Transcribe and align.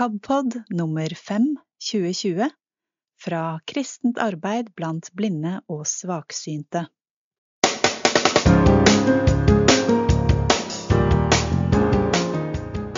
KABpod 0.00 0.62
nummer 0.68 1.08
5 1.14 1.56
2020 1.92 2.50
fra 3.24 3.60
Kristent 3.64 4.18
arbeid 4.18 4.70
blant 4.74 5.10
blinde 5.12 5.58
og 5.68 5.82
svaksynte. 5.84 6.86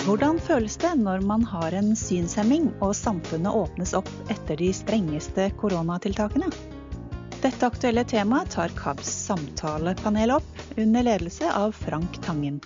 Hvordan 0.05 0.39
føles 0.39 0.77
det 0.79 0.93
når 1.01 1.27
man 1.27 1.43
har 1.43 1.75
en 1.75 1.91
synshemming 1.99 2.69
og 2.79 2.95
samfunnet 2.95 3.51
åpnes 3.51 3.91
opp 3.99 4.13
etter 4.31 4.63
de 4.63 4.71
strengeste 4.71 5.49
koronatiltakene? 5.59 6.47
Dette 7.41 7.67
aktuelle 7.67 8.07
temaet 8.07 8.55
tar 8.55 8.71
KABs 8.79 9.11
samtalepanel 9.25 10.37
opp 10.39 10.79
under 10.79 11.03
ledelse 11.11 11.51
av 11.51 11.75
Frank 11.83 12.21
Tangen. 12.23 12.63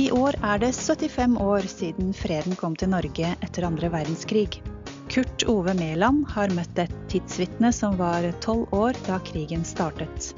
I 0.00 0.06
år 0.08 0.38
er 0.40 0.60
det 0.62 0.70
75 0.72 1.34
år 1.36 1.66
siden 1.68 2.14
freden 2.16 2.54
kom 2.56 2.72
til 2.80 2.88
Norge 2.88 3.34
etter 3.44 3.66
andre 3.66 3.90
verdenskrig. 3.92 4.62
Kurt 5.12 5.44
Ove 5.52 5.74
Mæland 5.76 6.22
har 6.32 6.54
møtt 6.56 6.78
et 6.80 6.94
tidsvitne 7.12 7.68
som 7.76 7.98
var 7.98 8.24
tolv 8.40 8.72
år 8.72 8.96
da 9.04 9.18
krigen 9.20 9.66
startet. 9.68 10.30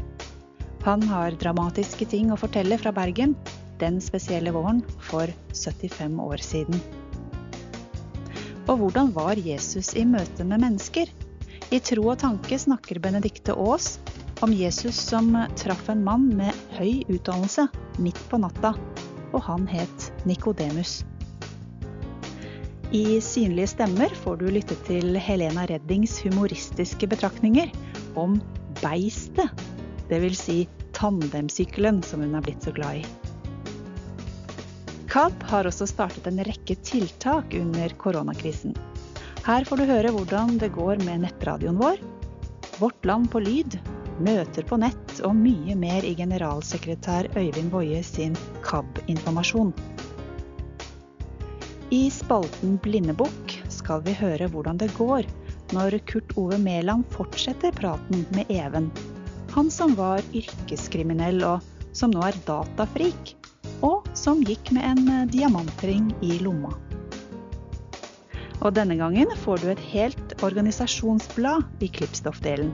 Han 0.82 1.06
har 1.06 1.38
dramatiske 1.38 2.08
ting 2.10 2.32
å 2.34 2.40
fortelle 2.40 2.80
fra 2.82 2.90
Bergen 2.96 3.36
den 3.78 4.00
spesielle 4.02 4.50
våren 4.50 4.82
for 4.98 5.30
75 5.54 6.18
år 6.26 6.42
siden. 6.42 6.82
Og 8.66 8.82
hvordan 8.82 9.14
var 9.14 9.38
Jesus 9.38 9.92
i 9.94 10.02
møte 10.02 10.42
med 10.42 10.66
mennesker? 10.66 11.06
I 11.70 11.78
Tro 11.78 12.08
og 12.10 12.18
tanke 12.26 12.58
snakker 12.58 12.98
Benedikte 12.98 13.54
Aas 13.54 14.00
om 14.42 14.50
Jesus 14.50 14.98
som 14.98 15.30
traff 15.62 15.86
en 15.94 16.02
mann 16.02 16.26
med 16.34 16.50
høy 16.74 17.04
utdannelse 17.06 17.68
midt 18.02 18.18
på 18.28 18.42
natta, 18.42 18.74
og 19.34 19.42
han 19.48 19.66
het 19.68 20.08
Nikodemus. 20.28 21.02
I 22.94 23.18
Synlige 23.24 23.72
stemmer 23.74 24.12
får 24.22 24.38
du 24.38 24.46
lytte 24.54 24.76
til 24.86 25.16
Helena 25.18 25.66
Reddings 25.66 26.20
humoristiske 26.22 27.08
betraktninger 27.10 27.72
om 28.14 28.38
beistet, 28.82 29.64
dvs. 30.10 30.42
Si 30.46 30.58
tandemsykkelen 30.94 32.02
som 32.06 32.22
hun 32.22 32.36
er 32.38 32.44
blitt 32.46 32.62
så 32.62 32.74
glad 32.76 33.02
i. 33.02 33.06
KAB 35.10 35.42
har 35.50 35.66
også 35.66 35.86
startet 35.90 36.26
en 36.30 36.42
rekke 36.46 36.76
tiltak 36.86 37.54
under 37.58 37.92
koronakrisen. 37.98 38.74
Her 39.44 39.66
får 39.66 39.82
du 39.82 39.90
høre 39.90 40.14
hvordan 40.14 40.56
det 40.62 40.72
går 40.74 41.02
med 41.04 41.26
nettradioen 41.26 41.78
vår, 41.78 41.98
Vårt 42.80 43.04
Land 43.06 43.28
på 43.30 43.42
lyd, 43.42 43.76
møter 44.22 44.66
på 44.66 44.78
nett 44.78 45.18
og 45.26 45.34
mye 45.38 45.74
mer 45.78 46.04
i 46.06 46.14
generalsekretær 46.18 47.30
Øyvind 47.34 47.72
Woie 47.74 48.02
sin 48.06 48.36
KAB-informasjon. 48.66 49.72
I 51.94 52.08
spalten 52.10 52.78
Blindebukk 52.82 53.58
skal 53.72 54.02
vi 54.06 54.14
høre 54.18 54.48
hvordan 54.50 54.78
det 54.80 54.90
går 54.96 55.26
når 55.74 55.98
Kurt 56.10 56.34
Ove 56.40 56.58
Mæland 56.58 57.06
fortsetter 57.14 57.74
praten 57.76 58.24
med 58.34 58.50
Even. 58.50 58.90
Han 59.54 59.70
som 59.70 59.94
var 59.98 60.22
yrkeskriminell 60.34 61.44
og 61.46 61.62
som 61.94 62.14
nå 62.14 62.24
er 62.26 62.38
datafrik 62.48 63.36
og 63.84 64.08
som 64.18 64.42
gikk 64.42 64.72
med 64.74 64.86
en 64.88 65.12
eh, 65.12 65.28
diamantring 65.30 66.10
i 66.24 66.38
lomma. 66.42 66.72
Og 68.64 68.72
denne 68.74 68.96
gangen 68.96 69.30
får 69.44 69.60
du 69.60 69.70
et 69.70 69.86
helt 69.92 70.34
organisasjonsblad 70.46 71.84
i 71.84 71.90
klippstoffdelen. 71.92 72.72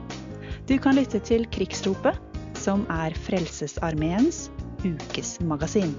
Du 0.71 0.77
kan 0.79 0.95
lytte 0.95 1.19
til 1.19 1.41
Krigsropet, 1.51 2.15
som 2.55 2.85
er 2.87 3.11
Frelsesarmeens 3.25 4.45
ukesmagasin. 4.87 5.91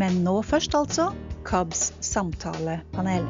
Men 0.00 0.22
nå 0.24 0.38
først 0.40 0.72
altså 0.78 1.10
KABs 1.44 1.82
samtalepanel. 2.00 3.28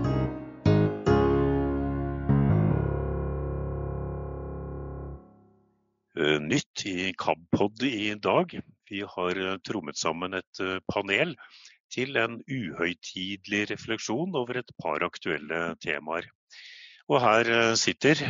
Eh, 6.15 6.39
nytt 6.47 6.87
i 6.87 7.11
KAB-pod 7.19 7.83
i 7.91 8.15
dag. 8.15 8.55
Vi 8.87 9.03
har 9.03 9.43
eh, 9.43 9.59
trommet 9.67 9.99
sammen 9.99 10.39
et 10.39 10.63
eh, 10.63 10.79
panel 10.87 11.35
til 11.91 12.15
en 12.15 12.39
uhøytidelig 12.47 13.73
refleksjon 13.75 14.39
over 14.39 14.63
et 14.63 14.75
par 14.79 15.03
aktuelle 15.11 15.73
temaer. 15.83 16.31
Og 17.11 17.25
her 17.27 17.75
sitter 17.75 18.29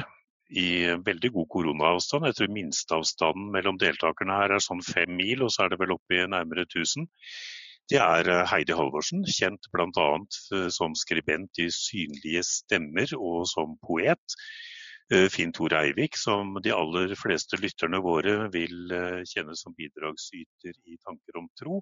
i 0.50 0.86
veldig 1.06 1.32
god 1.34 1.48
koronaavstand. 1.52 2.26
Jeg 2.28 2.38
tror 2.38 2.54
minsteavstanden 2.54 3.50
mellom 3.54 3.78
deltakerne 3.82 4.38
her 4.40 4.54
er 4.56 4.62
sånn 4.62 4.82
fem 4.86 5.16
mil, 5.18 5.42
og 5.42 5.52
så 5.54 5.64
er 5.64 5.72
det 5.72 5.80
vel 5.82 5.96
oppe 5.96 6.18
i 6.18 6.26
nærmere 6.30 6.66
1000. 6.68 7.08
Det 7.90 7.98
er 8.02 8.30
Heidi 8.50 8.74
Halvorsen, 8.74 9.22
kjent 9.30 9.68
bl.a. 9.70 10.06
som 10.74 10.94
skribent 10.98 11.60
i 11.62 11.68
Synlige 11.70 12.42
stemmer 12.46 13.12
og 13.18 13.44
som 13.50 13.76
poet. 13.86 14.38
Eh, 15.14 15.28
Finn 15.30 15.52
Tor 15.54 15.74
Eivik, 15.78 16.18
som 16.18 16.56
de 16.62 16.72
aller 16.74 17.14
fleste 17.18 17.58
lytterne 17.62 18.00
våre 18.02 18.48
vil 18.50 18.90
eh, 18.90 19.20
kjenne 19.30 19.54
som 19.54 19.74
bidragsyter 19.78 20.74
i 20.74 20.98
Tanker 21.06 21.38
om 21.38 21.46
tro. 21.58 21.78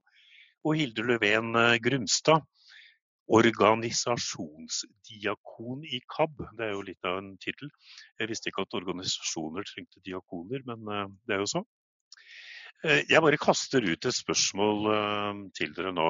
Og 0.64 0.76
Hilde 0.76 1.06
Løven 1.08 1.56
Grumstad, 1.84 2.44
organisasjonsdiakon 3.32 5.80
i 5.88 6.00
KAB. 6.12 6.36
Det 6.58 6.64
er 6.66 6.72
jo 6.74 6.82
litt 6.84 7.04
av 7.08 7.14
en 7.22 7.30
tittel. 7.40 7.68
Jeg 8.20 8.28
visste 8.30 8.48
ikke 8.50 8.64
at 8.66 8.76
organisasjoner 8.80 9.62
trengte 9.68 10.04
diakoner, 10.04 10.60
men 10.68 10.80
det 11.24 11.32
er 11.36 11.40
jo 11.44 11.52
sånn. 11.56 11.68
Jeg 12.84 13.24
bare 13.24 13.40
kaster 13.40 13.80
ut 13.80 14.04
et 14.04 14.12
spørsmål 14.12 14.78
til 15.56 15.70
dere 15.76 15.92
nå. 15.96 16.08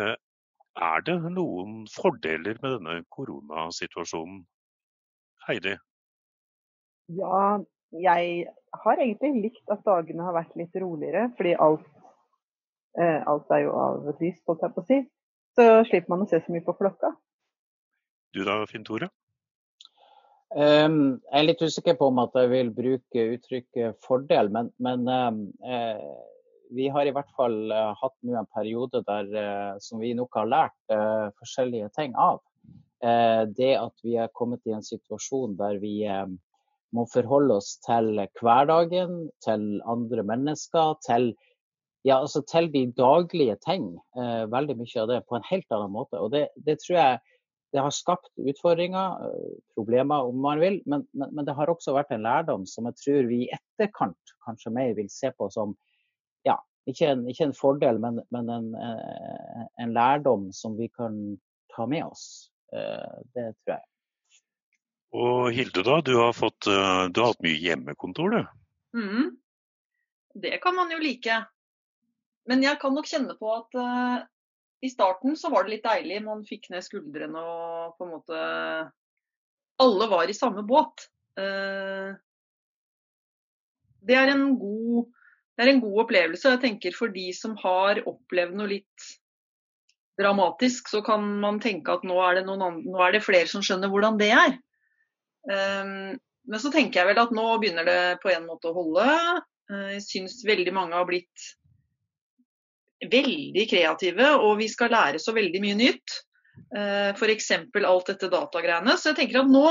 Er 0.00 0.98
det 1.04 1.18
noen 1.34 1.84
fordeler 1.92 2.56
med 2.62 2.70
denne 2.78 2.94
koronasituasjonen? 3.12 4.40
Heidi? 5.48 5.74
Ja, 7.18 7.58
jeg 7.92 8.46
har 8.84 9.02
egentlig 9.02 9.42
likt 9.42 9.74
at 9.74 9.82
dagene 9.84 10.24
har 10.24 10.36
vært 10.36 10.54
litt 10.56 10.76
roligere, 10.80 11.26
fordi 11.36 11.56
alt, 11.60 11.88
eh, 12.96 13.20
alt 13.28 13.50
er 13.50 13.66
jo 13.66 13.74
avlyst, 13.76 14.44
holdt 14.48 14.64
jeg 14.64 14.74
på 14.76 14.84
å 14.84 14.88
si. 14.88 15.00
Så 15.58 15.66
slipper 15.88 16.14
man 16.14 16.24
å 16.24 16.28
se 16.30 16.40
så 16.40 16.52
mye 16.54 16.64
på 16.64 16.74
klokka. 16.78 17.12
Du 18.32 18.40
da, 18.46 18.62
Finn 18.70 18.86
Tore? 18.88 19.10
Um, 20.52 21.22
jeg 21.30 21.38
er 21.38 21.46
litt 21.46 21.64
usikker 21.64 21.96
på 21.96 22.10
om 22.10 22.20
at 22.20 22.34
jeg 22.36 22.50
vil 22.50 22.70
bruke 22.76 23.24
uttrykket 23.36 23.96
fordel, 24.04 24.50
men, 24.52 24.68
men 24.84 25.08
um, 25.08 25.42
uh, 25.64 26.12
vi 26.76 26.90
har 26.92 27.08
i 27.08 27.14
hvert 27.16 27.30
fall 27.36 27.72
uh, 27.72 27.92
hatt 27.96 28.16
nå 28.24 28.36
en 28.36 28.48
periode 28.52 29.00
der, 29.08 29.30
uh, 29.32 29.80
som 29.80 30.00
vi 30.00 30.12
nok 30.16 30.36
har 30.36 30.50
lært 30.52 30.96
forskjellige 31.40 31.92
ting 31.96 32.16
av. 32.16 32.40
det 33.58 33.72
at 33.74 34.04
vi 34.06 34.12
er 34.20 34.28
kommet 34.30 34.60
i 34.68 34.74
en 34.76 34.84
situasjon 34.86 35.56
der 35.58 35.80
vi 35.82 36.04
må 36.94 37.02
forholde 37.10 37.56
oss 37.58 37.72
til 37.82 38.20
hverdagen, 38.38 39.16
til 39.42 39.80
andre 39.90 40.22
mennesker, 40.22 40.94
til, 41.02 41.32
ja, 42.02 42.18
altså 42.18 42.42
til 42.50 42.66
de 42.72 42.86
daglige 42.98 43.56
ting. 43.62 43.92
Eh, 44.18 44.44
veldig 44.50 44.76
mye 44.80 45.02
av 45.02 45.10
det 45.10 45.20
på 45.28 45.38
en 45.38 45.46
helt 45.50 45.74
annen 45.74 45.92
måte. 45.94 46.18
Og 46.18 46.32
det, 46.34 46.48
det 46.66 46.80
tror 46.82 46.98
jeg 46.98 47.20
det 47.72 47.80
har 47.80 47.94
skapt 47.94 48.30
utfordringer, 48.36 49.22
eh, 49.26 49.52
problemer 49.76 50.28
om 50.28 50.42
man 50.44 50.60
vil, 50.60 50.80
men, 50.84 51.06
men, 51.12 51.30
men, 51.32 51.46
det 51.48 51.54
har 51.56 51.72
også 51.72 51.94
vært 51.96 52.12
en 52.12 52.26
lærdom 52.26 52.66
som 52.68 52.88
jeg 52.90 52.98
tror 53.00 53.30
vi 53.30 53.44
i 53.46 53.52
etterkant 53.54 54.34
kanskje 54.44 54.74
mer 54.74 54.92
vil 54.98 55.08
se 55.12 55.30
på 55.38 55.48
som 55.54 55.72
ja, 56.44 56.58
ikke 56.90 57.12
en, 57.14 57.22
ikke 57.30 57.48
en 57.48 57.56
fordel, 57.56 58.00
men, 58.02 58.20
men 58.34 58.50
en, 58.52 58.68
eh, 58.76 59.62
en, 59.84 59.94
lærdom 59.96 60.50
som 60.52 60.76
vi 60.76 60.90
kan 60.92 61.38
ta 61.72 61.86
med 61.88 62.04
oss. 62.04 62.50
Eh, 62.74 63.22
det 63.36 63.52
tror 63.62 63.76
jeg. 63.76 63.86
Og 65.12 65.52
Hilde, 65.52 65.84
da, 65.84 66.00
du 66.04 66.16
har, 66.18 66.32
fått, 66.36 66.66
eh, 66.66 67.06
du 67.12 67.22
har 67.22 67.32
hatt 67.32 67.44
mye 67.44 67.60
hjemmekontor, 67.60 68.36
du? 68.36 68.98
Mm. 68.98 69.32
Det 70.42 70.58
kan 70.64 70.76
man 70.76 70.92
jo 70.92 71.00
like. 71.00 71.40
Men 72.50 72.64
jeg 72.64 72.78
kan 72.82 72.94
nok 72.96 73.08
kjenne 73.08 73.36
på 73.38 73.50
at 73.54 73.78
uh, 73.78 74.24
i 74.82 74.90
starten 74.90 75.36
så 75.38 75.50
var 75.52 75.64
det 75.64 75.76
litt 75.76 75.86
deilig. 75.86 76.18
Man 76.26 76.44
fikk 76.46 76.68
ned 76.72 76.84
skuldrene 76.84 77.38
og 77.38 77.96
på 77.98 78.06
en 78.06 78.14
måte 78.16 78.42
Alle 79.82 80.08
var 80.10 80.30
i 80.30 80.36
samme 80.36 80.64
båt. 80.66 81.06
Uh, 81.38 82.14
det, 84.02 84.18
er 84.18 84.34
god, 84.58 85.06
det 85.56 85.64
er 85.64 85.72
en 85.72 85.84
god 85.84 86.02
opplevelse. 86.06 86.56
Jeg 86.56 86.64
tenker 86.66 86.98
For 86.98 87.14
de 87.14 87.28
som 87.36 87.54
har 87.62 88.02
opplevd 88.10 88.58
noe 88.58 88.74
litt 88.74 89.08
dramatisk, 90.20 90.90
så 90.92 91.00
kan 91.04 91.24
man 91.40 91.62
tenke 91.62 91.94
at 91.94 92.02
nå 92.04 92.18
er 92.20 92.36
det, 92.36 92.44
andre, 92.50 92.74
nå 92.84 93.00
er 93.00 93.14
det 93.14 93.24
flere 93.24 93.48
som 93.48 93.62
skjønner 93.64 93.90
hvordan 93.90 94.18
det 94.20 94.28
er. 94.34 94.58
Um, 95.48 96.18
men 96.50 96.60
så 96.60 96.70
tenker 96.74 97.00
jeg 97.00 97.08
vel 97.08 97.22
at 97.22 97.32
nå 97.34 97.46
begynner 97.62 97.86
det 97.86 98.02
på 98.22 98.30
en 98.34 98.46
måte 98.50 98.70
å 98.70 98.76
holde. 98.76 99.06
Jeg 99.72 100.02
syns 100.04 100.40
veldig 100.44 100.74
mange 100.74 100.98
har 100.98 101.06
blitt 101.08 101.46
veldig 103.10 103.64
kreative, 103.70 104.28
og 104.38 104.58
vi 104.60 104.68
skal 104.70 104.92
lære 104.94 105.20
så 105.22 105.34
veldig 105.36 105.62
mye 105.64 105.78
nytt. 105.78 106.20
Eh, 106.76 107.10
F.eks. 107.16 107.50
alt 107.82 108.12
dette 108.12 108.30
datagreiene. 108.32 108.96
Så 108.98 109.10
jeg 109.12 109.20
tenker 109.22 109.42
at 109.42 109.50
nå, 109.50 109.66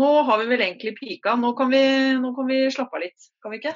nå 0.00 0.10
har 0.28 0.42
vi 0.42 0.50
vel 0.52 0.64
egentlig 0.66 0.94
pika. 0.98 1.36
Nå 1.40 1.54
kan, 1.58 1.72
vi, 1.72 1.82
nå 2.20 2.34
kan 2.36 2.48
vi 2.50 2.62
slappe 2.72 2.98
av 2.98 3.04
litt, 3.06 3.30
kan 3.42 3.54
vi 3.54 3.62
ikke? 3.62 3.74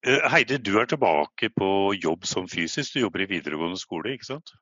Heide, 0.00 0.30
Heidi, 0.32 0.56
du 0.64 0.74
er 0.80 0.88
tilbake 0.88 1.50
på 1.52 1.70
jobb 2.00 2.26
som 2.28 2.48
fysisk. 2.48 2.96
Du 2.96 3.04
jobber 3.04 3.26
i 3.26 3.30
videregående 3.30 3.80
skole, 3.80 4.16
ikke 4.16 4.32
sant? 4.32 4.54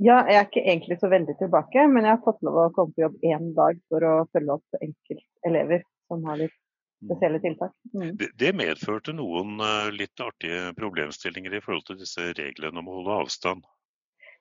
Ja, 0.00 0.22
jeg 0.30 0.38
er 0.38 0.46
ikke 0.46 0.62
egentlig 0.64 0.96
så 1.02 1.10
veldig 1.12 1.34
tilbake, 1.36 1.82
men 1.92 2.06
jeg 2.06 2.14
har 2.14 2.22
fått 2.24 2.40
lov 2.46 2.56
å 2.56 2.70
komme 2.72 2.94
på 2.96 3.02
jobb 3.02 3.24
én 3.26 3.50
dag 3.56 3.80
for 3.92 4.06
å 4.06 4.12
følge 4.32 4.54
opp 4.54 4.78
enkeltelever 4.78 5.82
som 6.08 6.22
har 6.24 6.38
litt 6.40 6.56
spesielle 7.04 7.40
tiltak. 7.40 7.74
Mm. 7.94 8.16
Det, 8.20 8.30
det, 8.40 8.52
medførte 8.56 9.14
noen 9.16 9.60
uh, 9.62 9.88
litt 9.94 10.20
artige 10.20 10.72
problemstillinger 10.78 11.56
i 11.56 11.62
forhold 11.64 11.86
til 11.88 12.00
disse 12.00 12.30
reglene 12.36 12.82
om 12.82 12.90
å 12.90 12.98
holde 13.00 13.18
avstand? 13.24 13.68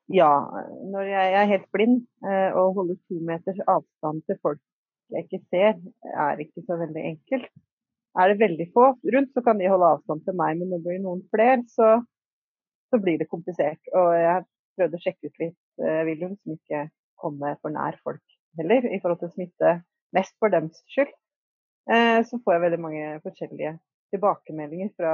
Ja, 0.10 0.32
når 0.90 1.06
jeg, 1.06 1.34
er 1.38 1.52
helt 1.54 1.70
blind, 1.76 2.04
uh, 2.26 2.50
å 2.58 2.70
holde 2.78 2.98
to 3.08 3.20
meters 3.26 3.62
avstand 3.68 4.26
til 4.28 4.40
folk 4.44 4.62
jeg 5.10 5.26
ikke 5.26 5.42
ser, 5.50 5.78
er 6.22 6.42
ikke 6.44 6.62
så 6.68 6.78
veldig 6.78 7.02
enkelt. 7.16 7.50
Er 8.20 8.30
det 8.30 8.42
veldig 8.42 8.68
få 8.76 8.92
rundt, 9.16 9.32
så 9.34 9.42
kan 9.46 9.58
de 9.58 9.70
holde 9.70 9.88
avstand 9.96 10.22
til 10.26 10.36
meg, 10.38 10.60
men 10.60 10.70
når 10.70 10.82
det 10.82 10.86
blir 10.86 11.02
noen 11.02 11.24
flere, 11.34 11.64
så, 11.72 11.96
så 12.94 13.00
blir 13.02 13.18
det 13.22 13.30
komplisert. 13.32 13.82
Og 13.98 14.10
jeg 14.18 14.46
prøvde 14.78 15.00
å 15.00 15.04
sjekke 15.06 15.32
ut 15.32 15.42
litt 15.42 15.58
uh, 15.82 16.02
William, 16.10 16.36
som 16.44 16.58
ikke 16.58 16.84
kommer 17.20 17.58
for 17.64 17.74
nær 17.74 17.98
folk 18.06 18.38
heller, 18.60 18.86
i 18.86 19.02
forhold 19.02 19.24
til 19.24 19.34
smitte. 19.34 19.80
Mest 20.16 20.36
for 20.42 20.54
dems 20.54 20.82
skyld. 20.90 21.14
Uh, 21.90 22.20
så 22.28 22.40
får 22.44 22.56
jeg 22.56 22.66
veldig 22.66 22.82
mange 22.84 23.06
forskjellige 23.26 23.74
tilbakemeldinger 24.14 24.92
fra, 24.98 25.14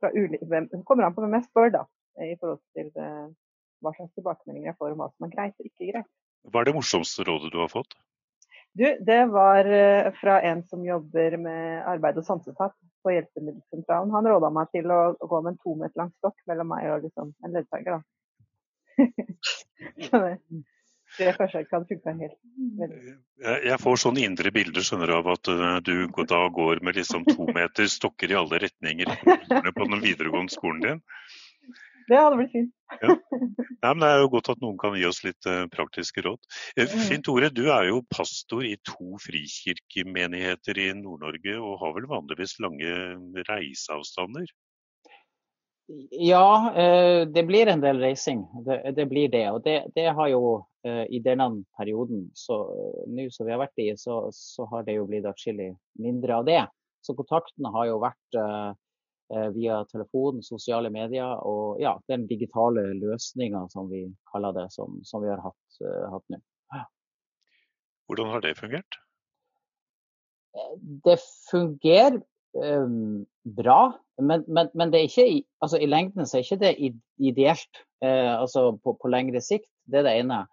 fra 0.00 0.10
ulike 0.14 0.48
Det 0.48 0.80
kommer 0.88 1.06
an 1.06 1.16
på 1.16 1.24
hvem 1.24 1.36
jeg 1.38 1.48
spør, 1.50 1.70
da, 1.74 1.84
i 2.24 2.36
forhold 2.40 2.62
til 2.76 2.90
uh, 2.96 3.28
hva 3.84 3.92
slags 3.96 4.14
tilbakemeldinger 4.16 4.72
jeg 4.72 4.78
får 4.80 4.94
om 4.94 5.02
hva 5.02 5.10
som 5.12 5.28
er 5.28 5.34
greit 5.34 5.60
og 5.60 5.68
ikke 5.68 5.90
greit. 5.92 6.10
Hva 6.48 6.60
er 6.60 6.68
det 6.68 6.76
morsomste 6.76 7.24
rådet 7.28 7.52
du 7.52 7.60
har 7.60 7.72
fått? 7.72 7.96
Du, 8.74 8.84
det 9.06 9.20
var 9.30 9.68
fra 10.18 10.40
en 10.42 10.64
som 10.66 10.82
jobber 10.82 11.36
med 11.38 11.84
arbeid 11.86 12.16
og 12.18 12.26
sansetap 12.26 12.74
på 13.04 13.12
hjelpemiddelsentralen. 13.14 14.10
Han 14.16 14.26
råda 14.28 14.50
meg 14.50 14.72
til 14.74 14.90
å, 14.90 15.00
gå 15.20 15.40
med 15.44 15.54
en 15.54 15.60
to 15.62 15.76
meter 15.78 16.00
lang 16.00 16.10
stokk 16.18 16.36
mellom 16.50 16.72
meg 16.72 16.88
og 16.90 17.04
liksom, 17.04 17.30
en 17.44 17.54
ledsager. 17.54 18.00
så 20.08 20.20
det, 21.18 21.30
kanskje 21.38 21.62
ikke 21.64 21.76
hadde 21.76 21.90
funka 21.92 22.14
helt. 22.18 22.36
Jeg, 23.44 23.60
jeg 23.68 23.78
får 23.82 24.00
sånne 24.02 24.24
indre 24.26 24.52
bilder 24.54 24.86
skjønner 24.86 25.10
du, 25.10 25.14
av 25.18 25.30
at 25.34 25.50
uh, 25.52 25.78
du 25.84 26.24
da 26.30 26.42
går 26.58 26.82
med 26.86 26.98
liksom 26.98 27.26
to 27.28 27.48
meter 27.58 27.88
stokker 27.90 28.34
i 28.34 28.38
alle 28.40 28.60
retninger 28.66 29.10
på 29.78 29.88
den 29.90 30.04
videregående 30.04 30.54
skolen 30.54 30.84
din. 30.84 31.02
Det 32.04 32.18
hadde 32.20 32.36
blitt 32.36 32.52
fint. 32.52 32.72
ja. 33.00 33.14
Nei, 33.14 33.90
men 33.94 34.02
Det 34.02 34.08
er 34.10 34.18
jo 34.20 34.32
godt 34.34 34.50
at 34.52 34.60
noen 34.60 34.76
kan 34.80 34.96
gi 34.98 35.06
oss 35.08 35.22
litt 35.24 35.48
uh, 35.48 35.64
praktiske 35.72 36.24
råd. 36.26 36.40
Uh, 36.76 36.96
Finn 37.08 37.24
Tore, 37.24 37.48
du 37.52 37.64
er 37.72 37.88
jo 37.88 38.02
pastor 38.12 38.66
i 38.68 38.74
to 38.84 39.16
frikirkemenigheter 39.24 40.80
i 40.84 40.90
Nord-Norge 40.98 41.56
og 41.60 41.78
har 41.80 41.96
vel 41.96 42.10
vanligvis 42.10 42.58
lange 42.64 42.92
reiseavstander? 43.48 44.50
Ja, 46.10 46.74
eh, 46.74 47.26
det 47.26 47.42
blir 47.42 47.66
en 47.66 47.80
del 47.80 48.00
reising. 48.00 48.46
Det, 48.64 48.92
det 48.96 49.06
blir 49.06 49.28
det. 49.28 49.50
Og 49.50 49.62
det, 49.64 49.82
det, 49.94 50.06
har 50.16 50.28
jo 50.32 50.44
eh, 50.86 51.04
i 51.12 51.20
denne 51.20 51.64
perioden 51.76 52.30
så 52.34 52.56
nå 53.06 53.26
som 53.32 53.46
vi 53.46 53.52
har 53.52 53.60
vært 53.60 53.82
i, 53.84 53.90
så, 54.00 54.22
så 54.32 54.64
har 54.72 54.86
det 54.86 54.96
jo 54.96 55.04
blitt 55.10 55.28
atskillig 55.28 55.74
mindre 56.00 56.40
av 56.40 56.48
det. 56.48 56.62
Så 57.04 57.16
kontakten 57.18 57.68
har 57.68 57.90
jo 57.90 57.98
vært 58.00 58.36
uh, 58.40 58.72
via 59.52 59.82
telefon, 59.90 60.38
sosiale 60.40 60.88
medier 60.88 61.36
og 61.44 61.82
ja, 61.82 61.92
den 62.08 62.24
digitale 62.30 62.86
løsninga 62.96 63.66
som 63.74 63.90
vi 63.90 64.06
kaller 64.32 64.56
det, 64.56 64.70
som, 64.72 64.96
som 65.04 65.20
vi 65.20 65.28
har 65.28 65.42
hatt, 65.44 65.82
uh, 65.84 66.16
nå. 66.32 66.40
Hvordan 68.08 68.32
har 68.32 68.40
det 68.44 68.54
fungert? 68.56 68.96
Det 71.04 71.18
fungerer 71.50 72.22
bra, 72.54 73.78
men, 74.22 74.44
men, 74.46 74.68
men, 74.74 74.92
det 74.92 75.00
er 75.00 75.08
ikke, 75.08 75.44
altså, 75.60 75.78
i 75.82 75.88
lengden 75.90 76.26
så 76.26 76.38
er 76.38 76.44
ikke 76.44 76.60
det 76.62 76.74
ideelt. 77.18 77.84
Eh, 78.04 78.40
altså 78.40 78.72
på, 78.84 78.96
på, 79.02 79.10
lengre 79.10 79.40
sikt. 79.42 79.68
Det 79.90 80.00
er 80.00 80.06
det 80.06 80.16
ene. 80.20 80.44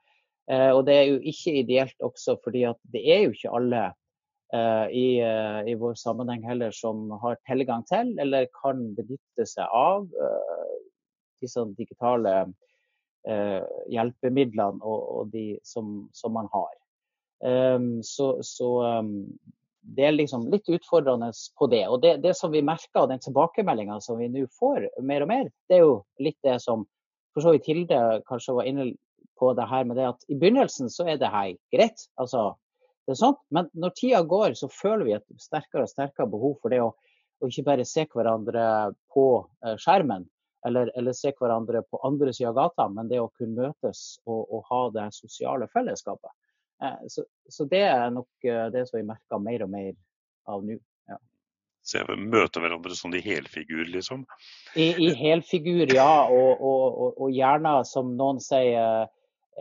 Eh, 0.52 0.70
og 0.74 0.86
det 0.88 0.96
er 0.98 1.08
jo 1.10 1.20
ikke 1.32 1.60
ideelt 1.62 2.06
også 2.06 2.38
fordi 2.44 2.64
at 2.70 2.80
det 2.94 3.04
er 3.06 3.26
jo 3.26 3.36
ikke 3.36 3.54
alle 3.58 3.84
eh, 4.56 4.88
i, 4.98 5.08
i, 5.72 5.76
vår 5.80 6.00
sammenheng 6.00 6.44
heller 6.48 6.74
som 6.76 7.12
har 7.22 7.40
tilgang 7.50 7.86
til 7.90 8.16
eller 8.20 8.50
kan 8.58 8.84
benytte 8.98 9.48
seg 9.48 9.70
av 9.70 10.10
eh, 10.10 10.76
disse 11.44 11.64
digitale 11.78 12.36
eh, 13.28 13.62
hjelpemidlene 13.94 14.82
og, 14.82 15.02
og 15.20 15.34
de 15.34 15.46
som, 15.64 16.08
som, 16.14 16.34
man 16.38 16.50
har. 16.54 16.78
Um, 17.42 18.04
så, 18.06 18.36
så 18.46 18.70
um, 19.02 19.16
det 19.82 20.06
er 20.08 20.16
liksom 20.16 20.48
litt 20.52 20.70
utfordrende 20.70 21.32
på 21.58 21.68
det. 21.72 21.84
Og 21.90 22.02
det, 22.04 22.18
det 22.24 22.36
som 22.38 22.52
vi 22.54 22.64
merker, 22.66 23.08
den 23.10 23.22
tilbakemeldinga 23.24 24.00
som 24.02 24.20
vi 24.22 24.30
nå 24.32 24.46
får 24.60 24.88
mer 25.06 25.26
og 25.26 25.32
mer, 25.32 25.52
det 25.70 25.80
er 25.80 25.86
jo 25.86 25.96
litt 26.22 26.38
det 26.46 26.60
som 26.64 26.86
for 27.34 27.46
så 27.46 27.54
vidt 27.56 27.70
Hilde 27.70 28.00
kanskje 28.28 28.58
var 28.58 28.68
inne 28.68 28.92
på 29.40 29.54
det 29.58 29.68
her 29.70 29.86
med 29.88 29.98
det 29.98 30.10
at 30.10 30.26
i 30.30 30.38
begynnelsen 30.38 30.92
så 30.92 31.08
er 31.10 31.22
det 31.22 31.32
her 31.32 31.54
greit. 31.74 32.08
altså 32.22 32.52
det 33.08 33.16
er 33.16 33.18
sånt, 33.18 33.40
Men 33.50 33.70
når 33.74 33.96
tida 33.98 34.22
går, 34.22 34.54
så 34.54 34.70
føler 34.70 35.06
vi 35.06 35.16
et 35.18 35.26
sterkere 35.42 35.88
og 35.88 35.90
sterkere 35.90 36.30
behov 36.30 36.60
for 36.62 36.70
det 36.70 36.82
å, 36.84 36.92
å 37.42 37.50
ikke 37.50 37.66
bare 37.66 37.88
se 37.88 38.06
hverandre 38.06 38.94
på 39.14 39.26
eh, 39.66 39.74
skjermen, 39.82 40.28
eller, 40.68 40.92
eller, 40.96 41.16
se 41.18 41.34
hverandre 41.34 41.82
på 41.90 42.00
andre 42.06 42.34
sida 42.34 42.52
av 42.52 42.60
gata, 42.60 42.88
men 42.94 43.10
det 43.10 43.20
å 43.20 43.32
kunne 43.34 43.66
møtes 43.66 44.20
og, 44.28 44.46
og 44.54 44.68
ha 44.70 44.82
det 44.94 45.08
sosiale 45.18 45.68
fellesskapet. 45.74 46.32
Eh, 46.84 47.08
så, 47.08 47.26
så, 47.50 47.66
det 47.66 47.84
er 47.84 48.10
nok 48.10 48.46
eh, 48.46 48.68
det 48.74 48.88
som 48.90 49.00
vi 49.00 49.06
merker 49.06 49.42
mer 49.42 49.66
og 49.66 49.72
mer 49.74 49.94
av 50.50 50.66
nå. 50.66 50.78
Ja. 51.10 51.18
Så 51.86 52.02
jeg 52.02 52.20
møter 52.34 52.64
hverandre 52.64 52.98
sånn 52.98 53.16
i 53.18 53.24
helfigur, 53.26 53.86
liksom? 53.94 54.26
I, 54.74 54.92
i 54.98 55.12
helfigur, 55.18 55.86
ja. 55.94 56.26
Og, 56.26 56.52
og, 56.58 56.86
og, 56.90 57.12
og, 57.18 57.34
gjerne, 57.36 57.76
som 57.90 58.16
noen 58.18 58.42
sier, 58.42 59.06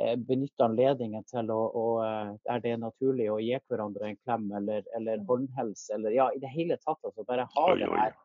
eh, 0.01 0.15
benytte 0.17 0.65
anledningen 0.65 1.27
til 1.29 1.53
å, 1.53 1.61
å, 1.83 1.85
er 2.01 2.65
det 2.65 2.79
naturlig, 2.81 3.29
å 3.29 3.41
gi 3.43 3.61
hverandre 3.69 4.13
en 4.13 4.19
klem 4.25 4.49
eller, 4.57 4.87
eller 4.97 5.21
håndhelse. 5.29 5.93
Eller 5.99 6.17
ja, 6.17 6.31
i 6.33 6.41
det 6.41 6.53
hele 6.55 6.81
tatt. 6.81 7.03
Altså, 7.05 7.27
bare 7.29 7.49
ha 7.53 7.69
oi, 7.69 7.79
det 7.83 7.93
her. 7.93 8.17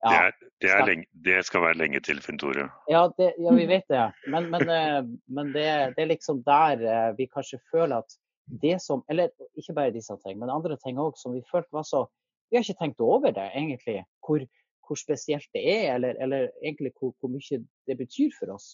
Ja, 0.00 0.10
det, 0.10 0.16
er, 0.16 0.36
det, 0.64 0.68
er 0.72 0.86
lenge, 0.88 1.06
det, 1.26 1.38
skal 1.44 1.60
være 1.60 1.76
lenge 1.76 2.00
til, 2.00 2.22
Finn 2.24 2.38
Tore. 2.40 2.70
Ja, 2.88 3.02
ja, 3.20 3.50
vi 3.52 3.66
vet 3.68 3.84
det. 3.92 4.06
Men, 4.32 4.48
men, 4.50 4.64
men 5.36 5.52
det, 5.52 5.68
det, 5.92 6.02
er 6.02 6.08
liksom 6.08 6.40
der 6.46 7.12
vi 7.18 7.28
kanskje 7.28 7.60
føler 7.68 8.00
at 8.00 8.16
det 8.50 8.82
som 8.82 9.04
Eller 9.08 9.30
ikke 9.58 9.74
bare 9.74 9.94
disse 9.94 10.16
ting, 10.24 10.38
men 10.38 10.50
andre 10.50 10.76
ting 10.84 10.98
òg 10.98 11.18
som 11.18 11.34
vi 11.34 11.42
følte 11.50 11.72
var 11.72 11.86
så 11.86 12.06
Vi 12.50 12.58
har 12.58 12.64
ikke 12.66 12.80
tenkt 12.80 13.00
over 13.00 13.30
det, 13.30 13.46
egentlig. 13.54 14.00
Hvor, 14.26 14.42
hvor 14.86 14.98
spesielt 14.98 15.46
det 15.54 15.60
er, 15.70 15.94
eller, 15.94 16.16
eller 16.18 16.48
egentlig 16.64 16.90
hvor, 16.98 17.12
hvor, 17.20 17.30
mye 17.30 17.60
det 17.86 17.96
betyr 17.98 18.32
for 18.34 18.56
oss. 18.56 18.72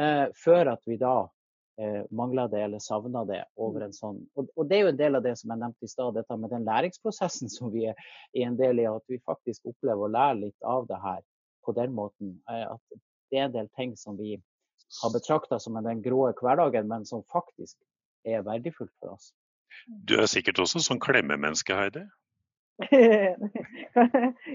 Eh, 0.00 0.30
før 0.44 0.70
at 0.72 0.80
vi 0.88 0.96
da 0.96 1.28
eh, 1.76 2.06
mangla 2.10 2.46
det 2.48 2.62
eller 2.64 2.80
savna 2.80 3.26
det 3.28 3.42
over 3.60 3.84
en 3.84 3.92
sånn 3.92 4.22
og, 4.32 4.48
og, 4.54 4.62
det 4.70 4.78
er 4.78 4.86
jo 4.86 4.92
en 4.94 5.00
del 5.02 5.18
av 5.18 5.26
det 5.26 5.34
som 5.36 5.52
jeg 5.52 5.60
nevnte 5.60 5.84
i 5.84 5.92
stad, 5.92 6.16
dette 6.16 6.38
med 6.40 6.54
den 6.54 6.64
læringsprosessen 6.64 7.52
som 7.56 7.68
vi 7.74 7.84
er, 7.90 8.00
en 8.32 8.56
del 8.56 8.80
i. 8.80 8.88
At 8.88 9.04
vi 9.12 9.20
faktisk 9.28 9.68
opplever 9.68 10.08
å 10.08 10.14
lære 10.14 10.40
litt 10.46 10.70
av 10.76 10.88
det 10.88 11.02
her 11.04 11.20
på 11.68 11.76
den 11.76 11.92
måten. 11.98 12.38
Eh, 12.48 12.64
at 12.64 13.00
det 13.28 13.42
er 13.42 13.50
en 13.50 13.58
del 13.58 13.68
ting 13.76 13.92
som 14.00 14.16
vi 14.16 14.38
har 15.02 15.12
betrakta 15.12 15.60
som 15.60 15.76
den 15.84 16.00
grå 16.02 16.30
hverdagen, 16.32 16.88
men 16.88 17.04
som 17.04 17.26
faktisk 17.28 17.76
er 18.36 18.46
verdifullt 18.46 18.94
for 19.00 19.16
oss. 19.16 19.32
Du 19.86 20.16
er 20.20 20.28
sikkert 20.30 20.60
også 20.62 20.82
sånn 20.84 21.00
klemmemenneske, 21.02 21.76
Heidi? 21.76 22.04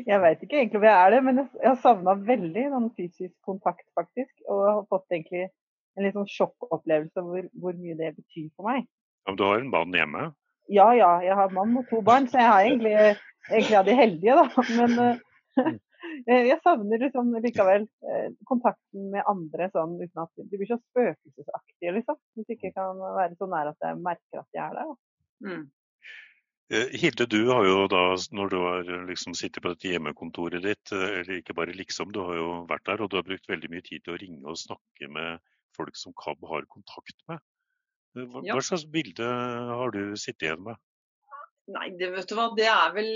jeg 0.09 0.19
veit 0.23 0.43
ikke 0.45 0.59
egentlig 0.61 0.79
hvor 0.79 0.87
jeg 0.87 0.95
er 0.95 1.11
det, 1.11 1.21
men 1.25 1.41
jeg 1.43 1.67
har 1.67 1.79
savna 1.83 2.15
veldig 2.15 2.63
noen 2.71 2.89
fysisk 2.95 3.33
kontakt, 3.45 3.85
faktisk. 3.97 4.31
Og 4.47 4.63
har 4.67 4.85
fått 4.91 5.07
egentlig 5.11 5.49
en 5.97 6.07
litt 6.07 6.15
sånn 6.17 6.31
sjokkopplevelse 6.31 7.25
hvor, 7.25 7.49
hvor, 7.59 7.75
mye 7.79 7.97
det 7.99 8.15
betyr 8.17 8.47
for 8.55 8.71
meg. 8.71 8.87
Om 9.29 9.37
du 9.39 9.45
har 9.47 9.59
en 9.59 9.71
mann 9.73 9.93
hjemme? 9.95 10.31
Ja 10.71 10.87
ja, 10.95 11.17
jeg 11.23 11.35
har 11.35 11.51
mann 11.55 11.75
og 11.79 11.87
to 11.89 11.99
barn, 12.05 12.29
så 12.31 12.39
jeg 12.39 12.49
har 12.49 12.67
egentlig, 12.67 12.95
egentlig 13.51 13.77
av 13.79 13.87
de 13.89 13.97
heldige, 13.99 14.37
da. 14.39 14.65
Men 14.79 14.99
uh, 14.99 15.33
Eh, 15.57 15.63
jeg 16.27 16.59
savner 16.63 17.01
liksom 17.01 17.31
likevel 17.43 17.85
eh, 18.09 18.27
kontakten 18.49 19.11
med 19.13 19.25
andre 19.29 19.69
sånn 19.73 19.95
uten 20.01 20.23
at 20.23 20.41
de 20.41 20.59
blir 20.59 20.69
så 20.69 20.79
spøkelsesaktige, 20.81 21.93
liksom. 21.99 22.19
Hvis 22.37 22.55
ikke 22.55 22.73
kan 22.75 22.99
være 23.01 23.37
så 23.39 23.47
nær 23.51 23.71
at 23.73 23.87
jeg 23.87 24.01
merker 24.03 24.43
at 24.43 24.49
de 24.53 24.61
er 24.63 24.77
der. 24.79 24.91
Mm. 25.43 25.63
Eh, 26.73 26.93
Hilde, 27.01 27.27
du 27.29 27.39
har 27.51 27.65
jo 27.67 27.87
da, 27.91 28.03
når 28.35 28.53
du 28.53 28.57
har 28.63 28.91
liksom 29.09 29.35
sittet 29.37 29.63
på 29.63 29.73
dette 29.73 29.91
hjemmekontoret 29.91 30.63
ditt, 30.63 30.93
eller 30.95 31.39
ikke 31.39 31.55
bare 31.57 31.75
liksom, 31.75 32.13
du 32.15 32.21
har 32.23 32.39
jo 32.39 32.51
vært 32.69 32.85
der, 32.89 33.03
og 33.03 33.11
du 33.11 33.19
har 33.19 33.27
brukt 33.27 33.49
veldig 33.49 33.71
mye 33.73 33.85
tid 33.85 34.05
til 34.05 34.15
å 34.15 34.21
ringe 34.21 34.43
og 34.47 34.59
snakke 34.59 35.09
med 35.11 35.43
folk 35.77 35.97
som 35.99 36.15
KAB 36.17 36.45
har 36.49 36.69
kontakt 36.71 37.17
med. 37.29 37.41
Hva, 38.13 38.43
ja. 38.45 38.53
hva 38.53 38.61
slags 38.61 38.85
bilde 38.93 39.25
har 39.25 39.93
du 39.93 40.13
sittet 40.21 40.47
igjen 40.47 40.65
med? 40.67 40.77
Nei, 41.73 41.87
det 41.97 42.11
vet 42.13 42.29
du 42.29 42.35
hva, 42.37 42.51
det 42.57 42.67
er 42.69 42.91
vel 42.93 43.11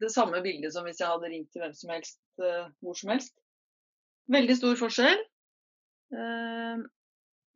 det 0.00 0.12
samme 0.12 0.40
bildet 0.44 0.72
som 0.74 0.86
hvis 0.86 1.00
jeg 1.02 1.10
hadde 1.10 1.30
ringt 1.32 1.50
til 1.52 1.64
hvem 1.64 1.74
som 1.76 1.92
helst, 1.94 2.20
uh, 2.42 2.68
hvor 2.80 2.96
som 2.98 3.12
helst. 3.12 3.34
Veldig 4.30 4.56
stor 4.58 4.78
forskjell. 4.80 5.22
Uh, 6.14 6.82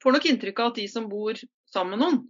får 0.03 0.17
nok 0.17 0.29
inntrykk 0.31 0.63
av 0.63 0.73
at 0.73 0.81
de 0.83 0.89
som 0.91 1.09
bor 1.11 1.39
sammen 1.73 1.97
med 1.97 2.05
noen, 2.05 2.21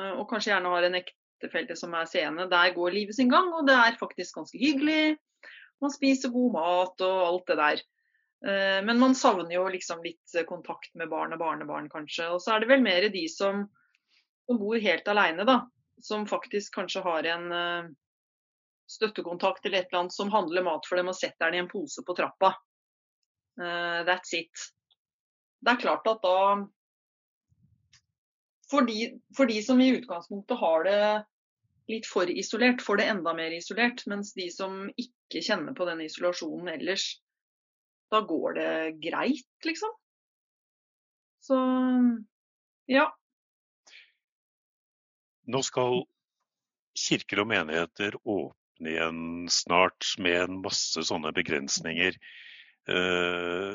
uh, 0.00 0.14
og 0.20 0.26
kanskje 0.30 0.52
gjerne 0.52 0.74
har 0.74 0.88
en 0.88 0.98
ektefelle 1.00 1.78
som 1.78 1.94
er 1.96 2.10
seende, 2.10 2.48
der 2.50 2.74
går 2.76 2.96
livet 2.96 3.18
sin 3.18 3.32
gang, 3.32 3.50
og 3.54 3.66
det 3.68 3.76
er 3.78 4.00
faktisk 4.00 4.40
ganske 4.40 4.60
hyggelig. 4.60 5.16
Man 5.82 5.94
spiser 5.94 6.34
god 6.34 6.54
mat 6.56 7.06
og 7.06 7.22
alt 7.22 7.50
det 7.50 7.58
der. 7.60 7.86
Eh, 8.46 8.84
men 8.86 8.98
man 8.98 9.14
savner 9.14 9.54
jo 9.54 9.68
liksom 9.70 10.02
litt 10.02 10.34
kontakt 10.46 10.90
med 10.98 11.10
barn 11.10 11.34
og 11.34 11.38
barnebarn, 11.38 11.86
kanskje. 11.90 12.28
Og 12.34 12.42
så 12.42 12.54
er 12.54 12.62
det 12.62 12.70
vel 12.70 12.82
mer 12.82 13.06
de 13.14 13.24
som, 13.30 13.64
som 14.46 14.58
bor 14.58 14.78
helt 14.82 15.10
alene, 15.10 15.46
da. 15.46 15.60
Som 16.02 16.26
faktisk 16.30 16.74
kanskje 16.78 17.02
har 17.06 17.26
en 17.30 17.46
støttekontakt 18.88 19.66
eller 19.66 19.82
et 19.82 19.90
eller 19.90 20.04
annet 20.04 20.16
som 20.16 20.32
handler 20.32 20.64
mat 20.66 20.88
for 20.88 21.00
dem 21.00 21.10
og 21.12 21.16
setter 21.16 21.48
den 21.48 21.58
i 21.58 21.62
en 21.64 21.70
pose 21.70 22.04
på 22.04 22.16
trappa. 22.16 22.54
Uh, 23.60 24.04
that's 24.08 24.34
it. 24.38 24.68
Det 25.60 25.74
er 25.74 25.82
klart 25.82 26.06
at 26.08 26.22
da 26.22 26.38
for 28.70 28.84
de, 28.84 29.20
for 29.36 29.48
de 29.48 29.62
som 29.64 29.80
i 29.80 29.90
utgangspunktet 29.96 30.60
har 30.60 30.84
det 30.84 31.02
litt 31.88 32.08
for 32.08 32.28
isolert, 32.28 32.82
får 32.84 33.00
det 33.00 33.06
enda 33.14 33.32
mer 33.36 33.54
isolert. 33.56 34.04
Mens 34.10 34.34
de 34.36 34.50
som 34.52 34.86
ikke 35.00 35.40
kjenner 35.44 35.76
på 35.76 35.86
den 35.88 36.02
isolasjonen 36.04 36.68
ellers, 36.74 37.06
da 38.12 38.20
går 38.28 38.58
det 38.58 38.72
greit, 39.04 39.48
liksom. 39.64 39.94
Så 41.44 41.56
ja. 42.92 43.06
Nå 45.48 45.64
skal 45.64 46.02
kirker 46.98 47.40
og 47.44 47.48
menigheter 47.48 48.18
åpne 48.20 48.57
igjen 48.86 49.48
snart 49.50 50.14
med 50.22 50.42
en 50.44 50.60
masse 50.62 51.02
sånne 51.08 51.32
begrensninger. 51.34 52.18
Eh, 52.88 53.72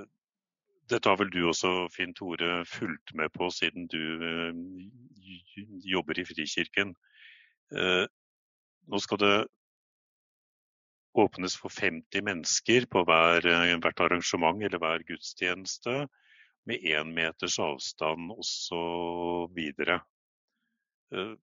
dette 0.91 1.10
har 1.10 1.19
vel 1.19 1.31
du 1.33 1.41
også, 1.50 1.88
Finn 1.93 2.13
Tore, 2.15 2.63
fulgt 2.69 3.13
med 3.17 3.33
på 3.36 3.50
siden 3.53 3.88
du 3.91 4.03
eh, 4.29 5.65
jobber 5.93 6.19
i 6.19 6.25
Frikirken. 6.27 6.95
Eh, 7.75 8.05
nå 8.88 9.00
skal 9.03 9.22
det 9.22 9.36
åpnes 11.13 11.55
for 11.60 11.69
50 11.69 12.25
mennesker 12.25 12.88
på 12.89 13.03
hver, 13.05 13.45
hvert 13.83 14.01
arrangement 14.01 14.63
eller 14.65 14.81
hver 14.81 15.03
gudstjeneste, 15.07 16.07
med 16.65 16.86
én 16.88 17.12
meters 17.13 17.60
avstand 17.60 18.31
også 18.31 18.79
Eh, 21.13 21.33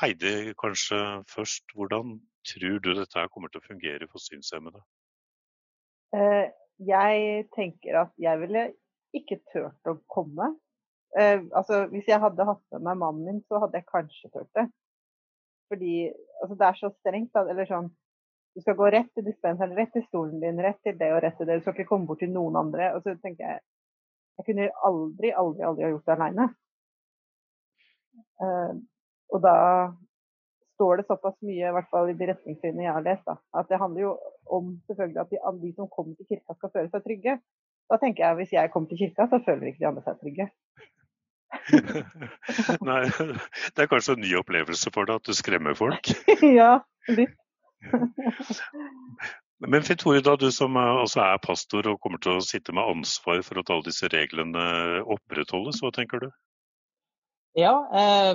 Heidi, 0.00 0.54
kanskje 0.60 0.98
først. 1.28 1.64
Hvordan 1.74 2.18
tror 2.48 2.78
du 2.84 2.92
dette 2.96 3.28
kommer 3.32 3.52
til 3.52 3.62
å 3.62 3.66
fungere 3.68 4.08
for 4.10 4.22
synshemmede? 4.22 4.80
Eh, 6.16 6.46
jeg 6.84 7.44
tenker 7.54 8.00
at 8.04 8.14
jeg 8.20 8.40
ville 8.42 8.68
ikke 9.14 9.40
turt 9.52 9.90
å 9.90 9.98
komme. 10.10 10.54
altså, 11.14 11.84
hvis 11.92 12.08
jeg 12.10 12.18
hadde 12.18 12.44
hatt 12.44 12.62
med 12.72 12.82
meg 12.82 12.96
mannen 12.98 13.26
min, 13.26 13.42
så 13.46 13.60
hadde 13.62 13.78
jeg 13.78 13.86
kanskje 13.86 14.30
turt 14.34 14.50
det. 14.58 14.64
Fordi 15.70 16.08
altså, 16.42 16.56
det 16.58 16.66
er 16.66 16.80
så 16.80 16.90
strengt. 16.98 17.36
Eller 17.36 17.68
sånn 17.70 17.92
Du 18.54 18.60
skal 18.62 18.76
gå 18.78 18.86
rett 18.94 19.08
til 19.14 19.24
dispenseren, 19.26 19.74
rett 19.74 19.90
til 19.94 20.04
stolen 20.06 20.38
din, 20.42 20.60
rett 20.62 20.78
til 20.86 20.94
det 20.98 21.08
og 21.10 21.22
rett 21.24 21.38
til 21.38 21.46
det. 21.46 21.56
Du 21.58 21.64
skal 21.64 21.74
ikke 21.74 21.88
komme 21.88 22.06
bort 22.06 22.20
til 22.22 22.30
noen 22.30 22.58
andre. 22.58 22.92
Og 22.94 23.02
så 23.02 23.16
tenker 23.22 23.46
jeg 23.46 23.62
Jeg 24.34 24.46
kunne 24.48 24.66
aldri, 24.86 25.30
aldri, 25.30 25.62
aldri 25.62 25.84
ha 25.84 25.90
gjort 25.92 26.08
det 26.08 26.14
aleine. 26.14 26.46
Og 29.34 29.42
da 29.42 29.54
står 30.74 31.00
det 31.00 31.06
såpass 31.08 31.36
mye, 31.46 31.68
i 31.68 31.74
hvert 31.74 31.90
fall 31.90 32.10
i 32.10 32.16
de 32.18 32.28
retningslinjene 32.30 32.86
jeg 32.86 32.96
har 32.96 33.06
lest, 33.06 33.24
da, 33.28 33.36
at 33.58 33.70
det 33.70 33.80
handler 33.82 34.06
jo 34.06 34.12
om 34.56 34.72
selvfølgelig 34.88 35.22
at 35.22 35.30
de, 35.30 35.38
de, 35.62 35.70
som 35.76 35.90
kommer 35.90 36.16
til 36.18 36.28
kirka 36.32 36.56
skal 36.58 36.72
føle 36.74 36.90
seg 36.90 37.06
trygge. 37.06 37.36
Da 37.90 37.98
tenker 38.00 38.24
jeg 38.24 38.30
at 38.30 38.40
hvis 38.40 38.54
jeg 38.54 38.72
kommer 38.72 38.90
til 38.90 39.00
kirka, 39.04 39.28
så 39.30 39.40
føler 39.46 39.70
ikke 39.70 39.82
de 39.82 39.90
andre 39.90 40.04
seg 40.06 40.20
trygge. 40.22 40.48
Nei, 42.88 43.02
det 43.74 43.84
er 43.84 43.90
kanskje 43.90 44.16
en 44.16 44.24
ny 44.24 44.32
opplevelse 44.40 44.90
for 44.94 45.06
deg 45.08 45.20
at 45.20 45.28
du 45.28 45.36
skremmer 45.36 45.76
folk? 45.78 46.10
ja, 46.60 46.72
litt. 47.10 47.36
Men 49.64 49.84
Finn 49.86 50.00
Tore, 50.00 50.20
da 50.24 50.34
du 50.36 50.48
som 50.52 50.74
også 50.76 51.22
er 51.22 51.38
pastor 51.44 51.86
og 51.92 52.00
kommer 52.02 52.20
til 52.20 52.36
å 52.36 52.44
sitte 52.44 52.74
med 52.74 52.84
ansvar 52.96 53.38
for 53.46 53.60
at 53.62 53.70
alle 53.70 53.86
disse 53.86 54.10
reglene 54.12 54.64
opprettholdes, 55.14 55.78
hva 55.84 55.92
tenker 55.94 56.26
du? 56.26 56.26
Ja, 57.54 57.76
eh, 57.94 58.34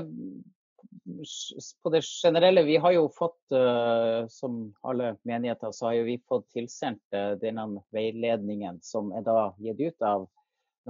på 1.83 1.89
det 1.89 2.01
generelle, 2.05 2.63
vi 2.63 2.77
har 2.77 2.91
jo 2.91 3.09
fått, 3.09 3.51
eh, 3.51 4.27
som 4.27 4.73
alle 4.81 5.15
menigheter, 5.23 5.71
så 5.71 5.85
har 5.85 5.93
jo 5.93 6.03
vi 6.03 6.17
fått 6.27 6.49
tilsendt 6.55 7.01
eh, 7.13 7.31
denne 7.41 7.83
veiledningen 7.95 8.79
som 8.81 9.11
er 9.11 9.25
da 9.27 9.53
gitt 9.59 9.79
ut 9.79 10.05
av 10.05 10.27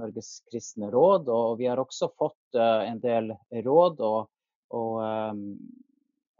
Norges 0.00 0.40
kristne 0.50 0.90
råd. 0.90 1.28
Og 1.28 1.58
vi 1.58 1.68
har 1.70 1.80
også 1.80 2.10
fått 2.18 2.56
uh, 2.56 2.86
en 2.86 3.00
del 3.02 3.32
råd 3.66 4.00
og, 4.06 4.30
og, 4.72 5.40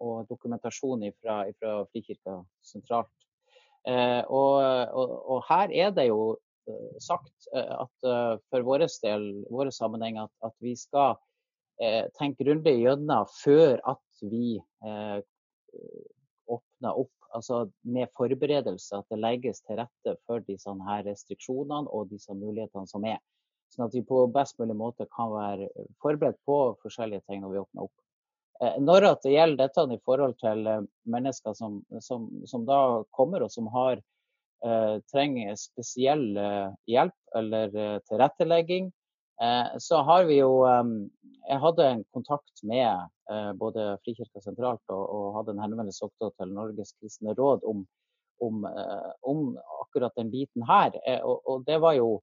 og 0.00 0.28
dokumentasjon 0.30 1.02
fra 1.20 1.42
Frikirka 1.90 2.38
sentralt. 2.64 3.12
Og, 3.90 4.54
og, 4.60 5.38
her 5.48 5.72
er 5.72 5.92
det 5.96 6.06
jo 6.06 6.36
sagt 7.00 7.48
at 7.52 8.08
for 8.52 8.64
vår 8.64 8.84
del, 9.02 9.24
våre 9.48 9.72
sammenheng, 9.72 10.18
at, 10.20 10.32
at 10.44 10.52
vi 10.60 10.74
skal 10.76 11.16
tenke 12.18 12.44
grundig 12.44 12.74
gjennom 12.82 13.28
før 13.40 13.78
at 13.88 14.24
vi 14.28 14.58
åpner 16.50 16.98
opp 17.00 17.12
altså 17.34 17.70
med 17.86 18.10
forberedelse, 18.18 18.98
at 18.98 19.06
det 19.12 19.20
legges 19.20 19.62
til 19.62 19.78
rette 19.80 20.16
for 20.26 20.42
disse 20.46 20.72
her 20.88 21.04
restriksjonene 21.06 21.88
og 21.88 22.10
disse 22.10 22.34
mulighetene 22.34 22.90
som 22.90 23.06
er. 23.08 23.20
Sånn 23.70 23.86
at 23.86 23.94
vi 23.94 24.02
på 24.06 24.24
best 24.34 24.58
mulig 24.58 24.74
måte 24.78 25.06
kan 25.14 25.30
være 25.32 25.68
forberedt 26.02 26.40
på 26.46 26.58
forskjellige 26.82 27.22
ting 27.30 27.44
når 27.44 27.54
vi 27.54 27.60
åpner 27.62 27.86
opp. 27.86 27.96
Eh, 28.60 28.78
når 28.82 29.06
det 29.22 29.34
gjelder 29.34 29.60
dette 29.62 29.84
i 29.94 30.00
forhold 30.04 30.34
til 30.42 30.66
eh, 30.66 30.86
mennesker 31.08 31.54
som, 31.56 31.80
som, 32.02 32.26
som 32.50 32.66
da 32.68 32.80
kommer 33.16 33.46
og 33.46 33.52
som 33.54 33.70
har, 33.72 34.02
eh, 34.66 34.96
trenger 35.12 35.54
spesiell 35.60 36.26
eh, 36.36 36.72
hjelp 36.90 37.38
eller 37.38 37.78
eh, 37.78 38.00
tilrettelegging, 38.10 38.90
eh, 38.90 38.99
så 39.80 40.02
har 40.04 40.26
vi 40.28 40.34
jo 40.36 40.50
Jeg 40.66 41.58
hadde 41.62 41.84
en 41.88 42.02
kontakt 42.12 42.60
med 42.68 43.08
både 43.56 43.96
Frikirka 44.04 44.42
sentralt 44.44 44.82
og, 44.92 45.00
og 45.00 45.38
hadde 45.38 45.54
en 45.54 45.62
henvendelse 45.64 46.04
også 46.04 46.28
til 46.36 46.52
Norges 46.52 46.92
kristne 47.00 47.32
råd 47.38 47.64
om, 47.64 47.80
om, 48.44 48.66
om 49.24 49.40
akkurat 49.80 50.12
den 50.20 50.28
biten 50.30 50.66
her. 50.68 50.92
Og, 51.24 51.40
og 51.48 51.64
det 51.64 51.80
var 51.80 51.96
jo 51.96 52.18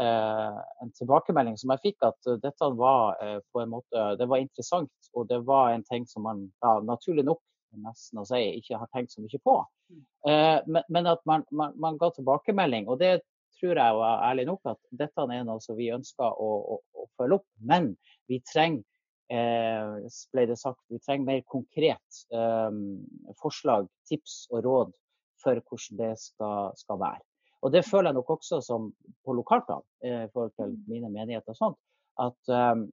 Eh, 0.00 0.58
en 0.82 0.90
tilbakemelding 0.94 1.56
som 1.58 1.72
jeg 1.74 1.80
fikk, 1.88 2.04
at 2.06 2.28
dette 2.38 2.66
var 2.78 3.16
eh, 3.18 3.40
på 3.50 3.64
en 3.64 3.72
måte 3.72 4.04
det 4.20 4.28
var 4.30 4.38
interessant. 4.38 4.92
Og 5.18 5.26
det 5.26 5.40
var 5.46 5.72
en 5.72 5.82
ting 5.88 6.06
som 6.06 6.22
man 6.28 6.44
ja, 6.62 6.76
naturlig 6.86 7.24
nok 7.26 7.42
nesten 7.82 8.20
å 8.22 8.26
si, 8.28 8.38
ikke 8.60 8.78
har 8.78 8.90
tenkt 8.94 9.12
så 9.12 9.24
mye 9.24 9.40
på. 9.42 9.56
Mm. 9.90 10.04
Eh, 10.30 10.58
men, 10.70 10.86
men, 10.86 11.10
at 11.10 11.24
man, 11.26 11.42
man, 11.50 11.74
man, 11.82 11.98
ga 11.98 12.12
tilbakemelding. 12.14 12.86
Og 12.86 13.02
det 13.02 13.16
tror 13.60 13.80
jeg 13.82 13.96
var 13.98 14.22
ærlig 14.30 14.46
nok 14.48 14.70
at 14.74 14.80
dette 15.02 15.26
er 15.26 15.44
noe 15.46 15.62
som 15.64 15.76
vi 15.78 15.90
ønsker 15.94 16.24
å, 16.26 16.52
å, 16.74 16.78
å 16.94 17.08
følge 17.18 17.40
opp. 17.40 17.48
Men 17.72 17.92
vi 18.30 18.40
trenger 18.46 18.84
ble 19.28 20.46
det 20.48 20.56
sagt, 20.56 20.80
vi 20.88 20.98
trenger 21.04 21.26
mer 21.26 21.42
konkret 21.52 22.20
eh, 22.32 22.78
forslag, 23.42 23.88
tips 24.08 24.46
og 24.48 24.64
råd 24.64 24.94
for 25.42 25.60
hvordan 25.68 25.98
det 26.00 26.14
skal, 26.22 26.72
skal 26.80 27.00
være. 27.02 27.20
Og 27.62 27.74
det 27.74 27.84
føler 27.86 28.10
jeg 28.10 28.18
nok 28.18 28.30
også 28.38 28.60
som 28.64 28.88
på 29.26 29.34
lokalplan 29.34 29.84
eh, 30.04 30.24
i 30.24 30.30
forhold 30.32 30.54
til 30.56 30.74
mine 30.88 31.10
menigheter 31.10 31.54
og 31.54 31.60
sånt. 31.60 31.78
At 32.18 32.50
um, 32.50 32.88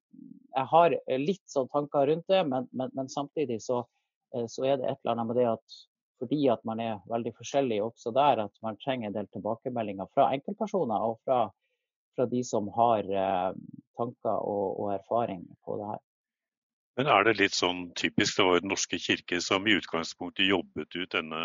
jeg 0.54 0.70
har 0.70 0.96
litt 1.18 1.42
sånn 1.50 1.70
tanker 1.74 2.12
rundt 2.12 2.28
det, 2.30 2.44
men, 2.46 2.68
men, 2.78 2.92
men 2.94 3.08
samtidig 3.10 3.58
så, 3.64 3.82
eh, 4.36 4.46
så, 4.52 4.66
er 4.68 4.82
det 4.82 4.90
et 4.90 5.00
eller 5.00 5.16
annet 5.16 5.30
med 5.32 5.40
det 5.40 5.48
at 5.56 5.80
fordi 6.22 6.48
at 6.54 6.64
man 6.68 6.82
er 6.84 7.04
veldig 7.12 7.34
forskjellig 7.38 7.82
også 7.84 8.14
der, 8.16 8.46
at 8.46 8.66
man 8.66 8.80
trenger 8.84 9.10
en 9.10 9.18
del 9.18 9.30
tilbakemeldinger 9.34 10.10
fra 10.14 10.30
enkeltpersoner 10.36 11.08
og 11.10 11.20
fra, 11.26 11.40
fra 12.16 12.28
de 12.32 12.42
som 12.48 12.70
har 12.76 13.08
eh, 13.10 13.52
tanker 14.00 14.36
og, 14.36 14.80
og 14.80 14.94
erfaring 14.96 15.46
på 15.66 15.80
det 15.82 15.90
her. 15.94 16.04
Men 16.96 17.10
er 17.12 17.26
det 17.28 17.34
litt 17.42 17.56
sånn 17.56 17.90
typisk, 18.00 18.38
det 18.38 18.44
var 18.48 18.62
Den 18.64 18.72
norske 18.72 18.98
kirke 19.04 19.42
som 19.44 19.66
i 19.68 19.76
utgangspunktet 19.76 20.48
jobbet 20.48 20.96
ut 20.96 21.12
denne 21.12 21.42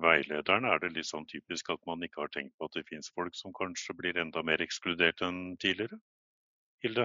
veilederen. 0.00 0.64
Er 0.64 0.80
det 0.80 0.94
litt 0.94 1.10
sånn 1.10 1.28
typisk 1.28 1.68
at 1.74 1.82
man 1.88 2.00
ikke 2.06 2.22
har 2.22 2.32
tenkt 2.32 2.54
på 2.56 2.70
at 2.70 2.78
det 2.78 2.86
finnes 2.88 3.12
folk 3.12 3.36
som 3.36 3.52
kanskje 3.52 3.96
blir 3.98 4.16
enda 4.16 4.40
mer 4.40 4.64
ekskludert 4.64 5.20
enn 5.26 5.58
tidligere? 5.60 6.00
Hilde? 6.84 7.04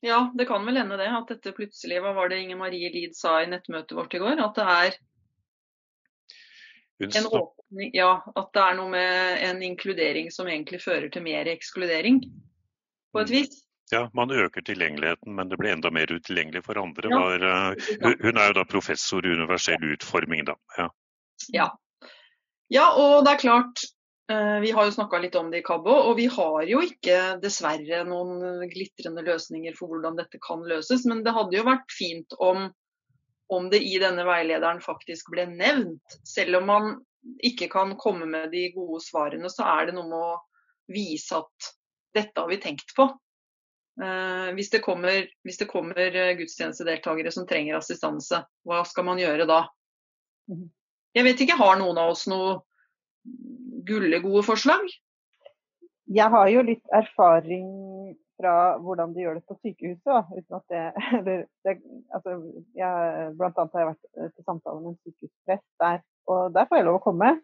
Ja, 0.00 0.32
det 0.38 0.46
kan 0.46 0.66
vel 0.66 0.78
hende 0.78 0.96
det. 1.00 1.08
At 1.10 1.30
dette 1.32 1.52
plutselig, 1.56 2.00
hva 2.02 2.14
var 2.14 2.30
det 2.30 2.40
Inger 2.42 2.58
Marie 2.60 2.90
Lid 2.94 3.16
sa 3.18 3.40
i 3.42 3.48
nettmøtet 3.50 3.96
vårt 3.98 4.14
i 4.14 4.20
går? 4.22 4.42
At 4.44 4.58
det 4.58 4.66
er 4.74 4.98
en 7.18 7.26
åpning, 7.26 7.90
ja, 7.94 8.10
at 8.34 8.52
det 8.54 8.62
er 8.62 8.76
noe 8.78 8.90
med 8.90 9.42
en 9.46 9.62
inkludering 9.62 10.30
som 10.34 10.48
egentlig 10.50 10.80
fører 10.82 11.08
til 11.14 11.22
mer 11.22 11.50
ekskludering, 11.50 12.22
på 13.14 13.22
et 13.22 13.30
mm. 13.30 13.34
vis. 13.36 13.60
Ja, 13.90 14.02
man 14.14 14.30
øker 14.34 14.64
tilgjengeligheten, 14.66 15.34
men 15.34 15.48
det 15.48 15.56
blir 15.56 15.72
enda 15.72 15.90
mer 15.94 16.10
utilgjengelig 16.12 16.64
for 16.66 16.80
andre. 16.80 17.08
Ja. 17.08 17.20
Var, 17.22 17.44
uh, 17.44 18.16
hun 18.20 18.36
er 18.36 18.50
jo 18.50 18.56
da 18.58 18.64
professor 18.68 19.24
i 19.24 19.32
universell 19.32 19.84
utforming, 19.94 20.44
da. 20.44 20.58
Ja. 20.76 20.88
ja. 21.54 21.68
ja 22.68 22.88
og 22.98 23.24
det 23.24 23.36
er 23.36 23.44
klart, 23.46 23.86
vi 24.28 24.70
har 24.76 24.84
jo 24.84 24.92
snakka 24.92 25.18
litt 25.22 25.36
om 25.40 25.46
det 25.48 25.62
i 25.62 25.64
KABO, 25.64 25.92
og 26.10 26.18
vi 26.18 26.26
har 26.28 26.66
jo 26.68 26.82
ikke 26.84 27.38
dessverre 27.40 28.02
noen 28.04 28.66
glitrende 28.68 29.24
løsninger 29.24 29.72
for 29.78 29.88
hvordan 29.88 30.18
dette 30.18 30.36
kan 30.44 30.66
løses. 30.68 31.06
Men 31.08 31.22
det 31.24 31.32
hadde 31.32 31.56
jo 31.56 31.64
vært 31.64 31.94
fint 31.96 32.36
om 32.36 32.66
om 33.48 33.70
det 33.70 33.80
i 33.80 33.96
denne 34.00 34.24
veilederen 34.28 34.80
faktisk 34.84 35.30
ble 35.32 35.46
nevnt. 35.48 36.18
Selv 36.28 36.60
om 36.60 36.68
man 36.68 36.90
ikke 37.44 37.70
kan 37.72 37.94
komme 38.00 38.28
med 38.28 38.52
de 38.52 38.68
gode 38.74 39.00
svarene, 39.04 39.48
så 39.52 39.64
er 39.78 39.88
det 39.88 39.96
noe 39.96 40.08
med 40.08 40.18
å 40.18 40.36
vise 40.92 41.40
at 41.40 41.70
dette 42.16 42.40
har 42.40 42.50
vi 42.50 42.60
tenkt 42.60 42.92
på. 42.96 43.08
Eh, 44.02 44.50
hvis, 44.56 44.70
det 44.70 44.82
kommer, 44.84 45.26
hvis 45.46 45.60
det 45.60 45.68
kommer 45.70 45.98
eh, 45.98 46.34
gudstjenestedeltakere 46.38 47.32
som 47.34 47.48
trenger 47.48 47.78
assistanse, 47.80 48.44
hva 48.68 48.82
skal 48.88 49.08
man 49.08 49.20
gjøre 49.22 49.48
da? 49.48 49.64
Mhm. 50.52 50.68
Jeg 51.16 51.24
vet 51.24 51.40
ikke, 51.40 51.56
har 51.56 51.78
noen 51.80 51.98
av 51.98 52.12
oss 52.12 52.26
noe 52.28 52.58
gullegode 53.88 54.44
forslag? 54.46 54.84
Jeg 56.08 56.32
har 56.32 56.48
jo 56.52 56.64
litt 56.64 56.96
erfaring 56.96 57.68
fra 58.38 58.54
hvordan 58.80 59.12
de 59.14 59.24
gjør 59.24 59.38
det 59.38 59.44
på 59.48 59.58
sykehuset. 59.58 60.30
Uten 60.38 60.58
at 60.58 60.72
det, 60.72 60.84
eller, 61.18 61.44
det 61.66 61.76
altså, 62.14 62.38
jeg, 62.78 63.28
Blant 63.38 63.58
annet 63.58 63.76
har 63.76 63.84
jeg 63.84 63.90
vært 63.92 64.08
eh, 64.14 64.32
til 64.32 64.46
samtale 64.46 64.80
med 64.80 64.94
en 64.94 64.98
sykehusprest 65.02 65.68
der, 65.82 66.02
og 66.30 66.56
der 66.56 66.68
får 66.68 66.80
jeg 66.80 66.88
lov 66.88 67.00
å 67.00 67.04
komme. 67.04 67.34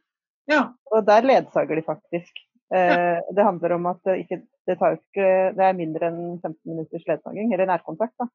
Ja. 0.51 0.63
Og 0.93 1.07
der 1.09 1.27
ledsager 1.27 1.81
de 1.81 1.87
faktisk. 1.87 2.45
Eh, 2.75 3.19
det 3.37 3.45
handler 3.45 3.77
om 3.77 3.91
at 3.91 4.01
det, 4.07 4.19
ikke, 4.25 4.41
det, 4.67 4.79
ikke, 4.79 5.27
det, 5.57 5.67
er 5.67 5.77
mindre 5.77 6.09
enn 6.11 6.39
15 6.41 6.57
minutters 6.69 7.05
ledsaging, 7.11 7.53
eller 7.53 7.69
nærkontakt. 7.71 8.15
Da. 8.21 8.29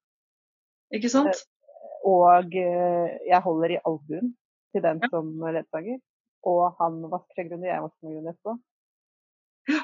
Ikke 0.95 1.11
sant? 1.11 1.33
Eh, 1.33 1.79
og 2.09 2.55
eh, 2.55 3.17
jeg 3.27 3.41
holder 3.45 3.75
i 3.75 3.81
albuen 3.85 4.33
til 4.73 4.85
den 4.85 5.01
ja. 5.03 5.09
som 5.11 5.31
ledsager. 5.47 5.99
Og 6.47 6.75
han 6.79 7.01
vasker 7.11 7.41
seg 7.41 7.49
grundig, 7.51 7.71
jeg 7.71 7.83
vasker 7.83 8.07
meg 8.07 8.15
grundig 8.15 8.33
etterpå. 8.33 8.55
Ja. 9.69 9.81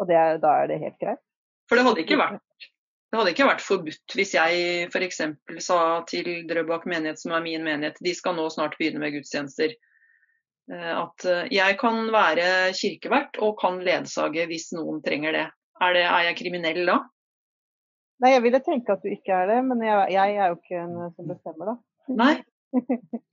Og 0.00 0.08
det, 0.10 0.20
da 0.42 0.54
er 0.60 0.70
det 0.70 0.82
helt 0.82 0.98
greit. 1.00 1.22
For 1.70 1.78
det 1.78 1.86
hadde 1.86 2.02
ikke 2.02 2.18
vært, 2.20 2.66
det 3.12 3.20
hadde 3.20 3.32
ikke 3.34 3.46
vært 3.48 3.64
forbudt 3.64 4.16
hvis 4.16 4.34
jeg 4.36 4.90
f.eks. 4.90 5.22
sa 5.64 5.78
til 6.08 6.28
Drøbak 6.48 6.84
menighet, 6.90 7.20
som 7.20 7.34
er 7.36 7.44
min 7.44 7.64
menighet, 7.64 8.00
de 8.02 8.14
skal 8.16 8.36
nå 8.36 8.48
snart 8.52 8.76
begynne 8.80 9.02
med 9.02 9.14
gudstjenester, 9.16 9.74
eh, 10.72 10.92
at 10.96 11.26
eh, 11.28 11.48
jeg 11.54 11.78
kan 11.80 12.06
være 12.12 12.46
kirkevert 12.76 13.40
og 13.40 13.58
kan 13.60 13.80
ledsage 13.84 14.46
hvis 14.50 14.70
noen 14.76 15.00
trenger 15.04 15.36
det. 15.38 15.46
Er, 15.82 15.96
det, 15.96 16.06
er 16.06 16.28
jeg 16.28 16.38
kriminell 16.42 16.84
da? 16.88 16.98
Nei, 18.22 18.34
jeg 18.36 18.44
ville 18.44 18.62
tenke 18.62 18.94
at 18.94 19.02
du 19.02 19.10
ikke 19.10 19.34
er 19.34 19.48
det, 19.50 19.60
men 19.66 19.80
jeg, 19.82 20.12
jeg 20.14 20.36
er 20.38 20.52
jo 20.52 20.58
ikke 20.60 20.82
en 20.84 20.98
som 21.16 21.30
bestemmer, 21.32 21.72
da. 21.72 21.76
Nei. 22.20 22.34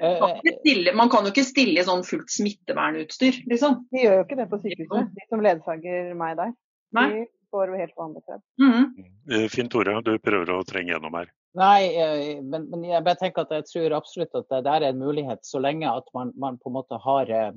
Man 0.00 0.40
kan, 0.40 0.56
stille, 0.60 0.92
man 0.98 1.10
kan 1.12 1.26
jo 1.26 1.30
ikke 1.30 1.46
stille 1.46 1.84
sånn 1.86 2.02
fullt 2.06 2.32
smittevernutstyr, 2.34 3.44
liksom. 3.50 3.76
De 3.94 4.02
gjør 4.02 4.16
jo 4.18 4.24
ikke 4.24 4.38
det 4.40 4.46
på 4.50 4.58
sykehuset, 4.64 5.12
de 5.14 5.26
som 5.30 5.44
ledsager 5.44 6.10
meg 6.18 6.34
der. 6.40 6.50
Nei. 6.98 7.06
De 7.12 7.24
får 7.54 7.70
jo 7.70 7.78
helt 7.78 7.94
vanlig 8.00 8.24
kledd. 8.26 8.42
Mm. 8.60 9.46
Finn 9.52 9.70
Tore, 9.70 9.94
du 10.02 10.16
prøver 10.22 10.50
å 10.54 10.64
trenge 10.66 10.94
gjennom 10.94 11.14
her. 11.20 11.30
Nei, 11.54 11.82
eh, 11.94 12.40
men, 12.42 12.66
men, 12.72 12.82
jeg 12.88 13.04
bare 13.06 13.20
tenker 13.20 13.44
at 13.44 13.52
jeg 13.54 13.68
tror 13.68 13.94
absolutt 14.00 14.34
at 14.40 14.50
det 14.66 14.72
er 14.72 14.88
en 14.88 14.98
mulighet, 14.98 15.44
så 15.46 15.62
lenge 15.62 15.86
at 15.86 16.08
man, 16.16 16.32
man 16.40 16.58
på 16.58 16.72
en 16.72 16.76
måte 16.80 16.98
har 17.04 17.30
eh, 17.30 17.52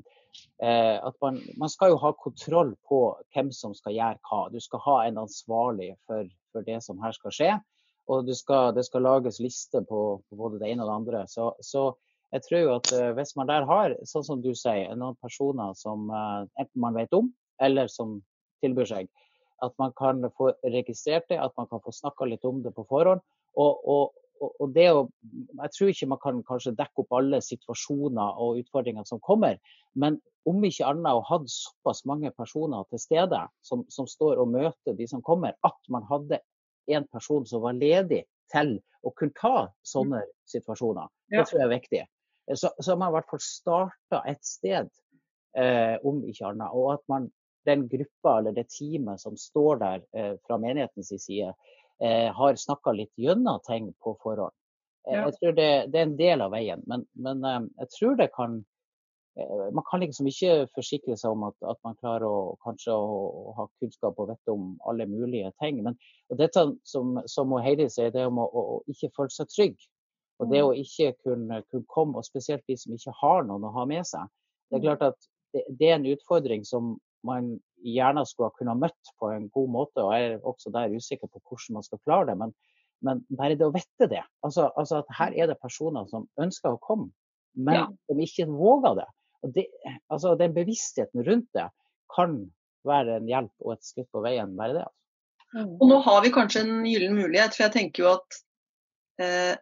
at 0.62 1.17
man, 1.24 1.39
man, 1.58 1.72
skal 1.74 1.96
jo 1.96 2.01
ha 2.03 2.12
kontroll 2.22 2.75
på 2.89 3.01
hvem 3.34 3.50
som 3.56 3.74
skal 3.77 3.96
gjøre 3.96 4.22
hva. 4.29 4.44
Du 4.53 4.60
skal 4.62 4.84
ha 4.86 4.98
en 5.08 5.17
ansvarlig 5.24 5.96
for, 6.06 6.29
for 6.53 6.67
det 6.67 6.77
som 6.86 7.01
her 7.01 7.15
skal 7.17 7.34
skje. 7.34 7.56
Og 8.08 8.29
skal, 8.38 8.72
det 8.77 8.86
skal 8.88 9.03
lages 9.03 9.41
liste 9.44 9.82
på, 9.84 10.01
på, 10.22 10.38
både 10.39 10.62
det 10.62 10.70
ene 10.72 10.86
og 10.86 10.91
det 10.91 11.00
andre. 11.01 11.24
Så, 11.27 11.50
så 11.65 11.89
jeg 12.36 12.43
tror 12.43 12.62
jo 12.62 12.74
at 12.75 12.91
uh, 12.96 13.12
hvis 13.17 13.36
man 13.39 13.50
der 13.50 13.67
har, 13.69 13.96
sånn 14.07 14.25
som 14.27 14.43
du 14.43 14.51
sier, 14.57 14.91
noen 15.00 15.17
personer 15.24 15.75
som 15.79 16.10
uh, 16.12 16.43
enten 16.60 16.84
man 16.84 16.98
vet 16.98 17.13
om, 17.15 17.31
eller 17.63 17.89
som 17.91 18.19
tilbyr 18.63 18.89
seg, 18.89 19.10
at 19.63 19.74
man 19.81 19.93
kan 19.98 20.22
få 20.38 20.51
registrert 20.65 21.27
det, 21.31 21.39
at 21.41 21.53
man 21.57 21.69
kan 21.72 21.81
få 21.81 21.93
snakka 21.96 22.27
litt 22.29 22.46
om 22.46 22.62
det 22.65 22.74
på 22.75 22.86
forhånd. 22.89 23.24
Og, 23.57 23.88
og, 23.89 24.50
og 24.62 24.74
det 24.75 24.89
å, 24.93 25.07
Jeg 25.63 25.74
tror 25.74 25.91
ikke 25.91 26.10
man 26.12 26.22
kan 26.22 26.41
kanskje 26.46 26.75
dekke 26.77 27.03
opp 27.03 27.15
alle 27.17 27.39
situasjoner 27.41 28.41
og 28.43 28.60
utfordringer 28.62 29.07
som 29.10 29.22
kommer, 29.24 29.57
men 29.96 30.19
om 30.48 30.62
ikke 30.63 30.88
annet 30.88 31.17
å 31.17 31.24
ha 31.27 31.39
såpass 31.51 32.05
mange 32.07 32.31
personer 32.38 32.86
til 32.91 33.01
stede 33.01 33.40
som, 33.66 33.83
som, 33.92 34.07
står 34.07 34.40
og 34.40 34.53
møter 34.53 34.96
de 34.96 35.07
som 35.09 35.24
kommer, 35.25 35.57
at 35.68 35.92
man 35.92 36.05
hadde 36.07 36.40
en 36.87 37.07
person 37.11 37.48
som 37.50 37.66
var 37.66 37.75
ledig 37.75 38.24
til 38.53 38.77
å 39.03 39.11
kunne 39.11 39.35
ta 39.35 39.68
sånne 39.83 40.22
situasjoner. 40.48 41.09
Det 41.33 41.44
tror 41.50 41.59
jeg 41.59 41.66
er 41.66 41.74
viktig. 41.74 42.03
Så, 42.55 42.72
så 42.79 42.92
har 42.92 43.00
man 43.01 43.12
i 43.12 43.16
hvert 43.18 43.31
fall 43.31 43.44
starta 43.44 44.22
et 44.29 44.46
sted, 44.46 44.88
eh, 45.57 45.96
om 46.07 46.22
ikke 46.24 46.51
annet. 46.51 46.72
Og 46.72 46.94
at 46.94 47.03
man, 47.12 47.27
den 47.68 47.88
gruppa 47.92 48.38
eller 48.40 48.55
det 48.55 48.70
teamet 48.72 49.22
som 49.22 49.36
står 49.40 49.81
der 49.81 50.05
eh, 50.16 50.36
fra 50.48 50.60
menighetens 50.62 51.12
side, 51.12 51.51
eh, 52.00 52.29
har 52.33 52.55
snakka 52.55 52.94
litt 52.96 53.14
gjennom 53.20 53.60
ting 53.68 53.92
på 54.03 54.16
forhånd. 54.24 54.55
Ja. 55.07 55.22
jeg 55.24 55.38
tror 55.38 55.53
det, 55.55 55.68
det, 55.92 56.00
er 56.00 56.07
en 56.10 56.18
del 56.20 56.42
av 56.44 56.51
veien, 56.51 56.81
men, 56.88 57.05
men 57.16 57.46
eh, 57.48 57.62
jeg 57.83 57.92
tror 57.96 58.18
det 58.20 58.27
kan 58.36 58.57
eh, 59.40 59.68
man 59.72 59.86
kan 59.88 60.01
liksom 60.03 60.27
ikke 60.27 60.68
forsikre 60.75 61.16
seg 61.16 61.31
om 61.31 61.46
at, 61.48 61.55
at 61.64 61.79
man 61.88 61.96
klarer 62.01 62.27
å, 62.27 62.57
kanskje 62.66 62.92
å, 62.92 63.22
å, 63.27 63.53
ha 63.55 63.68
kunnskap 63.79 64.20
og 64.20 64.33
vite 64.33 64.51
om 64.51 64.74
alle 64.90 65.07
mulige 65.07 65.53
ting. 65.64 65.79
Men 65.86 65.96
dette 66.36 66.66
som, 66.83 67.16
som 67.31 67.55
Heidi 67.64 67.88
sier, 67.94 68.12
det 68.12 68.25
om 68.27 68.42
å, 68.44 68.50
å, 68.51 68.81
ikke 68.92 69.14
føle 69.16 69.36
seg 69.36 69.53
trygg. 69.53 69.88
Og 70.38 70.52
det 70.52 70.62
å 70.62 70.70
mm. 70.72 70.80
ikke 70.84 71.14
kunne, 71.26 71.62
kunne, 71.72 71.90
komme, 71.90 72.20
og 72.20 72.28
spesielt 72.28 72.66
de 72.70 72.78
som 72.78 72.94
ikke 72.94 73.16
har 73.22 73.48
noen 73.48 73.66
å 73.66 73.74
ha 73.74 73.86
med 73.90 74.06
seg. 74.06 74.30
Det 74.70 74.78
er 74.78 74.84
mm. 74.84 74.88
klart 74.88 75.06
at 75.10 75.30
det, 75.56 75.64
det 75.80 75.90
er 75.90 75.98
en 75.98 76.10
utfordring 76.14 76.66
som 76.68 76.96
man 77.26 77.56
gjerne 77.84 78.24
skulle 78.28 78.52
ha 78.52 78.58
kunnet 78.58 78.82
møtt 78.82 79.14
på 79.20 79.30
en 79.34 79.48
god 79.54 79.72
måte. 79.74 80.04
og 80.04 80.14
Jeg 80.16 80.32
er 80.32 80.48
også 80.48 80.74
der 80.76 80.94
usikker 80.94 81.30
på 81.32 81.42
hvordan 81.42 81.80
man 81.80 81.86
skal 81.86 82.02
klare 82.06 82.30
det. 82.30 82.38
Men, 82.42 82.54
men 83.06 83.24
bare 83.40 83.58
det 83.58 83.68
å 83.68 83.74
vite 83.76 84.10
det. 84.12 84.24
Altså, 84.46 84.70
altså, 84.76 85.02
at 85.02 85.18
her 85.20 85.38
er 85.38 85.52
det 85.52 85.60
personer 85.62 86.08
som 86.12 86.28
ønsker 86.42 86.76
å 86.76 86.82
komme, 86.84 87.10
men 87.58 87.82
ja. 87.82 87.88
som 88.10 88.22
ikke 88.22 88.50
våger 88.52 89.02
det. 89.02 89.08
Og 89.46 89.54
det, 89.58 89.66
altså, 90.14 90.36
Den 90.40 90.56
bevisstheten 90.56 91.26
rundt 91.26 91.50
det 91.58 91.68
kan 92.14 92.40
være 92.88 93.20
en 93.20 93.30
hjelp 93.30 93.66
og 93.66 93.76
et 93.76 93.86
skritt 93.86 94.10
på 94.14 94.24
veien. 94.26 94.56
bare 94.58 94.78
det. 94.78 94.86
Altså. 94.86 95.04
Mm. 95.56 95.78
Og 95.80 95.88
Nå 95.90 96.02
har 96.04 96.22
vi 96.26 96.34
kanskje 96.36 96.66
en 96.66 96.86
gyllen 96.86 97.16
mulighet, 97.16 97.56
for 97.56 97.68
jeg 97.68 97.76
tenker 97.76 98.04
jo 98.04 98.10
at 98.18 98.40
eh, 99.24 99.54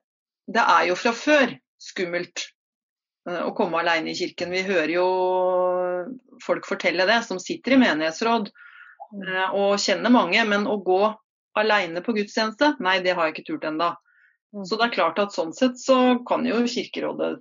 det 0.48 0.62
er 0.62 0.90
jo 0.90 0.98
fra 1.00 1.14
før 1.16 1.56
skummelt 1.82 2.46
eh, 3.30 3.42
å 3.42 3.54
komme 3.58 3.82
alene 3.82 4.12
i 4.12 4.18
kirken. 4.18 4.54
Vi 4.54 4.66
hører 4.68 4.94
jo 4.96 5.08
folk 6.44 6.68
fortelle 6.70 7.08
det, 7.10 7.22
som 7.28 7.42
sitter 7.42 7.76
i 7.76 7.82
menighetsråd 7.82 8.50
eh, 8.52 9.56
og 9.58 9.78
kjenner 9.82 10.14
mange. 10.14 10.44
Men 10.50 10.68
å 10.70 10.78
gå 10.86 11.04
alene 11.58 12.04
på 12.06 12.16
gudstjeneste, 12.18 12.76
nei 12.84 13.00
det 13.04 13.16
har 13.16 13.30
jeg 13.30 13.38
ikke 13.38 13.48
turt 13.54 13.70
ennå. 13.72 13.94
Mm. 14.56 14.64
Så 14.68 14.78
det 14.78 14.88
er 14.88 14.96
klart 14.98 15.20
at 15.24 15.36
sånn 15.36 15.54
sett 15.56 15.80
så 15.82 16.20
kan 16.28 16.46
jo 16.48 16.62
Kirkerådet 16.70 17.40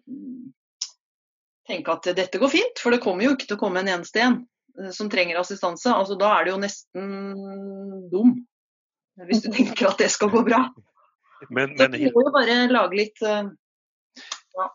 tenke 1.68 1.94
at 1.94 2.08
dette 2.16 2.40
går 2.40 2.50
fint, 2.52 2.80
for 2.80 2.92
det 2.92 3.02
kommer 3.04 3.24
jo 3.24 3.34
ikke 3.34 3.48
til 3.48 3.56
å 3.56 3.62
komme 3.62 3.80
en 3.80 3.92
eneste 3.98 4.24
en 4.24 4.40
eh, 4.80 4.90
som 4.94 5.12
trenger 5.12 5.40
assistanse. 5.40 5.92
Altså 5.92 6.18
Da 6.20 6.32
er 6.38 6.46
det 6.46 6.54
jo 6.54 6.64
nesten 6.64 8.10
dum, 8.12 8.34
hvis 9.28 9.44
du 9.44 9.52
tenker 9.58 9.92
at 9.92 10.00
det 10.00 10.10
skal 10.14 10.32
gå 10.32 10.44
bra. 10.48 10.66
Men, 11.50 11.74
men, 11.78 11.96
vi 11.98 12.10
må 12.14 12.24
jo 12.26 12.32
bare 12.34 12.56
lage 12.70 12.98
litt 12.98 13.20
uh, 13.24 13.50
ja. 14.56 14.68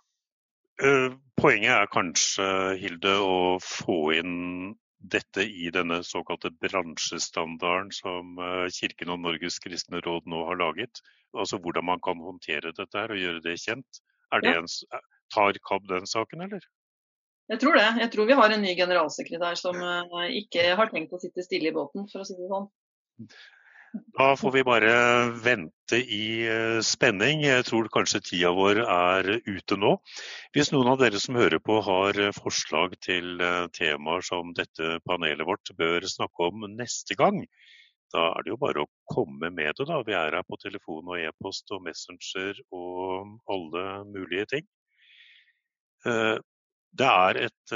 uh, 0.84 1.10
Poenget 1.40 1.74
er 1.76 1.90
kanskje, 1.94 2.46
Hilde, 2.82 3.16
å 3.24 3.58
få 3.64 4.00
inn 4.18 4.76
dette 5.00 5.46
i 5.48 5.70
denne 5.72 6.02
såkalte 6.04 6.52
bransjestandarden 6.60 7.94
som 7.96 8.42
uh, 8.42 8.66
Kirken 8.76 9.14
og 9.16 9.22
Norges 9.24 9.62
kristne 9.64 10.02
råd 10.04 10.28
nå 10.28 10.44
har 10.50 10.60
laget. 10.60 11.00
Altså 11.32 11.62
hvordan 11.64 11.88
man 11.88 12.04
kan 12.04 12.20
håndtere 12.20 12.74
dette 12.76 13.00
her 13.00 13.14
og 13.16 13.22
gjøre 13.22 13.46
det 13.46 13.56
kjent. 13.62 14.02
Det 14.44 14.52
en, 14.52 14.68
tar 15.34 15.58
KAB 15.66 15.88
den 15.90 16.10
saken, 16.10 16.44
eller? 16.46 16.66
Jeg 17.50 17.62
tror 17.64 17.80
det. 17.80 17.88
Jeg 18.04 18.12
tror 18.14 18.28
vi 18.30 18.36
har 18.38 18.54
en 18.54 18.62
ny 18.62 18.76
generalsekretær 18.78 19.56
som 19.58 19.80
ikke 20.30 20.68
har 20.78 20.92
tenkt 20.92 21.16
å 21.16 21.22
sitte 21.22 21.42
stille 21.42 21.72
i 21.72 21.74
båten, 21.74 22.06
for 22.12 22.22
å 22.22 22.28
si 22.28 22.36
det 22.38 22.50
sånn. 22.52 22.68
Da 23.94 24.36
får 24.38 24.52
vi 24.52 24.62
bare 24.64 24.92
vente 25.42 25.98
i 25.98 26.46
eh, 26.46 26.80
spenning. 26.86 27.42
Jeg 27.42 27.66
tror 27.66 27.88
kanskje 27.94 28.22
tida 28.22 28.52
vår 28.54 28.84
er 28.84 29.30
ute 29.48 29.78
nå. 29.82 29.96
Hvis 30.54 30.70
noen 30.74 30.92
av 30.92 31.00
dere 31.02 31.22
som 31.22 31.40
hører 31.40 31.62
på 31.64 31.80
har 31.88 32.20
eh, 32.22 32.36
forslag 32.36 32.94
til 33.02 33.42
eh, 33.42 33.66
temaer 33.74 34.22
som 34.26 34.54
dette 34.58 35.00
panelet 35.10 35.48
vårt 35.48 35.74
bør 35.80 36.06
snakke 36.06 36.52
om 36.52 36.68
neste 36.76 37.18
gang, 37.18 37.42
da 38.14 38.28
er 38.36 38.46
det 38.46 38.54
jo 38.54 38.60
bare 38.62 38.84
å 38.86 38.92
komme 39.10 39.50
med 39.50 39.74
det. 39.80 39.88
da. 39.90 40.04
Vi 40.06 40.18
er 40.18 40.38
her 40.38 40.46
på 40.46 40.62
telefon 40.62 41.10
og 41.10 41.18
e-post 41.24 41.74
og 41.74 41.82
Messenger 41.86 42.62
og 42.70 43.36
alle 43.50 43.88
mulige 44.10 44.46
ting. 44.54 44.70
Det 46.02 47.06
er 47.06 47.38
et 47.38 47.74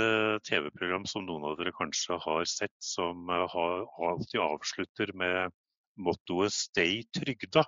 TV-program 0.47 1.05
som 1.05 1.27
noen 1.27 1.45
av 1.45 1.59
dere 1.59 1.73
kanskje 1.77 2.17
har 2.23 2.49
sett, 2.49 2.73
som 2.81 3.29
alltid 3.29 4.41
avslutter 4.41 5.13
med 5.21 5.53
mottoet 5.95 6.53
'stay 6.53 7.03
trygda'. 7.17 7.65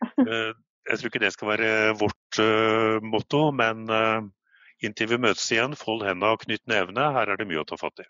Eh, 0.20 0.52
jeg 0.88 0.98
tror 0.98 1.10
ikke 1.10 1.20
det 1.22 1.32
skal 1.34 1.48
være 1.50 1.72
vårt 2.00 2.38
uh, 2.40 2.96
motto, 3.04 3.50
men 3.52 3.84
uh, 3.92 4.24
inntil 4.80 5.10
vi 5.12 5.18
møtes 5.20 5.44
igjen, 5.52 5.76
fold 5.76 6.06
hendene 6.06 6.32
og 6.32 6.40
knytt 6.46 6.64
nevene. 6.72 7.10
Her 7.14 7.30
er 7.30 7.40
det 7.40 7.46
mye 7.50 7.60
å 7.60 7.66
ta 7.68 7.76
fatt 7.80 8.00
i. 8.00 8.06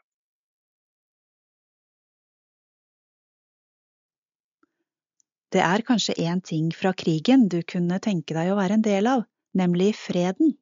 Det 5.50 5.62
er 5.66 5.82
kanskje 5.82 6.14
én 6.22 6.38
ting 6.46 6.70
fra 6.70 6.92
krigen 6.94 7.48
du 7.50 7.58
kunne 7.66 7.98
tenke 7.98 8.36
deg 8.36 8.52
å 8.52 8.58
være 8.58 8.78
en 8.78 8.86
del 8.86 9.10
av, 9.10 9.24
nemlig 9.58 9.96
freden. 9.98 10.54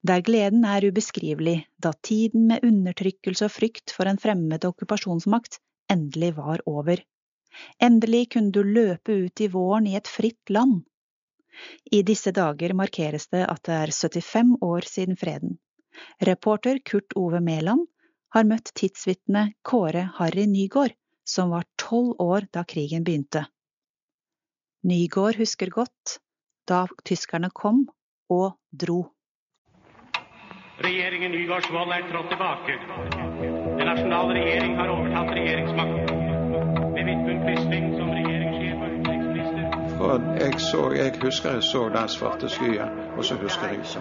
Der 0.00 0.22
gleden 0.24 0.64
er 0.64 0.86
ubeskrivelig, 0.88 1.58
da 1.76 1.92
tiden 2.06 2.46
med 2.48 2.64
undertrykkelse 2.64 3.50
og 3.50 3.52
frykt 3.52 3.92
for 3.92 4.08
en 4.08 4.20
fremmed 4.22 4.64
okkupasjonsmakt 4.64 5.58
endelig 5.92 6.36
var 6.38 6.62
over. 6.64 7.02
Endelig 7.82 8.32
kunne 8.34 8.52
du 8.54 8.62
løpe 8.62 9.14
ut 9.24 9.40
i 9.40 9.48
våren 9.52 9.86
i 9.86 9.96
et 9.98 10.08
fritt 10.08 10.50
land. 10.50 10.82
I 11.90 12.02
disse 12.06 12.32
dager 12.34 12.74
markeres 12.76 13.28
det 13.34 13.44
at 13.50 13.64
det 13.66 13.74
er 13.74 13.94
75 13.94 14.58
år 14.62 14.86
siden 14.86 15.18
freden. 15.18 15.58
Reporter 16.22 16.78
Kurt 16.84 17.16
Ove 17.16 17.40
Mæland 17.42 17.86
har 18.34 18.46
møtt 18.46 18.70
tidsvitne 18.76 19.52
Kåre 19.66 20.08
Harry 20.18 20.46
Nygård, 20.46 20.94
som 21.26 21.50
var 21.50 21.66
tolv 21.80 22.14
år 22.22 22.46
da 22.54 22.64
krigen 22.64 23.04
begynte. 23.04 23.46
Nygård 24.86 25.40
husker 25.40 25.72
godt 25.74 26.18
da 26.68 26.84
tyskerne 27.04 27.50
kom 27.50 27.86
og 28.30 28.52
dro. 28.70 29.08
Regjeringen 30.84 31.32
Nygaardsvold 31.34 31.90
er 31.96 32.04
trådt 32.12 32.30
tilbake. 32.30 32.78
Den 33.80 33.86
nasjonale 33.88 34.38
regjering 34.38 34.76
har 34.78 34.94
overtatt 34.94 35.34
regjeringsmakten. 35.34 36.17
For 39.98 40.20
jeg, 40.40 40.60
så, 40.60 40.92
jeg 40.96 41.12
husker 41.22 41.50
jeg 41.50 41.62
så 41.62 41.88
den 41.94 42.08
svarte 42.08 42.48
skyen, 42.48 42.88
og 43.16 43.24
så 43.24 43.34
husker 43.34 43.66
jeg 43.66 43.78
ikke. 43.78 44.00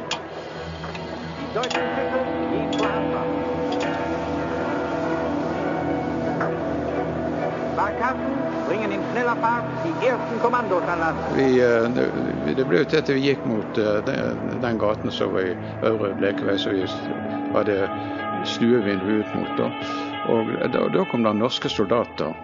Vi, 11.36 11.60
eh, 11.62 12.56
det 12.58 12.66
ble 12.68 12.78
jo 12.78 12.86
til 12.86 12.98
at 12.98 13.10
vi 13.10 13.22
gikk 13.22 13.46
mot 13.48 13.80
eh, 13.82 14.02
den, 14.62 14.80
gaten 14.82 15.12
som 15.12 15.34
var 15.34 15.48
i 15.48 15.56
Øvre 15.88 16.12
Blekevei, 16.18 16.58
som 16.58 16.76
vi 16.76 16.84
hadde 17.56 17.88
stuevindu 18.44 19.22
ut 19.22 19.36
mot. 19.36 19.64
Og 20.36 20.52
da, 20.74 20.84
da 20.94 21.08
kom 21.08 21.24
det 21.24 21.36
norske 21.40 21.70
soldater 21.72 22.36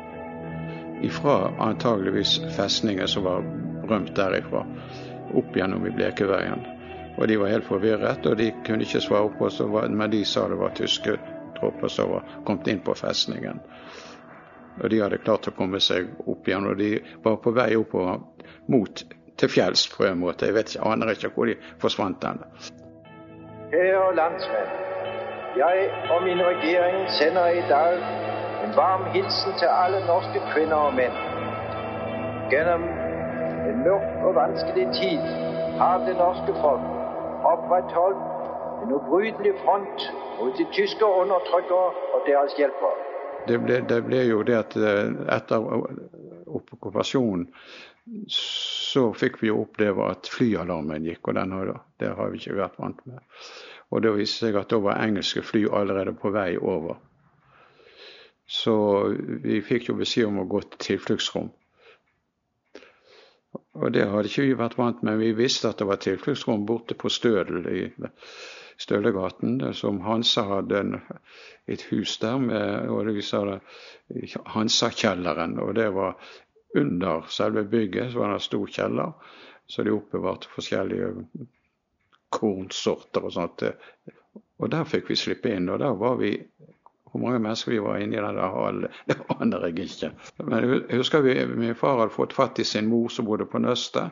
fra 1.10 1.52
antageligvis 1.60 2.42
festningen 2.56 3.08
som 3.08 3.24
var 3.24 3.44
rømt 3.90 4.16
derifra, 4.16 4.66
opp 5.34 5.56
gjennom 5.56 5.88
i 5.88 5.92
Blekeveien. 5.92 6.66
Og 7.18 7.28
de 7.28 7.38
var 7.38 7.52
helt 7.52 7.68
forvirret, 7.68 8.26
og 8.26 8.38
de 8.38 8.52
kunne 8.66 8.86
ikke 8.86 9.02
svare 9.02 9.30
på 9.38 9.46
oss, 9.46 9.60
men 9.90 10.12
de 10.12 10.24
sa 10.26 10.48
det 10.50 10.58
var 10.58 10.74
tyske 10.78 11.18
tropper 11.60 11.88
som 11.88 12.12
var 12.12 12.30
kommet 12.46 12.68
inn 12.68 12.82
på 12.86 12.96
festningen. 12.98 13.60
Og 14.82 14.90
de 14.90 15.02
hadde 15.04 15.22
klart 15.22 15.48
å 15.48 15.54
komme 15.58 15.80
seg 15.84 16.10
opp 16.26 16.48
igjen, 16.48 16.66
og 16.66 16.80
de 16.80 16.96
var 17.24 17.38
på 17.44 17.54
vei 17.54 17.74
oppover 17.78 18.24
mot 18.74 19.04
til 19.38 19.50
fjells 19.50 19.86
på 19.94 20.08
en 20.08 20.22
måte. 20.24 20.50
Jeg 20.50 20.58
vet 20.58 20.74
ikke, 20.74 20.88
aner 20.90 21.14
ikke 21.14 21.34
hvor 21.36 21.50
de 21.50 21.58
forsvant 21.82 22.26
hen. 22.26 22.42
Kjære 23.74 24.10
landsmenn. 24.18 24.74
Jeg 25.54 25.90
og 26.10 26.24
min 26.26 26.42
regjering 26.42 27.04
sender 27.14 27.54
i 27.54 27.62
dag 27.70 28.00
en 28.64 28.76
varm 28.76 29.06
hilsen 29.16 29.54
til 29.62 29.70
alle 29.84 30.00
norske 30.08 30.42
kvinner 30.52 30.90
og 30.90 30.98
menn. 31.00 31.16
Gjennom 32.52 32.84
en 33.70 33.80
mørk 33.88 34.28
og 34.28 34.36
vanskelig 34.42 34.88
tid 35.00 35.22
har 35.82 36.04
det 36.08 36.18
norske 36.26 36.54
folk 36.66 36.86
opprettholdt 37.54 38.22
en 38.84 38.94
ubrytelig 38.98 39.56
front 39.64 40.12
mot 40.40 40.54
de 40.58 40.66
tyske 40.78 41.06
undertrykkere 41.22 41.90
og 42.14 42.30
deres 42.30 42.56
hjelpere 42.60 43.10
det 43.48 43.60
ble, 43.64 43.80
det 43.88 44.00
ble, 44.06 44.22
jo 44.30 44.44
det 44.48 44.56
at 44.56 44.76
eh, 44.80 45.10
etter 45.36 45.66
okkupasjonen 46.48 47.48
så 48.32 49.06
fikk 49.16 49.40
vi 49.42 49.50
jo 49.50 49.62
oppleve 49.64 50.10
at 50.12 50.28
flyalarmen 50.32 51.06
gikk, 51.08 51.30
og 51.32 51.38
den 51.40 51.54
har, 51.56 51.72
det 52.00 52.12
har 52.18 52.32
vi 52.32 52.42
ikke 52.42 52.58
vært 52.58 52.80
vant 52.82 53.00
med. 53.08 53.22
Og 53.96 54.04
det 54.04 54.12
viste 54.18 54.48
seg 54.48 54.58
at 54.60 54.72
da 54.74 54.80
var 54.84 55.00
engelske 55.00 55.44
fly 55.46 55.64
allerede 55.72 56.16
på 56.20 56.34
vei 56.36 56.52
over. 56.60 57.00
Så 58.54 58.76
vi 59.44 59.62
fikk 59.66 59.90
jo 59.90 59.98
beskjed 59.98 60.30
om 60.30 60.44
å 60.44 60.50
gå 60.50 60.60
til 60.68 60.82
tilfluktsrom. 60.88 61.50
Og 63.82 63.94
det 63.96 64.06
hadde 64.10 64.30
ikke 64.30 64.46
vi 64.46 64.58
vært 64.60 64.78
vant 64.78 65.02
med. 65.06 65.18
Vi 65.18 65.32
visste 65.38 65.72
at 65.72 65.82
det 65.82 65.88
var 65.90 66.02
tilfluktsrom 66.04 66.66
borte 66.70 66.98
på 67.00 67.10
Stødel 67.10 67.66
i 67.72 67.82
Stølegaten, 68.84 69.58
som 69.74 70.02
Hansa 70.06 70.44
hadde 70.50 70.80
en, 70.80 71.00
et 71.66 71.82
hus 71.90 72.18
der 72.22 72.38
med 72.42 72.92
og 72.94 73.10
vi 73.16 73.26
sa 73.26 73.42
det, 73.48 73.60
Hansa-kjelleren. 74.54 75.58
Og 75.64 75.74
det 75.78 75.90
var 75.96 76.18
under 76.78 77.26
selve 77.34 77.66
bygget 77.70 78.12
så 78.12 78.22
var 78.22 78.34
det 78.34 78.40
en 78.40 78.48
stor 78.50 78.68
kjeller, 78.78 79.12
så 79.66 79.84
de 79.84 79.94
oppbevarte 79.94 80.54
forskjellige 80.54 81.10
kornsorter 82.34 83.26
og 83.26 83.34
sånt. 83.34 83.66
Og 84.62 84.72
der 84.74 84.86
fikk 84.90 85.10
vi 85.10 85.18
slippe 85.18 85.54
inn. 85.54 85.70
Og 85.70 85.82
der 85.82 85.98
var 85.98 86.18
vi 86.22 86.36
hvor 87.14 87.22
mange 87.22 87.40
mennesker 87.40 87.72
vi 87.72 87.80
var 87.80 88.02
inne 88.02 88.18
i 88.18 88.22
der 88.26 88.54
hallen, 88.56 88.88
det 89.08 89.20
aner 89.38 89.68
jeg 89.68 89.86
ikke. 89.86 90.12
Men 90.42 90.70
jeg 90.90 90.98
husker 90.98 91.22
vi, 91.22 91.36
min 91.46 91.78
far 91.78 92.00
hadde 92.02 92.16
fått 92.16 92.34
fatt 92.34 92.60
i 92.60 92.66
sin 92.66 92.90
mor 92.90 93.12
som 93.14 93.28
bodde 93.30 93.46
på 93.46 93.62
Nøstet, 93.62 94.10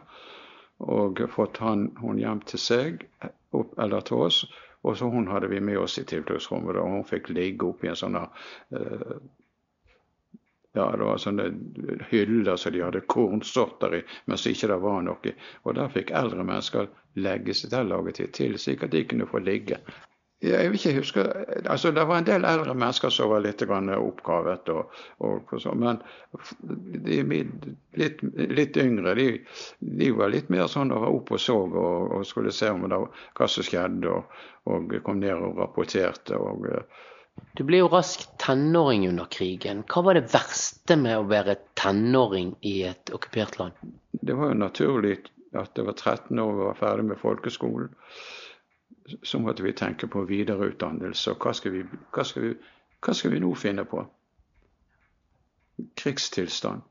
og 0.81 1.21
fått 1.33 1.57
han, 1.61 1.89
hun 2.01 2.21
hjem 2.21 2.43
til 2.45 2.61
seg, 2.61 3.05
eller 3.53 4.05
til 4.05 4.21
oss. 4.27 4.43
Og 4.85 4.97
så 4.97 5.09
hun 5.09 5.27
hadde 5.29 5.49
vi 5.49 5.59
med 5.61 5.77
oss 5.81 5.97
i 6.01 6.05
tilfluktsrommet, 6.09 6.77
og 6.77 6.93
hun 6.93 7.05
fikk 7.09 7.29
ligge 7.33 7.67
oppi 7.67 7.89
en 7.89 7.97
sånn 7.97 8.17
uh, 8.21 9.17
ja, 10.73 10.85
det 10.97 11.03
var 11.03 11.19
sånne 11.19 11.49
hyller 12.09 12.55
som 12.57 12.73
de 12.73 12.85
hadde 12.85 13.03
kornsorter 13.11 13.97
i, 13.97 14.03
mens 14.31 14.45
ikke 14.47 14.69
det 14.71 14.77
var 14.85 15.01
noe. 15.05 15.33
Og 15.65 15.75
der 15.77 15.91
fikk 15.91 16.13
eldre 16.15 16.45
mennesker 16.45 16.87
legge 17.19 17.57
seg 17.57 17.73
til 17.73 17.91
laget 17.91 18.21
til, 18.37 18.57
slik 18.61 18.85
at 18.87 18.93
de 18.93 19.03
kunne 19.09 19.27
få 19.27 19.41
ligge. 19.43 19.81
Jeg 20.41 20.71
vil 20.71 20.79
ikke 20.79 20.95
huske, 20.95 21.23
altså 21.69 21.91
Det 21.93 22.03
var 22.09 22.17
en 22.17 22.25
del 22.25 22.45
eldre 22.49 22.73
mennesker 22.73 23.13
som 23.13 23.29
var 23.29 23.43
litt 23.45 23.61
oppgavet, 23.61 24.71
og, 24.73 24.95
og, 25.19 25.53
og 25.53 25.75
men 25.77 25.99
de 27.05 27.19
litt, 27.93 28.23
litt 28.49 28.79
yngre 28.81 29.13
de, 29.19 29.27
de, 29.79 30.09
var 30.17 30.33
litt 30.33 30.49
mer 30.49 30.65
sånn 30.71 30.93
og 30.95 31.05
var 31.05 31.13
oppe 31.13 31.37
og 31.37 31.43
så 31.43 31.59
og, 31.61 32.15
og 32.17 32.25
skulle 32.25 32.51
se 32.51 32.71
om 32.73 32.89
det, 32.89 32.99
hva 33.37 33.47
som 33.47 33.67
skjedde, 33.67 34.09
og, 34.09 34.97
kom 35.05 35.21
ned 35.21 35.37
og 35.37 35.61
rapporterte. 35.61 36.41
eh, 36.73 37.05
du 37.53 37.63
ble 37.67 37.83
jo 37.83 37.93
raskt 37.93 38.33
tenåring 38.41 39.05
under 39.11 39.29
krigen. 39.29 39.85
Hva 39.93 40.01
var 40.09 40.17
det 40.17 40.25
verste 40.33 40.97
med 40.97 41.19
å 41.19 41.29
være 41.29 41.59
tenåring 41.77 42.55
i 42.65 42.79
et 42.89 43.13
okkupert 43.13 43.61
land? 43.61 43.77
Det 44.11 44.33
var 44.33 44.55
jo 44.55 44.61
naturlig 44.65 45.19
at 45.53 45.73
det 45.77 45.85
var 45.85 45.93
13 45.99 46.39
år 46.39 46.53
og 46.55 46.69
var 46.71 46.79
ferdig 46.81 47.11
med 47.11 47.21
folkeskolen 47.21 47.93
så 49.23 49.39
måtte 49.39 49.63
vi 49.63 49.73
tenke 49.73 50.07
på 50.07 50.23
videreutdannelse. 50.29 51.31
Og 51.31 51.45
hva 51.45 51.53
skal 51.53 51.75
vi, 51.75 51.83
hva 52.15 52.25
skal 52.27 52.47
vi, 52.47 52.53
hva 53.01 53.13
skal 53.17 53.33
vi 53.33 53.41
nå 53.43 53.53
finne 53.55 53.85
på? 53.85 54.03
Krigstilstand. 55.97 56.81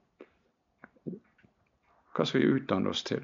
Hva 2.16 2.26
skal 2.26 2.42
vi 2.42 2.54
utdanne 2.58 2.90
oss 2.90 3.04
til? 3.06 3.22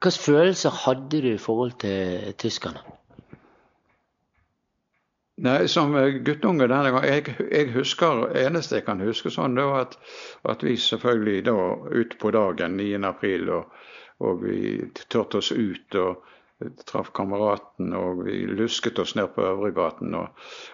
Hvilke 0.00 0.22
følelser 0.24 0.70
hadde 0.84 1.20
du 1.22 1.28
i 1.28 1.38
forhold 1.38 1.72
til 1.80 2.34
tyskerne? 2.38 2.80
Nei, 5.40 5.66
Som 5.72 5.94
guttunge 6.24 6.66
denne 6.68 6.90
gangen 6.92 7.08
jeg, 7.08 7.34
jeg 7.50 7.72
husker, 7.72 8.26
eneste 8.36 8.76
jeg 8.76 8.84
kan 8.84 9.00
huske 9.00 9.32
sånn, 9.32 9.56
det 9.56 9.64
var 9.64 9.86
at, 9.86 9.94
at 10.52 10.64
vi 10.64 10.74
selvfølgelig 10.76 11.44
da 11.48 11.54
ut 11.96 12.16
på 12.20 12.32
dagen 12.36 12.76
9. 12.76 12.90
april, 13.08 13.48
og, 13.56 13.70
og 14.20 14.44
vi 14.44 14.90
tørte 15.08 15.40
oss 15.40 15.52
ut. 15.52 15.96
og 15.96 16.26
traff 16.86 17.12
kameraten, 17.16 17.94
og 17.96 18.24
vi 18.26 18.44
lusket 18.46 18.98
oss 18.98 19.14
ned 19.16 19.32
på 19.34 19.44
Øvregaten 19.46 20.14
og, 20.14 20.28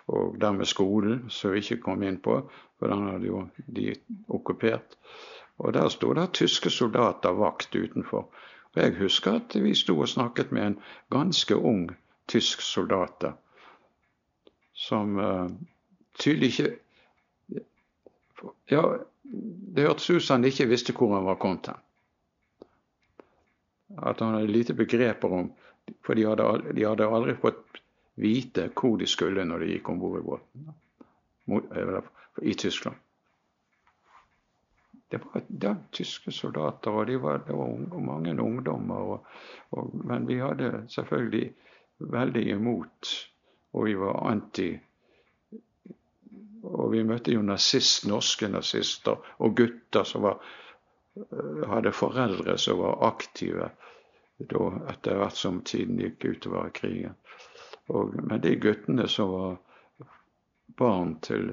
og 0.06 0.40
der 0.40 0.52
med 0.52 0.66
skolen, 0.66 1.24
som 1.30 1.54
vi 1.54 1.62
ikke 1.62 1.82
kom 1.88 2.02
inn 2.02 2.18
på, 2.22 2.40
for 2.78 2.92
den 2.92 3.06
hadde 3.08 3.30
jo 3.30 3.46
de 3.66 3.94
okkupert. 4.28 4.98
Og 5.58 5.72
der 5.74 5.88
sto 5.88 6.12
det 6.14 6.32
tyske 6.36 6.70
soldater 6.70 7.36
vakt 7.36 7.76
utenfor. 7.76 8.28
Og 8.74 8.82
jeg 8.82 8.96
husker 8.98 9.38
at 9.40 9.56
vi 9.62 9.74
sto 9.74 9.98
og 9.98 10.08
snakket 10.08 10.52
med 10.52 10.66
en 10.66 10.78
ganske 11.10 11.56
ung 11.56 11.88
tysk 12.28 12.60
soldat 12.60 13.24
som 14.74 15.16
uh, 15.18 15.50
tydelig 16.18 16.46
ikke 16.52 16.74
Ja, 18.70 18.82
det 19.74 19.82
hørtes 19.82 20.10
ut 20.10 20.22
som 20.22 20.36
han 20.36 20.44
ikke 20.44 20.68
visste 20.68 20.92
hvor 20.94 21.14
han 21.14 21.24
var 21.26 21.38
kommet 21.40 21.66
hen. 21.70 21.78
At 24.02 24.20
han 24.20 24.34
hadde 24.34 24.50
lite 24.50 24.74
begreper 24.74 25.32
om 25.32 25.48
for 26.06 26.14
de 26.18 26.26
hadde, 26.26 26.72
de 26.74 26.84
hadde, 26.84 27.08
aldri 27.08 27.34
fått 27.40 27.80
vite 28.14 28.68
hvor 28.74 28.96
de 28.98 29.08
skulle 29.10 29.44
når 29.44 29.64
de 29.64 29.72
gikk 29.74 29.90
om 29.92 30.00
bord 30.00 30.20
i 30.20 30.26
båten 30.26 30.74
i 32.42 32.54
Tyskland. 32.58 32.96
Det 35.08 35.20
var, 35.22 35.42
det 35.46 35.68
var 35.68 35.76
tyske 35.94 36.32
soldater, 36.34 36.90
og 36.90 37.06
de 37.06 37.16
var, 37.22 37.44
det 37.46 37.54
var 37.54 37.70
unge, 37.70 38.00
mange 38.02 38.34
ungdommer. 38.42 39.12
Og, 39.14 39.28
og, 39.70 39.92
men 40.04 40.26
vi 40.26 40.40
hadde 40.42 40.82
selvfølgelig 40.90 41.44
veldig 41.98 42.42
imot, 42.56 43.12
og 43.72 43.86
vi 43.86 43.94
var 44.00 44.18
anti. 44.26 44.72
Og 46.66 46.90
vi 46.92 47.04
møtte 47.06 47.36
jo 47.36 47.46
nazist, 47.46 48.08
norske 48.10 48.50
nazister 48.50 49.22
og 49.38 49.54
gutter 49.56 50.04
som 50.04 50.26
var 50.26 50.42
hadde 51.70 51.92
foreldre 51.96 52.58
som 52.60 52.80
var 52.82 52.98
aktive 53.06 53.70
da, 54.38 54.62
etter 54.92 55.20
hvert 55.20 55.36
som 55.36 55.62
tiden 55.64 56.00
gikk 56.00 56.24
utover 56.24 56.70
krigen. 56.76 57.16
Og, 57.88 58.16
men 58.22 58.42
de 58.42 58.56
guttene 58.60 59.08
som 59.08 59.30
var 59.32 59.56
barn 60.76 61.14
til 61.24 61.52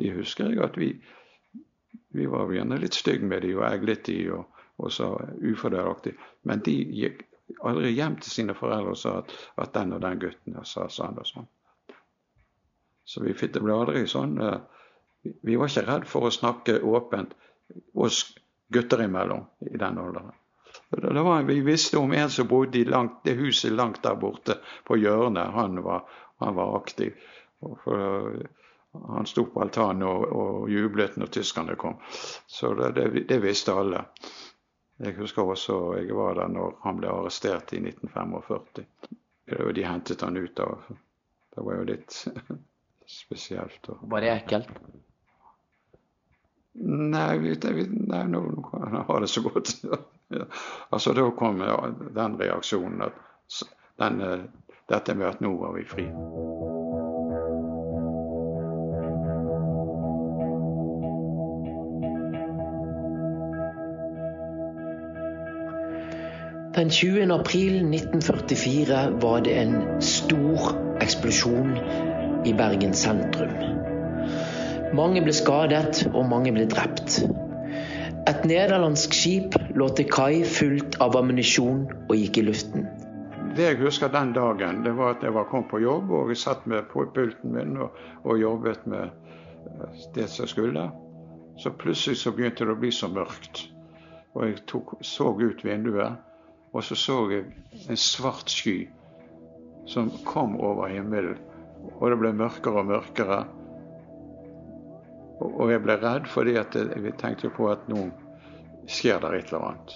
De 0.00 0.08
husker 0.16 0.48
jeg 0.48 0.62
at 0.64 0.78
vi, 0.80 0.94
vi 2.16 2.26
var 2.26 2.50
gjerne 2.50 2.78
litt 2.80 2.96
stygge 2.96 3.26
med 3.28 3.44
de 3.44 3.52
og 3.58 3.66
eglet 3.68 4.06
de 4.08 4.16
og, 4.32 4.62
og 4.80 4.92
sa 4.92 5.10
ufordelaktig. 5.44 6.14
Men 6.48 6.64
de 6.64 6.74
gikk 7.02 7.26
aldri 7.60 7.92
hjem 7.92 8.16
til 8.22 8.32
sine 8.32 8.56
foreldre 8.56 8.94
og 8.94 8.98
sa 8.98 9.18
at, 9.20 9.34
at 9.60 9.74
den 9.76 9.92
og 9.96 10.02
den 10.04 10.20
gutten 10.22 10.58
sa 10.64 10.88
sånn 10.88 11.20
og 11.20 11.28
sånn. 11.28 11.48
Så 13.04 13.22
vi 13.24 13.34
fikk, 13.36 13.54
det 13.56 13.62
ble 13.64 13.74
aldri 13.74 14.06
sånn 14.08 14.36
uh, 14.38 14.60
Vi 15.44 15.56
var 15.60 15.68
ikke 15.68 15.86
redd 15.86 16.06
for 16.08 16.24
å 16.26 16.32
snakke 16.32 16.78
åpent 16.80 17.34
oss 17.92 18.22
gutter 18.72 19.02
imellom 19.04 19.44
i 19.68 19.76
den 19.76 19.98
alderen. 20.00 20.32
Var, 20.90 21.42
vi 21.42 21.60
visste 21.60 21.98
om 21.98 22.12
en 22.12 22.30
som 22.30 22.48
bodde 22.48 22.78
i 22.78 22.84
langt, 22.84 23.20
det 23.24 23.36
huset 23.38 23.72
langt 23.72 24.02
der 24.02 24.14
borte 24.14 24.58
på 24.84 24.96
hjørnet. 24.96 25.52
Han 25.54 25.82
var, 25.82 26.08
han 26.38 26.54
var 26.54 26.76
aktiv. 26.76 27.14
For, 27.84 28.42
han 28.92 29.26
sto 29.26 29.44
på 29.44 29.62
altanen 29.62 30.02
og, 30.02 30.24
og, 30.32 30.70
jublet 30.70 31.16
når 31.16 31.30
tyskerne 31.30 31.76
kom. 31.78 31.98
Så 32.46 32.74
det, 32.74 32.92
det, 32.96 33.24
det, 33.28 33.38
visste 33.42 33.74
alle. 33.74 34.04
Jeg 35.00 35.16
husker 35.16 35.46
også 35.46 35.76
jeg 36.00 36.16
var 36.16 36.34
der 36.40 36.50
når 36.52 36.80
han 36.82 36.98
ble 36.98 37.12
arrestert 37.12 37.72
i 37.72 37.80
1945. 37.84 38.86
De 39.74 39.84
hentet 39.86 40.22
han 40.22 40.36
ut 40.36 40.60
av 40.62 40.82
Det 41.50 41.62
var 41.66 41.78
jo 41.80 41.86
litt 41.88 42.18
spesielt. 43.20 43.88
Var 44.00 44.20
det 44.26 44.34
ekkelt? 44.34 44.74
Nei, 46.82 47.56
nei 48.08 48.22
nå 48.28 48.40
kan 48.70 48.82
han 48.82 49.04
ha 49.08 49.20
det 49.20 49.28
så 49.28 49.42
godt. 49.44 49.74
altså 50.90 51.12
Da 51.16 51.30
kom 51.36 51.60
den 52.14 52.40
reaksjonen 52.40 53.02
at 53.02 53.12
den, 54.00 54.22
dette 54.88 55.14
med 55.14 55.26
at 55.26 55.40
nå 55.44 55.52
var 55.60 55.76
vi 55.76 55.84
fri. 55.84 56.06
Den 66.80 66.90
20. 66.90 67.32
april 67.34 67.76
1944 67.94 69.20
var 69.20 69.40
det 69.44 69.58
en 69.58 69.76
stor 70.00 70.72
eksplosjon 71.02 71.76
i 72.46 72.52
Bergen 72.56 72.94
sentrum. 72.94 73.89
Mange 74.96 75.22
ble 75.22 75.32
skadet, 75.34 76.02
og 76.10 76.24
mange 76.26 76.50
ble 76.54 76.64
drept. 76.70 77.20
Et 78.28 78.46
nederlandsk 78.46 79.14
skip 79.14 79.54
lå 79.78 79.86
til 79.94 80.08
kai 80.10 80.42
fullt 80.46 80.98
av 81.04 81.14
ammunisjon 81.18 81.84
og 82.08 82.16
gikk 82.18 82.40
i 82.40 82.44
luften. 82.48 82.88
Det 83.54 83.68
jeg 83.68 83.78
husker 83.80 84.10
den 84.10 84.32
dagen, 84.34 84.82
det 84.82 84.92
var 84.98 85.14
at 85.14 85.22
jeg 85.26 85.34
var 85.34 85.46
kom 85.50 85.64
på 85.70 85.80
jobb 85.82 86.10
og 86.14 86.30
jeg 86.30 86.40
satt 86.42 86.66
med 86.70 86.86
på 86.90 87.04
pulten 87.14 87.54
min 87.54 87.78
og, 87.82 87.94
og 88.24 88.38
jobbet 88.38 88.86
med 88.90 89.06
eh, 89.06 90.02
det 90.14 90.26
som 90.30 90.50
skulle. 90.50 90.88
Så 91.58 91.70
plutselig 91.78 92.20
så 92.20 92.34
begynte 92.34 92.66
det 92.66 92.74
å 92.74 92.80
bli 92.82 92.90
så 92.94 93.10
mørkt. 93.10 93.68
Og 94.34 94.46
jeg 94.46 94.60
tok, 94.70 94.96
så 95.06 95.32
ut 95.38 95.64
vinduet, 95.66 96.18
og 96.72 96.86
så 96.86 96.98
så 96.98 97.20
jeg 97.30 97.46
en 97.86 97.98
svart 97.98 98.50
sky 98.50 98.76
som 99.90 100.10
kom 100.26 100.58
over 100.60 100.90
himmelen. 100.90 101.38
Og 101.98 102.10
det 102.10 102.20
ble 102.20 102.34
mørkere 102.36 102.82
og 102.82 102.90
mørkere. 102.90 103.42
Og 105.40 105.70
jeg 105.72 105.82
ble 105.84 105.96
redd 106.00 106.28
fordi 106.28 106.56
vi 107.00 107.12
tenkte 107.18 107.50
på 107.56 107.70
at 107.72 107.86
nå 107.88 108.06
skjer 108.90 109.20
det 109.22 109.30
et 109.36 109.52
eller 109.52 109.68
annet. 109.70 109.94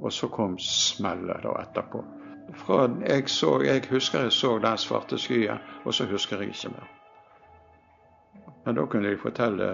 Og 0.00 0.12
så 0.12 0.30
kom 0.32 0.56
smellet 0.64 1.44
da 1.44 1.54
etterpå. 1.60 2.00
Fra 2.64 2.86
jeg, 3.06 3.28
så, 3.30 3.60
jeg 3.62 3.84
husker 3.90 4.26
jeg 4.26 4.32
så 4.34 4.56
den 4.58 4.80
svarte 4.80 5.18
skyen, 5.20 5.60
og 5.84 5.94
så 5.94 6.08
husker 6.10 6.42
jeg 6.42 6.54
ikke 6.54 6.72
mer. 6.74 6.88
Men 8.64 8.76
da 8.76 8.86
kunne 8.90 9.12
de 9.12 9.20
fortelle 9.20 9.68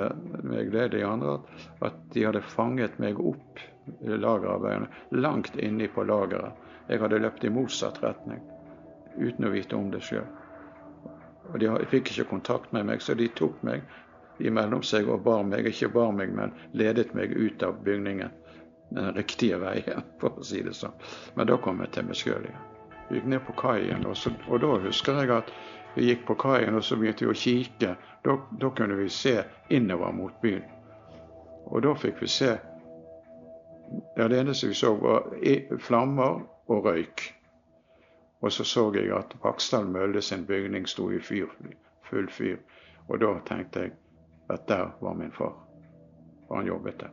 meg 0.46 0.70
det, 0.74 0.90
de 0.92 1.02
andre 1.06 1.38
at 1.84 1.96
de 2.12 2.26
hadde 2.26 2.42
fanget 2.52 2.98
meg 3.02 3.18
opp 3.18 3.62
i 3.96 4.18
lagerarbeidene 4.18 5.20
langt 5.22 5.56
inne 5.56 5.88
på 5.88 6.04
lageret. 6.06 6.52
Jeg 6.88 7.00
hadde 7.02 7.22
løpt 7.22 7.44
i 7.44 7.50
motsatt 7.50 8.02
retning 8.04 8.42
uten 9.16 9.48
å 9.48 9.54
vite 9.54 9.78
om 9.78 9.88
det 9.90 10.02
sjøl. 10.04 10.26
Og 11.52 11.60
De 11.60 11.70
fikk 11.90 12.10
ikke 12.12 12.30
kontakt 12.30 12.72
med 12.72 12.86
meg, 12.88 13.02
så 13.02 13.14
de 13.14 13.28
tok 13.28 13.62
meg 13.66 13.84
imellom 14.38 14.82
seg 14.84 15.08
og 15.08 15.22
bar 15.24 15.44
meg, 15.48 15.66
ikke 15.66 15.88
bar 15.94 16.12
meg, 16.12 16.32
men 16.34 16.52
ledet 16.76 17.14
meg 17.16 17.32
ut 17.32 17.62
av 17.62 17.78
bygningen. 17.84 18.32
Den 18.90 19.14
riktige 19.16 19.58
veien, 19.58 20.04
for 20.20 20.38
å 20.38 20.46
si 20.46 20.62
det 20.62 20.76
sånn. 20.76 20.94
Men 21.34 21.50
da 21.50 21.58
kom 21.62 21.80
jeg 21.82 21.94
til 21.94 22.08
meg 22.08 22.20
sjøl 22.20 22.44
igjen. 22.48 22.72
Vi 23.08 23.20
gikk 23.20 23.26
ned 23.30 23.42
på 23.46 23.54
kaien, 23.60 24.06
og, 24.06 24.18
og, 24.48 24.56
da 24.62 24.70
husker 24.82 25.20
jeg 25.22 25.30
at 25.30 25.50
vi 25.94 26.08
gikk 26.08 26.24
på 26.28 26.34
kaien 26.42 26.74
og 26.74 26.82
så 26.84 26.98
begynte 26.98 27.24
vi 27.24 27.30
å 27.30 27.38
kikke. 27.38 27.92
Da, 28.26 28.34
da 28.60 28.70
kunne 28.74 28.98
vi 28.98 29.06
se 29.12 29.36
innover 29.72 30.12
mot 30.12 30.40
byen. 30.42 30.64
Og 31.70 31.82
da 31.86 31.94
fikk 31.98 32.20
vi 32.22 32.30
se 32.30 32.50
ja, 34.16 34.26
Det 34.26 34.40
eneste 34.40 34.66
vi 34.66 34.74
så, 34.74 34.92
var 34.98 35.30
flammer 35.78 36.42
og 36.66 36.88
røyk. 36.88 37.22
Og 38.40 38.52
så 38.52 38.64
så 38.64 38.92
jeg 38.94 39.16
at 39.16 39.36
Vaksdal 39.44 39.86
Mølle 39.86 40.22
sin 40.22 40.46
bygning 40.46 40.88
sto 40.88 41.10
i 41.10 41.20
fyr, 41.20 41.46
full 42.02 42.30
fyr. 42.30 42.56
Og 43.08 43.20
da 43.20 43.38
tenkte 43.46 43.80
jeg 43.80 43.92
at 44.50 44.68
der 44.68 44.90
var 45.00 45.14
min 45.14 45.32
far. 45.32 45.66
Og 46.48 46.56
han 46.58 46.66
jobbet 46.66 47.00
der. 47.00 47.08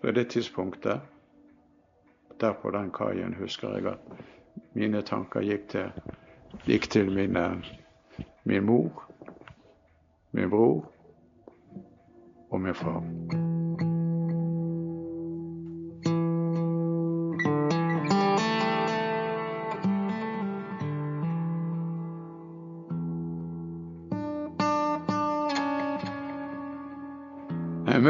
På 0.00 0.10
det 0.10 0.28
tidspunktet, 0.28 1.00
der 2.40 2.52
på 2.52 2.70
den 2.70 2.90
kaien, 2.90 3.34
husker 3.34 3.68
jeg 3.68 3.86
at 3.86 3.98
mine 4.72 5.02
tanker 5.02 5.40
gikk 5.40 5.68
til, 5.68 5.90
gikk 6.66 6.90
til 6.90 7.12
mine, 7.12 7.62
min 8.44 8.64
mor, 8.64 9.10
min 10.32 10.50
bror 10.50 10.92
og 12.50 12.60
min 12.60 12.74
far. 12.74 13.45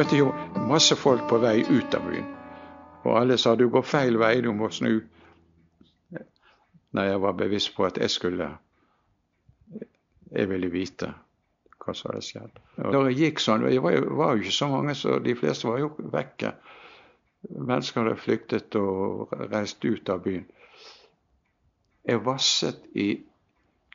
Møtte 0.06 0.18
jo 0.20 0.66
masse 0.70 0.94
folk 0.94 1.24
på 1.26 1.40
vei 1.42 1.64
ut 1.66 1.94
av 1.98 2.04
byen. 2.06 2.26
Og 3.02 3.16
alle 3.18 3.36
sa 3.42 3.56
du 3.58 3.64
går 3.70 3.82
feil 3.82 4.18
vei, 4.20 4.36
du 4.40 4.52
må 4.54 4.68
snu. 4.70 5.00
Nei, 6.94 7.06
jeg 7.08 7.22
var 7.24 7.34
bevisst 7.34 7.72
på 7.74 7.86
at 7.88 7.98
jeg 7.98 8.10
skulle 8.10 8.52
Jeg 10.30 10.48
ville 10.50 10.68
vite 10.70 11.08
hva 11.80 11.94
som 11.94 12.10
hadde 12.10 12.22
skjedd. 12.22 12.60
Da 12.76 13.00
jeg 13.08 13.16
gikk 13.18 13.40
sånn, 13.40 13.62
Det 13.66 13.82
var 13.82 13.94
jo 14.36 14.42
ikke 14.42 14.52
så 14.52 14.68
mange, 14.68 14.94
så 14.94 15.18
de 15.18 15.34
fleste 15.34 15.66
var 15.66 15.78
jo 15.78 15.90
vekke. 15.98 16.52
Mennesker 17.50 18.02
hadde 18.02 18.16
flyktet 18.16 18.76
og 18.76 19.32
reist 19.50 19.84
ut 19.84 20.08
av 20.08 20.22
byen. 20.22 20.46
Jeg 22.06 22.24
vasset 22.24 22.82
i 22.94 23.24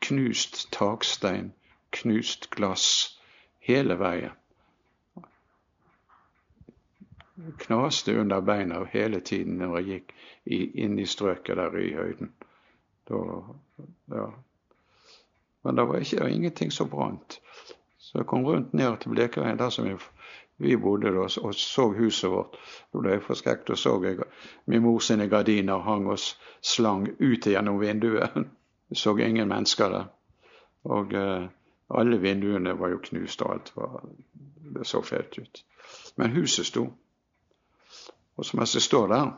knust 0.02 0.68
takstein, 0.72 1.54
knust 1.92 2.50
glass 2.50 3.18
hele 3.60 3.96
veien 3.96 4.41
knaste 7.60 8.20
under 8.20 8.42
beina 8.42 8.84
hele 8.84 9.20
tiden 9.20 9.58
når 9.62 9.78
jeg 9.78 9.88
gikk 9.88 10.14
inn 10.86 11.00
i 11.00 11.06
strøket 11.06 11.58
der 11.58 11.78
i 11.78 11.94
høyden. 11.94 12.34
Da, 13.10 13.20
ja. 14.16 14.28
Men 15.64 15.76
det 15.76 15.86
var 15.88 16.02
ikke, 16.02 16.30
ingenting 16.30 16.72
som 16.72 16.90
brant. 16.90 17.40
Så 17.98 18.18
jeg 18.18 18.28
kom 18.28 18.46
rundt 18.46 18.74
ned 18.74 18.98
til 18.98 19.10
Blekeveien, 19.10 19.60
der 19.60 19.70
som 19.70 20.00
vi, 20.58 20.76
bodde 20.76 21.12
da, 21.14 21.28
og 21.42 21.56
så 21.56 21.88
huset 21.98 22.30
vårt. 22.30 22.58
Da 22.94 23.00
ble 23.00 23.16
jeg 23.16 23.24
forskrekket 23.26 23.70
og 23.70 23.78
så 23.78 23.94
jeg 24.04 24.18
min 24.66 24.82
mor 24.82 25.00
sine 25.00 25.30
gardiner 25.30 25.82
hang 25.86 26.08
og 26.10 26.20
slang 26.62 27.08
ut 27.20 27.48
gjennom 27.48 27.80
vinduet. 27.80 28.30
Jeg 28.90 28.98
så 28.98 29.16
ingen 29.18 29.48
mennesker 29.48 29.90
der. 29.90 30.06
Og 30.84 31.14
eh, 31.14 31.48
alle 31.90 32.18
vinduene 32.22 32.80
var 32.80 32.90
jo 32.90 33.00
knust, 33.04 33.42
og 33.42 33.54
alt 33.54 33.72
var, 33.76 34.02
det 34.76 34.88
så 34.88 35.02
fælt 35.02 35.38
ut. 35.38 35.64
Men 36.18 36.36
huset 36.36 36.66
sto. 36.66 36.88
Og 38.36 38.46
så 38.46 38.58
mens 38.58 38.76
jeg 38.76 38.86
står 38.86 39.08
der, 39.12 39.32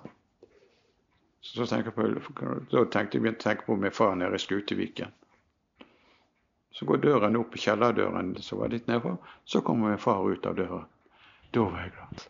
så 1.43 1.65
tenker 1.65 1.91
jeg 1.91 1.95
på, 1.97 2.53
da 2.71 2.85
tenkte 2.91 3.19
jeg 3.19 3.39
tenke 3.41 3.65
på 3.67 3.75
min 3.75 3.91
far 3.91 4.15
nede 4.15 4.35
i 4.35 4.39
Skuteviken. 4.39 5.11
Så 6.73 6.85
går 6.89 7.03
døren 7.03 7.35
opp, 7.37 7.57
kjellerdøren 7.59 8.33
som 8.41 8.63
var 8.63 8.71
litt 8.73 8.87
nedfor. 8.89 9.19
Så 9.45 9.61
kommer 9.61 9.93
min 9.93 10.01
far 10.01 10.23
ut 10.25 10.45
av 10.49 10.55
døra. 10.57 10.79
Da 11.53 11.67
var 11.67 11.83
jeg 11.83 11.93
glad. 11.97 12.23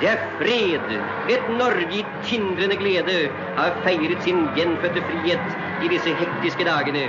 Det 0.00 0.08
er 0.08 0.24
fred. 0.38 0.90
Et 1.32 1.48
Norge 1.58 1.86
i 1.98 2.02
tindrende 2.24 2.76
glede 2.76 3.14
har 3.56 3.78
feiret 3.84 4.22
sin 4.22 4.42
gjenfødte 4.56 5.02
frihet 5.08 5.56
i 5.82 5.88
disse 5.88 6.12
hektiske 6.14 6.64
dagene. 6.64 7.04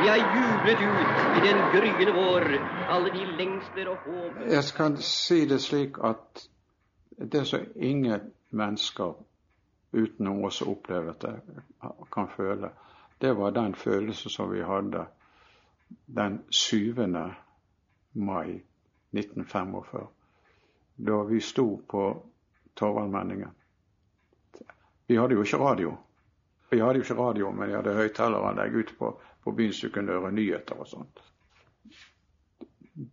Vi 0.00 0.06
har 0.06 0.20
jublet 0.34 0.80
ut 0.86 1.24
i 1.36 1.40
den 1.46 1.64
gryende 1.72 2.12
vår 2.14 2.46
alle 2.94 3.10
de 3.10 3.24
lengsler 3.40 3.88
og 3.88 3.96
håp 4.06 4.38
Jeg 4.50 4.64
skal 4.64 4.96
si 5.02 5.40
det 5.50 5.60
slik 5.60 5.98
at 6.04 6.46
det 7.32 7.46
som 7.46 7.66
ingen 7.76 8.30
mennesker 8.50 9.16
utenom 9.92 10.44
oss 10.44 10.60
som 10.62 10.68
opplevet 10.68 11.22
det, 11.22 11.34
kan 12.12 12.28
føle, 12.36 12.70
det 13.20 13.36
var 13.36 13.50
den 13.50 13.74
følelsen 13.74 14.30
som 14.30 14.52
vi 14.52 14.62
hadde 14.62 15.06
den 16.06 16.42
7. 16.50 16.94
mai 18.12 18.60
1945, 19.12 20.06
da 20.98 21.22
vi 21.22 21.40
sto 21.40 21.76
på 21.88 22.22
Torvaldmenningen. 22.74 23.50
Vi 25.06 25.16
hadde 25.16 25.34
jo 25.34 25.42
ikke 25.42 25.58
radio. 25.62 25.96
Vi 26.70 26.80
hadde 26.80 26.98
jo 27.00 27.06
ikke 27.06 27.16
radio, 27.22 27.50
men 27.54 27.70
vi 27.70 27.76
hadde 27.76 27.94
høyttaleranlegg 27.96 28.74
ute 28.76 28.96
på, 28.98 29.12
på 29.44 29.54
byen 29.56 29.72
så 29.72 29.88
du 29.88 29.94
kunne 29.94 30.12
høre 30.12 30.32
nyheter 30.34 30.80
og 30.82 30.90
sånt. 30.90 31.22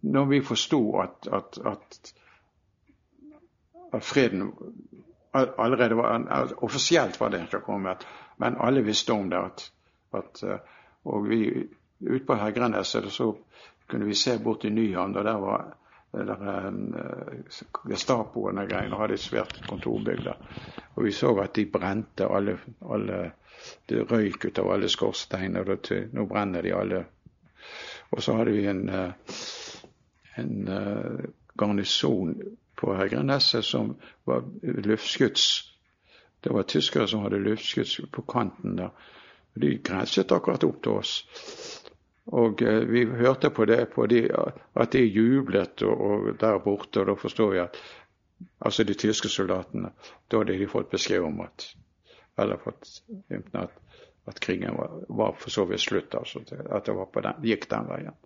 Når 0.02 0.26
vi 0.26 0.41
forsto 0.41 0.82
at, 1.00 1.30
at, 1.32 1.60
at, 1.65 2.13
at, 3.93 4.04
freden 4.04 4.50
allerede 5.34 5.98
var 5.98 6.54
Offisielt 6.65 7.19
var 7.19 7.30
det 7.30 7.43
ikke 7.45 7.62
kommet, 7.62 8.08
men 8.38 8.58
alle 8.60 8.82
visste 8.82 9.13
om 9.13 9.30
det. 9.30 9.71
at, 10.13 10.43
og 11.06 11.30
vi 11.30 11.69
ute 12.02 12.26
på 12.26 12.36
Hegreneset 12.36 13.12
så 13.12 13.36
kunne 13.88 14.06
vi 14.06 14.15
se 14.15 14.39
bort 14.43 14.65
i 14.65 14.69
Nyhavn, 14.69 15.15
og 15.17 15.24
der 15.24 15.38
var 15.38 15.78
Gestapoen 17.89 18.62
og 18.62 18.69
greiene 18.69 18.99
hadde 18.99 19.17
et 19.17 19.23
svært 19.23 19.60
kontorbygg 19.67 20.23
der. 20.25 20.38
Og 20.95 21.04
vi 21.08 21.12
så 21.12 21.34
at 21.43 21.56
de 21.56 21.65
brente 21.71 22.28
alle, 22.28 22.58
alle 22.82 23.32
Det 23.89 24.12
røyk 24.12 24.45
ut 24.45 24.60
av 24.60 24.71
alle 24.71 24.89
skorsteiner. 24.89 25.69
Og 25.71 25.91
nå 26.13 26.25
brenner 26.30 26.62
de 26.62 26.73
alle. 26.75 27.06
Og 28.12 28.21
så 28.23 28.36
hadde 28.38 28.51
vi 28.51 28.65
en, 28.67 28.89
uh, 28.89 29.12
en 30.38 30.67
uh, 30.67 31.23
garnison 31.58 32.36
på 32.75 32.95
Hegreneset 32.95 33.65
som 33.65 33.95
var 34.25 34.43
luftskyts. 34.62 35.73
Det 36.43 36.54
var 36.54 36.63
tyskere 36.63 37.08
som 37.08 37.23
hadde 37.23 37.41
luftskyts 37.41 38.01
på 38.12 38.21
kanten 38.21 38.78
der. 38.78 38.89
De 39.56 39.78
grenset 39.80 40.32
akkurat 40.32 40.63
opp 40.67 40.82
til 40.84 40.99
oss. 40.99 41.13
Og 42.26 42.62
eh, 42.62 42.82
vi 42.90 43.06
hørte 43.06 43.50
på 43.50 43.66
det 43.66 43.86
på 43.94 44.08
de, 44.10 44.28
at 44.74 44.92
de 44.92 45.04
jublet 45.06 45.82
og, 45.86 46.02
og 46.02 46.30
der 46.42 46.60
borte, 46.60 47.00
og 47.02 47.08
da 47.08 47.16
forstår 47.20 47.52
vi 47.52 47.60
at 47.62 47.80
altså 48.60 48.84
de 48.84 48.94
tyske 48.94 49.30
soldatene 49.30 49.92
Da 50.32 50.38
hadde 50.38 50.58
de 50.58 50.68
fått 50.68 50.90
beskjed 50.92 51.24
om 51.24 51.42
at 51.46 51.68
eller 52.38 52.58
fått 52.58 52.88
at, 53.54 53.76
at 54.26 54.40
krigen 54.40 54.76
var, 54.76 54.92
var, 55.08 55.36
for 55.40 55.50
så 55.50 55.66
vidt 55.66 55.80
slutt. 55.82 56.16
altså 56.16 56.42
At 56.70 56.86
det 56.86 56.96
den, 57.24 57.44
gikk 57.44 57.70
den 57.70 57.88
veien. 57.88 58.18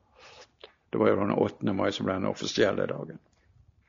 Det 0.90 0.98
var 0.98 1.12
jo 1.12 1.20
den 1.20 1.36
8. 1.36 1.74
mai 1.74 1.92
som 1.92 2.08
ble 2.08 2.16
den 2.18 2.26
offisielle 2.26 2.88
dagen. 2.90 3.20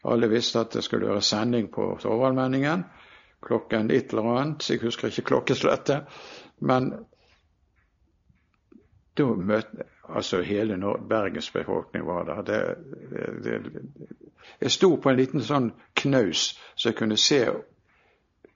Alle 0.05 0.29
visste 0.29 0.61
at 0.61 0.73
det 0.77 0.83
skulle 0.85 1.09
være 1.09 1.23
sending 1.25 1.71
på 1.73 1.95
Torvaldmenningen 2.03 2.85
klokken 3.41 3.91
et 3.91 4.13
eller 4.13 4.29
annet. 4.37 4.71
Jeg 4.71 4.83
husker 4.83 5.09
ikke 5.09 5.29
klokkeslettet. 5.33 6.05
Men 6.61 6.93
da 9.17 9.25
møtte 9.25 9.87
altså 10.17 10.43
hele 10.43 10.77
Bergens 11.09 11.51
befolkning 11.51 12.07
var 12.07 12.25
der. 12.25 12.43
Det, 12.43 12.77
det, 13.45 13.63
det, 13.63 13.83
jeg 14.61 14.71
sto 14.71 14.97
på 14.97 15.11
en 15.11 15.17
liten 15.17 15.43
sånn 15.45 15.71
knaus 15.95 16.59
så 16.75 16.91
jeg 16.91 16.99
kunne 16.99 17.17
se 17.21 17.45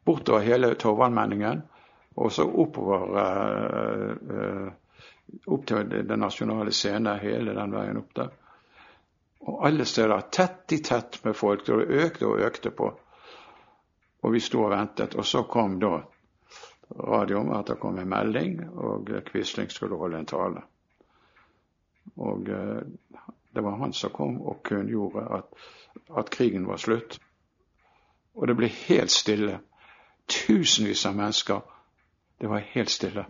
bortover 0.04 0.44
hele 0.44 0.74
Torvaldmenningen, 0.74 1.62
og 2.16 2.32
så 2.32 2.44
oppover 2.46 3.06
uh, 3.16 4.10
uh, 4.30 4.72
opp 5.46 5.66
til 5.66 5.88
den 5.90 6.20
nasjonale 6.20 6.72
scene, 6.72 7.16
hele 7.22 7.54
den 7.56 7.72
veien 7.74 7.98
opp 7.98 8.12
der. 8.16 8.32
Og 9.44 9.64
alle 9.66 9.84
steder 9.84 10.28
tett 10.32 10.72
i 10.72 10.78
tett 10.84 11.18
med 11.24 11.36
folk. 11.36 11.68
Og 11.68 11.80
Det 11.80 12.04
økte 12.04 12.26
og 12.26 12.44
økte 12.46 12.70
på. 12.70 12.90
Og 14.22 14.32
vi 14.32 14.40
sto 14.40 14.62
og 14.64 14.70
ventet. 14.72 15.16
Og 15.20 15.26
så 15.26 15.42
kom 15.42 15.76
da 15.80 15.98
radioen 16.96 17.52
at 17.56 17.66
det 17.66 17.80
kom 17.80 17.98
en 17.98 18.08
melding, 18.08 18.60
og 18.76 19.10
Quisling 19.28 19.70
skulle 19.70 19.98
holde 20.00 20.18
en 20.18 20.26
tale. 20.26 20.62
Og 22.16 22.48
eh, 22.48 22.82
det 23.54 23.62
var 23.62 23.78
han 23.78 23.92
som 23.92 24.10
kom 24.10 24.40
og 24.42 24.62
kunngjorde 24.62 25.28
at, 25.38 25.44
at 26.18 26.30
krigen 26.30 26.66
var 26.66 26.76
slutt. 26.76 27.20
Og 28.34 28.48
det 28.48 28.56
ble 28.58 28.68
helt 28.68 29.10
stille. 29.14 29.60
Tusenvis 30.28 31.06
av 31.06 31.16
mennesker. 31.16 31.60
Det 32.40 32.50
var 32.50 32.64
helt 32.74 32.90
stille. 32.90 33.26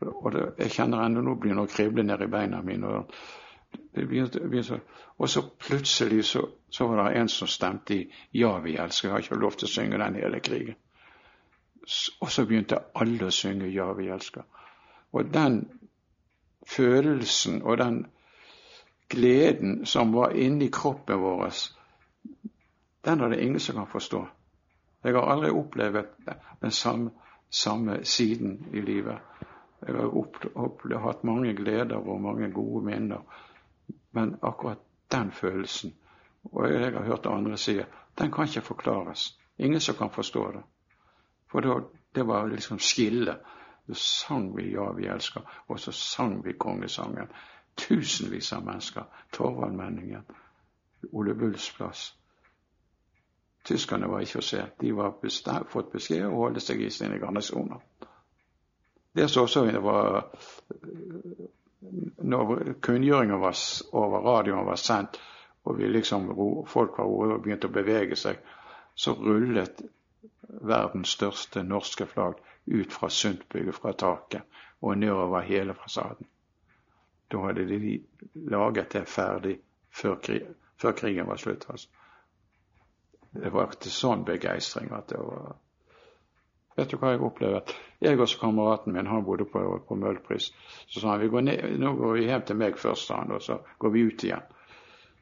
Og 0.00 0.32
det, 0.32 0.44
jeg 0.58 0.70
kjenner 0.78 1.04
ennå 1.04 1.22
nå 1.24 1.34
begynner 1.40 1.66
å 1.66 1.70
krible 1.70 2.04
ned 2.04 2.22
i 2.24 2.30
beina 2.30 2.62
mine. 2.64 3.04
Og, 5.18 5.28
så 5.28 5.42
plutselig 5.58 6.24
så, 6.24 6.46
så, 6.70 6.86
var 6.88 7.04
det 7.04 7.20
en 7.20 7.28
som 7.28 7.48
stemte 7.48 7.94
i 7.94 8.12
'Ja, 8.32 8.58
vi 8.58 8.76
elsker'. 8.76 9.08
Jeg 9.08 9.12
har 9.12 9.18
ikke 9.18 9.34
lov 9.34 9.52
til 9.52 9.66
å 9.66 9.74
synge 9.74 9.98
den 9.98 10.14
hele 10.14 10.40
krigen. 10.40 10.74
Og 12.20 12.30
så 12.30 12.46
begynte 12.46 12.82
alle 12.94 13.26
å 13.26 13.30
synge 13.30 13.68
'Ja, 13.68 13.92
vi 13.92 14.08
elsker'. 14.08 14.44
Og 15.12 15.34
den 15.34 15.68
følelsen 16.66 17.62
og 17.62 17.78
den 17.78 18.06
gleden 19.08 19.86
som 19.86 20.12
var 20.12 20.30
inni 20.30 20.68
kroppen 20.72 21.20
vår, 21.20 21.50
den 23.04 23.20
er 23.20 23.28
det 23.28 23.40
ingen 23.40 23.60
som 23.60 23.76
kan 23.76 23.86
forstå. 23.86 24.26
Jeg 25.04 25.14
har 25.14 25.32
aldri 25.32 25.50
opplevd 25.50 26.06
den 26.60 26.70
samme, 26.70 27.10
samme 27.50 28.04
siden 28.04 28.66
i 28.72 28.80
livet. 28.80 29.18
Jeg 29.86 29.96
har 29.96 30.16
opplevd, 30.16 31.00
hatt 31.02 31.24
mange 31.24 31.54
gleder 31.54 31.96
og 31.96 32.20
mange 32.20 32.50
gode 32.52 32.84
minner, 32.84 33.20
men 34.12 34.36
akkurat 34.42 34.78
den 35.12 35.32
følelsen, 35.32 35.94
og 36.44 36.72
jeg 36.72 36.92
har 36.92 37.04
hørt 37.04 37.26
andre 37.26 37.56
si, 37.56 37.76
den 38.18 38.32
kan 38.32 38.44
ikke 38.48 38.60
forklares. 38.60 39.38
Ingen 39.58 39.80
som 39.80 39.94
kan 39.94 40.10
forstå 40.10 40.52
det. 40.52 40.62
For 41.50 41.60
det 42.14 42.26
var 42.26 42.46
liksom 42.46 42.78
skillet 42.78 43.36
så 43.86 43.94
sang 43.94 44.56
vi 44.56 44.72
'Ja, 44.72 44.92
vi 44.92 45.06
elsker', 45.06 45.64
og 45.66 45.80
så 45.80 45.92
sang 45.92 46.44
vi 46.44 46.52
kongesangen. 46.52 47.28
Tusenvis 47.76 48.52
av 48.52 48.64
mennesker. 48.64 49.02
Torvaldmenningen, 49.32 50.22
Ole 51.12 51.34
Bulls 51.34 51.72
plass. 51.76 52.14
Tyskerne 53.64 54.08
var 54.08 54.20
ikke 54.20 54.38
å 54.38 54.42
se. 54.42 54.64
De 54.80 54.92
var 54.92 55.14
fått 55.68 55.92
beskjed 55.92 56.26
å 56.26 56.36
holde 56.36 56.60
seg 56.60 56.82
i 56.82 56.90
sine 56.90 57.18
garnisoner. 57.18 57.80
Det 59.14 59.28
som 59.30 59.42
også 59.42 59.80
var 59.80 60.30
Når 62.18 62.72
kunngjøringen 62.80 63.34
over 63.92 64.20
radioen 64.24 64.66
var 64.66 64.76
sendt, 64.76 65.20
og 65.64 65.78
vi 65.78 65.88
liksom, 65.88 66.30
folk 66.66 66.98
var 66.98 67.38
begynte 67.38 67.68
å 67.68 67.72
bevege 67.72 68.16
seg, 68.16 68.38
så 68.94 69.12
rullet 69.12 69.82
verdens 70.48 71.14
største 71.16 71.62
norske 71.62 72.06
flagg 72.06 72.40
ut 72.66 72.92
fra 72.92 73.08
Sundtbygget 73.08 73.74
fra 73.74 73.92
taket 73.92 74.42
og 74.82 74.98
nedover 74.98 75.40
hele 75.40 75.74
fasaden. 75.74 76.26
Da 77.32 77.40
hadde 77.46 77.68
de 77.68 77.98
laget 78.34 78.92
det 78.92 79.08
ferdig 79.08 79.58
før, 79.90 80.14
krig, 80.14 80.42
før 80.80 80.92
krigen 80.92 81.26
var 81.26 81.36
slutt. 81.36 81.66
Altså. 81.68 81.88
Det 83.34 83.52
var 83.52 83.72
til 83.80 83.90
sånn 83.90 84.24
begeistring 84.24 84.92
at 84.92 85.08
det 85.10 85.18
var 85.18 85.54
Vet 86.74 86.90
du 86.90 86.96
hva 86.98 87.12
jeg 87.12 87.20
opplevde? 87.22 87.74
Jeg 88.02 88.18
og 88.18 88.32
kameraten 88.40 88.92
min, 88.92 89.06
han 89.06 89.22
bodde 89.22 89.44
på, 89.46 89.60
på 89.88 89.94
Møllpris. 89.94 90.48
Så 90.90 91.00
sa 91.00 91.12
han 91.12 91.20
vi 91.22 91.28
går 91.30 91.44
ned, 91.46 91.76
nå 91.78 91.92
går 91.94 92.16
vi 92.16 92.24
hjem 92.26 92.42
til 92.48 92.58
meg 92.58 92.80
først, 92.82 93.06
sa 93.06 93.20
han, 93.20 93.30
og 93.30 93.42
så 93.42 93.60
går 93.78 93.92
vi 93.94 94.02
ut 94.08 94.24
igjen. 94.26 94.48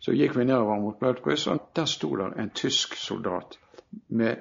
Så 0.01 0.15
gikk 0.17 0.33
vi 0.39 0.47
nedover 0.49 0.81
mot 0.81 1.05
Møllpris, 1.05 1.45
og 1.53 1.67
der 1.77 1.91
sto 1.93 2.09
det 2.17 2.31
en 2.41 2.55
tysk 2.57 2.97
soldat 2.97 3.59
med 4.09 4.41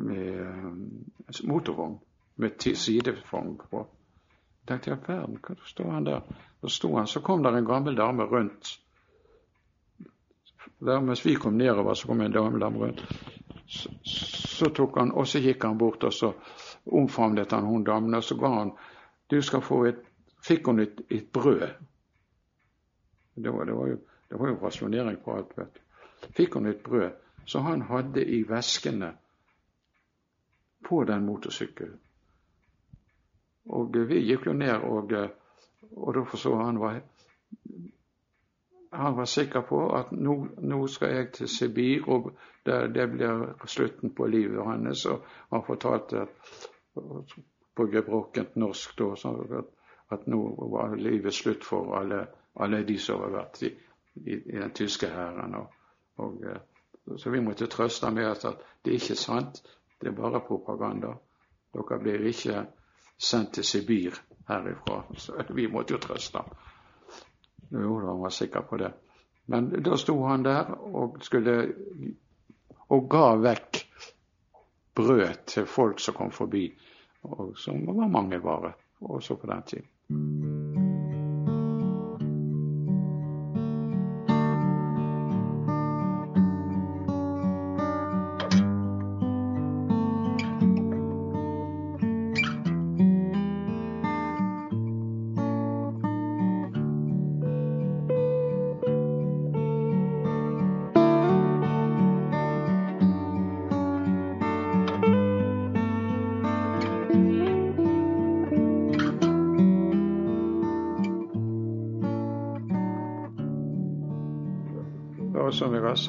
med 0.00 0.40
uh, 0.40 1.48
motorvogn 1.48 1.98
med 2.38 2.60
sidevogn 2.60 3.56
på. 3.70 3.86
Jeg 4.68 4.68
tenkte 4.68 4.90
jeg 4.90 4.98
verden, 5.08 5.38
hva 5.42 5.54
står 5.66 5.90
han 5.90 6.06
der? 6.06 6.20
Så 6.60 6.68
sto 6.68 6.90
han, 6.96 7.06
så 7.06 7.20
kom 7.20 7.42
der 7.42 7.56
en 7.56 7.66
gammel 7.66 7.96
dame 7.96 8.26
rundt. 8.30 8.80
Der 10.78 11.00
mens 11.00 11.24
vi 11.26 11.34
kom 11.34 11.56
nedover, 11.58 11.94
så 11.94 12.06
kom 12.06 12.20
en 12.20 12.32
dame 12.32 12.60
dame 12.60 12.78
rundt. 12.78 13.02
Så, 13.66 13.90
så, 14.04 14.70
tok 14.70 14.98
han, 14.98 15.12
og 15.12 15.26
så 15.26 15.40
gikk 15.42 15.64
han 15.64 15.78
bort, 15.78 16.04
og 16.04 16.12
så 16.12 16.32
omfavnet 16.86 17.52
han 17.52 17.64
hun 17.64 17.84
damen, 17.84 18.14
og 18.14 18.24
så 18.24 18.36
ga 18.36 18.52
han 18.58 18.72
Du 19.30 19.42
skal 19.42 19.60
få 19.62 19.84
et 19.84 20.04
Fikk 20.46 20.66
hun 20.66 20.80
et, 20.80 21.00
et 21.10 21.26
brød. 21.32 21.68
Det 23.34 23.52
var, 23.52 23.64
det, 23.64 23.74
var 23.74 23.88
jo, 23.88 23.96
det 24.30 24.38
var 24.38 24.48
jo 24.48 24.58
rasjonering 24.62 25.18
på 25.24 25.34
alt, 25.34 25.56
vet 25.56 25.74
du. 25.74 25.80
Fikk 26.36 26.54
hun 26.54 26.66
et 26.66 26.82
brød. 26.82 27.10
Så 27.44 27.60
han 27.60 27.82
hadde 27.82 28.24
i 28.24 28.42
veskene 28.48 29.12
på 30.84 31.04
den 31.04 31.26
motorsykkelen. 31.26 31.98
Og 33.68 33.96
vi 34.08 34.22
gikk 34.24 34.46
jo 34.46 34.52
ned, 34.56 34.84
og, 34.88 35.12
og 35.96 36.14
da 36.14 36.24
så 36.36 36.54
han 36.56 36.80
var 36.80 37.00
han 38.92 39.16
var 39.16 39.24
sikker 39.24 39.60
på 39.60 39.80
at 39.96 40.12
nå, 40.12 40.34
nå 40.58 40.86
skal 40.86 41.14
jeg 41.14 41.32
til 41.32 41.48
Sibir, 41.48 42.08
og 42.08 42.30
det, 42.66 42.94
det, 42.94 43.08
blir 43.12 43.66
slutten 43.66 44.14
på 44.14 44.26
livet 44.26 44.64
hans. 44.64 45.06
Og 45.06 45.24
han 45.50 45.64
fortalte 45.66 46.26
på 47.76 47.86
gebrokkent 47.92 48.56
norsk 48.56 48.98
da, 48.98 49.12
at, 49.58 49.68
at, 50.10 50.26
nå 50.26 50.40
var 50.72 50.96
livet 50.96 51.34
slutt 51.34 51.64
for 51.64 51.98
alle, 52.00 52.26
alle 52.56 52.82
de 52.84 52.98
som 52.98 53.20
har 53.26 53.34
vært 53.36 53.62
i, 53.62 53.72
i, 54.24 54.32
i 54.34 54.56
den 54.56 54.72
tyske 54.74 55.10
hæren. 55.12 55.56
Så 57.16 57.30
vi 57.30 57.40
måtte 57.40 57.66
trøste 57.66 58.10
med 58.10 58.26
at, 58.26 58.44
at 58.44 58.64
det 58.84 58.92
er 58.94 59.02
ikke 59.02 59.20
sant, 59.20 59.62
det 60.00 60.08
er 60.08 60.16
bare 60.16 60.40
propaganda. 60.46 61.14
Dere 61.74 61.98
blir 62.02 62.26
ikke 62.30 62.64
sendt 63.18 63.54
til 63.58 63.64
Sibir 63.64 64.16
herifra. 64.48 65.02
Så 65.16 65.36
vi 65.54 65.66
måtte 65.68 65.94
jo 65.96 66.00
trøste. 66.02 66.42
Jo 67.70 67.98
han 68.06 68.22
var 68.22 68.32
sikker 68.32 68.60
på 68.60 68.76
det. 68.80 68.92
Men 69.46 69.70
da 69.82 69.96
sto 69.96 70.16
han 70.24 70.44
der 70.44 70.70
og 70.94 71.18
skulle 71.24 71.56
og 72.88 73.08
ga 73.10 73.24
vekk 73.36 73.82
brød 74.96 75.44
til 75.46 75.66
folk 75.66 76.00
som 76.00 76.14
kom 76.14 76.30
forbi, 76.32 76.64
og 77.22 77.52
som 77.58 77.84
var 77.86 78.08
mangelvare 78.08 78.72
også 79.00 79.36
på 79.36 79.46
den 79.46 79.62
tiden. 79.62 80.47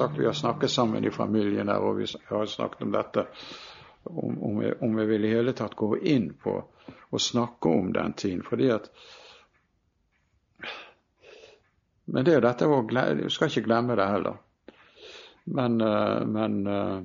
Sagt, 0.00 0.18
vi 0.18 0.26
har 0.26 0.32
snakket 0.32 0.70
sammen 0.70 1.04
i 1.04 1.10
familien 1.10 1.68
der, 1.68 1.78
og 1.84 1.98
vi 2.00 2.06
har 2.28 2.46
snakket 2.46 2.82
om 2.82 2.92
dette. 2.92 3.26
Om, 4.04 4.42
om, 4.42 4.62
jeg, 4.62 4.74
om 4.82 4.98
jeg 4.98 5.08
vil 5.10 5.24
i 5.28 5.32
hele 5.34 5.52
tatt 5.52 5.74
gå 5.76 5.90
inn 6.08 6.30
på 6.40 6.54
og 7.10 7.20
snakke 7.20 7.68
om 7.68 7.92
den 7.92 8.12
tiden. 8.12 8.42
fordi 8.42 8.70
at 8.70 8.88
Men 12.04 12.24
det 12.24 12.32
er 12.32 12.40
jo 12.40 12.46
dette 12.46 12.66
å 12.66 12.80
Du 13.18 13.28
skal 13.30 13.48
ikke 13.48 13.66
glemme 13.68 13.96
det 13.96 14.06
heller. 14.08 14.38
Men, 15.44 15.80
uh, 15.80 16.24
men 16.26 16.66
uh, 16.66 17.02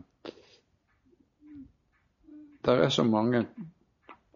det 2.65 2.77
er 2.85 2.89
så 2.89 3.03
mange 3.03 3.45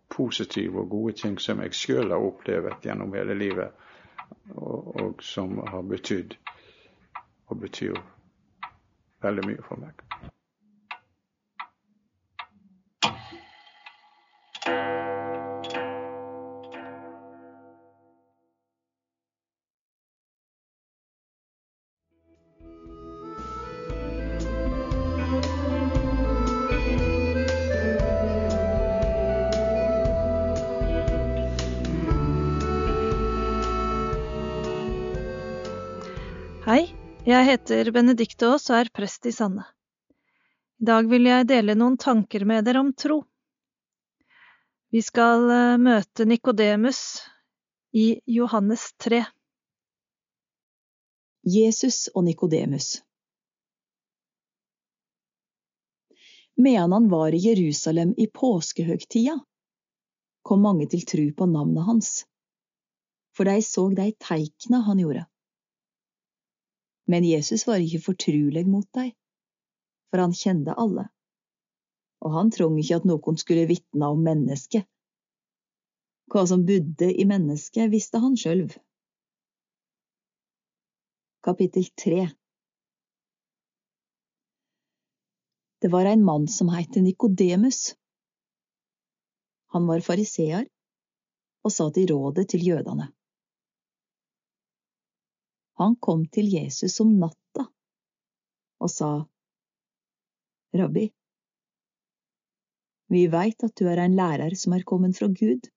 positive 0.10 0.80
og 0.80 0.89
gode 0.89 1.14
ting 1.14 1.39
som 1.39 1.62
jeg 1.64 1.74
sjøl 1.74 2.12
har 2.12 2.28
opplevd 2.28 2.86
gjennom 2.86 3.14
hele 3.14 3.34
livet, 3.39 3.72
og, 4.55 4.95
og 5.01 5.24
som 5.24 5.57
har 5.68 5.82
betydd 5.82 6.36
og 7.49 7.62
betyr 7.62 7.97
veldig 9.24 9.46
mye 9.50 9.64
for 9.70 9.82
meg. 9.82 10.09
Jeg 37.50 37.58
heter 37.58 37.88
Benedicte 37.89 38.45
Aas 38.45 38.68
og 38.70 38.76
er 38.78 38.89
prest 38.93 39.24
i 39.26 39.32
Sande. 39.34 39.64
I 40.78 40.86
dag 40.86 41.08
vil 41.10 41.24
jeg 41.26 41.47
dele 41.50 41.74
noen 41.74 41.95
tanker 41.97 42.43
med 42.45 42.68
dere 42.68 42.84
om 42.84 42.91
tro. 42.93 43.16
Vi 44.93 45.02
skal 45.02 45.47
eh, 45.50 45.80
møte 45.82 46.28
Nikodemus 46.30 47.00
i 47.97 48.20
Johannes 48.30 48.84
3. 49.02 49.24
Jesus 51.56 51.97
og 52.14 52.28
Nikodemus 52.28 52.91
Medan 56.54 56.93
han 57.00 57.10
var 57.10 57.34
i 57.34 57.41
Jerusalem 57.47 58.14
i 58.14 58.30
påskehøgtida, 58.30 59.39
kom 60.45 60.62
mange 60.70 60.86
til 60.93 61.02
tru 61.02 61.26
på 61.34 61.50
navnet 61.50 61.89
hans, 61.89 62.14
for 63.34 63.50
de 63.50 63.58
så 63.66 63.89
de 63.97 64.12
teikna 64.22 64.86
han 64.86 65.02
gjorde. 65.02 65.26
Men 67.10 67.26
Jesus 67.26 67.66
var 67.68 67.82
ikke 67.82 68.03
fortruleg 68.03 68.68
mot 68.70 68.86
deg, 68.93 69.16
for 70.10 70.22
han 70.22 70.36
kjente 70.38 70.76
alle, 70.78 71.07
og 72.22 72.36
han 72.36 72.51
trong 72.53 72.78
ikke 72.78 72.99
at 73.01 73.07
noen 73.10 73.39
skulle 73.41 73.66
vitne 73.70 74.12
om 74.14 74.22
mennesket. 74.26 74.86
Hva 76.30 76.45
som 76.45 76.66
bodde 76.68 77.10
i 77.10 77.26
mennesket, 77.26 77.89
visste 77.89 78.22
han 78.22 78.38
sjølv. 78.38 78.76
Kapittel 81.41 81.88
3 81.97 82.28
Det 85.82 85.89
var 85.89 86.05
en 86.05 86.26
mann 86.28 86.47
som 86.47 86.70
het 86.70 86.99
Nikodemus. 87.01 87.95
Han 89.74 89.88
var 89.88 90.03
fariseer 90.05 90.68
og 91.64 91.72
satt 91.72 91.97
i 91.97 92.05
rådet 92.10 92.49
til 92.51 92.66
jødene. 92.68 93.07
Han 95.80 95.96
kom 95.96 96.26
til 96.28 96.50
Jesus 96.52 97.00
om 97.00 97.14
natta 97.22 97.64
og 98.80 98.92
sa, 98.92 99.12
Rabbi, 100.76 101.06
vi 103.10 103.22
veit 103.32 103.64
at 103.66 103.74
du 103.80 103.88
er 103.90 104.02
en 104.04 104.18
lærer 104.20 104.54
som 104.60 104.76
er 104.76 104.84
kommet 104.88 105.18
fra 105.18 105.30
Gud, 105.32 105.70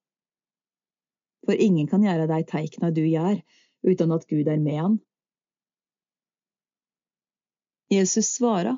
for 1.47 1.55
ingen 1.55 1.87
kan 1.91 2.03
gjøre 2.05 2.27
de 2.31 2.41
teikna 2.51 2.91
du 2.95 3.03
gjør, 3.07 3.39
uten 3.87 4.15
at 4.19 4.27
Gud 4.31 4.51
er 4.51 4.61
med 4.63 4.79
han. 4.79 4.99
Jesus 7.95 8.35
svara 8.35 8.77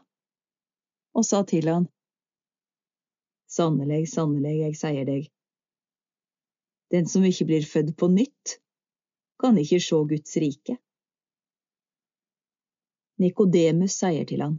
og 1.14 1.24
sa 1.24 1.42
til 1.48 1.72
han, 1.72 1.88
Sannelig, 3.54 4.08
sannelig, 4.10 4.56
jeg 4.64 4.76
sier 4.76 5.04
deg, 5.06 5.28
den 6.90 7.06
som 7.08 7.24
ikke 7.24 7.46
blir 7.48 7.66
født 7.68 7.92
på 7.96 8.08
nytt, 8.10 8.58
kan 9.40 9.56
ikke 9.60 9.78
se 9.82 10.00
Guds 10.10 10.40
rike. 10.42 10.78
Nikodemus 13.22 13.94
sier 14.00 14.26
til 14.26 14.42
han, 14.42 14.56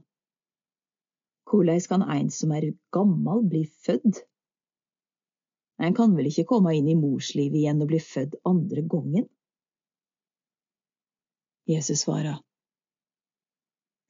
Hvordan 1.45 1.81
kan 1.91 2.03
ein 2.07 2.29
som 2.31 2.53
er 2.55 2.71
gammal 2.95 3.43
bli 3.51 3.65
fødd? 3.85 4.21
En 5.83 5.95
kan 5.97 6.15
vel 6.15 6.29
ikke 6.29 6.47
komme 6.47 6.71
inn 6.77 6.87
i 6.87 6.95
morslivet 6.95 7.59
igjen 7.59 7.83
og 7.83 7.91
bli 7.91 7.99
født 7.99 8.37
andre 8.47 8.85
gongen? 8.93 9.27
Jesus 11.67 12.05
svarer, 12.05 12.39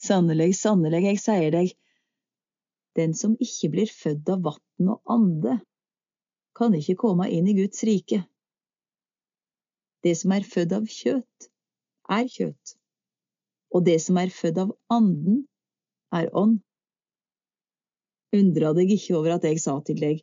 Sannelig, 0.06 0.52
sannelig, 0.60 1.02
jeg 1.08 1.22
sier 1.24 1.52
deg, 1.56 1.74
den 3.00 3.18
som 3.18 3.34
ikke 3.42 3.72
blir 3.74 3.90
født 3.90 4.30
av 4.30 4.46
vatn 4.46 4.94
og 4.94 5.16
ande, 5.18 5.58
kan 6.56 6.76
ikke 6.78 7.00
komme 7.02 7.32
inn 7.34 7.50
i 7.50 7.58
Guds 7.58 7.82
rike. 7.88 8.22
Det 10.06 10.14
som 10.20 10.36
er 10.36 10.46
født 10.46 10.76
av 10.78 10.86
kjøtt, 10.86 11.50
er 12.14 12.30
kjøtt 12.30 12.76
og 13.76 13.84
det 13.84 13.98
som 14.04 14.18
er 14.22 14.32
født 14.32 14.62
av 14.64 14.72
Anden, 14.94 15.44
er 16.16 16.30
ånd. 16.32 16.62
Undra 18.36 18.72
deg 18.78 18.94
ikke 18.96 19.18
over 19.20 19.36
at 19.36 19.48
jeg 19.48 19.60
sa 19.64 19.76
til 19.84 20.00
deg, 20.00 20.22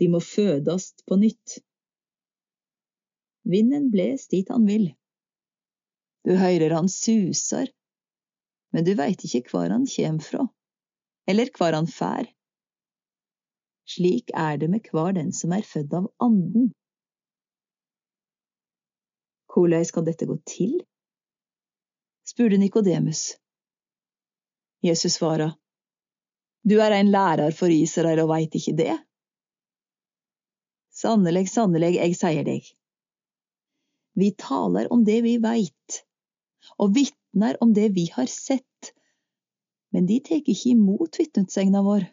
de 0.00 0.08
må 0.08 0.20
fødast 0.24 1.04
på 1.08 1.18
nytt. 1.20 1.58
Vinden 3.48 3.90
bles 3.92 4.28
dit 4.32 4.48
han 4.52 4.64
vil. 4.68 4.88
Du 6.24 6.34
høyrer 6.36 6.74
han 6.76 6.88
suser, 6.92 7.68
men 8.72 8.84
du 8.84 8.94
veit 8.96 9.24
ikke 9.24 9.44
hvor 9.52 9.68
han 9.72 9.86
kjem 9.88 10.20
fra, 10.24 10.48
eller 11.28 11.52
hvor 11.56 11.76
han 11.76 11.88
fær. 11.88 12.28
Slik 13.88 14.32
er 14.36 14.58
det 14.60 14.68
med 14.68 14.88
hver 14.92 15.14
den 15.16 15.32
som 15.32 15.52
er 15.56 15.64
født 15.64 15.94
av 15.96 16.10
Anden. 16.24 16.72
Hvordan 19.48 19.88
kan 19.94 20.06
dette 20.06 20.28
gå 20.28 20.36
til? 20.48 20.76
Spurte 22.28 22.56
Nikodemus. 22.58 23.36
Jesus 24.82 25.14
svara, 25.14 25.56
Du 26.62 26.80
er 26.80 26.92
ein 26.92 27.10
lærer 27.10 27.54
for 27.56 27.72
Israel 27.72 28.20
og 28.20 28.28
veit 28.28 28.56
ikke 28.58 28.74
det? 28.76 28.96
Sannelig, 30.92 31.46
sannelig, 31.48 31.94
jeg 31.96 32.16
sier 32.18 32.44
deg. 32.44 32.66
Vi 34.18 34.28
taler 34.36 34.90
om 34.92 35.06
det 35.06 35.22
vi 35.24 35.36
veit, 35.40 36.00
og 36.76 36.92
vitner 36.98 37.56
om 37.64 37.72
det 37.72 37.86
vi 37.96 38.08
har 38.12 38.28
sett, 38.28 38.92
men 39.94 40.04
de 40.10 40.18
tar 40.26 40.42
ikke 40.42 40.74
imot 40.74 41.16
vitnesegna 41.22 41.80
vår. 41.86 42.04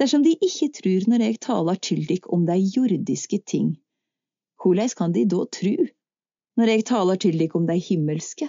Dersom 0.00 0.24
de 0.24 0.38
ikke 0.38 0.70
tror 0.78 1.10
når 1.10 1.26
jeg 1.26 1.42
taler 1.50 1.82
til 1.90 2.06
dykk 2.08 2.30
om 2.32 2.48
de 2.48 2.56
jordiske 2.62 3.42
ting, 3.44 3.74
hvordan 4.62 4.96
kan 4.96 5.12
de 5.12 5.26
da 5.28 5.44
tru 5.58 5.74
når 6.58 6.70
jeg 6.70 6.84
taler 6.90 7.18
til 7.18 7.38
dykk 7.40 7.56
om 7.58 7.66
de 7.66 7.78
himmelske? 7.82 8.48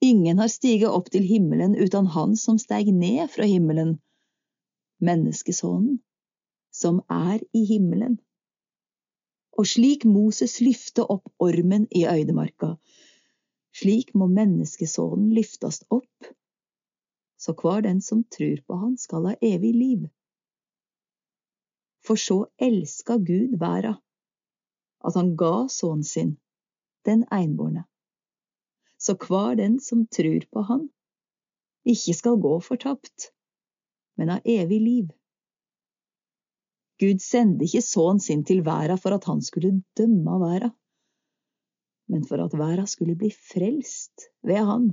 Ingen 0.00 0.38
har 0.40 0.48
stiget 0.48 0.88
opp 0.88 1.10
til 1.12 1.26
himmelen 1.28 1.74
uten 1.76 2.06
Han 2.14 2.36
som 2.40 2.56
steg 2.58 2.88
ned 2.96 3.28
fra 3.28 3.44
himmelen, 3.44 3.98
menneskesonen, 5.04 5.98
som 6.72 7.02
er 7.12 7.42
i 7.52 7.66
himmelen. 7.68 8.16
Og 9.60 9.68
slik 9.68 10.06
Moses 10.08 10.60
lyfte 10.64 11.04
opp 11.04 11.28
ormen 11.38 11.84
i 11.92 12.06
øydemarka, 12.08 12.76
slik 13.76 14.14
må 14.14 14.30
menneskesonen 14.32 15.34
lyftes 15.36 15.82
opp, 15.92 16.30
så 17.40 17.52
hver 17.56 17.84
den 17.84 18.00
som 18.00 18.24
tror 18.24 18.60
på 18.66 18.76
Han 18.80 18.96
skal 19.00 19.28
ha 19.28 19.34
evig 19.44 19.74
liv. 19.76 20.08
For 22.04 22.16
så 22.16 22.46
elska 22.56 23.18
Gud 23.20 23.58
verda, 23.60 23.98
at 25.04 25.16
han 25.16 25.36
ga 25.36 25.68
sønnen 25.72 26.04
sin, 26.06 26.34
den 27.08 27.24
einbårne 27.32 27.86
så 29.00 29.16
hver 29.16 29.56
den 29.56 29.78
som 29.80 30.04
tror 30.12 30.44
på 30.52 30.62
Han, 30.68 30.88
ikke 31.88 32.14
skal 32.14 32.40
gå 32.42 32.58
fortapt, 32.60 33.30
men 34.20 34.32
ha 34.34 34.40
evig 34.44 34.80
liv. 34.84 35.06
Gud 37.00 37.22
sendte 37.24 37.64
ikke 37.64 37.82
sønnen 37.84 38.20
sin 38.20 38.44
til 38.44 38.60
verden 38.66 39.00
for 39.00 39.16
at 39.16 39.24
han 39.24 39.40
skulle 39.42 39.78
dømme 39.96 40.36
verden, 40.42 40.74
men 42.12 42.26
for 42.28 42.42
at 42.44 42.56
verden 42.58 42.90
skulle 42.90 43.16
bli 43.16 43.30
frelst 43.32 44.28
ved 44.44 44.66
Han. 44.68 44.90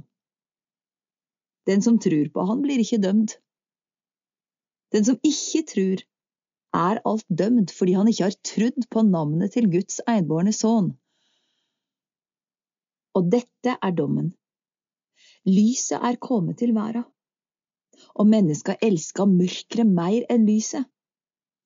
Den 1.67 1.81
som 1.83 1.99
tror 1.99 2.31
på 2.31 2.45
Han, 2.47 2.61
blir 2.63 2.79
ikke 2.79 3.01
dømt. 3.03 3.35
Den 4.95 5.03
som 5.03 5.19
ikke 5.19 5.65
tror, 5.67 6.03
er 6.75 7.01
alt 7.05 7.25
dømt 7.29 7.71
fordi 7.73 7.95
han 7.97 8.09
ikke 8.11 8.27
har 8.27 8.39
trudd 8.45 8.87
på 8.91 9.03
navnet 9.07 9.53
til 9.55 9.69
Guds 9.71 10.01
eidbårne 10.07 10.53
sønn. 10.55 10.91
Og 13.17 13.29
dette 13.31 13.77
er 13.81 13.93
dommen. 13.97 14.33
Lyset 15.47 16.03
er 16.03 16.19
kommet 16.21 16.59
til 16.59 16.73
verda, 16.75 17.05
og 18.19 18.27
menneska 18.29 18.75
elska 18.83 19.25
mørket 19.25 19.87
mer 19.87 20.25
enn 20.29 20.45
lyset, 20.45 20.85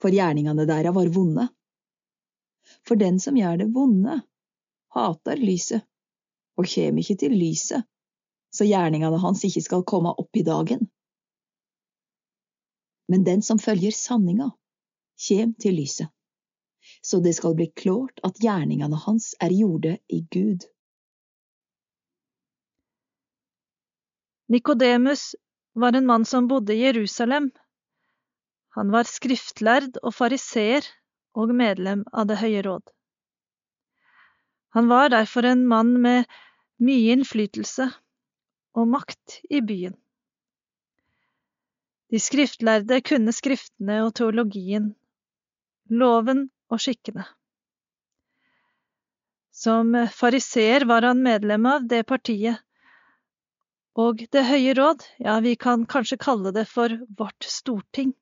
for 0.02 0.14
gjerningene 0.14 0.68
dera 0.70 0.94
var 0.96 1.10
vonde. 1.14 1.48
For 2.88 2.96
den 2.96 3.20
som 3.20 3.38
gjør 3.38 3.58
det 3.64 3.72
vonde, 3.74 4.22
hater 4.96 5.42
lyset, 5.42 5.84
og 6.58 6.70
kjem 6.70 7.02
ikke 7.02 7.18
til 7.24 7.36
lyset, 7.36 7.84
så 8.52 8.68
gjerningene 8.68 9.20
hans 9.24 9.44
ikke 9.48 9.64
skal 9.66 9.86
komme 9.88 10.14
opp 10.14 10.38
i 10.38 10.46
dagen. 10.46 10.88
Men 13.12 13.26
den 13.28 13.42
som 13.44 13.60
følger 13.60 13.92
sanninga, 13.96 14.52
kjem 15.22 15.54
til 15.62 15.78
lyset, 15.78 16.10
så 17.06 17.22
det 17.24 17.36
skal 17.38 17.56
bli 17.58 17.70
klart 17.78 18.22
at 18.28 18.40
gjerningene 18.42 19.00
hans 19.06 19.34
er 19.42 19.54
gjorde 19.54 19.98
i 20.10 20.22
Gud. 20.34 20.66
Nikodemus 24.52 25.36
var 25.74 25.96
en 25.96 26.08
mann 26.10 26.26
som 26.28 26.48
bodde 26.52 26.76
i 26.76 26.82
Jerusalem. 26.84 27.52
Han 28.76 28.92
var 28.92 29.08
skriftlærd 29.08 30.02
og 30.04 30.16
fariseer 30.16 30.88
og 31.36 31.54
medlem 31.56 32.04
av 32.12 32.28
Det 32.28 32.40
høye 32.42 32.64
råd. 32.66 32.84
Han 34.76 34.88
var 34.88 35.12
derfor 35.12 35.48
en 35.48 35.64
mann 35.68 35.98
med 36.04 36.28
mye 36.84 37.16
innflytelse 37.16 37.88
og 38.76 38.88
makt 38.88 39.40
i 39.52 39.60
byen. 39.64 39.96
De 42.12 42.20
skriftlærde 42.20 43.00
kunne 43.08 43.32
skriftene 43.36 44.02
og 44.06 44.16
teologien, 44.20 44.92
loven 45.92 46.48
og 46.72 46.82
skikkene. 46.82 47.28
Som 49.52 49.94
fariseer 50.16 50.88
var 50.90 51.06
han 51.06 51.22
medlem 51.22 51.68
av 51.70 51.88
det 51.92 52.06
partiet 52.10 52.64
og 54.00 54.24
Det 54.32 54.44
høye 54.48 54.74
råd, 54.74 55.04
ja, 55.20 55.40
vi 55.44 55.56
kan 55.60 55.84
kanskje 55.86 56.18
kalle 56.18 56.54
det 56.56 56.64
for 56.70 56.94
vårt 57.20 57.44
storting. 57.44 58.14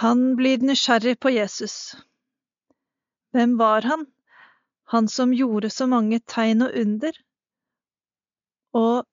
Han 0.00 0.34
blir 0.36 0.64
nysgjerrig 0.64 1.18
på 1.20 1.30
Jesus. 1.30 1.94
Hvem 3.36 3.58
var 3.58 3.82
han, 3.82 4.06
han 4.88 5.08
som 5.08 5.34
gjorde 5.36 5.70
så 5.70 5.86
mange 5.86 6.20
tegn 6.20 6.64
og 6.64 6.72
under, 6.80 7.12
og 8.72 9.04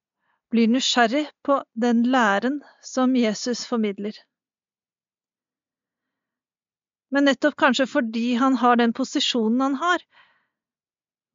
blir 0.50 0.72
nysgjerrig 0.72 1.28
på 1.44 1.62
den 1.74 2.04
læren 2.12 2.62
som 2.82 3.16
Jesus 3.16 3.66
formidler. 3.68 4.16
Men 7.12 7.28
nettopp 7.28 7.56
kanskje 7.60 7.88
fordi 7.92 8.34
han 8.40 8.56
har 8.62 8.80
den 8.80 8.94
posisjonen 8.96 9.62
han 9.62 9.80
har, 9.84 10.04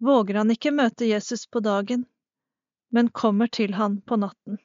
våger 0.01 0.41
han 0.41 0.53
ikke 0.53 0.72
møte 0.72 1.09
Jesus 1.09 1.47
på 1.47 1.61
dagen 1.64 2.07
men 2.89 3.11
kommer 3.11 3.47
til 3.47 3.74
han 3.74 4.01
på 4.01 4.16
natten. 4.16 4.59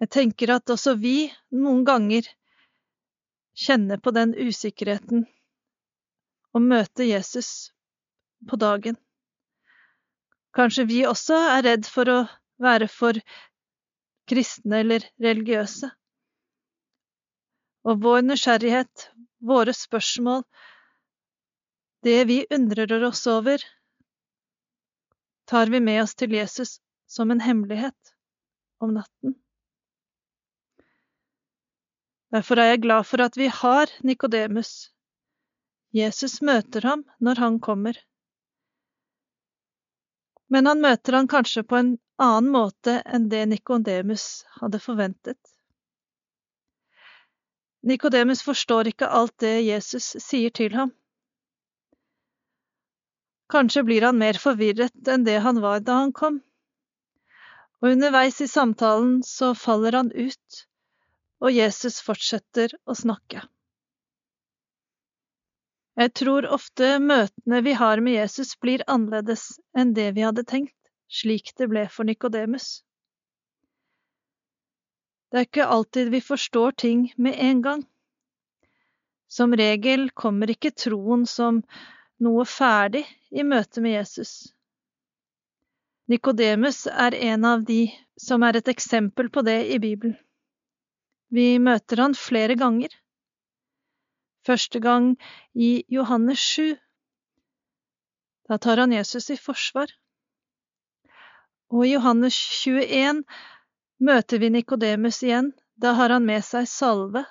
Jeg 0.00 0.08
tenker 0.16 0.54
at 0.54 0.72
også 0.72 0.94
vi 0.96 1.28
noen 1.52 1.82
ganger 1.84 2.28
kjenner 3.66 4.00
på 4.00 4.14
den 4.16 4.32
usikkerheten 4.32 5.26
å 6.56 6.62
møte 6.64 7.04
Jesus 7.04 7.50
på 8.48 8.56
dagen. 8.56 8.96
Kanskje 10.56 10.86
vi 10.88 11.02
også 11.06 11.36
er 11.50 11.66
redd 11.68 11.86
for 11.86 12.08
å 12.08 12.18
være 12.64 12.88
for 12.90 13.20
kristne 14.30 14.80
eller 14.80 15.04
religiøse. 15.20 15.92
Og 17.88 18.02
vår 18.04 18.22
nysgjerrighet, 18.26 19.10
våre 19.40 19.72
spørsmål, 19.74 20.42
det 22.04 22.24
vi 22.28 22.42
undrer 22.50 23.04
oss 23.08 23.26
over, 23.26 23.62
tar 25.50 25.72
vi 25.72 25.80
med 25.80 26.02
oss 26.02 26.14
til 26.14 26.32
Jesus 26.36 26.78
som 27.10 27.30
en 27.30 27.40
hemmelighet 27.40 28.14
om 28.80 28.94
natten. 28.94 29.34
Derfor 32.30 32.60
er 32.62 32.70
jeg 32.70 32.82
glad 32.84 33.06
for 33.08 33.24
at 33.24 33.36
vi 33.36 33.48
har 33.50 33.90
Nikodemus. 34.06 34.92
Jesus 35.96 36.38
møter 36.46 36.86
ham 36.86 37.02
når 37.18 37.42
han 37.42 37.58
kommer. 37.60 37.96
Men 40.50 40.70
han 40.70 40.82
møter 40.82 41.18
han 41.18 41.30
kanskje 41.30 41.64
på 41.66 41.80
en 41.80 41.96
annen 42.22 42.52
måte 42.54 43.00
enn 43.02 43.26
det 43.32 43.42
Nikodemus 43.50 44.44
hadde 44.60 44.78
forventet. 44.82 45.49
Nikodemus 47.82 48.42
forstår 48.44 48.90
ikke 48.90 49.08
alt 49.08 49.36
det 49.40 49.54
Jesus 49.64 50.12
sier 50.20 50.52
til 50.52 50.74
ham. 50.76 50.92
Kanskje 53.50 53.82
blir 53.86 54.04
han 54.06 54.18
mer 54.20 54.38
forvirret 54.38 55.08
enn 55.10 55.24
det 55.26 55.38
han 55.44 55.62
var 55.64 55.80
da 55.86 56.02
han 56.02 56.12
kom. 56.14 56.42
Og 57.80 57.94
underveis 57.94 58.40
i 58.44 58.48
samtalen 58.50 59.22
så 59.26 59.54
faller 59.56 59.96
han 59.96 60.12
ut, 60.12 60.60
og 61.40 61.56
Jesus 61.56 61.98
fortsetter 62.04 62.76
å 62.84 62.94
snakke. 62.94 63.42
Jeg 66.00 66.12
tror 66.20 66.46
ofte 66.52 66.92
møtene 67.02 67.62
vi 67.64 67.72
har 67.76 68.00
med 68.04 68.14
Jesus 68.14 68.52
blir 68.60 68.84
annerledes 68.86 69.48
enn 69.76 69.96
det 69.96 70.12
vi 70.16 70.24
hadde 70.28 70.44
tenkt, 70.52 70.76
slik 71.08 71.50
det 71.58 71.68
ble 71.72 71.88
for 71.92 72.08
Nikodemus. 72.08 72.84
Det 75.30 75.38
er 75.38 75.46
ikke 75.46 75.66
alltid 75.66 76.10
vi 76.10 76.20
forstår 76.20 76.72
ting 76.82 77.02
med 77.16 77.38
en 77.38 77.62
gang. 77.62 77.84
Som 79.30 79.54
regel 79.54 80.08
kommer 80.10 80.50
ikke 80.50 80.72
troen 80.74 81.22
som 81.26 81.60
noe 82.18 82.44
ferdig 82.44 83.04
i 83.30 83.44
møte 83.46 83.82
med 83.84 83.94
Jesus. 83.94 84.32
Nikodemus 86.10 86.88
er 86.90 87.14
en 87.14 87.46
av 87.46 87.62
de 87.62 87.84
som 88.18 88.42
er 88.42 88.58
et 88.58 88.68
eksempel 88.72 89.30
på 89.30 89.44
det 89.46 89.60
i 89.70 89.78
Bibelen. 89.78 90.16
Vi 91.30 91.60
møter 91.62 92.02
han 92.02 92.16
flere 92.18 92.56
ganger. 92.58 92.90
Første 94.42 94.80
gang 94.82 95.12
i 95.54 95.84
Johannes 95.86 96.42
7. 96.42 96.74
Da 98.50 98.58
tar 98.58 98.82
han 98.82 98.90
Jesus 98.90 99.30
i 99.30 99.38
forsvar. 99.38 99.94
Og 101.70 101.86
i 101.86 101.92
Johannes 101.92 102.34
21 102.66 103.22
møter 104.00 104.40
vi 104.40 104.50
Nikodemus 104.50 105.22
igjen. 105.22 105.52
Da 105.80 105.94
har 105.96 106.12
han 106.12 106.26
med 106.26 106.44
seg 106.44 106.66
salve 106.68 107.24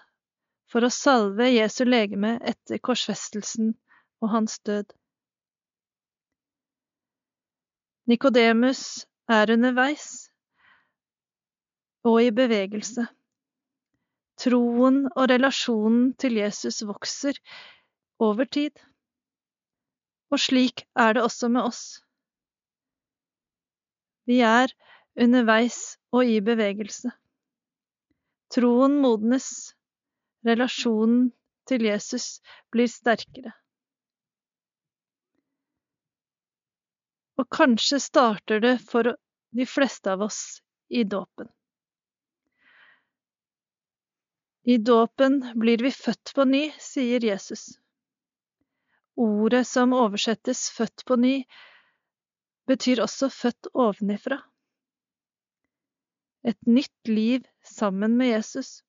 for 0.70 0.86
å 0.86 0.94
salve 0.94 1.50
Jesu 1.50 1.84
legeme 1.86 2.38
etter 2.46 2.82
korsfestelsen 2.82 3.74
og 4.22 4.34
hans 4.34 4.58
død. 4.66 4.90
Nikodemus 8.10 9.06
er 9.30 9.54
underveis 9.54 10.30
og 12.10 12.22
i 12.24 12.30
bevegelse. 12.34 13.06
Troen 14.40 15.04
og 15.12 15.26
relasjonen 15.30 16.14
til 16.22 16.40
Jesus 16.40 16.82
vokser 16.88 17.38
over 18.24 18.48
tid. 18.50 18.72
Og 20.32 20.42
slik 20.42 20.86
er 20.98 21.18
det 21.18 21.26
også 21.26 21.50
med 21.52 21.66
oss. 21.70 21.84
Vi 24.30 24.40
er 24.46 24.72
underveis 25.20 25.98
og 26.16 26.26
i 26.26 26.40
bevegelse. 26.42 27.12
Troen 28.54 28.98
modnes, 29.04 29.50
relasjonen 30.48 31.30
til 31.70 31.86
Jesus 31.86 32.40
blir 32.74 32.90
sterkere. 32.90 33.54
Og 37.40 37.48
kanskje 37.56 38.02
starter 38.04 38.64
det 38.64 38.76
for 38.84 39.14
de 39.56 39.66
fleste 39.70 40.12
av 40.12 40.26
oss 40.26 40.42
i 40.90 41.04
dåpen. 41.04 41.48
I 44.70 44.78
dåpen 44.78 45.40
blir 45.56 45.82
vi 45.82 45.92
født 45.92 46.34
på 46.36 46.46
ny, 46.46 46.66
sier 46.84 47.24
Jesus. 47.26 47.80
Ordet 49.20 49.66
som 49.68 49.96
oversettes 49.96 50.68
født 50.76 51.06
på 51.08 51.16
ny, 51.16 51.36
betyr 52.70 53.02
også 53.06 53.32
født 53.34 53.72
ovenifra 53.74 54.42
et 56.44 56.66
nytt 56.66 57.08
liv 57.08 57.48
sammen 57.66 58.18
med 58.18 58.28
Jesus. 58.28 58.84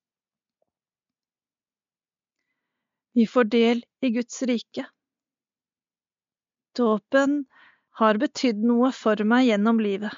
Vi 3.13 3.27
får 3.27 3.45
del 3.45 3.85
i 4.01 4.11
Guds 4.11 4.43
rike. 4.43 4.87
Dåpen 6.77 7.45
har 7.91 8.19
betydd 8.23 8.63
noe 8.65 8.93
for 8.95 9.25
meg 9.27 9.49
gjennom 9.49 9.81
livet. 9.83 10.15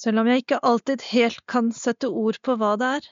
Selv 0.00 0.22
om 0.22 0.28
jeg 0.30 0.42
ikke 0.42 0.58
alltid 0.66 1.02
helt 1.12 1.44
kan 1.46 1.70
sette 1.76 2.08
ord 2.08 2.40
på 2.42 2.56
hva 2.58 2.74
det 2.80 2.90
er. 2.98 3.08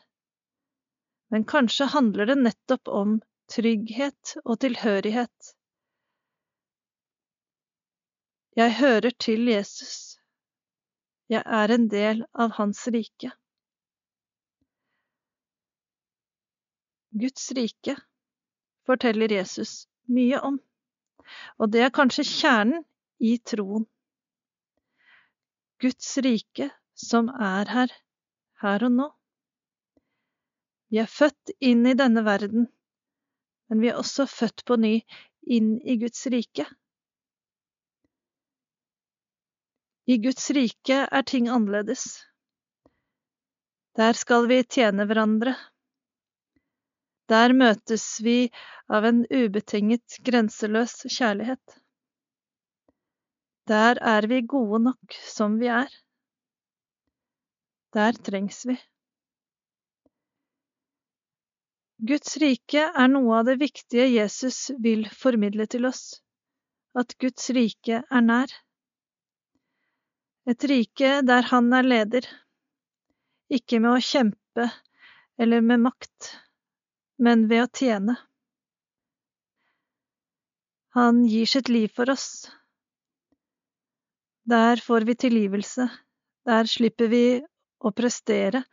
Men 1.28 1.44
kanskje 1.44 1.90
handler 1.92 2.30
det 2.30 2.38
nettopp 2.40 2.88
om 2.88 3.18
trygghet 3.52 4.34
og 4.44 4.58
tilhørighet. 4.64 5.52
Jeg 8.56 8.74
hører 8.80 9.12
til 9.20 9.46
Jesus. 9.52 10.07
Jeg 11.28 11.42
er 11.44 11.74
en 11.74 11.88
del 11.92 12.22
av 12.32 12.54
Hans 12.56 12.86
rike. 12.88 13.30
Guds 17.20 17.50
rike 17.56 17.96
forteller 18.88 19.32
Jesus 19.32 19.72
mye 20.08 20.40
om, 20.44 20.56
og 21.60 21.72
det 21.74 21.82
er 21.84 21.92
kanskje 21.92 22.24
kjernen 22.28 22.84
i 23.20 23.34
troen. 23.44 23.84
Guds 25.82 26.10
rike 26.24 26.70
som 26.98 27.28
er 27.28 27.68
her, 27.70 27.92
her 28.62 28.88
og 28.88 28.94
nå. 28.96 29.08
Vi 30.88 31.02
er 31.02 31.12
født 31.12 31.52
inn 31.60 31.84
i 31.86 31.96
denne 31.98 32.24
verden, 32.24 32.70
men 33.68 33.84
vi 33.84 33.92
er 33.92 34.00
også 34.00 34.24
født 34.26 34.64
på 34.64 34.80
ny 34.80 34.94
inn 35.44 35.74
i 35.84 35.98
Guds 36.00 36.24
rike. 36.32 36.64
I 40.08 40.16
Guds 40.24 40.50
rike 40.56 41.02
er 41.12 41.22
ting 41.28 41.48
annerledes. 41.52 42.04
Der 44.00 44.14
skal 44.16 44.46
vi 44.48 44.62
tjene 44.64 45.04
hverandre. 45.04 45.52
Der 47.28 47.52
møtes 47.52 48.04
vi 48.24 48.36
av 48.88 49.04
en 49.04 49.18
ubetinget, 49.28 50.16
grenseløs 50.24 50.94
kjærlighet. 51.12 51.74
Der 53.68 54.00
er 54.00 54.26
vi 54.30 54.38
gode 54.48 54.80
nok 54.86 55.16
som 55.28 55.58
vi 55.60 55.68
er. 55.68 55.92
Der 57.92 58.16
trengs 58.30 58.62
vi. 58.70 58.78
Guds 62.08 62.38
rike 62.40 62.86
er 62.86 63.12
noe 63.12 63.42
av 63.42 63.50
det 63.50 63.58
viktige 63.60 64.08
Jesus 64.14 64.70
vil 64.80 65.04
formidle 65.12 65.68
til 65.68 65.84
oss, 65.90 66.22
at 66.96 67.12
Guds 67.20 67.50
rike 67.58 68.00
er 68.00 68.24
nær. 68.24 68.56
Et 70.48 70.64
rike 70.64 71.08
der 71.28 71.44
han 71.50 71.66
er 71.76 71.84
leder, 71.84 72.24
ikke 73.52 73.82
med 73.84 73.98
å 73.98 74.04
kjempe 74.04 74.64
eller 75.36 75.60
med 75.60 75.82
makt, 75.84 76.30
men 77.20 77.42
ved 77.50 77.66
å 77.66 77.72
tjene. 77.80 78.14
Han 80.96 81.20
gir 81.28 81.50
sitt 81.52 81.68
liv 81.68 81.92
for 81.92 82.08
oss. 82.14 82.48
Der 84.48 84.80
får 84.80 85.04
vi 85.10 85.18
tilgivelse, 85.26 85.90
der 86.48 86.72
slipper 86.72 87.12
vi 87.12 87.22
å 87.84 87.92
prestere, 87.92 88.64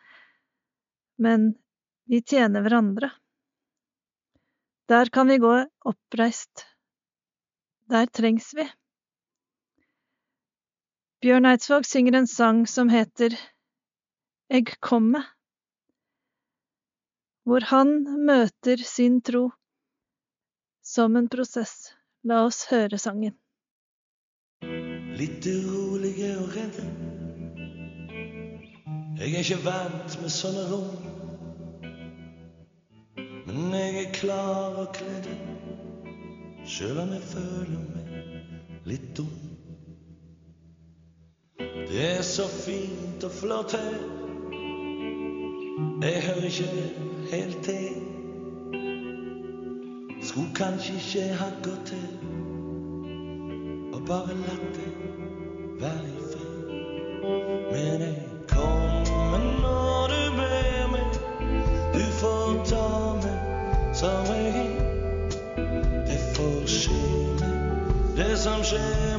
men 1.19 1.51
vi 2.07 2.21
tjener 2.23 2.63
hverandre. 2.63 3.11
Der 4.87 5.11
kan 5.11 5.27
vi 5.27 5.41
gå 5.43 5.53
oppreist. 5.91 6.69
Der 7.91 8.07
trengs 8.07 8.53
vi. 8.55 8.69
Bjørn 11.25 11.47
Eidsvåg 11.49 11.87
synger 11.89 12.19
en 12.19 12.27
sang 12.29 12.57
som 12.69 12.89
heter 12.93 13.33
Eg 14.53 14.75
komme, 14.77 15.23
hvor 17.49 17.65
han 17.65 17.95
møter 18.27 18.83
sin 18.85 19.15
tro 19.25 19.47
som 20.85 21.17
en 21.17 21.29
prosess. 21.33 21.95
La 22.29 22.43
oss 22.45 22.59
høre 22.69 22.99
sangen. 23.01 23.33
Litt 25.17 25.47
urolige 25.49 26.29
og 26.43 26.53
redde. 26.59 26.85
Jeg 29.17 29.31
er 29.31 29.41
ikke 29.41 29.59
vant 29.65 30.19
med 30.21 30.35
sånne 30.35 30.67
rom. 30.69 31.09
Men 33.49 33.73
jeg 33.79 33.97
er 34.03 34.13
klar 34.21 34.77
og 34.85 34.93
kledd, 35.01 35.33
sjøl 36.69 37.01
om 37.07 37.17
jeg 37.17 37.27
føler 37.33 37.89
meg 37.97 38.85
litt 38.93 39.09
dum. 39.17 39.44
Det 41.75 42.17
er 42.17 42.21
så 42.21 42.47
fint 42.47 43.23
og 43.23 43.31
flott 43.31 43.71
her. 43.71 43.95
Jeg 46.01 46.23
hører 46.23 46.45
ikke 46.45 46.69
helt 47.31 47.63
til. 47.63 47.89
Skulle 50.21 50.55
kanskje 50.55 50.93
ikke 50.93 51.33
ha 51.33 51.45
gått 51.63 51.85
til 51.85 52.07
og 53.93 54.01
bare 54.07 54.35
latt 54.39 54.75
det 54.75 54.91
være 55.79 56.07
i 56.07 56.23
fred. 56.31 56.63
Men 57.71 58.01
jeg 58.01 58.17
kommer 58.47 59.37
når 59.61 60.07
du 60.13 60.21
ber 60.37 60.87
meg. 60.91 61.19
Du 61.93 62.05
får 62.19 62.63
ta 62.71 62.87
meg 63.19 63.93
som 63.93 64.31
jeg 64.31 64.47
er. 64.63 64.73
Det 66.07 66.19
får 66.35 66.67
skje 66.67 67.01
det 68.15 68.37
som 68.39 68.63
skjer 68.63 69.17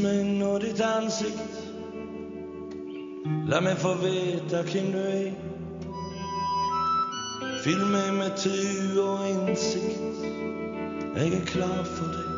Meg 0.00 0.24
nå 0.24 0.58
ditt 0.58 0.80
ansikt. 0.80 1.56
La 3.50 3.58
meg 3.60 3.76
få 3.82 3.90
vite 4.00 4.62
hvem 4.70 4.92
du 4.94 4.98
er. 5.00 5.32
Fyll 7.64 7.82
meg 7.90 8.14
med 8.16 8.38
tru 8.40 9.00
og 9.02 9.26
innsikt. 9.28 10.22
Jeg 11.18 11.34
er 11.36 11.44
klar 11.50 11.84
for 11.84 12.08
deg. 12.16 12.28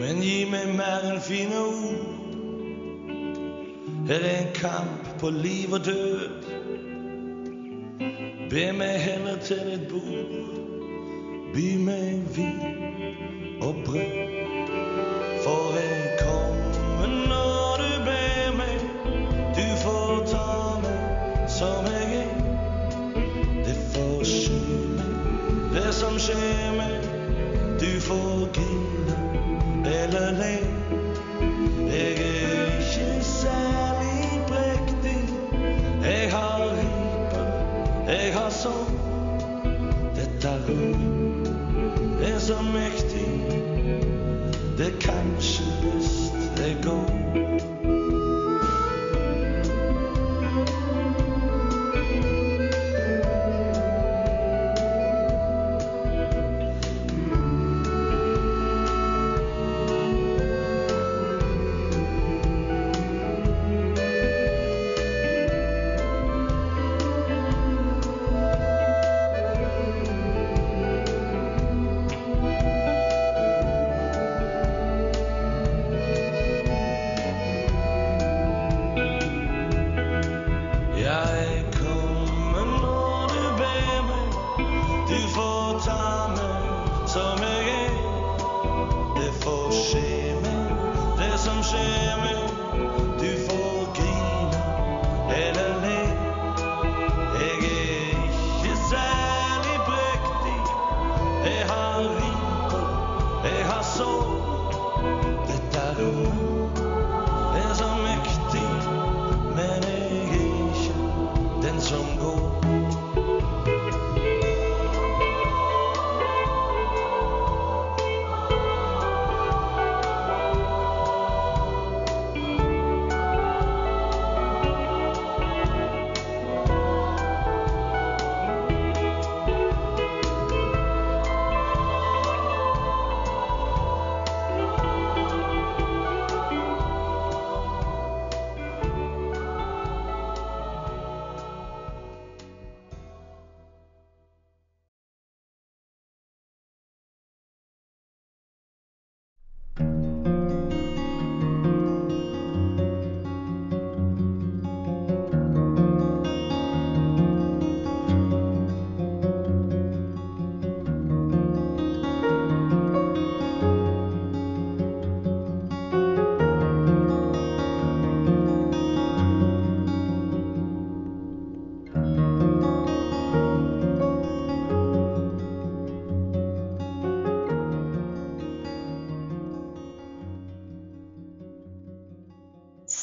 Men 0.00 0.22
gi 0.24 0.38
meg 0.50 0.74
mer 0.74 1.06
enn 1.12 1.22
fine 1.22 1.62
ord. 1.62 2.04
Her 4.10 4.18
er 4.32 4.38
en 4.40 4.54
kamp 4.58 5.12
på 5.22 5.30
liv 5.30 5.78
og 5.78 5.84
død. 5.86 6.50
Be 8.50 8.70
meg 8.82 8.98
heller 9.06 9.38
til 9.46 9.76
et 9.78 9.86
bord. 9.92 10.38
By 11.54 11.68
meg 11.86 12.24
vin 12.34 12.81
og 13.62 14.31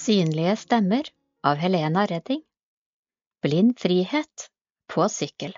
Synlige 0.10 0.56
stemmer 0.58 1.06
av 1.46 1.60
Helena 1.62 2.06
Redding 2.10 2.40
Blind 3.46 3.76
frihet 3.78 4.46
på 4.90 5.04
sykkel 5.14 5.52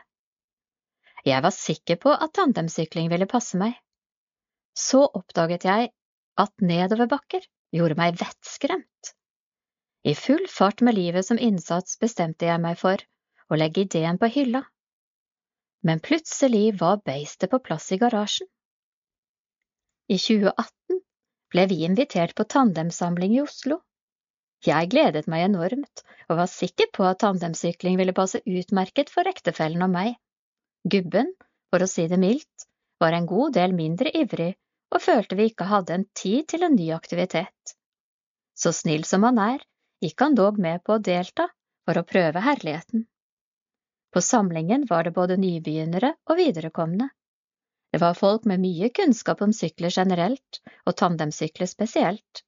Jeg 1.24 1.44
var 1.46 1.54
sikker 1.56 1.96
på 1.96 2.12
at 2.12 2.34
tandemsykling 2.36 3.08
ville 3.14 3.30
passe 3.32 3.56
meg. 3.62 3.78
Så 4.76 5.06
oppdaget 5.08 5.64
jeg 5.70 5.88
at 6.44 6.66
nedoverbakker 6.72 7.46
gjorde 7.78 7.96
meg 8.02 8.18
vettskremt. 8.20 9.12
I 10.04 10.18
full 10.20 10.44
fart 10.52 10.84
med 10.84 10.98
livet 11.00 11.30
som 11.30 11.40
innsats 11.40 11.96
bestemte 12.02 12.50
jeg 12.50 12.60
meg 12.66 12.76
for 12.82 13.00
å 13.48 13.60
legge 13.62 13.86
ideen 13.86 14.20
på 14.20 14.28
hylla. 14.36 14.66
Men 15.88 16.04
plutselig 16.04 16.74
var 16.82 17.00
beistet 17.08 17.54
på 17.56 17.62
plass 17.70 17.88
i 17.96 18.00
garasjen. 18.04 18.52
I 20.12 20.20
2018 20.20 21.00
ble 21.56 21.66
vi 21.72 21.80
invitert 21.88 22.36
på 22.36 22.48
tandemsamling 22.58 23.40
i 23.40 23.42
Oslo. 23.46 23.80
Jeg 24.62 24.92
gledet 24.94 25.26
meg 25.32 25.48
enormt 25.48 26.04
og 26.30 26.38
var 26.38 26.50
sikker 26.50 26.92
på 26.94 27.06
at 27.08 27.22
tandemsykling 27.24 27.96
ville 27.98 28.14
passe 28.14 28.44
utmerket 28.46 29.10
for 29.10 29.26
ektefellen 29.30 29.82
og 29.82 29.90
meg. 29.94 30.18
Gubben, 30.86 31.32
for 31.74 31.82
å 31.82 31.90
si 31.90 32.06
det 32.12 32.20
mildt, 32.22 32.68
var 33.02 33.18
en 33.18 33.26
god 33.30 33.56
del 33.58 33.74
mindre 33.74 34.14
ivrig 34.14 34.54
og 34.92 35.02
følte 35.02 35.38
vi 35.40 35.50
ikke 35.50 35.70
hadde 35.72 35.96
en 35.96 36.06
tid 36.18 36.48
til 36.54 36.68
en 36.68 36.76
ny 36.78 36.92
aktivitet. 36.94 37.76
Så 38.54 38.74
snill 38.76 39.06
som 39.08 39.26
han 39.26 39.40
er, 39.42 39.64
gikk 40.04 40.22
han 40.22 40.38
dog 40.38 40.60
med 40.62 40.84
på 40.86 40.98
å 40.98 41.02
delta 41.02 41.48
for 41.88 41.98
å 41.98 42.06
prøve 42.06 42.44
herligheten. 42.46 43.08
På 44.12 44.22
samlingen 44.22 44.86
var 44.90 45.08
det 45.08 45.16
både 45.16 45.40
nybegynnere 45.40 46.14
og 46.30 46.38
viderekomne. 46.38 47.08
Det 47.92 48.00
var 48.00 48.18
folk 48.20 48.46
med 48.46 48.62
mye 48.62 48.92
kunnskap 48.94 49.42
om 49.42 49.54
sykler 49.56 49.92
generelt, 49.92 50.62
og 50.86 50.96
tandemsykler 51.00 51.68
spesielt. 51.68 52.44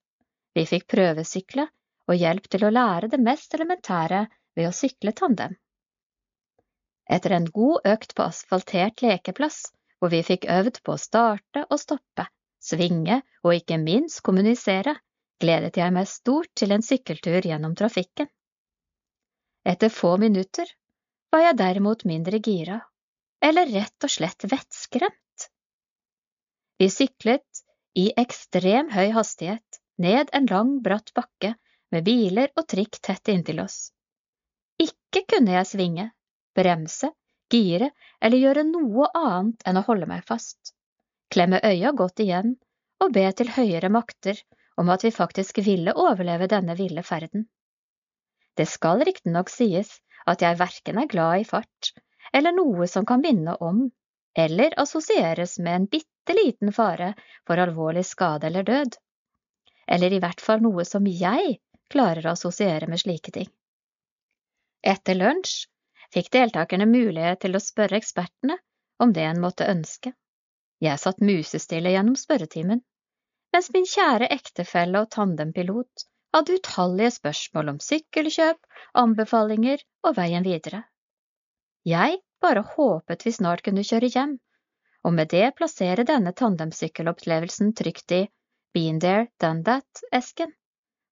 Vi 0.53 0.67
fikk 0.69 0.85
prøvesykle 0.93 1.65
og 2.09 2.19
hjelp 2.19 2.49
til 2.51 2.65
å 2.67 2.71
lære 2.73 3.09
det 3.11 3.19
mest 3.23 3.53
elementære 3.55 4.25
ved 4.57 4.69
å 4.69 4.75
sykle 4.75 5.13
tandem. 5.17 5.55
Etter 7.09 7.35
en 7.35 7.47
god 7.51 7.87
økt 7.93 8.15
på 8.15 8.25
asfaltert 8.25 9.03
lekeplass, 9.03 9.65
hvor 9.99 10.11
vi 10.11 10.21
fikk 10.25 10.47
øvd 10.51 10.79
på 10.83 10.95
å 10.95 11.01
starte 11.01 11.65
og 11.69 11.79
stoppe, 11.79 12.27
svinge 12.63 13.21
og 13.43 13.55
ikke 13.55 13.79
minst 13.79 14.21
kommunisere, 14.23 14.95
gledet 15.39 15.79
jeg 15.79 15.95
meg 15.95 16.07
stort 16.07 16.51
til 16.59 16.71
en 16.75 16.85
sykkeltur 16.85 17.43
gjennom 17.43 17.75
trafikken. 17.75 18.29
Etter 19.67 19.91
få 19.91 20.15
minutter 20.19 20.67
var 21.31 21.47
jeg 21.47 21.59
derimot 21.59 22.03
mindre 22.07 22.39
gira, 22.43 22.79
eller 23.43 23.71
rett 23.71 24.07
og 24.07 24.11
slett 24.11 24.45
vettskremt. 24.47 25.47
Vi 26.79 26.89
syklet 26.91 27.63
i 27.99 28.09
ekstrem 28.19 28.91
høy 28.91 29.11
hastighet 29.15 29.79
ned 30.03 30.31
en 30.33 30.47
lang, 30.49 30.79
bratt 30.83 31.13
bakke 31.15 31.53
med 31.93 32.05
biler 32.07 32.51
og 32.57 32.67
trikk 32.69 32.99
tett 33.05 33.29
inntil 33.33 33.61
oss. 33.63 33.91
Ikke 34.81 35.23
kunne 35.29 35.53
jeg 35.53 35.69
svinge, 35.69 36.09
bremse, 36.57 37.11
gire 37.53 37.91
eller 38.21 38.41
gjøre 38.41 38.65
noe 38.67 39.09
annet 39.13 39.65
enn 39.69 39.79
å 39.79 39.85
holde 39.87 40.09
meg 40.09 40.25
fast, 40.27 40.73
klemme 41.33 41.61
øya 41.63 41.93
godt 41.97 42.23
igjen 42.25 42.55
og 43.03 43.13
be 43.13 43.25
til 43.37 43.51
høyere 43.53 43.91
makter 43.93 44.39
om 44.81 44.89
at 44.89 45.03
vi 45.05 45.13
faktisk 45.13 45.59
ville 45.65 45.93
overleve 45.93 46.49
denne 46.49 46.75
ville 46.79 47.03
ferden. 47.05 47.45
Det 48.57 48.65
skal 48.69 49.03
riktignok 49.05 49.51
sies 49.53 49.99
at 50.29 50.41
jeg 50.41 50.57
verken 50.59 51.01
er 51.01 51.09
glad 51.11 51.43
i 51.43 51.47
fart 51.47 51.93
eller 52.33 52.55
noe 52.55 52.87
som 52.89 53.05
kan 53.05 53.21
minne 53.21 53.55
om 53.61 53.85
eller 54.33 54.73
assosieres 54.81 55.59
med 55.59 55.75
en 55.75 55.87
bitte 55.89 56.33
liten 56.37 56.73
fare 56.73 57.13
for 57.45 57.61
alvorlig 57.61 58.05
skade 58.07 58.47
eller 58.49 58.65
død, 58.65 58.95
eller 59.87 60.13
i 60.13 60.21
hvert 60.23 60.41
fall 60.41 60.63
noe 60.63 60.85
som 60.89 61.05
jeg 61.05 61.59
klarer 61.93 62.27
å 62.27 62.33
assosiere 62.33 62.89
med 62.89 63.01
slike 63.01 63.33
ting. 63.35 63.49
Etter 64.83 65.15
lunsj 65.15 65.67
fikk 66.13 66.31
deltakerne 66.35 66.87
mulighet 66.89 67.43
til 67.45 67.55
å 67.55 67.63
spørre 67.63 67.99
ekspertene 68.01 68.57
om 69.03 69.13
det 69.15 69.25
en 69.27 69.41
måtte 69.43 69.69
ønske. 69.69 70.13
Jeg 70.83 70.99
satt 70.99 71.23
musestille 71.23 71.93
gjennom 71.93 72.17
spørretimen, 72.19 72.81
mens 73.55 73.69
min 73.73 73.85
kjære 73.89 74.27
ektefelle 74.35 75.03
og 75.03 75.11
tandempilot 75.15 76.05
hadde 76.33 76.57
utallige 76.57 77.13
spørsmål 77.19 77.75
om 77.75 77.79
sykkelkjøp, 77.87 78.57
anbefalinger 78.99 79.83
og 80.03 80.17
veien 80.17 80.45
videre. 80.47 80.81
Jeg 81.87 82.19
bare 82.43 82.65
håpet 82.73 83.25
vi 83.27 83.35
snart 83.35 83.63
kunne 83.65 83.85
kjøre 83.87 84.09
hjem, 84.15 84.33
og 85.03 85.13
med 85.19 85.31
det 85.35 85.53
plassere 85.59 86.05
denne 86.09 86.33
tandemsykkelopplevelsen 86.41 87.73
trygt 87.77 88.15
i 88.17 88.23
Been 88.73 88.99
there, 88.99 89.27
done 89.39 89.61
that-esken, 89.67 90.53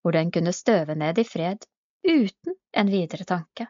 hvor 0.01 0.15
den 0.17 0.31
kunne 0.33 0.53
støve 0.53 0.95
ned 0.97 1.19
i 1.21 1.25
fred, 1.27 1.65
uten 2.07 2.55
en 2.77 2.91
videre 2.91 3.27
tanke. 3.27 3.67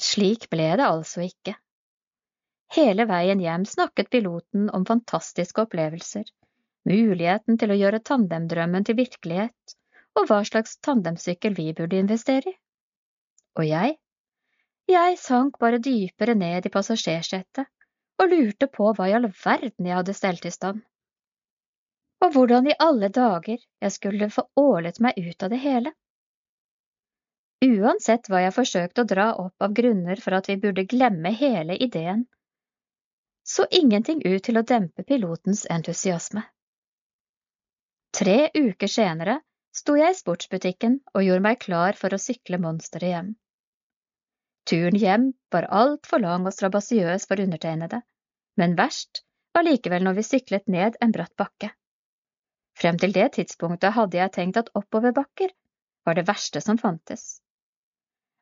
Slik 0.00 0.48
ble 0.50 0.70
det 0.80 0.86
altså 0.86 1.26
ikke. 1.26 1.56
Hele 2.72 3.04
veien 3.10 3.40
hjem 3.42 3.66
snakket 3.66 4.10
piloten 4.14 4.68
om 4.76 4.86
fantastiske 4.86 5.66
opplevelser, 5.66 6.24
muligheten 6.88 7.58
til 7.60 7.74
å 7.74 7.78
gjøre 7.80 8.02
tandemdrømmen 8.06 8.86
til 8.86 8.96
virkelighet, 9.00 9.74
og 10.16 10.30
hva 10.30 10.40
slags 10.46 10.78
tandemsykkel 10.86 11.56
vi 11.58 11.72
burde 11.76 11.98
investere 12.00 12.54
i. 12.54 12.56
Og 13.58 13.66
jeg? 13.66 13.98
Jeg 14.90 15.18
sank 15.22 15.58
bare 15.62 15.82
dypere 15.82 16.34
ned 16.38 16.66
i 16.66 16.72
passasjersetet 16.72 17.66
og 18.20 18.32
lurte 18.32 18.68
på 18.70 18.90
hva 18.96 19.08
i 19.10 19.14
all 19.16 19.28
verden 19.44 19.86
jeg 19.86 19.98
hadde 19.98 20.14
stelt 20.16 20.46
i 20.46 20.52
stand. 20.54 20.80
Og 22.20 22.34
hvordan 22.34 22.68
i 22.68 22.76
alle 22.78 23.08
dager 23.08 23.58
jeg 23.58 23.92
skulle 23.92 24.28
få 24.30 24.44
ålet 24.60 25.00
meg 25.00 25.16
ut 25.18 25.42
av 25.42 25.52
det 25.52 25.60
hele. 25.62 25.92
Uansett 27.64 28.28
hva 28.28 28.40
jeg 28.44 28.56
forsøkte 28.56 29.04
å 29.04 29.08
dra 29.08 29.26
opp 29.40 29.64
av 29.64 29.72
grunner 29.76 30.20
for 30.20 30.36
at 30.36 30.48
vi 30.48 30.56
burde 30.60 30.86
glemme 30.88 31.32
hele 31.36 31.76
ideen, 31.76 32.26
så 33.44 33.66
ingenting 33.70 34.22
ut 34.24 34.42
til 34.46 34.60
å 34.60 34.64
dempe 34.64 35.04
pilotens 35.04 35.66
entusiasme. 35.70 36.42
Tre 38.16 38.50
uker 38.54 38.90
senere 38.90 39.40
sto 39.76 39.96
jeg 39.98 40.14
i 40.14 40.18
sportsbutikken 40.18 40.98
og 41.14 41.24
gjorde 41.24 41.44
meg 41.46 41.60
klar 41.62 41.98
for 41.98 42.14
å 42.14 42.20
sykle 42.20 42.60
monsteret 42.62 43.12
hjem. 43.12 43.34
Turen 44.70 44.96
hjem 45.02 45.26
var 45.52 45.68
altfor 45.82 46.22
lang 46.22 46.46
og 46.46 46.54
strabasiøs 46.54 47.26
for 47.30 47.42
undertegnede, 47.42 48.02
men 48.60 48.76
verst 48.78 49.22
var 49.56 49.66
likevel 49.66 50.04
når 50.06 50.18
vi 50.20 50.26
syklet 50.26 50.68
ned 50.68 50.98
en 51.00 51.14
bratt 51.14 51.34
bakke. 51.40 51.72
Frem 52.78 52.98
til 53.00 53.12
det 53.12 53.32
tidspunktet 53.36 53.94
hadde 53.96 54.18
jeg 54.18 54.32
tenkt 54.36 54.60
at 54.60 54.70
oppoverbakker 54.78 55.52
var 56.06 56.16
det 56.16 56.26
verste 56.28 56.62
som 56.64 56.78
fantes. 56.80 57.40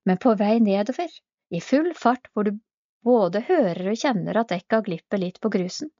Men 0.06 0.20
på 0.22 0.34
vei 0.38 0.58
nedover, 0.62 1.08
i 1.50 1.60
full 1.64 1.92
fart 1.96 2.28
hvor 2.32 2.46
du 2.46 2.58
både 3.04 3.42
hører 3.48 3.90
og 3.92 4.00
kjenner 4.00 4.40
at 4.40 4.52
dekka 4.52 4.82
glipper 4.86 5.20
litt 5.20 5.40
på 5.40 5.50
grusen, 5.52 5.90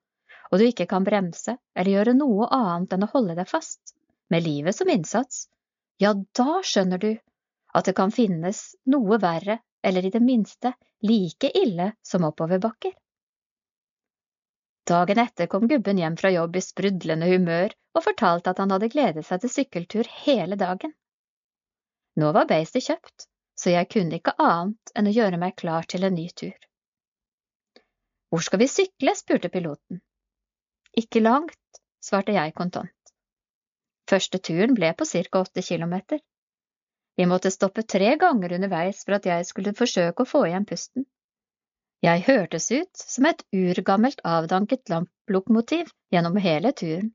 og 0.51 0.61
du 0.61 0.69
ikke 0.69 0.87
kan 0.91 1.07
bremse 1.07 1.57
eller 1.75 1.93
gjøre 1.93 2.17
noe 2.19 2.49
annet 2.55 2.95
enn 2.95 3.07
å 3.07 3.13
holde 3.13 3.37
deg 3.39 3.49
fast, 3.51 3.95
med 4.31 4.45
livet 4.45 4.77
som 4.77 4.91
innsats, 4.93 5.47
ja, 5.99 6.13
da 6.15 6.61
skjønner 6.63 7.01
du 7.03 7.11
at 7.75 7.89
det 7.89 7.97
kan 7.97 8.13
finnes 8.15 8.77
noe 8.93 9.19
verre 9.21 9.59
eller 9.85 10.07
i 10.07 10.13
det 10.15 10.23
minste 10.25 10.73
like 11.05 11.51
ille 11.55 11.93
som 12.03 12.27
oppoverbakker. 12.29 12.93
Dagen 14.89 15.19
etter 15.21 15.47
kom 15.53 15.67
gubben 15.69 15.99
hjem 16.01 16.17
fra 16.17 16.31
jobb 16.33 16.57
i 16.57 16.63
sprudlende 16.65 17.27
humør 17.29 17.75
og 17.99 18.05
fortalte 18.07 18.55
at 18.55 18.63
han 18.63 18.73
hadde 18.73 18.89
gledet 18.93 19.27
seg 19.27 19.43
til 19.43 19.53
sykkeltur 19.53 20.09
hele 20.23 20.57
dagen. 20.61 20.95
Nå 22.19 22.31
var 22.37 22.49
beistet 22.51 22.87
kjøpt, 22.87 23.27
så 23.59 23.75
jeg 23.75 23.91
kunne 23.93 24.17
ikke 24.17 24.37
annet 24.41 24.93
enn 24.97 25.11
å 25.11 25.15
gjøre 25.15 25.41
meg 25.43 25.59
klar 25.61 25.89
til 25.93 26.07
en 26.09 26.17
ny 26.17 26.29
tur. 26.43 26.57
Hvor 28.29 28.45
skal 28.45 28.63
vi 28.63 28.71
sykle? 28.71 29.15
spurte 29.17 29.53
piloten. 29.53 30.01
Ikke 30.97 31.21
langt, 31.21 31.83
svarte 32.05 32.33
jeg 32.37 32.57
kontant. 32.57 33.13
Første 34.09 34.41
turen 34.41 34.75
ble 34.77 34.95
på 34.97 35.05
ca 35.05 35.45
åtte 35.45 35.63
kilometer. 35.69 36.21
Vi 37.19 37.27
måtte 37.27 37.53
stoppe 37.53 37.83
tre 37.83 38.15
ganger 38.17 38.57
underveis 38.57 39.05
for 39.05 39.19
at 39.19 39.27
jeg 39.27 39.47
skulle 39.47 39.77
forsøke 39.77 40.25
å 40.25 40.33
få 40.33 40.47
igjen 40.49 40.67
pusten. 40.69 41.05
Jeg 42.07 42.23
hørtes 42.29 42.69
ut 42.71 43.01
som 43.01 43.27
et 43.27 43.41
urgammelt 43.51 44.21
avdanket 44.23 44.91
lokomotiv 45.35 45.89
gjennom 46.15 46.37
hele 46.43 46.71
turen, 46.81 47.09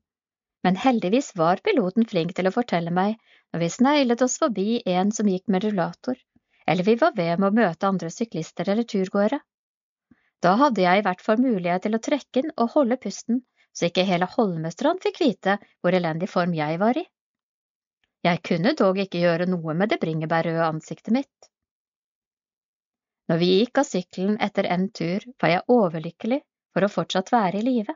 men 0.64 0.76
heldigvis 0.76 1.30
var 1.40 1.62
piloten 1.64 2.04
flink 2.10 2.34
til 2.36 2.48
å 2.48 2.52
fortelle 2.52 2.92
meg 2.92 3.14
når 3.52 3.62
vi 3.62 3.70
sneglet 3.72 4.24
oss 4.26 4.36
forbi 4.42 4.82
en 4.96 5.12
som 5.16 5.30
gikk 5.30 5.48
med 5.54 5.64
rullator, 5.64 6.20
eller 6.66 6.84
vi 6.84 6.96
var 7.00 7.16
ved 7.16 7.40
med 7.40 7.48
å 7.48 7.56
møte 7.62 7.88
andre 7.88 8.10
syklister 8.12 8.68
eller 8.72 8.84
turgåere. 8.94 9.40
Da 10.44 10.52
hadde 10.60 10.84
jeg 10.84 11.00
i 11.00 11.06
hvert 11.06 11.24
fall 11.24 11.40
mulighet 11.40 11.86
til 11.86 11.96
å 11.96 12.02
trekke 12.08 12.42
inn 12.42 12.52
og 12.56 12.74
holde 12.76 13.00
pusten, 13.00 13.40
så 13.72 13.88
ikke 13.88 14.04
hele 14.08 14.28
Holmestrand 14.36 15.00
fikk 15.04 15.22
vite 15.24 15.56
hvor 15.80 15.96
elendig 15.96 16.28
form 16.28 16.52
jeg 16.56 16.76
var 16.82 17.00
i. 17.00 17.06
Jeg 18.24 18.40
kunne 18.48 18.76
dog 18.76 19.00
ikke 19.00 19.24
gjøre 19.24 19.48
noe 19.48 19.74
med 19.76 19.92
det 19.92 20.00
bringebærrøde 20.04 20.68
ansiktet 20.68 21.12
mitt. 21.16 21.53
Når 23.30 23.40
vi 23.40 23.50
gikk 23.58 23.80
av 23.80 23.88
sykkelen 23.88 24.36
etter 24.46 24.68
en 24.68 24.88
tur, 24.92 25.24
var 25.40 25.52
jeg 25.52 25.66
overlykkelig 25.72 26.40
for 26.74 26.84
å 26.84 26.92
fortsatt 26.92 27.32
være 27.32 27.60
i 27.60 27.64
live, 27.64 27.94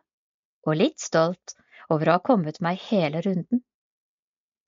og 0.66 0.78
litt 0.80 1.00
stolt 1.02 1.54
over 1.92 2.08
å 2.08 2.16
ha 2.16 2.24
kommet 2.24 2.60
meg 2.64 2.80
hele 2.88 3.20
runden. 3.24 3.62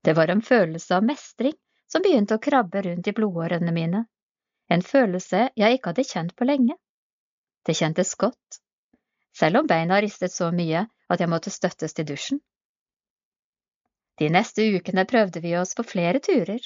Det 0.05 0.17
var 0.17 0.33
en 0.33 0.43
følelse 0.45 0.97
av 0.97 1.07
mestring 1.07 1.57
som 1.91 2.05
begynte 2.05 2.37
å 2.37 2.43
krabbe 2.43 2.83
rundt 2.87 3.09
i 3.09 3.17
blodårene 3.17 3.73
mine, 3.77 4.05
en 4.71 4.85
følelse 4.87 5.49
jeg 5.59 5.77
ikke 5.77 5.93
hadde 5.93 6.07
kjent 6.07 6.37
på 6.37 6.47
lenge. 6.47 6.77
Det 7.67 7.75
kjentes 7.77 8.15
godt, 8.21 8.61
selv 9.37 9.63
om 9.63 9.67
beina 9.69 9.99
ristet 10.01 10.33
så 10.33 10.53
mye 10.55 10.87
at 11.11 11.21
jeg 11.21 11.31
måtte 11.33 11.53
støttes 11.53 11.97
til 11.97 12.07
dusjen. 12.09 12.41
De 14.21 14.29
neste 14.29 14.65
ukene 14.77 15.07
prøvde 15.09 15.41
vi 15.41 15.57
oss 15.57 15.75
på 15.75 15.85
flere 15.89 16.21
turer. 16.21 16.61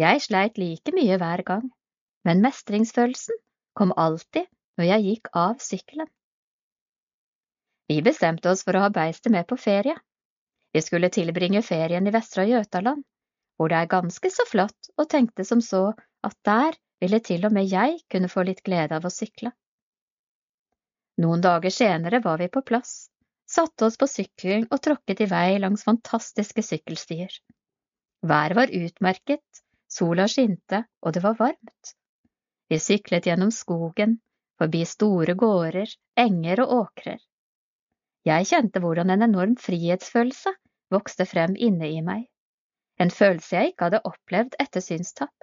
Jeg 0.00 0.22
sleit 0.22 0.58
like 0.60 0.92
mye 0.96 1.16
hver 1.20 1.42
gang, 1.48 1.68
men 2.28 2.42
mestringsfølelsen 2.44 3.38
kom 3.78 3.92
alltid 3.96 4.48
når 4.78 4.88
jeg 4.88 5.06
gikk 5.06 5.30
av 5.36 5.60
sykkelen. 5.64 6.08
Vi 7.90 8.00
bestemte 8.06 8.50
oss 8.52 8.62
for 8.66 8.78
å 8.78 8.84
ha 8.84 8.90
beistet 8.94 9.32
med 9.34 9.48
på 9.50 9.58
ferie. 9.58 9.96
Vi 10.72 10.82
skulle 10.84 11.10
tilbringe 11.10 11.62
ferien 11.66 12.06
i 12.06 12.12
Vestra 12.14 12.44
Jøtaland, 12.46 13.02
hvor 13.58 13.72
det 13.72 13.80
er 13.80 13.90
ganske 13.90 14.30
så 14.30 14.46
flott, 14.46 14.92
og 14.96 15.08
tenkte 15.10 15.44
som 15.44 15.60
så 15.64 15.90
at 16.26 16.36
der 16.46 16.76
ville 17.02 17.20
til 17.24 17.44
og 17.48 17.56
med 17.56 17.66
jeg 17.68 17.98
kunne 18.12 18.30
få 18.30 18.44
litt 18.46 18.62
glede 18.64 18.96
av 18.96 19.08
å 19.08 19.12
sykle. 19.12 19.50
Noen 21.20 21.42
dager 21.44 21.74
senere 21.74 22.22
var 22.24 22.38
vi 22.40 22.48
på 22.52 22.62
plass, 22.64 23.10
satte 23.50 23.88
oss 23.88 23.98
på 24.00 24.08
sykkelen 24.08 24.68
og 24.70 24.80
tråkket 24.84 25.24
i 25.24 25.28
vei 25.32 25.58
langs 25.60 25.84
fantastiske 25.88 26.62
sykkelstier. 26.64 27.34
Været 28.22 28.56
var 28.56 28.72
utmerket, 28.76 29.64
sola 29.90 30.28
skinte, 30.28 30.84
og 31.02 31.16
det 31.16 31.24
var 31.24 31.36
varmt. 31.40 31.96
Vi 32.70 32.78
syklet 32.78 33.26
gjennom 33.26 33.50
skogen, 33.54 34.18
forbi 34.60 34.84
store 34.86 35.34
gårder, 35.34 35.90
enger 36.18 36.62
og 36.64 36.74
åkrer. 36.76 37.18
Jeg 38.28 38.48
kjente 38.50 38.82
hvordan 38.84 39.10
en 39.14 39.26
enorm 39.26 39.56
frihetsfølelse 39.58 40.52
vokste 40.92 41.26
frem 41.26 41.56
inne 41.56 41.88
i 41.90 42.00
meg, 42.04 42.26
en 43.00 43.10
følelse 43.10 43.56
jeg 43.56 43.72
ikke 43.72 43.88
hadde 43.88 44.02
opplevd 44.12 44.58
etter 44.62 44.84
synstap. 44.84 45.34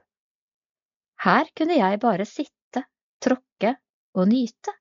Her 1.25 1.49
kunne 1.57 1.79
jeg 1.79 1.99
bare 2.03 2.27
sitte, 2.29 2.85
tråkke 3.23 3.73
og 4.13 4.29
nyte, 4.29 4.75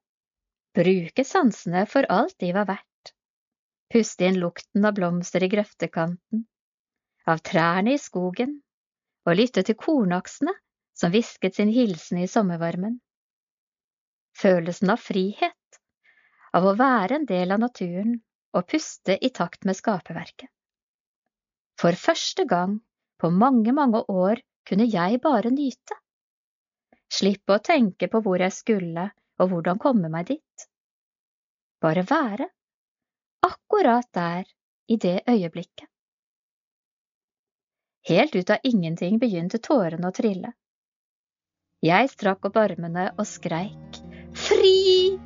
bruke 0.77 1.25
sansene 1.25 1.87
for 1.89 2.07
alt 2.13 2.37
de 2.43 2.53
var 2.55 2.69
verdt 2.69 2.87
puste 3.93 4.27
inn 4.27 4.39
lukten 4.41 4.85
av 4.85 4.95
blomster 4.97 5.45
i 5.45 5.49
grøftekanten, 5.51 6.45
av 7.27 7.43
trærne 7.47 7.95
i 7.95 8.01
skogen, 8.01 8.59
og 9.27 9.39
lytte 9.39 9.65
til 9.67 9.79
kornaksene 9.79 10.55
som 10.97 11.13
hvisket 11.13 11.59
sin 11.59 11.69
hilsen 11.73 12.19
i 12.19 12.29
sommervarmen. 12.29 12.99
Følelsen 14.37 14.93
av 14.93 15.01
frihet, 15.01 15.81
av 16.53 16.67
å 16.67 16.75
være 16.77 17.21
en 17.21 17.29
del 17.29 17.53
av 17.53 17.61
naturen 17.61 18.19
og 18.57 18.69
puste 18.73 19.19
i 19.21 19.31
takt 19.31 19.65
med 19.69 19.77
skaperverket. 19.77 20.49
For 21.81 21.97
første 22.01 22.47
gang 22.49 22.79
på 23.21 23.31
mange, 23.31 23.73
mange 23.77 24.03
år 24.09 24.41
kunne 24.69 24.89
jeg 24.89 25.21
bare 25.25 25.53
nyte. 25.53 25.97
Slippe 27.13 27.57
å 27.57 27.63
tenke 27.63 28.09
på 28.13 28.23
hvor 28.25 28.41
jeg 28.41 28.55
skulle 28.57 29.11
og 29.41 29.53
hvordan 29.53 29.81
komme 29.81 30.09
meg 30.13 30.33
dit. 30.33 30.69
Bare 31.85 32.07
være 32.09 32.49
akkurat 33.47 34.09
der, 34.17 34.47
i 34.89 34.97
det 34.97 35.21
øyeblikket. 35.29 35.89
Helt 38.07 38.37
ut 38.37 38.51
av 38.55 38.63
ingenting 38.63 39.19
begynte 39.19 39.59
tårene 39.59 40.09
å 40.09 40.15
trille. 40.15 40.53
Jeg 41.85 42.09
strakk 42.09 42.47
opp 42.49 42.57
armene 42.57 43.11
og 43.21 43.27
skreik 43.29 43.99
Fri! 44.37 45.17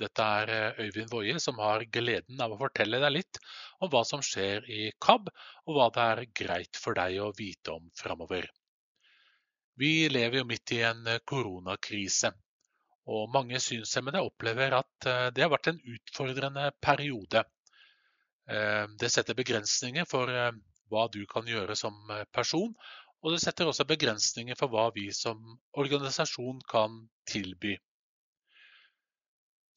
Dette 0.00 0.26
er 0.42 0.52
eh, 0.54 0.80
Øyvind 0.86 1.12
Woie 1.12 1.40
som 1.42 1.58
har 1.62 1.84
gleden 1.92 2.40
av 2.40 2.54
å 2.54 2.58
fortelle 2.60 3.00
deg 3.02 3.12
litt 3.14 3.40
om 3.80 3.90
hva 3.92 4.02
som 4.08 4.22
skjer 4.24 4.66
i 4.70 4.90
KAB, 5.02 5.28
og 5.66 5.76
hva 5.76 5.88
det 5.94 6.06
er 6.12 6.22
greit 6.42 6.80
for 6.80 6.98
deg 6.98 7.18
å 7.22 7.32
vite 7.36 7.74
om 7.76 7.90
framover. 7.98 8.48
Vi 9.80 10.08
lever 10.12 10.40
jo 10.40 10.48
midt 10.48 10.74
i 10.76 10.82
en 10.88 11.06
eh, 11.08 11.22
koronakrise, 11.24 12.32
og 13.10 13.30
mange 13.34 13.58
synshemmede 13.62 14.22
opplever 14.24 14.76
at 14.80 15.10
eh, 15.10 15.28
det 15.34 15.46
har 15.46 15.52
vært 15.52 15.72
en 15.72 15.84
utfordrende 15.96 16.70
periode. 16.82 17.46
Det 18.50 19.06
setter 19.14 19.36
begrensninger 19.38 20.08
for 20.10 20.26
hva 20.90 21.02
du 21.14 21.20
kan 21.30 21.46
gjøre 21.46 21.76
som 21.78 21.94
person, 22.34 22.72
og 23.22 23.34
det 23.36 23.38
setter 23.44 23.68
også 23.70 23.86
begrensninger 23.86 24.58
for 24.58 24.72
hva 24.72 24.88
vi 24.96 25.04
som 25.14 25.38
organisasjon 25.78 26.58
kan 26.72 26.96
tilby. 27.30 27.76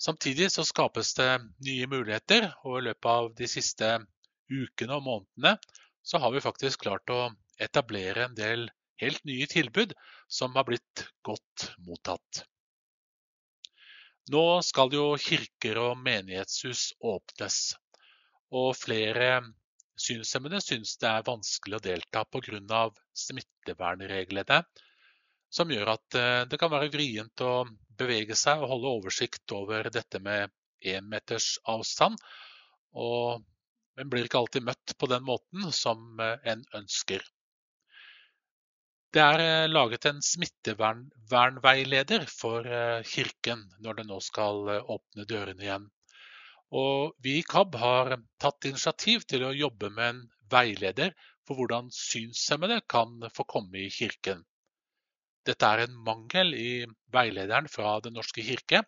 Samtidig 0.04 0.49
så 0.51 0.66
skapes 0.68 1.14
det 1.16 1.30
nye 1.64 1.88
muligheter, 1.88 2.49
og 2.68 2.80
i 2.80 2.86
løpet 2.89 3.10
av 3.10 3.30
de 3.39 3.47
siste 3.47 3.91
ukene 4.51 4.97
og 4.97 5.06
månedene 5.06 5.54
så 6.04 6.20
har 6.20 6.34
vi 6.34 6.43
faktisk 6.43 6.84
klart 6.84 7.14
å 7.14 7.22
etablere 7.62 8.26
en 8.28 8.36
del 8.36 8.66
helt 8.99 9.24
nye 9.28 9.47
tilbud 9.47 9.93
som 10.28 10.56
har 10.58 10.68
blitt 10.68 11.06
godt 11.24 11.70
mottatt. 11.88 12.43
Nå 14.32 14.43
skal 14.64 14.91
jo 14.95 15.06
kirker 15.20 15.80
og 15.82 15.99
menighetshus 16.04 16.93
åpnes, 17.04 17.58
og 18.56 18.72
flere 18.80 19.39
synshemmede 19.99 20.60
syns 20.64 20.97
det 20.99 21.10
er 21.10 21.28
vanskelig 21.28 21.80
å 21.80 21.86
delta 21.88 22.24
pga. 22.26 22.84
smittevernreglene, 23.24 24.64
som 25.54 25.72
gjør 25.72 25.93
at 25.93 26.18
eh, 26.18 26.41
det 26.49 26.60
kan 26.62 26.72
være 26.74 26.91
vrient 26.93 27.45
å 27.45 27.54
bevege 27.99 28.36
seg 28.38 28.64
og 28.64 28.72
holde 28.74 28.93
oversikt 28.99 29.56
over 29.56 29.89
dette 29.93 30.22
med 30.24 30.51
én 30.93 31.06
meters 31.10 31.56
avstand. 31.70 32.18
Og 32.97 33.43
en 34.01 34.10
blir 34.10 34.26
ikke 34.26 34.41
alltid 34.41 34.66
møtt 34.66 34.95
på 34.97 35.10
den 35.12 35.24
måten 35.28 35.72
som 35.76 36.20
en 36.20 36.64
ønsker. 36.74 37.22
Det 39.14 39.22
er 39.22 39.68
laget 39.70 40.08
en 40.10 40.22
smittevernveileder 40.26 42.26
for 42.34 42.66
kirken 43.06 43.62
når 43.86 43.99
det 43.99 44.06
nå 44.10 44.18
skal 44.26 44.72
åpne 44.82 45.26
dørene 45.30 45.62
igjen. 45.62 45.86
Og 46.74 47.14
vi 47.22 47.36
i 47.38 47.43
KAB 47.45 47.76
har 47.78 48.16
tatt 48.41 48.66
initiativ 48.66 49.22
til 49.30 49.45
å 49.45 49.54
jobbe 49.54 49.91
med 49.93 50.08
en 50.08 50.24
veileder 50.49 51.14
for 51.45 51.60
hvordan 51.60 51.91
synshemmede 51.93 52.80
kan 52.89 53.22
få 53.36 53.45
komme 53.45 53.84
i 53.84 53.91
kirken. 53.93 54.41
Dette 55.48 55.70
er 55.70 55.84
en 55.84 55.96
mangel 56.08 56.54
i 56.56 56.86
veilederen 57.14 57.68
fra 57.72 57.98
Den 58.04 58.16
norske 58.18 58.44
kirke. 58.46 58.84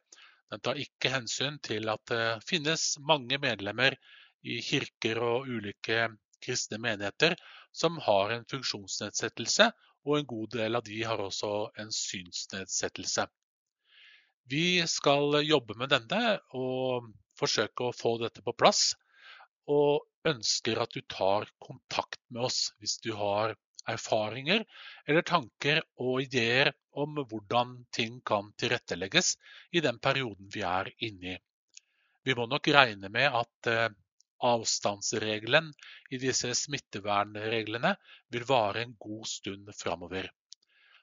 Den 0.52 0.62
tar 0.64 0.80
ikke 0.80 1.12
hensyn 1.12 1.58
til 1.66 1.90
at 1.92 2.04
det 2.12 2.44
finnes 2.48 2.94
mange 3.04 3.40
medlemmer 3.44 3.98
i 4.46 4.62
kirker 4.64 5.20
og 5.26 5.50
ulike 5.50 6.06
kristne 6.46 6.80
menigheter 6.80 7.36
som 7.76 7.98
har 8.06 8.32
en 8.36 8.46
funksjonsnedsettelse, 8.52 9.72
og 10.06 10.20
en 10.20 10.30
god 10.30 10.52
del 10.54 10.78
av 10.78 10.86
de 10.86 11.00
har 11.04 11.22
også 11.22 11.52
en 11.82 11.92
synsnedsettelse. 11.92 13.26
Vi 14.46 14.86
skal 14.88 15.40
jobbe 15.42 15.74
med 15.82 15.90
denne 15.90 16.38
og 16.54 17.10
forsøke 17.40 17.90
å 17.90 17.96
få 17.96 18.16
dette 18.22 18.46
på 18.46 18.54
plass 18.54 18.92
og 19.66 20.06
ønsker 20.30 20.78
at 20.82 20.94
du 20.94 21.02
tar 21.10 21.50
kontakt 21.58 22.22
med 22.30 22.46
oss 22.48 22.70
hvis 22.78 23.00
du 23.02 23.12
har 23.18 23.56
erfaringer 23.92 24.64
eller 25.06 25.26
tanker 25.28 25.82
og 26.02 26.22
ideer 26.24 26.72
om 26.96 27.20
hvordan 27.22 27.76
ting 27.96 28.22
kan 28.26 28.52
tilrettelegges 28.60 29.36
i 29.76 29.84
den 29.86 30.00
perioden 30.00 30.50
vi 30.54 30.64
er 30.68 30.92
inne 31.08 31.36
i. 31.36 31.38
Vi 32.26 32.34
må 32.38 32.48
nok 32.50 32.68
regne 32.74 33.12
med 33.14 33.36
at 33.42 33.70
eh, 33.70 33.90
avstandsregelen 34.46 35.70
i 36.12 36.20
disse 36.22 36.50
smittevernreglene 36.58 37.94
vil 38.34 38.48
vare 38.50 38.84
en 38.86 38.96
god 39.00 39.28
stund 39.30 39.70
framover. 39.78 40.32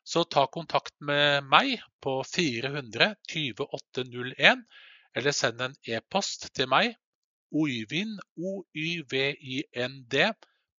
Så 0.05 0.24
ta 0.24 0.49
kontakt 0.51 0.95
med 0.99 1.47
meg 1.47 1.76
på 2.03 2.16
400 2.26 3.12
2801, 3.30 4.64
eller 5.14 5.37
send 5.37 5.62
en 5.62 5.76
e-post 5.87 6.49
til 6.57 6.70
meg 6.72 6.97
Oyvind, 7.53 8.16
O-y-v-i-n-d, 8.41 10.22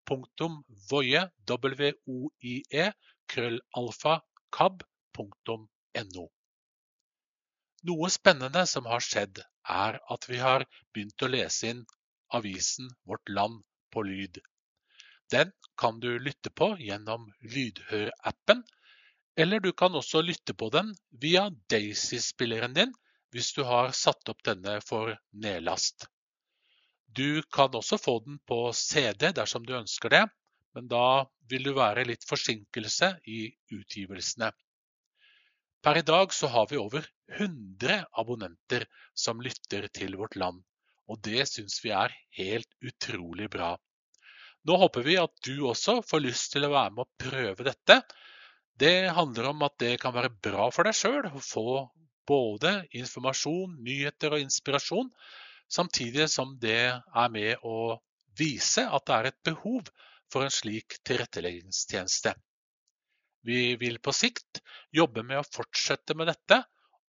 punktum 0.10 0.62
voie, 0.90 1.24
w-o-i-e, 1.50 2.86
krøllalfa, 3.28 4.20
Noe 7.90 8.10
spennende 8.16 8.64
som 8.74 8.86
har 8.88 9.04
skjedd, 9.04 9.42
er 9.68 10.00
at 10.16 10.30
vi 10.30 10.40
har 10.40 10.66
begynt 10.94 11.26
å 11.26 11.32
lese 11.32 11.72
inn 11.74 11.84
avisen 12.40 12.90
Vårt 13.10 13.30
Land 13.30 13.64
på 13.92 14.04
lyd. 14.08 14.40
Den 15.32 15.52
kan 15.78 16.00
du 16.00 16.20
lytte 16.20 16.52
på 16.52 16.74
gjennom 16.80 17.30
Lydhør-appen, 17.42 18.64
eller 19.36 19.60
du 19.60 19.72
kan 19.74 19.96
også 19.96 20.22
lytte 20.22 20.54
på 20.54 20.70
den 20.74 20.94
via 21.26 21.48
Daisy-spilleren 21.74 22.76
din 22.78 22.94
hvis 23.34 23.54
du 23.58 23.64
har 23.66 23.96
satt 23.98 24.30
opp 24.30 24.44
denne 24.46 24.78
for 24.86 25.16
nedlast. 25.46 26.06
Du 27.14 27.44
kan 27.54 27.76
også 27.78 28.00
få 28.02 28.18
den 28.26 28.40
på 28.50 28.72
CD 28.74 29.30
dersom 29.38 29.66
du 29.68 29.76
ønsker 29.78 30.10
det, 30.10 30.24
men 30.74 30.88
da 30.90 31.26
vil 31.52 31.68
det 31.68 31.76
være 31.78 32.06
litt 32.10 32.26
forsinkelse 32.26 33.12
i 33.30 33.46
utgivelsene. 33.76 34.50
Per 35.84 36.00
i 36.00 36.06
dag 36.08 36.34
så 36.34 36.50
har 36.50 36.70
vi 36.72 36.80
over 36.82 37.06
100 37.36 38.00
abonnenter 38.18 38.86
som 39.14 39.42
lytter 39.44 39.90
til 39.94 40.16
vårt 40.18 40.38
land, 40.40 40.62
og 41.12 41.20
det 41.28 41.46
syns 41.52 41.82
vi 41.84 41.92
er 41.94 42.16
helt 42.40 42.72
utrolig 42.82 43.50
bra. 43.52 43.76
Nå 44.64 44.78
håper 44.80 45.04
vi 45.06 45.18
at 45.20 45.34
du 45.46 45.68
også 45.68 46.00
får 46.08 46.24
lyst 46.24 46.54
til 46.56 46.66
å 46.66 46.72
være 46.74 46.96
med 46.96 47.04
og 47.04 47.26
prøve 47.28 47.68
dette. 47.68 48.00
Det 48.80 49.12
handler 49.14 49.52
om 49.52 49.66
at 49.68 49.76
det 49.84 49.98
kan 50.02 50.16
være 50.16 50.32
bra 50.34 50.70
for 50.74 50.88
deg 50.88 50.96
sjøl 50.98 51.28
å 51.30 51.44
få 51.44 51.68
både 52.26 52.78
informasjon, 52.96 53.76
nyheter 53.84 54.38
og 54.38 54.46
inspirasjon, 54.46 55.12
samtidig 55.74 56.30
som 56.32 56.56
det 56.62 56.94
er 56.94 57.30
med 57.34 57.64
å 57.66 57.98
vise 58.38 58.86
at 58.86 59.06
det 59.08 59.16
er 59.16 59.30
et 59.30 59.40
behov 59.50 59.90
for 60.32 60.46
en 60.46 60.54
slik 60.54 60.98
tilretteleggingstjeneste. 61.06 62.34
Vi 63.44 63.76
vil 63.82 64.00
på 64.00 64.14
sikt 64.16 64.62
jobbe 64.96 65.24
med 65.28 65.42
å 65.42 65.48
fortsette 65.48 66.16
med 66.18 66.32
dette, 66.32 66.62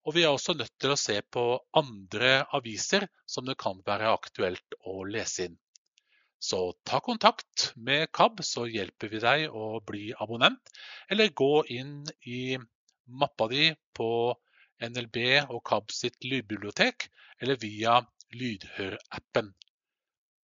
og 0.05 0.17
vi 0.17 0.25
er 0.25 0.35
også 0.35 0.57
nødt 0.59 0.75
til 0.81 0.93
å 0.93 1.01
se 1.01 1.21
på 1.33 1.45
andre 1.79 2.43
aviser 2.57 3.07
som 3.31 3.47
det 3.49 3.57
kan 3.61 3.79
være 3.87 4.13
aktuelt 4.13 4.77
å 4.85 5.05
lese 5.09 5.49
inn. 5.49 5.61
Så 6.45 6.75
ta 6.85 6.99
kontakt 7.01 7.71
med 7.77 8.11
KAB, 8.13 8.43
så 8.45 8.67
hjelper 8.69 9.09
vi 9.09 9.21
deg 9.23 9.47
å 9.49 9.79
bli 9.87 10.11
abonnent. 10.21 10.61
Eller 11.09 11.33
gå 11.33 11.65
inn 11.73 12.03
i 12.29 12.59
mappa 13.09 13.49
di 13.49 13.71
på 13.97 14.09
NLB 14.85 15.17
og 15.47 15.63
KAB 15.65 15.95
sitt 15.95 16.19
lydbibliotek, 16.27 17.09
eller 17.41 17.57
via 17.63 18.03
Lydhør-appen. 18.35 19.53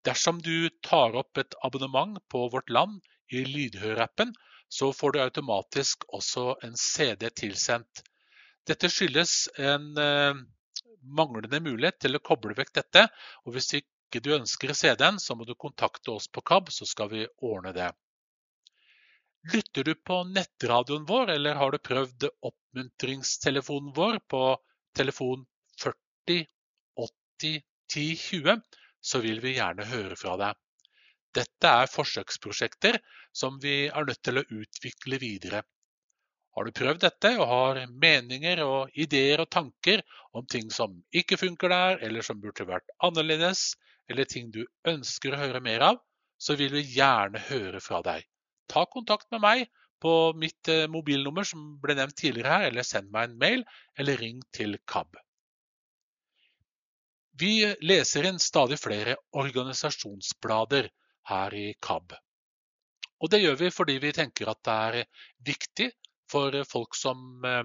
Dersom 0.07 0.39
du 0.43 0.71
tar 0.87 1.17
opp 1.19 1.39
et 1.39 1.55
abonnement 1.67 2.19
på 2.33 2.47
Vårt 2.53 2.71
Land 2.71 3.01
i 3.29 3.45
Lydhør-appen, 3.45 4.33
så 4.69 4.93
får 4.95 5.13
du 5.13 5.21
automatisk 5.21 6.07
også 6.15 6.55
en 6.67 6.77
CD 6.79 7.27
tilsendt. 7.43 8.03
Dette 8.69 8.89
skyldes 8.93 9.49
en 9.59 9.89
eh, 9.99 10.39
manglende 11.03 11.61
mulighet 11.65 11.99
til 12.05 12.17
å 12.17 12.23
koble 12.23 12.55
vekk 12.59 12.73
dette, 12.79 13.07
og 13.45 13.57
hvis 13.57 13.73
ikke 13.81 14.23
du 14.23 14.31
ønsker 14.37 14.73
CD-en, 14.77 15.19
så 15.19 15.35
må 15.37 15.49
du 15.49 15.57
kontakte 15.59 16.15
oss 16.15 16.29
på 16.31 16.45
KAB, 16.47 16.71
så 16.75 16.87
skal 16.89 17.11
vi 17.13 17.27
ordne 17.51 17.75
det. 17.77 17.91
Lytter 19.53 19.89
du 19.89 19.95
på 19.97 20.21
nettradioen 20.29 21.07
vår, 21.09 21.35
eller 21.37 21.59
har 21.59 21.73
du 21.73 21.81
prøvd 21.83 22.29
oppmuntringstelefonen 22.51 23.95
vår 23.97 24.21
på 24.29 24.45
telefon 24.97 25.47
40 25.81 26.45
80 27.41 27.63
1020, 27.91 28.61
så 29.01 29.21
vil 29.25 29.41
vi 29.43 29.57
gjerne 29.57 29.87
høre 29.91 30.17
fra 30.19 30.37
deg. 30.41 30.59
Dette 31.35 31.75
er 31.83 31.91
forsøksprosjekter 31.91 32.99
som 33.37 33.59
vi 33.63 33.85
er 33.89 34.07
nødt 34.07 34.23
til 34.27 34.41
å 34.41 34.47
utvikle 34.47 35.21
videre. 35.23 35.63
Har 36.57 36.67
du 36.67 36.75
prøvd 36.75 37.05
dette 37.05 37.31
og 37.39 37.47
har 37.47 37.79
meninger 38.03 38.63
og 38.65 38.97
ideer 38.99 39.43
og 39.45 39.51
tanker 39.55 40.03
om 40.35 40.47
ting 40.51 40.73
som 40.75 40.97
ikke 41.15 41.39
funker 41.39 41.71
der, 41.71 42.01
eller 42.07 42.27
som 42.27 42.41
burde 42.43 42.67
vært 42.67 42.91
annerledes, 43.07 43.77
eller 44.11 44.27
ting 44.27 44.51
du 44.51 44.65
ønsker 44.91 45.35
å 45.35 45.41
høre 45.45 45.63
mer 45.63 45.87
av, 45.93 46.01
så 46.41 46.57
vil 46.59 46.75
vi 46.75 46.83
gjerne 46.97 47.39
høre 47.51 47.83
fra 47.85 48.03
deg. 48.03 48.27
Ta 48.71 48.83
kontakt 48.91 49.31
med 49.31 49.45
meg 49.45 49.65
på 50.03 50.33
mitt 50.41 50.69
eh, 50.73 50.89
mobilnummer 50.91 51.47
som 51.47 51.77
ble 51.83 51.95
nevnt 51.99 52.19
tidligere 52.19 52.55
her, 52.55 52.69
eller 52.71 52.87
send 52.87 53.11
meg 53.15 53.29
en 53.29 53.41
mail, 53.43 53.65
eller 54.01 54.19
ring 54.19 54.41
til 54.57 54.79
KAB. 54.91 55.21
Vi 57.41 57.55
leser 57.81 58.27
inn 58.29 58.41
stadig 58.43 58.79
flere 58.81 59.17
organisasjonsblader 59.43 60.91
her 61.31 61.55
i 61.57 61.69
KAB. 61.81 62.15
Og 63.21 63.31
det 63.33 63.43
gjør 63.43 63.59
vi 63.61 63.71
fordi 63.73 63.99
vi 64.03 64.13
tenker 64.17 64.51
at 64.53 64.61
det 64.67 64.77
er 64.89 65.23
viktig 65.47 65.91
for 66.31 66.57
folk 66.69 66.97
som 66.97 67.45
eh, 67.45 67.65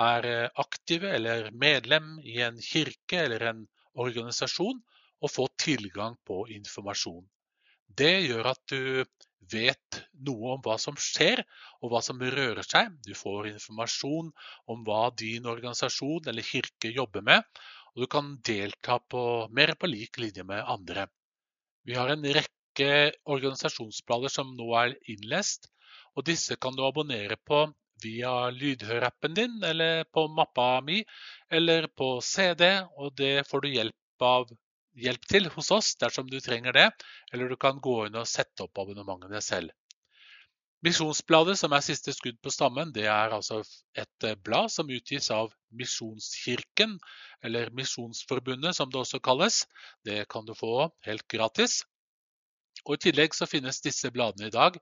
er 0.00 0.28
aktive 0.60 1.12
eller 1.16 1.50
medlem 1.52 2.16
i 2.24 2.40
en 2.44 2.60
kirke 2.64 3.24
eller 3.26 3.46
en 3.50 3.66
organisasjon, 4.00 4.80
å 5.20 5.28
få 5.28 5.50
tilgang 5.60 6.14
på 6.24 6.46
informasjon. 6.54 7.26
Det 8.00 8.14
gjør 8.24 8.46
at 8.54 8.62
du 8.72 9.04
vet 9.50 9.98
noe 10.26 10.54
om 10.54 10.62
hva 10.64 10.76
som 10.80 10.96
skjer 11.00 11.42
og 11.80 11.90
hva 11.92 12.00
som 12.04 12.20
rører 12.22 12.64
seg. 12.64 12.92
Du 13.04 13.12
får 13.18 13.50
informasjon 13.50 14.30
om 14.70 14.84
hva 14.86 15.08
din 15.18 15.48
organisasjon 15.50 16.30
eller 16.30 16.46
kirke 16.46 16.92
jobber 16.94 17.24
med, 17.26 17.44
og 17.94 18.04
du 18.04 18.06
kan 18.10 18.34
delta 18.46 18.98
på, 18.98 19.22
mer 19.50 19.74
på 19.78 19.90
lik 19.90 20.20
linje 20.22 20.44
med 20.46 20.62
andre. 20.66 21.06
Vi 21.86 21.96
har 21.96 22.12
en 22.12 22.24
rekke 22.24 22.90
organisasjonsblader 23.24 24.32
som 24.32 24.54
nå 24.56 24.68
er 24.78 24.96
innlest, 25.10 25.70
og 26.16 26.26
disse 26.28 26.56
kan 26.60 26.76
du 26.76 26.84
abonnere 26.86 27.36
på 27.46 27.64
via 28.02 28.50
lydhørappen 28.50 29.34
din, 29.36 29.58
eller 29.64 30.04
på 30.04 30.26
mappa 30.28 30.80
mi, 30.84 31.02
eller 31.50 31.88
på 31.96 32.18
CD, 32.24 32.70
og 32.96 33.14
det 33.16 33.46
får 33.48 33.64
du 33.64 33.68
hjelp, 33.74 34.24
av, 34.24 34.48
hjelp 34.96 35.26
til 35.28 35.50
hos 35.54 35.70
oss 35.74 35.94
dersom 36.00 36.30
du 36.30 36.38
trenger 36.40 36.76
det, 36.76 36.88
eller 37.32 37.48
du 37.48 37.56
kan 37.60 37.80
gå 37.82 38.06
inn 38.06 38.18
og 38.20 38.28
sette 38.28 38.64
opp 38.64 38.80
abonnementene 38.80 39.42
selv. 39.44 39.74
Misjonsbladet, 40.80 41.58
som 41.60 41.74
er 41.76 41.82
siste 41.84 42.12
skudd 42.16 42.38
på 42.40 42.50
stammen, 42.54 42.92
det 42.96 43.04
er 43.12 43.34
altså 43.36 43.58
et 44.00 44.24
eh, 44.24 44.36
blad 44.48 44.70
som 44.72 44.88
utgis 44.88 45.28
av 45.34 45.50
Misjonskirken, 45.76 46.94
eller 47.44 47.72
Misjonsforbundet 47.76 48.78
som 48.78 48.88
det 48.88 49.02
også 49.02 49.20
kalles. 49.20 49.66
Det 50.08 50.22
kan 50.32 50.48
du 50.48 50.54
få 50.56 50.88
helt 51.04 51.26
gratis. 51.28 51.82
Og 52.86 52.96
I 52.96 53.02
tillegg 53.04 53.36
så 53.36 53.48
finnes 53.50 53.82
disse 53.84 54.08
bladene 54.14 54.48
i 54.48 54.54
dag. 54.54 54.78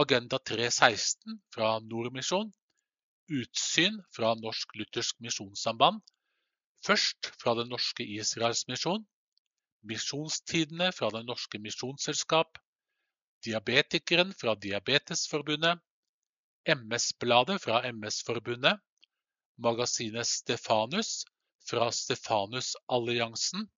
Agenda 0.00 0.40
316 0.40 1.36
fra 1.52 1.74
Nordmisjon. 1.84 2.48
Utsyn 3.28 4.00
fra 4.16 4.32
Norsk 4.40 4.72
Luthersk 4.80 5.20
Misjonssamband. 5.20 6.00
Først 6.86 7.32
fra 7.42 7.52
Den 7.60 7.68
norske 7.68 8.08
Israelsmisjon. 8.16 9.04
Misjonstidene 9.84 10.94
fra 10.96 11.12
Det 11.12 11.26
norske 11.28 11.60
misjonsselskap, 11.60 12.56
Diabetikeren 13.46 14.32
fra 14.34 14.54
Diabetesforbundet, 14.58 15.78
MS-bladet 16.66 17.60
fra 17.62 17.80
MS-forbundet, 17.92 18.80
magasinet 19.62 20.26
Stefanus 20.26 21.24
fra 21.70 21.88
Stefanusalliansen. 21.94 23.68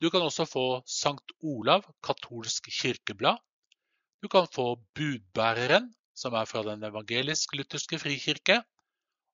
Du 0.00 0.10
kan 0.10 0.22
også 0.22 0.46
få 0.46 0.66
Sankt 0.86 1.32
Olav 1.42 1.86
katolsk 2.04 2.68
kirkeblad. 2.80 3.40
Du 4.22 4.28
kan 4.28 4.46
få 4.52 4.76
Budbæreren, 4.94 5.88
som 6.14 6.34
er 6.34 6.46
fra 6.50 6.62
Den 6.66 6.84
evangelisk-lutherske 6.84 7.98
frikirke. 7.98 8.60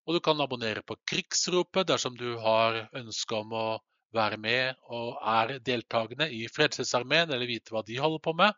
Og 0.06 0.16
du 0.16 0.20
kan 0.20 0.40
abonnere 0.40 0.82
på 0.84 0.96
Krigsropet 1.08 1.88
dersom 1.88 2.16
du 2.16 2.36
har 2.38 2.84
ønske 2.92 3.36
om 3.36 3.52
å 3.56 3.66
være 4.14 4.38
med 4.38 4.76
og 4.94 5.16
er 5.26 5.58
deltakende 5.64 6.28
i 6.30 6.44
Frelsesarmeen 6.52 7.32
eller 7.32 7.48
vite 7.50 7.74
hva 7.74 7.82
de 7.86 7.96
holder 7.98 8.22
på 8.24 8.34
med. 8.36 8.52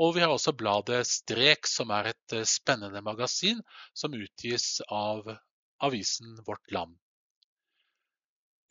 Og 0.00 0.14
vi 0.16 0.22
har 0.24 0.32
også 0.32 0.54
bladet 0.56 1.02
Strek, 1.08 1.68
som 1.68 1.92
er 1.92 2.12
et 2.12 2.36
eh, 2.36 2.48
spennende 2.48 3.02
magasin 3.04 3.60
som 3.94 4.14
utgis 4.16 4.80
av 4.88 5.26
avisen 5.82 6.38
Vårt 6.46 6.72
Land. 6.72 6.96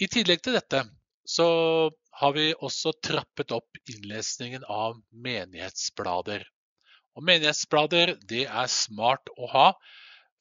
I 0.01 0.07
tillegg 0.09 0.41
til 0.41 0.57
dette 0.57 0.85
så 1.29 1.45
har 2.17 2.33
vi 2.33 2.47
også 2.57 2.95
trappet 3.05 3.53
opp 3.53 3.77
innlesningen 3.85 4.65
av 4.65 4.97
menighetsblader. 5.13 6.47
Og 7.15 7.27
menighetsblader 7.27 8.15
det 8.27 8.47
er 8.47 8.71
smart 8.71 9.29
å 9.37 9.51
ha 9.51 9.67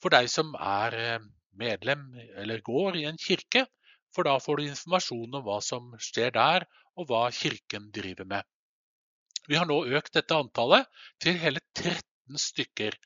for 0.01 0.15
deg 0.15 0.31
som 0.33 0.55
er 0.57 0.97
eh, 0.97 1.27
medlem 1.61 2.09
eller 2.41 2.65
går 2.65 2.97
i 3.03 3.05
en 3.11 3.21
kirke, 3.21 3.67
for 4.15 4.27
da 4.27 4.39
får 4.43 4.59
du 4.59 4.71
informasjon 4.71 5.37
om 5.39 5.45
hva 5.45 5.61
som 5.63 5.93
skjer 6.01 6.33
der, 6.35 6.67
og 6.97 7.11
hva 7.11 7.27
kirken 7.35 7.91
driver 7.95 8.27
med. 8.33 8.49
Vi 9.49 9.59
har 9.59 9.69
nå 9.69 9.83
økt 9.99 10.15
dette 10.17 10.37
antallet 10.37 10.89
til 11.23 11.39
hele 11.41 11.63
13 11.79 12.41
stykker. 12.41 12.97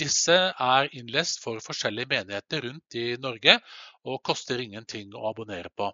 Disse 0.00 0.36
er 0.52 0.90
innlest 0.96 1.42
for 1.44 1.60
forskjellige 1.64 2.08
menigheter 2.12 2.64
rundt 2.66 2.96
i 2.96 3.06
Norge 3.20 3.58
og 4.04 4.22
koster 4.24 4.62
ingenting 4.62 5.12
å 5.14 5.26
abonnere 5.30 5.72
på. 5.76 5.90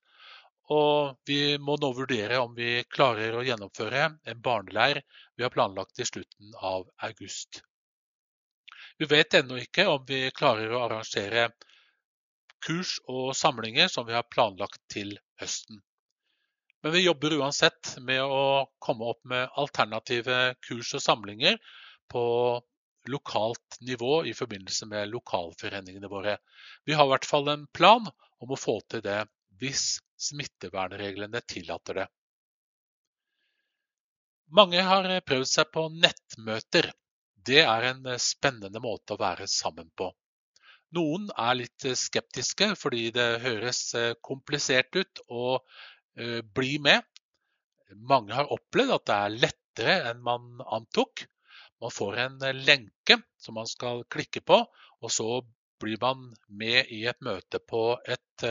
Og 0.71 1.19
vi 1.27 1.59
må 1.63 1.77
nå 1.83 1.93
vurdere 1.99 2.39
om 2.43 2.55
vi 2.55 2.85
klarer 2.91 3.35
å 3.35 3.43
gjennomføre 3.47 4.07
en 4.23 4.41
barneleir 4.43 5.03
vi 5.35 5.43
har 5.47 5.55
planlagt 5.55 5.99
i 5.99 6.07
slutten 6.07 6.55
av 6.59 6.87
august. 7.09 7.63
Vi 8.99 9.11
vet 9.11 9.35
ennå 9.35 9.59
ikke 9.61 9.87
om 9.93 10.07
vi 10.09 10.29
klarer 10.35 10.73
å 10.73 10.83
arrangere 10.87 11.51
kurs 12.67 12.97
og 13.07 13.35
samlinger 13.39 13.89
som 13.93 14.07
vi 14.09 14.17
har 14.17 14.27
planlagt 14.31 14.81
til 14.93 15.15
høsten. 15.41 15.83
Men 16.83 16.95
vi 16.95 17.05
jobber 17.07 17.39
uansett 17.41 17.97
med 18.05 18.23
å 18.23 18.67
komme 18.83 19.09
opp 19.11 19.23
med 19.27 19.53
alternative 19.59 20.55
kurs 20.67 20.93
og 20.95 21.03
samlinger 21.03 21.59
på 22.13 22.25
lokalt 23.11 23.79
nivå 23.87 24.25
i 24.27 24.35
forbindelse 24.35 24.87
med 24.91 25.11
lokalforeningene 25.11 26.11
våre. 26.11 26.37
Vi 26.85 26.95
har 26.95 27.07
i 27.07 27.13
hvert 27.15 27.29
fall 27.29 27.49
en 27.51 27.67
plan 27.75 28.07
om 28.43 28.53
å 28.53 28.61
få 28.61 28.81
til 28.91 29.03
det 29.07 29.23
hvis 29.61 29.99
smittevernreglene 30.29 31.41
tillater 31.49 32.03
det. 32.03 32.07
Mange 34.55 34.83
har 34.87 35.09
prøvd 35.27 35.49
seg 35.51 35.71
på 35.75 35.89
nettmøter. 35.91 36.93
Det 37.47 37.63
er 37.63 37.89
en 37.91 38.07
spennende 38.23 38.83
måte 38.83 39.15
å 39.15 39.21
være 39.21 39.47
sammen 39.51 39.91
på. 39.99 40.13
Noen 40.95 41.27
er 41.35 41.59
litt 41.59 41.87
eh, 41.89 41.99
skeptiske 41.99 42.71
fordi 42.79 43.11
det 43.17 43.27
høres 43.43 43.81
eh, 43.99 44.15
komplisert 44.23 44.95
ut 44.97 45.23
å 45.29 45.59
bli 46.57 46.79
med. 46.81 47.03
Mange 48.09 48.33
har 48.33 48.49
opplevd 48.55 48.95
at 48.95 49.03
det 49.11 49.17
er 49.17 49.35
lettere 49.43 49.97
enn 50.11 50.23
man 50.25 50.63
antok. 50.65 51.27
Man 51.85 51.93
får 51.93 52.17
en 52.23 52.39
lenke 52.65 53.19
som 53.37 53.59
man 53.59 53.69
skal 53.69 54.01
klikke 54.09 54.41
på, 54.41 54.63
og 55.05 55.13
så 55.13 55.43
blir 55.77 56.01
man 56.01 56.31
med 56.49 56.89
i 56.89 57.03
et 57.11 57.21
møte 57.21 57.61
på 57.61 57.83
et 58.09 58.47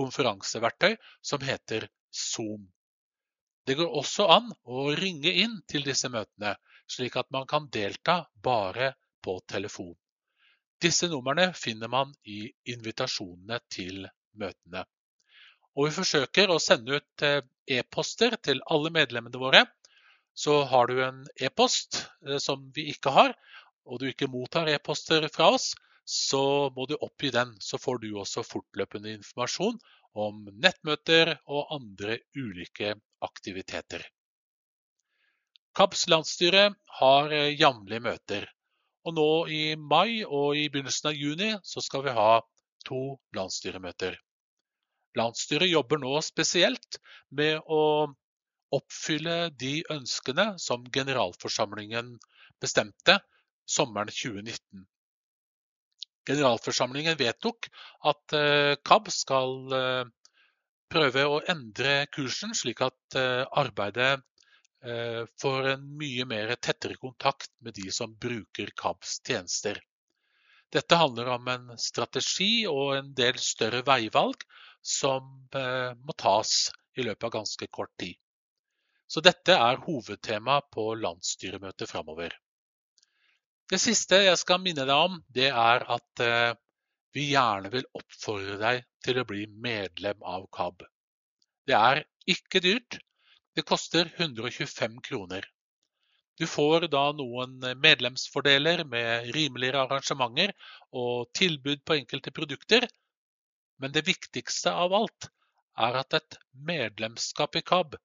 konferanseverktøy 0.00 0.96
som 1.20 1.44
heter 1.44 1.90
Zoom. 2.08 2.70
Det 3.68 3.76
går 3.76 3.92
også 4.00 4.26
an 4.32 4.48
å 4.64 4.88
ringe 4.96 5.30
inn 5.44 5.60
til 5.68 5.84
disse 5.86 6.08
møtene, 6.08 6.56
slik 6.90 7.20
at 7.20 7.28
man 7.36 7.44
kan 7.50 7.68
delta 7.68 8.22
bare 8.42 8.94
på 9.22 9.36
telefon. 9.44 9.92
Disse 10.80 11.08
numrene 11.12 11.50
finner 11.52 11.90
man 11.92 12.12
i 12.24 12.46
invitasjonene 12.72 13.58
til 13.72 14.06
møtene. 14.40 14.86
Og 15.76 15.86
vi 15.86 15.94
forsøker 15.94 16.50
å 16.50 16.60
sende 16.62 16.98
ut 16.98 17.24
eh, 17.26 17.42
e-poster 17.78 18.36
til 18.42 18.62
alle 18.74 18.92
medlemmene 18.94 19.40
våre. 19.42 19.66
Så 20.32 20.62
har 20.70 20.88
du 20.88 21.02
en 21.04 21.20
e-post 21.36 22.00
eh, 22.26 22.38
som 22.42 22.64
vi 22.74 22.88
ikke 22.94 23.12
har, 23.14 23.34
og 23.84 24.00
du 24.00 24.08
ikke 24.08 24.30
mottar 24.30 24.70
e-poster 24.72 25.26
fra 25.34 25.50
oss, 25.56 25.72
så 26.04 26.70
må 26.74 26.86
du 26.88 26.96
oppgi 26.96 27.30
den. 27.34 27.52
Så 27.60 27.78
får 27.78 28.00
du 28.02 28.08
også 28.18 28.46
fortløpende 28.46 29.12
informasjon 29.18 29.76
om 30.18 30.46
nettmøter 30.64 31.36
og 31.46 31.76
andre 31.76 32.18
ulike 32.36 32.94
aktiviteter. 33.22 34.02
KABs 35.76 36.08
landsstyre 36.10 36.64
har 37.00 37.36
eh, 37.36 37.52
jevnlige 37.54 38.06
møter. 38.08 38.48
Og 39.08 39.16
nå 39.16 39.30
i 39.48 39.62
mai 39.76 40.22
og 40.24 40.56
i 40.58 40.68
begynnelsen 40.68 41.10
av 41.10 41.16
juni 41.16 41.50
så 41.64 41.82
skal 41.84 42.04
vi 42.04 42.16
ha 42.16 42.32
to 42.86 43.00
landsstyremøter. 43.36 44.16
Landsstyret 45.18 45.70
jobber 45.70 46.00
nå 46.02 46.12
spesielt 46.22 47.00
med 47.34 47.58
å 47.66 47.82
oppfylle 48.76 49.50
de 49.58 49.80
ønskene 49.90 50.52
som 50.62 50.84
generalforsamlingen 50.94 52.14
bestemte 52.62 53.18
sommeren 53.66 54.12
2019. 54.12 54.84
Generalforsamlingen 56.30 57.18
vedtok 57.18 57.66
at 58.06 58.36
eh, 58.36 58.76
KAB 58.86 59.08
skal 59.10 59.56
eh, 59.74 60.04
prøve 60.92 61.26
å 61.26 61.40
endre 61.50 62.04
kursen, 62.14 62.52
slik 62.54 62.84
at 62.84 63.16
arbeidet 63.16 64.20
Eh, 64.20 64.29
får 65.42 65.66
en 65.74 65.82
mye 66.00 66.24
mer 66.24 66.54
tettere 66.56 66.96
kontakt 66.96 67.50
med 67.60 67.74
de 67.76 67.90
som 67.92 68.14
bruker 68.16 68.70
KABs 68.80 69.18
tjenester. 69.26 69.76
Dette 70.70 70.96
handler 70.96 71.28
om 71.34 71.48
en 71.50 71.70
strategi 71.78 72.66
og 72.70 72.94
en 72.96 73.10
del 73.18 73.38
større 73.42 73.82
veivalg 73.86 74.44
som 74.80 75.26
eh, 75.54 75.90
må 75.98 76.14
tas 76.16 76.70
i 76.96 77.04
løpet 77.06 77.26
av 77.26 77.32
ganske 77.40 77.66
kort 77.74 77.92
tid. 77.98 78.14
Så 79.10 79.22
dette 79.24 79.56
er 79.58 79.82
hovedtema 79.82 80.60
på 80.70 80.92
landsstyremøtet 80.94 81.90
framover. 81.90 82.36
Det 83.70 83.80
siste 83.82 84.22
jeg 84.22 84.38
skal 84.38 84.62
minne 84.62 84.86
deg 84.86 84.94
om, 84.94 85.18
det 85.26 85.50
er 85.50 85.86
at 85.96 86.22
eh, 86.22 86.54
vi 87.14 87.32
gjerne 87.32 87.72
vil 87.74 87.88
oppfordre 87.98 88.56
deg 88.60 88.86
til 89.02 89.18
å 89.18 89.26
bli 89.26 89.48
medlem 89.50 90.22
av 90.22 90.46
KAB. 90.54 90.86
Det 91.66 91.74
er 91.74 92.04
ikke 92.30 92.62
dyrt. 92.62 93.00
Det 93.60 93.66
koster 93.68 94.12
125 94.16 95.00
kroner. 95.00 95.44
Du 96.38 96.46
får 96.46 96.86
da 96.88 97.02
noen 97.12 97.58
medlemsfordeler 97.76 98.86
med 98.88 99.26
rimeligere 99.36 99.82
arrangementer 99.82 100.54
og 100.96 101.28
tilbud 101.36 101.82
på 101.84 101.98
enkelte 101.98 102.32
produkter. 102.32 102.86
Men 103.76 103.92
det 103.92 104.06
viktigste 104.06 104.72
av 104.72 104.96
alt 104.96 105.28
er 105.76 106.00
at 106.00 106.16
et 106.16 106.38
medlemskap 106.70 107.60
i 107.60 107.64
KAB 107.72 107.98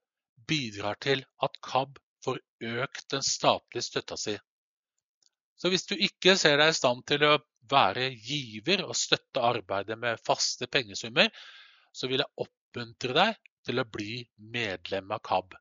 bidrar 0.51 0.99
til 1.07 1.23
at 1.47 1.55
KAB 1.63 2.03
får 2.27 2.43
økt 2.83 3.07
den 3.15 3.23
statlige 3.23 3.87
støtta 3.87 4.19
si. 4.19 4.35
Så 5.55 5.71
hvis 5.71 5.87
du 5.87 5.95
ikke 5.95 6.35
ser 6.35 6.59
deg 6.59 6.75
i 6.75 6.79
stand 6.81 7.07
til 7.07 7.23
å 7.29 7.33
være 7.71 8.11
giver 8.11 8.83
og 8.89 8.99
støtte 8.99 9.47
arbeidet 9.55 9.95
med 10.03 10.19
faste 10.27 10.67
pengesummer, 10.67 11.31
så 11.95 12.11
vil 12.11 12.25
jeg 12.25 12.47
oppmuntre 12.49 13.21
deg 13.23 13.43
til 13.65 13.81
å 13.81 13.87
bli 13.97 14.19
medlem 14.55 15.11
av 15.15 15.23
KAB. 15.29 15.55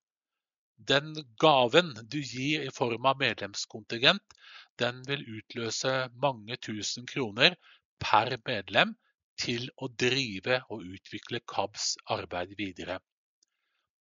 Den 0.90 1.14
gaven 1.40 1.92
du 2.10 2.18
gir 2.20 2.64
i 2.66 2.74
form 2.74 3.06
av 3.08 3.20
medlemskontingent, 3.22 4.36
den 4.82 5.00
vil 5.08 5.22
utløse 5.38 5.94
mange 6.24 6.58
tusen 6.68 7.06
kroner 7.06 7.56
per 8.02 8.34
medlem 8.46 8.94
til 9.40 9.70
å 9.82 9.88
drive 10.04 10.60
og 10.70 10.84
utvikle 10.96 11.40
KABs 11.54 11.94
arbeid 12.16 12.54
videre. 12.58 12.98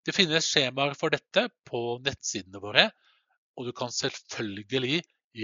Det 0.04 0.12
finnes 0.12 0.46
skjemaer 0.50 0.96
for 0.98 1.14
dette 1.14 1.46
på 1.64 1.80
nettsidene 2.04 2.60
våre, 2.60 2.88
og 3.56 3.70
du 3.70 3.72
kan 3.76 3.92
selvfølgelig 3.94 5.00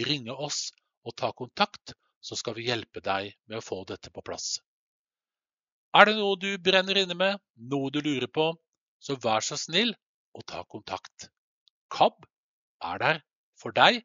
ringe 0.06 0.34
oss 0.34 0.68
og 1.06 1.16
ta 1.16 1.30
kontakt, 1.32 1.94
så 2.20 2.36
skal 2.36 2.58
vi 2.58 2.66
hjelpe 2.68 3.00
deg 3.00 3.32
med 3.48 3.60
å 3.60 3.64
få 3.64 3.80
dette 3.88 4.12
på 4.12 4.22
plass. 4.26 4.58
Er 5.98 6.06
det 6.06 6.14
noe 6.20 6.36
du 6.38 6.50
brenner 6.62 7.00
inne 7.00 7.16
med, 7.18 7.40
noe 7.72 7.90
du 7.90 7.98
lurer 8.04 8.30
på, 8.30 8.46
så 9.02 9.16
vær 9.24 9.42
så 9.42 9.56
snill 9.58 9.90
og 10.38 10.44
ta 10.46 10.62
kontakt. 10.70 11.26
KAB 11.90 12.26
er 12.92 13.00
der 13.02 13.22
for 13.58 13.74
deg, 13.74 13.98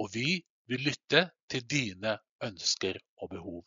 og 0.00 0.08
vi 0.14 0.40
vil 0.70 0.86
lytte 0.88 1.26
til 1.52 1.66
dine 1.68 2.16
ønsker 2.46 2.96
og 3.20 3.34
behov. 3.34 3.60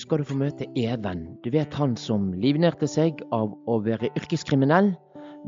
Skal 0.00 0.22
du 0.22 0.24
få 0.24 0.36
møte 0.40 0.66
Even. 0.78 1.26
Du 1.44 1.50
vet 1.52 1.74
han 1.76 1.96
som 2.00 2.30
livnærte 2.40 2.88
seg 2.88 3.20
av 3.36 3.52
å 3.68 3.78
være 3.84 4.10
yrkeskriminell. 4.16 4.94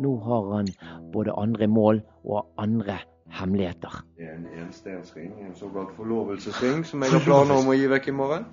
Nå 0.02 0.12
har 0.26 0.50
han 0.56 0.68
både 1.12 1.34
andre 1.40 1.68
mål 1.68 2.02
og 2.24 2.46
andre 2.60 2.98
hemmeligheter. 3.32 4.02
Det 4.16 4.28
er 4.28 4.36
en 4.36 4.48
enstensring, 4.64 5.32
en 5.46 5.56
såkalt 5.56 5.94
forlovelsesring, 5.96 6.84
som 6.84 7.04
jeg 7.04 7.14
har 7.14 7.24
planer 7.24 7.60
om 7.60 7.72
å 7.72 7.76
gi 7.76 7.88
vekk 7.92 8.10
i 8.12 8.16
morgen. 8.16 8.46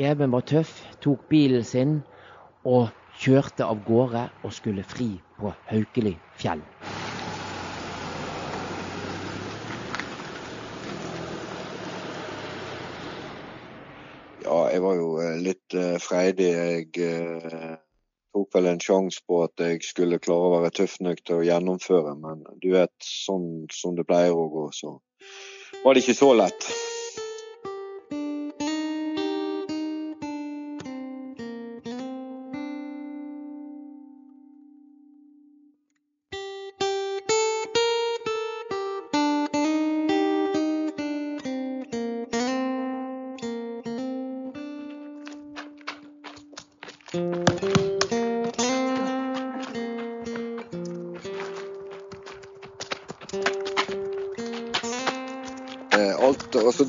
Even 0.00 0.32
var 0.32 0.46
tøff, 0.48 0.70
tok 1.04 1.26
bilen 1.28 1.66
sin 1.66 1.98
og 2.64 2.88
kjørte 3.20 3.66
av 3.66 3.82
gårde 3.84 4.22
og 4.40 4.54
skulle 4.56 4.86
fri 4.86 5.12
på 5.36 5.52
Haukeli 5.68 6.14
fjell. 6.40 6.62
Ja, 14.50 14.64
jeg 14.72 14.82
var 14.82 14.96
jo 14.98 15.10
eh, 15.22 15.36
litt 15.38 15.74
eh, 15.78 15.94
freidig. 16.02 16.48
Jeg 16.50 16.88
eh, 17.06 17.76
tok 18.34 18.56
vel 18.56 18.66
en 18.66 18.80
sjanse 18.82 19.22
på 19.22 19.44
at 19.44 19.62
jeg 19.62 19.78
skulle 19.86 20.18
klare 20.18 20.48
å 20.48 20.56
være 20.56 20.72
tøff 20.80 20.96
nok 21.06 21.22
til 21.22 21.38
å 21.38 21.44
gjennomføre, 21.46 22.16
men 22.18 22.42
du 22.58 22.72
vet, 22.74 22.94
sånn 22.98 23.68
som 23.70 23.94
det 23.94 24.08
pleier 24.10 24.34
å 24.34 24.48
gå, 24.50 24.66
så 24.74 24.96
var 25.84 25.94
det 25.94 26.02
ikke 26.02 26.18
så 26.18 26.32
lett. 26.34 26.66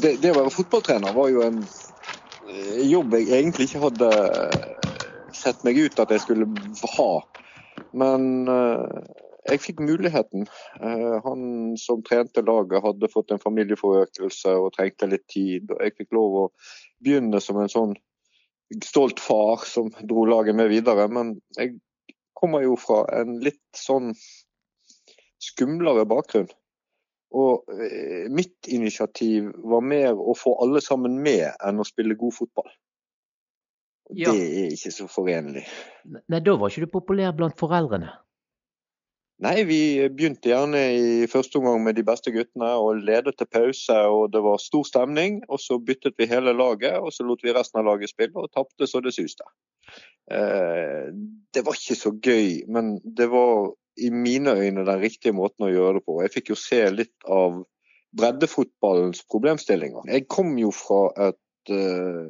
Det, 0.01 0.17
det 0.21 0.31
å 0.33 0.39
være 0.39 0.53
fotballtrener 0.53 1.15
var 1.15 1.31
jo 1.31 1.43
en 1.45 1.61
eh, 1.61 2.83
jobb 2.89 3.15
jeg 3.17 3.29
egentlig 3.37 3.69
ikke 3.69 3.83
hadde 3.85 4.11
eh, 4.11 4.93
sett 5.35 5.63
meg 5.67 5.79
ut 5.79 5.99
at 6.01 6.13
jeg 6.13 6.23
skulle 6.25 6.47
ha. 6.95 7.11
Men 7.97 8.49
eh, 8.51 9.01
jeg 9.49 9.63
fikk 9.63 9.79
muligheten. 9.81 10.45
Han 11.25 11.45
som 11.81 12.03
trente 12.05 12.43
laget 12.45 12.83
hadde 12.85 13.09
fått 13.09 13.31
en 13.33 13.41
familieforøkelse 13.41 14.53
og 14.53 14.69
trengte 14.75 15.09
litt 15.09 15.25
tid. 15.33 15.71
og 15.73 15.81
Jeg 15.81 15.95
fikk 15.97 16.13
lov 16.13 16.35
å 16.37 16.45
begynne 17.01 17.41
som 17.41 17.57
en 17.57 17.71
sånn 17.73 17.95
stolt 18.85 19.19
far 19.19 19.65
som 19.65 19.89
dro 19.97 20.27
laget 20.29 20.59
med 20.59 20.69
videre. 20.69 21.07
Men 21.09 21.33
jeg 21.57 21.79
kommer 22.37 22.61
jo 22.61 22.77
fra 22.77 23.01
en 23.17 23.39
litt 23.41 23.65
sånn 23.73 24.13
skumlere 25.41 26.05
bakgrunn. 26.05 26.53
Og 27.31 27.69
eh, 27.71 28.27
mitt 28.31 28.67
initiativ 28.67 29.51
var 29.71 29.83
mer 29.85 30.17
å 30.19 30.35
få 30.35 30.57
alle 30.63 30.81
sammen 30.83 31.19
med 31.23 31.47
enn 31.63 31.79
å 31.79 31.87
spille 31.87 32.17
god 32.19 32.35
fotball. 32.35 32.71
Og 34.11 34.19
Ja. 34.19 34.33
Det 34.35 34.41
er 34.43 34.73
ikke 34.75 34.91
så 34.91 35.07
forenlig. 35.07 35.63
Nei, 36.03 36.39
da 36.43 36.57
var 36.59 36.69
ikke 36.69 36.83
du 36.83 36.91
populær 36.91 37.31
blant 37.31 37.55
foreldrene. 37.59 38.11
Nei, 39.41 39.63
vi 39.65 39.77
begynte 40.13 40.51
gjerne 40.51 40.81
i 40.93 41.27
første 41.31 41.57
omgang 41.57 41.79
med 41.81 41.95
de 41.97 42.03
beste 42.05 42.29
guttene 42.29 42.67
og 42.77 42.99
ledet 43.01 43.39
til 43.39 43.47
pause. 43.49 43.95
og 44.05 44.31
Det 44.35 44.41
var 44.43 44.59
stor 44.61 44.83
stemning. 44.85 45.41
og 45.49 45.59
Så 45.59 45.79
byttet 45.79 46.13
vi 46.17 46.27
hele 46.29 46.53
laget, 46.53 46.99
og 46.99 47.09
så 47.13 47.25
lot 47.25 47.41
vi 47.41 47.53
resten 47.53 47.79
av 47.79 47.87
laget 47.87 48.11
spille 48.11 48.35
og 48.35 48.51
tapte 48.53 48.85
så 48.85 49.01
det 49.01 49.15
suste. 49.15 49.47
Eh, 50.29 51.09
det 51.53 51.65
var 51.65 51.73
ikke 51.73 51.97
så 51.97 52.11
gøy, 52.11 52.67
men 52.67 52.99
det 53.01 53.31
var 53.31 53.73
i 53.97 54.09
mine 54.09 54.53
øyne 54.55 54.85
den 54.87 55.01
riktige 55.01 55.35
måten 55.35 55.67
å 55.67 55.71
gjøre 55.71 55.99
det 55.99 56.05
på. 56.07 56.19
Jeg 56.23 56.33
fikk 56.35 56.51
jo 56.53 56.59
se 56.59 56.81
litt 56.93 57.27
av 57.27 57.63
breddefotballens 58.17 59.23
problemstillinger. 59.31 60.07
Jeg 60.11 60.27
kom 60.31 60.53
jo 60.59 60.71
fra 60.75 61.01
et 61.29 61.71
uh, 61.71 62.27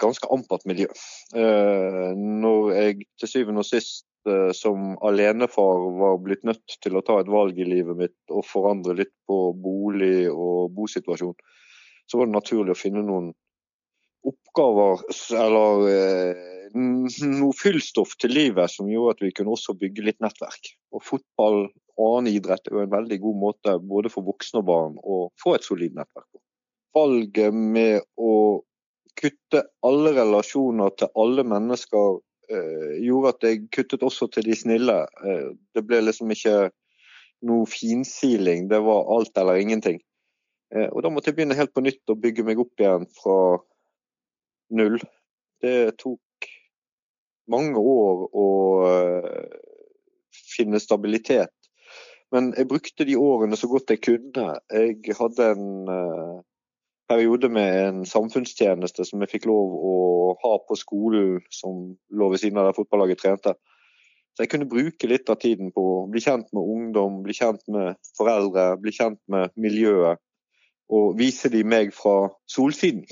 ganske 0.00 0.28
ampert 0.32 0.64
miljø. 0.68 0.88
Uh, 1.36 2.12
når 2.16 2.72
jeg 2.78 3.08
til 3.20 3.32
syvende 3.32 3.64
og 3.64 3.68
sist 3.68 4.06
uh, 4.28 4.50
som 4.56 4.94
alenefar 5.04 5.88
var 6.00 6.20
blitt 6.24 6.44
nødt 6.48 6.78
til 6.84 6.96
å 6.96 7.04
ta 7.04 7.20
et 7.20 7.32
valg 7.32 7.58
i 7.60 7.68
livet 7.68 8.00
mitt 8.00 8.32
og 8.32 8.46
forandre 8.48 8.96
litt 9.02 9.12
på 9.28 9.38
bolig 9.56 10.30
og 10.32 10.72
bosituasjon, 10.76 11.36
så 12.08 12.20
var 12.20 12.28
det 12.28 12.36
naturlig 12.36 12.74
å 12.74 12.80
finne 12.80 13.04
noen 13.04 13.32
oppgaver 14.24 15.04
eller 15.38 15.88
eh, 15.92 16.42
noe 16.74 17.54
fyllstoff 17.56 18.16
til 18.20 18.34
livet 18.34 18.72
som 18.72 18.90
gjorde 18.90 19.16
at 19.16 19.24
vi 19.26 19.32
kunne 19.36 19.54
også 19.54 19.76
bygge 19.78 20.06
litt 20.08 20.20
nettverk. 20.24 20.72
Og 20.94 21.04
fotball 21.04 21.66
og 21.94 22.06
annen 22.18 22.32
idrett 22.34 22.66
er 22.66 22.74
jo 22.74 22.84
en 22.84 22.94
veldig 22.94 23.20
god 23.22 23.40
måte 23.40 23.74
både 23.78 24.10
for 24.10 24.26
voksne 24.26 24.62
og 24.62 24.68
barn 24.70 24.96
å 25.02 25.18
få 25.42 25.54
et 25.54 25.66
solid 25.66 25.94
nettverk 25.94 26.26
på. 26.26 26.40
Valget 26.94 27.54
med 27.54 28.00
å 28.18 28.62
kutte 29.18 29.62
alle 29.86 30.14
relasjoner 30.16 30.94
til 30.98 31.12
alle 31.22 31.44
mennesker 31.46 32.16
eh, 32.50 32.96
gjorde 33.04 33.34
at 33.34 33.46
jeg 33.46 33.68
kuttet 33.74 34.02
også 34.06 34.30
til 34.34 34.48
de 34.48 34.56
snille. 34.58 34.96
Eh, 35.22 35.52
det 35.76 35.84
ble 35.86 36.02
liksom 36.02 36.32
ikke 36.34 36.72
noe 37.44 37.68
finsiling, 37.68 38.66
det 38.70 38.80
var 38.82 39.06
alt 39.12 39.36
eller 39.38 39.60
ingenting. 39.60 40.00
Og 40.74 41.04
da 41.04 41.10
måtte 41.12 41.28
jeg 41.28 41.36
begynne 41.36 41.54
helt 41.54 41.70
på 41.76 41.82
nytt 41.84 42.10
og 42.10 42.18
bygge 42.18 42.42
meg 42.48 42.58
opp 42.58 42.80
igjen 42.80 43.04
fra 43.14 43.34
null. 44.76 44.98
Det 45.62 45.96
tok 46.00 46.48
mange 47.50 47.80
år 47.80 48.24
å 48.32 48.46
eh, 48.88 49.60
finne 50.54 50.80
stabilitet. 50.82 51.52
Men 52.34 52.50
jeg 52.56 52.68
brukte 52.70 53.06
de 53.06 53.16
årene 53.20 53.56
så 53.58 53.68
godt 53.70 53.92
jeg 53.92 54.02
kunne. 54.02 54.46
Jeg 54.72 55.16
hadde 55.18 55.50
en 55.54 55.92
eh, 55.92 56.40
periode 57.08 57.50
med 57.52 57.76
en 57.82 58.02
samfunnstjeneste 58.08 59.06
som 59.06 59.22
jeg 59.22 59.36
fikk 59.36 59.46
lov 59.50 59.76
å 59.76 59.94
ha 60.42 60.56
på 60.66 60.76
skolen, 60.80 61.44
som 61.52 61.94
lå 62.10 62.32
ved 62.32 62.42
siden 62.42 62.58
av 62.60 62.70
der 62.70 62.76
fotballaget 62.78 63.22
trente. 63.22 63.54
Så 64.34 64.42
jeg 64.42 64.50
kunne 64.50 64.66
bruke 64.66 65.06
litt 65.06 65.30
av 65.30 65.38
tiden 65.38 65.70
på 65.70 65.82
å 65.92 65.98
bli 66.10 66.22
kjent 66.24 66.48
med 66.56 66.70
ungdom, 66.74 67.20
bli 67.22 67.36
kjent 67.36 67.62
med 67.70 68.00
foreldre, 68.18 68.72
bli 68.82 68.90
kjent 68.96 69.20
med 69.30 69.52
miljøet. 69.54 70.18
Og 70.90 71.14
vise 71.16 71.48
de 71.52 71.62
meg 71.64 71.94
fra 71.96 72.32
solsiden. 72.50 73.06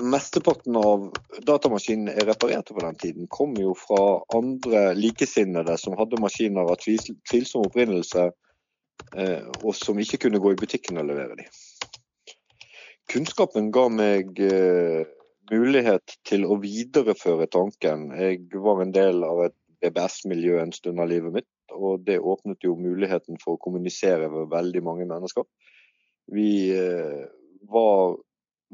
Mesteparten 0.00 0.76
av 0.80 1.08
datamaskinene 1.46 2.14
jeg 2.16 2.28
reparerte 2.28 2.74
på 2.76 2.84
den 2.84 2.98
tiden, 3.00 3.26
kom 3.28 3.56
jo 3.60 3.74
fra 3.76 4.20
andre 4.36 4.90
likesinnede 4.96 5.76
som 5.80 5.96
hadde 5.98 6.20
maskiner 6.22 6.68
av 6.70 6.80
tvilsom 6.80 7.66
opprinnelse, 7.66 8.30
eh, 9.16 9.48
og 9.60 9.74
som 9.76 10.00
ikke 10.00 10.22
kunne 10.26 10.40
gå 10.42 10.54
i 10.54 10.60
butikken 10.60 11.00
og 11.02 11.10
levere 11.10 11.36
de. 11.40 11.48
Kunnskapen 13.10 13.72
ga 13.74 13.88
meg 13.92 14.38
eh, 14.44 15.02
mulighet 15.50 16.16
til 16.28 16.46
å 16.46 16.58
videreføre 16.62 17.48
tanken. 17.50 18.10
Jeg 18.14 18.46
var 18.54 18.84
en 18.84 18.94
del 18.94 19.24
av 19.26 19.44
et 19.48 19.56
BBS-miljø 19.82 20.60
en 20.60 20.72
stund 20.76 21.00
av 21.02 21.10
livet 21.10 21.34
mitt. 21.40 21.50
Og 21.74 22.04
det 22.06 22.18
åpnet 22.18 22.64
jo 22.66 22.76
muligheten 22.78 23.38
for 23.42 23.56
å 23.56 23.62
kommunisere 23.62 24.28
med 24.30 24.50
veldig 24.52 24.82
mange 24.86 25.06
mennesker. 25.10 25.46
Vi 26.30 26.70
eh, 26.76 27.26
var 27.70 28.18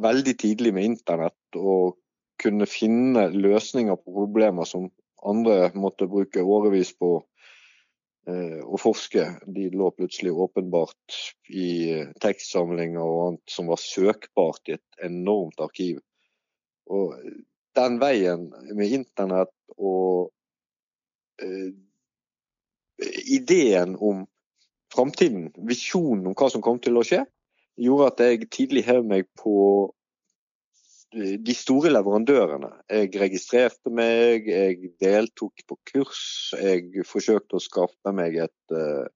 veldig 0.03 0.35
tidlig 0.41 0.75
med 0.77 0.91
internett 0.91 1.59
og 1.59 1.97
kunne 2.43 2.69
finne 2.69 3.31
løsninger 3.33 3.97
på 3.97 4.13
problemer 4.13 4.69
som 4.69 4.91
andre 5.27 5.71
måtte 5.75 6.09
bruke 6.11 6.45
årevis 6.45 6.93
på 7.01 7.11
eh, 8.29 8.61
å 8.61 8.79
forske. 8.81 9.25
De 9.47 9.71
lå 9.73 9.91
plutselig 9.97 10.35
åpenbart 10.37 11.21
i 11.49 12.05
tekstsamlinger 12.23 13.03
og 13.03 13.23
annet 13.27 13.57
som 13.57 13.73
var 13.73 13.81
søkbart 13.81 14.69
i 14.69 14.77
et 14.77 15.05
enormt 15.09 15.61
arkiv. 15.65 16.03
Og 16.93 17.17
den 17.77 18.01
veien 18.01 18.51
med 18.77 18.93
internett 19.01 19.55
og 19.77 20.33
Eh, 21.43 21.73
ideen 23.25 23.97
om 23.97 24.27
framtiden, 24.95 25.51
visjonen 25.69 26.27
om 26.27 26.37
hva 26.37 26.49
som 26.53 26.63
kom 26.65 26.79
til 26.81 26.97
å 26.97 27.05
skje, 27.05 27.27
gjorde 27.81 28.09
at 28.13 28.25
jeg 28.25 28.49
tidlig 28.53 28.85
hev 28.87 29.05
meg 29.07 29.29
på 29.39 29.57
eh, 31.15 31.37
de 31.43 31.55
store 31.57 31.93
leverandørene. 31.93 32.71
Jeg 32.91 33.13
registrerte 33.21 33.93
meg, 33.93 34.49
jeg 34.49 34.93
deltok 35.03 35.67
på 35.69 35.79
kurs. 35.93 36.25
Jeg 36.61 37.07
forsøkte 37.09 37.59
å 37.59 37.63
skaffe 37.63 38.15
meg 38.17 38.39
et 38.47 38.77
uh, 38.77 39.07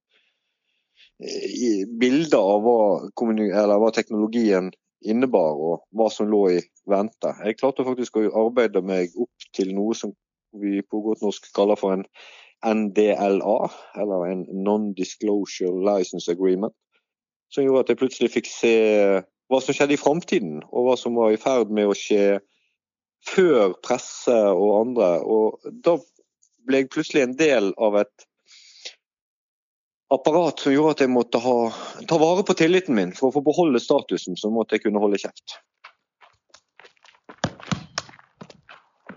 bilde 2.01 2.37
av 2.37 2.65
hva, 2.65 2.79
hva, 3.13 3.91
teknologien 3.93 4.71
innebar 5.01 5.57
og 5.57 5.85
hva 5.97 6.09
som 6.13 6.29
lå 6.29 6.43
i 6.57 6.59
vente. 6.89 7.33
Jeg 7.45 7.57
klarte 7.59 7.85
faktisk 7.85 8.17
å 8.17 8.27
arbeide 8.45 8.83
meg 8.85 9.13
opp 9.17 9.49
til 9.55 9.73
noe 9.77 9.97
som 9.97 10.13
vi 10.57 10.81
på 10.83 11.01
godt 11.05 11.23
norsk 11.23 11.47
kaller 11.55 11.79
for 11.79 11.95
en 11.95 12.05
NDLA, 12.61 13.57
eller 13.97 14.25
en 14.29 14.43
Non-Disclosure 14.53 15.81
License 15.81 16.29
Agreement. 16.31 16.73
Som 17.51 17.65
gjorde 17.65 17.85
at 17.85 17.91
jeg 17.91 17.99
plutselig 17.99 18.31
fikk 18.33 18.49
se 18.49 18.73
hva 19.51 19.59
som 19.59 19.75
skjedde 19.75 19.97
i 19.97 19.99
framtiden, 19.99 20.61
og 20.71 20.87
hva 20.87 20.97
som 20.99 21.17
var 21.19 21.33
i 21.33 21.39
ferd 21.41 21.73
med 21.75 21.91
å 21.91 21.97
skje 21.97 22.39
før 23.27 23.75
presse 23.83 24.37
og 24.55 24.75
andre. 24.79 25.09
Og 25.21 25.73
da 25.83 25.97
ble 26.67 26.83
jeg 26.83 26.91
plutselig 26.93 27.25
en 27.25 27.35
del 27.39 27.73
av 27.75 27.99
et 27.99 28.27
apparat 30.11 30.63
som 30.63 30.73
gjorde 30.75 30.95
at 30.95 31.03
jeg 31.03 31.11
måtte 31.11 31.41
ha, 31.43 31.57
ta 32.07 32.19
vare 32.21 32.47
på 32.47 32.55
tilliten 32.59 32.95
min. 32.95 33.11
For 33.17 33.29
å 33.29 33.35
få 33.35 33.43
beholde 33.43 33.83
statusen, 33.83 34.39
så 34.39 34.51
måtte 34.53 34.77
jeg 34.77 34.87
kunne 34.87 35.03
holde 35.03 35.19
kjeft. 35.19 35.59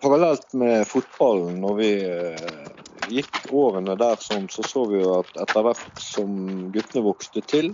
parallelt 0.04 0.52
med 0.52 0.84
fotballen, 0.88 1.62
når 1.64 1.76
vi 1.78 1.90
eh, 2.04 2.64
gikk 3.08 3.38
årene 3.56 3.96
der 3.96 4.20
så 4.20 4.62
så 4.68 4.82
vi 4.90 5.00
jo 5.00 5.14
at 5.22 5.30
etter 5.46 5.64
hvert 5.64 6.02
som 6.02 6.34
guttene 6.74 7.04
vokste 7.06 7.40
til, 7.48 7.70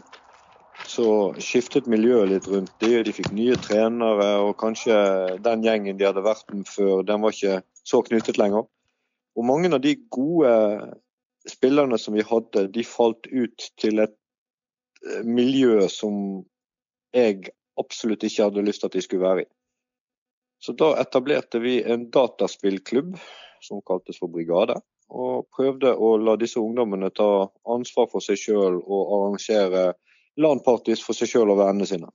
så 0.91 1.07
skiftet 1.43 1.89
miljøet 1.91 2.31
litt 2.33 2.49
rundt 2.51 2.73
de. 2.83 3.03
De 3.07 3.15
fikk 3.15 3.31
nye 3.37 3.57
trenere, 3.63 4.31
og 4.43 4.57
kanskje 4.61 4.97
den 5.45 5.65
gjengen 5.67 5.99
de 5.99 6.09
hadde 6.09 6.25
vært 6.27 6.51
med 6.55 6.69
før, 6.69 7.05
den 7.07 7.23
var 7.23 7.37
ikke 7.37 7.61
så 7.87 8.03
knyttet 8.07 8.41
lenger. 8.41 8.67
Og 9.39 9.47
mange 9.47 9.71
av 9.73 9.83
de 9.85 9.95
gode 10.11 10.51
spillerne 11.49 11.99
som 11.99 12.17
vi 12.17 12.27
hadde, 12.27 12.67
de 12.75 12.85
falt 12.85 13.31
ut 13.31 13.71
til 13.81 14.03
et 14.03 14.17
eh, 15.07 15.23
miljø 15.25 15.87
som 15.89 16.43
jeg 17.17 17.53
absolutt 17.81 18.27
ikke 18.27 18.51
hadde 18.51 18.67
lyst 18.67 18.83
til 18.83 18.91
at 18.91 18.99
de 18.99 19.05
skulle 19.07 19.27
være 19.27 19.47
i. 19.47 19.51
Så 20.61 20.75
da 20.77 20.93
etablerte 21.01 21.63
vi 21.63 21.79
en 21.81 22.11
dataspillklubb 22.13 23.15
som 23.65 23.81
kaltes 23.87 24.21
for 24.21 24.33
Brigade. 24.33 24.77
Og 25.11 25.49
prøvde 25.55 25.95
å 25.97 26.13
la 26.21 26.37
disse 26.39 26.61
ungdommene 26.61 27.09
ta 27.17 27.49
ansvar 27.73 28.11
for 28.13 28.23
seg 28.23 28.39
sjøl 28.39 28.77
og 28.83 29.15
arrangere 29.17 29.87
LAN-parties 30.39 31.03
for 31.05 31.17
seg 31.17 31.33
sjøl 31.33 31.51
og 31.51 31.59
vennene 31.63 31.89
sine. 31.89 32.11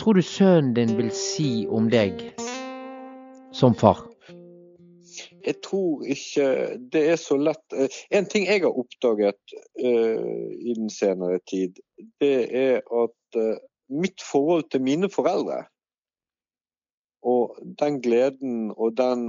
Tror 0.00 0.16
du 0.16 0.22
sønnen 0.22 0.72
din 0.74 0.94
vil 0.96 1.10
si 1.12 1.66
om 1.68 1.90
deg 1.92 2.22
som 3.52 3.74
far? 3.76 4.06
Jeg 5.44 5.58
tror 5.64 6.04
ikke 6.08 6.46
det 6.92 7.02
er 7.12 7.18
så 7.20 7.36
lett 7.40 7.74
eh, 7.76 7.88
En 8.16 8.28
ting 8.28 8.46
jeg 8.48 8.62
har 8.64 8.76
oppdaget 8.76 9.54
uh, 9.80 10.48
i 10.56 10.72
den 10.76 10.88
senere 10.92 11.40
tid, 11.48 11.80
det 12.20 12.48
er 12.56 12.80
at 12.80 13.36
uh, 13.36 13.60
mitt 13.92 14.24
forhold 14.24 14.70
til 14.72 14.84
mine 14.84 15.10
foreldre 15.12 15.66
og 17.20 17.58
den 17.80 18.00
gleden 18.00 18.70
og 18.76 18.96
den 18.96 19.24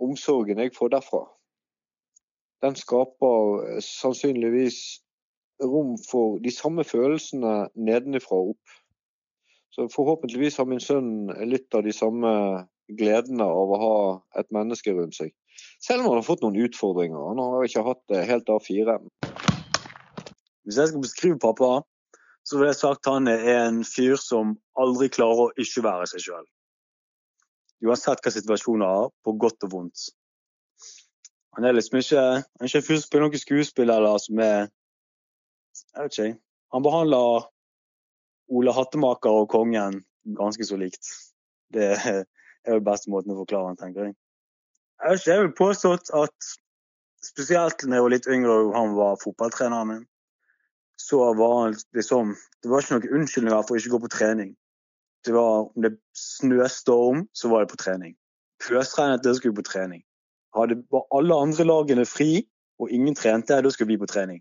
omsorgen 0.00 0.60
jeg 0.62 0.72
får 0.76 0.94
derfra, 0.94 1.26
den 2.64 2.76
skaper 2.80 3.80
sannsynligvis 3.84 4.78
rom 5.60 5.98
for 6.08 6.40
de 6.40 6.52
samme 6.52 6.84
følelsene 6.84 7.66
nedenifra 7.76 8.40
og 8.40 8.54
opp. 8.56 8.76
Så 9.76 9.84
forhåpentligvis 9.92 10.56
har 10.56 10.64
min 10.64 10.80
sønn 10.80 11.26
litt 11.44 11.74
av 11.76 11.82
de 11.84 11.92
samme 11.92 12.30
gledene 12.96 13.44
av 13.44 13.72
å 13.74 13.78
ha 13.80 13.96
et 14.40 14.48
menneske 14.54 14.94
rundt 14.96 15.18
seg. 15.18 15.34
Selv 15.84 16.00
om 16.00 16.06
han 16.08 16.22
har 16.22 16.24
fått 16.24 16.40
noen 16.40 16.56
utfordringer. 16.64 17.26
Han 17.28 17.42
har 17.42 17.66
ikke 17.66 17.82
hatt 17.84 18.00
det 18.08 18.22
helt 18.24 18.48
A4. 18.48 18.94
Hvis 20.64 20.78
jeg 20.80 20.88
skal 20.88 21.02
beskrive 21.02 21.36
pappa, 21.42 21.82
så 22.48 22.56
vil 22.56 22.70
jeg 22.70 22.78
sagt 22.78 23.10
han 23.10 23.28
er 23.28 23.44
en 23.52 23.82
fyr 23.84 24.16
som 24.22 24.54
aldri 24.80 25.10
klarer 25.12 25.50
å 25.50 25.52
ikke 25.60 25.84
være 25.84 26.06
seg 26.08 26.24
sjøl. 26.24 26.46
Uansett 27.84 28.24
hva 28.24 28.32
situasjonen 28.32 28.86
er, 28.86 29.10
på 29.28 29.34
godt 29.36 29.66
og 29.68 29.74
vondt. 29.74 30.06
Han 31.58 31.68
er 31.68 31.76
liksom 31.76 31.98
ikke, 32.00 32.24
han 32.40 32.64
er 32.64 32.70
ikke 32.70 32.80
en 32.80 32.88
fyr 32.88 32.96
som 32.96 33.04
spiller 33.10 33.28
noe 33.28 33.42
skuespill 33.42 33.92
eller 33.92 34.16
som 34.24 34.40
er 34.40 34.70
Jeg 35.76 36.00
vet 36.00 36.16
ikke. 36.16 36.40
Han 36.72 36.84
behandler 36.88 37.44
Ole 38.48 38.72
Hattemaker 38.74 39.42
og 39.42 39.48
kongen 39.50 40.02
ganske 40.38 40.64
så 40.64 40.78
likt. 40.78 41.08
Det 41.74 41.94
er 41.96 42.24
jo 42.72 42.82
beste 42.86 43.10
måten 43.10 43.34
å 43.34 43.40
forklare 43.40 43.72
den, 43.72 43.80
tenker 43.80 44.08
jeg. 44.08 44.16
Jeg 45.26 45.42
vil 45.42 45.54
påstått 45.56 46.10
at 46.16 46.52
spesielt 47.24 47.82
da 47.82 47.98
jeg 47.98 48.04
var 48.06 48.14
litt 48.14 48.28
yngre 48.30 48.54
og 48.64 48.76
han 48.76 48.94
var 48.96 49.18
fotballtreneren 49.22 49.90
min, 49.90 50.04
så 50.96 51.20
var 51.36 51.58
han 51.60 51.74
liksom 51.94 52.36
Det 52.62 52.70
var 52.70 52.82
ikke 52.82 52.96
noen 52.96 53.18
unnskyldninger 53.18 53.66
for 53.66 53.76
å 53.76 53.80
ikke 53.80 53.92
gå 53.92 53.98
på 54.02 54.14
trening. 54.14 54.54
Det 55.26 55.34
var 55.34 55.68
Om 55.68 55.82
det 55.84 55.92
snøstorm, 56.16 57.26
så 57.32 57.50
var 57.52 57.62
det 57.62 57.70
på 57.70 57.82
trening. 57.82 58.16
Pøsregnet, 58.64 59.22
det 59.22 59.36
skulle 59.36 59.54
på 59.54 59.66
trening. 59.66 60.02
Hadde 60.56 60.80
alle 61.14 61.36
andre 61.36 61.66
lagene 61.66 62.06
fri 62.08 62.46
og 62.80 62.90
ingen 62.90 63.14
trente, 63.14 63.60
da 63.62 63.70
skulle 63.70 63.92
vi 63.92 64.00
på 64.00 64.08
trening 64.08 64.40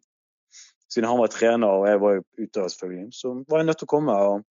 siden 0.95 1.09
han 1.11 1.19
var 1.19 1.31
trener 1.34 1.67
og 1.67 1.88
jeg 1.89 2.01
var 2.01 2.22
utøver, 2.39 2.69
selvfølgelig, 2.72 3.09
så 3.13 3.34
var 3.49 3.61
jeg 3.61 3.67
nødt 3.69 3.81
til 3.84 3.89
å 3.89 3.93
komme. 3.95 4.15
og 4.15 4.45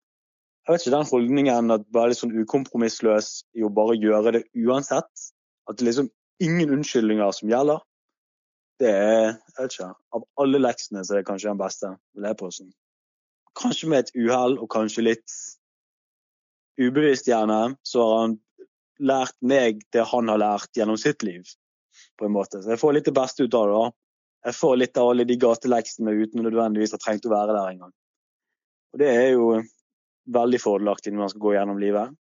jeg 0.67 0.73
vet 0.73 0.85
ikke, 0.87 0.97
Den 0.97 1.11
holdningen 1.11 1.71
at 1.75 1.87
være 1.95 2.11
litt 2.11 2.21
sånn 2.21 2.35
ukompromissløs 2.43 3.31
i 3.59 3.65
å 3.67 3.71
bare 3.71 3.99
gjøre 3.99 4.35
det 4.37 4.43
uansett, 4.59 5.25
at 5.71 5.79
det 5.79 5.87
liksom 5.87 6.11
ingen 6.43 6.75
unnskyldninger 6.77 7.35
som 7.39 7.51
gjelder, 7.51 7.83
det 8.83 8.91
er 8.91 9.25
jeg 9.31 9.59
vet 9.59 9.75
ikke, 9.77 9.91
Av 10.19 10.25
alle 10.43 10.59
leksene 10.59 11.05
så 11.05 11.15
er 11.15 11.23
det 11.23 11.29
kanskje 11.29 11.51
den 11.51 11.61
beste. 11.61 11.91
vil. 12.19 12.71
Kanskje 13.59 13.89
med 13.89 13.99
et 13.99 14.15
uhell 14.17 14.59
og 14.59 14.71
kanskje 14.73 15.05
litt 15.07 15.35
ubevisst, 16.81 17.29
gjerne, 17.29 17.77
så 17.85 18.03
har 18.03 18.23
han 18.23 18.39
lært 18.99 19.37
meg 19.43 19.83
det 19.93 20.07
han 20.09 20.31
har 20.33 20.41
lært 20.41 20.79
gjennom 20.79 20.99
sitt 20.99 21.23
liv. 21.23 21.43
på 22.19 22.25
en 22.25 22.33
måte. 22.33 22.63
Så 22.63 22.71
jeg 22.73 22.81
får 22.81 22.93
litt 22.97 23.05
det 23.05 23.13
beste 23.13 23.45
ut 23.45 23.55
av 23.55 23.67
det. 23.69 23.75
da. 23.77 24.02
Jeg 24.43 24.59
får 24.59 24.79
litt 24.79 24.99
av 24.99 25.13
alle 25.13 25.27
de 25.29 25.37
gateleksene 25.39 26.15
uten 26.19 26.43
nødvendigvis 26.43 26.95
ha 26.97 27.01
trengt 27.03 27.27
å 27.29 27.33
være 27.33 27.55
der 27.55 27.75
engang. 27.75 27.93
Og 28.93 28.99
Det 28.99 29.09
er 29.09 29.29
jo 29.33 29.53
veldig 30.33 30.61
fordelaktig 30.63 31.13
når 31.13 31.25
man 31.25 31.33
skal 31.33 31.45
gå 31.45 31.53
gjennom 31.57 31.79
livet. 31.83 32.17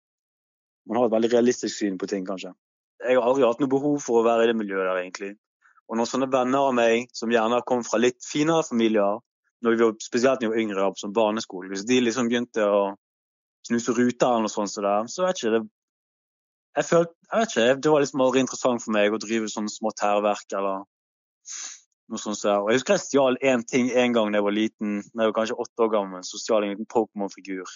Man 0.90 1.00
har 1.00 1.08
et 1.08 1.16
veldig 1.16 1.32
realistisk 1.34 1.76
syn 1.76 1.98
på 2.02 2.10
ting, 2.12 2.26
kanskje. 2.28 2.52
Jeg 3.06 3.16
har 3.16 3.26
aldri 3.26 3.46
hatt 3.48 3.62
noe 3.64 3.72
behov 3.72 4.02
for 4.04 4.20
å 4.20 4.28
være 4.28 4.46
i 4.46 4.52
det 4.52 4.58
miljøet 4.60 4.86
der, 4.86 5.00
egentlig. 5.00 5.32
Og 5.90 5.98
når 5.98 6.10
sånne 6.12 6.30
venner 6.32 6.68
av 6.70 6.76
meg, 6.76 7.08
som 7.16 7.32
gjerne 7.32 7.58
har 7.58 7.66
kommet 7.68 7.88
fra 7.88 8.02
litt 8.02 8.20
finere 8.26 8.68
familier, 8.68 9.22
når 9.64 9.76
vi 9.76 9.84
var, 9.84 9.96
spesielt 10.04 10.44
når 10.44 10.52
vi 10.52 10.54
var 10.54 10.64
yngre, 10.64 10.90
som 11.00 11.16
barneskole, 11.16 11.72
hvis 11.72 11.88
de 11.88 12.00
liksom 12.04 12.30
begynte 12.30 12.68
å 12.68 12.84
snuse 13.68 13.96
ruter 13.96 14.28
eller 14.28 14.46
noe 14.46 14.54
sånt, 14.54 14.72
så, 14.72 14.84
der, 14.86 15.10
så 15.12 15.26
vet 15.26 15.40
ikke 15.40 15.56
det 15.58 15.66
jeg, 16.78 16.86
følte, 16.86 17.16
jeg 17.26 17.42
vet 17.42 17.54
ikke, 17.54 17.82
Det 17.82 17.92
var 17.92 18.04
liksom 18.04 18.22
aldri 18.24 18.42
interessant 18.46 18.84
for 18.84 18.96
meg 18.96 19.14
å 19.14 19.20
drive 19.20 19.50
sånne 19.52 19.74
smått 19.74 20.04
hærverk 20.06 20.56
eller 20.56 20.86
noe 22.12 22.22
sånt. 22.22 22.42
der. 22.44 22.62
Og 22.64 22.72
Jeg 22.72 22.80
husker 22.80 22.98
jeg 22.98 23.06
stjal 23.06 23.38
én 23.46 23.66
ting 23.66 23.92
en 23.92 24.16
gang 24.16 24.32
da 24.32 24.40
jeg 24.40 24.48
var 24.48 24.56
liten, 24.56 24.98
da 25.14 25.26
jeg 25.26 25.32
var 25.32 25.38
kanskje 25.42 25.60
åtte 25.66 25.86
år 25.86 25.94
gammel. 25.94 26.26
Så 26.26 26.42
stjal 26.42 26.66
jeg 26.66 26.78
en 26.78 26.90
Pokémon-figur 26.90 27.68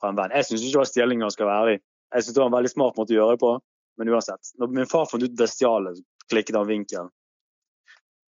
fra 0.00 0.10
en 0.12 0.18
venn. 0.18 0.34
Jeg 0.34 0.48
syns 0.48 0.64
ikke 0.64 0.74
det 0.74 0.82
var 0.82 0.90
stjeling, 0.90 1.24
skal 1.34 1.50
være 1.50 1.62
ærlig. 1.64 1.78
Jeg 2.14 2.24
syns 2.24 2.36
det 2.36 2.42
var 2.42 2.50
en 2.50 2.58
veldig 2.58 2.72
smart 2.72 2.98
måte 2.98 3.14
å 3.14 3.18
gjøre 3.18 3.36
det 3.36 3.42
på, 3.42 3.52
men 3.98 4.12
uansett. 4.12 4.52
Når 4.60 4.74
min 4.78 4.90
far 4.90 5.08
fant 5.10 5.24
ut 5.24 5.38
det 5.38 5.48
stjalet, 5.50 6.02
klikket 6.30 6.58
han 6.58 6.68
vinkelen. 6.68 7.10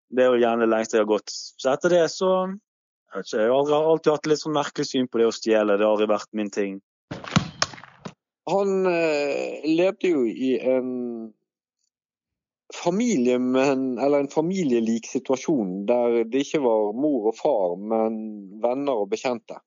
Det 0.09 0.25
er 0.25 0.33
jo 0.33 0.41
gjerne 0.41 0.65
det 0.65 0.73
lengste 0.73 0.97
jeg 0.97 1.05
har 1.05 1.13
gått. 1.13 1.33
Så 1.33 1.73
etter 1.75 1.93
det 1.93 2.07
så 2.15 2.33
Jeg, 3.09 3.25
ikke, 3.25 3.39
jeg 3.41 3.53
har 3.73 3.87
alltid 3.89 4.13
hatt 4.13 4.27
litt 4.29 4.41
sånn 4.43 4.53
merkelig 4.53 4.85
syn 4.85 5.07
på 5.09 5.17
det 5.17 5.27
å 5.31 5.33
stjele. 5.33 5.79
Det 5.81 5.87
har 5.87 5.95
aldri 5.95 6.09
vært 6.11 6.29
min 6.37 6.51
ting. 6.53 6.75
Han 8.53 8.85
eh, 8.89 9.65
levde 9.65 10.11
jo 10.13 10.27
i 10.29 10.51
en 10.61 10.91
familie, 12.75 13.39
men, 13.39 13.99
eller 13.99 14.25
en 14.25 14.33
familielik 14.33 15.07
situasjon 15.09 15.87
der 15.89 16.23
det 16.29 16.45
ikke 16.45 16.61
var 16.65 16.93
mor 16.97 17.31
og 17.31 17.39
far, 17.39 17.77
men 17.81 18.19
venner 18.63 19.05
og 19.05 19.13
bekjente. 19.13 19.61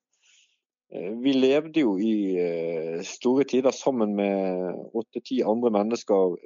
Eh, 0.94 1.10
vi 1.24 1.34
levde 1.36 1.82
jo 1.82 1.96
i 1.98 2.14
eh, 2.38 3.00
store 3.06 3.48
tider 3.48 3.74
sammen 3.74 4.14
med 4.18 4.94
åtte-ti 4.94 5.42
andre 5.42 5.72
mennesker 5.74 6.38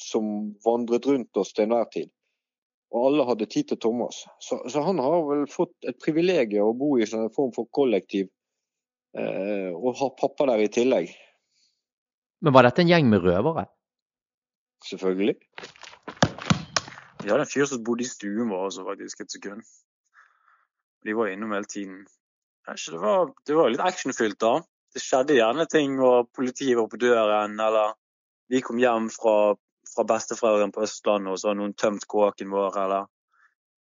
som 0.00 0.54
vandret 0.64 1.06
rundt 1.06 1.36
oss 1.36 1.52
til 1.52 1.68
enhver 1.68 1.92
tid 1.92 2.08
og 2.90 3.06
alle 3.06 3.26
hadde 3.28 3.48
tid 3.50 3.70
til 3.70 3.78
Thomas. 3.78 4.24
Så, 4.42 4.58
så, 4.68 4.82
han 4.82 4.98
har 5.02 5.22
vel 5.28 5.44
fått 5.50 5.86
et 5.86 5.98
privilegium 6.02 6.72
å 6.72 6.76
bo 6.76 6.96
i 6.98 7.06
en 7.06 7.30
form 7.34 7.52
for 7.54 7.70
kollektiv, 7.74 8.30
eh, 9.18 9.70
og 9.70 9.98
ha 10.00 10.10
pappa 10.18 10.48
der 10.50 10.64
i 10.64 10.70
tillegg. 10.74 11.12
Men 12.40 12.56
var 12.56 12.66
dette 12.66 12.82
en 12.82 12.90
gjeng 12.90 13.10
med 13.12 13.22
røvere? 13.22 13.68
Selvfølgelig. 14.88 15.36
Vi 17.20 17.30
hadde 17.30 17.44
en 17.44 17.52
fyr 17.52 17.68
som 17.68 17.84
bodde 17.84 18.06
i 18.06 18.10
stuen 18.10 18.48
vår 18.50 18.66
også, 18.70 18.84
faktisk, 18.86 19.20
et 19.24 19.36
sekund. 19.36 19.64
De 21.04 21.16
var 21.16 21.32
innom 21.32 21.52
hele 21.56 21.68
tiden. 21.68 22.04
Det 22.66 23.00
var, 23.00 23.32
det 23.46 23.56
var 23.56 23.72
litt 23.72 23.82
actionfylt, 23.84 24.38
da. 24.40 24.60
Det 24.94 25.02
skjedde 25.02 25.38
gjerne 25.38 25.66
ting, 25.70 25.98
og 26.02 26.30
politiet 26.36 26.78
var 26.78 26.88
på 26.90 27.00
døren, 27.00 27.56
eller 27.60 27.94
vi 28.50 28.62
kom 28.64 28.80
hjem 28.82 29.08
fra 29.14 29.56
fra 29.94 30.04
besteforeldrene 30.06 30.74
på 30.74 30.84
Østlandet, 30.84 31.32
og 31.32 31.40
så 31.40 31.50
hadde 31.50 31.60
noen 31.62 31.78
tømt 31.78 32.06
kåken 32.10 32.52
vår, 32.52 32.76
eller 32.84 33.08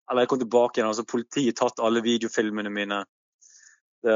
Eller 0.09 0.23
jeg 0.23 0.29
kom 0.29 0.39
tilbake 0.41 0.79
igjen, 0.79 0.87
og 0.89 0.95
så 0.97 1.03
har 1.03 1.11
politiet 1.11 1.55
tatt 1.59 1.81
alle 1.85 2.01
videofilmene 2.01 2.69
mine. 2.73 3.03
Det, 4.01 4.13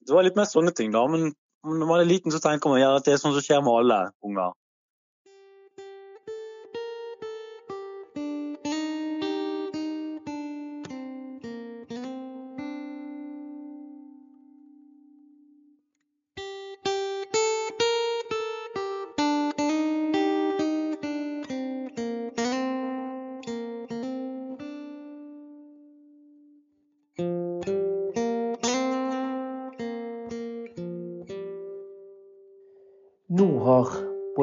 det, 0.00 0.08
var 0.08 0.24
litt 0.24 0.38
mer 0.40 0.46
sånne 0.48 0.72
ting, 0.72 0.88
da. 0.94 1.02
Men 1.04 1.34
når 1.68 1.90
man 1.90 2.00
er 2.00 2.08
liten, 2.08 2.32
så 2.32 2.40
tenker 2.40 2.72
man 2.72 2.80
gjerne 2.80 3.02
at 3.02 3.04
det 3.04 3.12
er 3.12 3.20
sånn 3.20 3.34
som 3.36 3.44
skjer 3.44 3.60
med 3.60 3.76
alle 3.82 3.98
unger. 4.24 4.54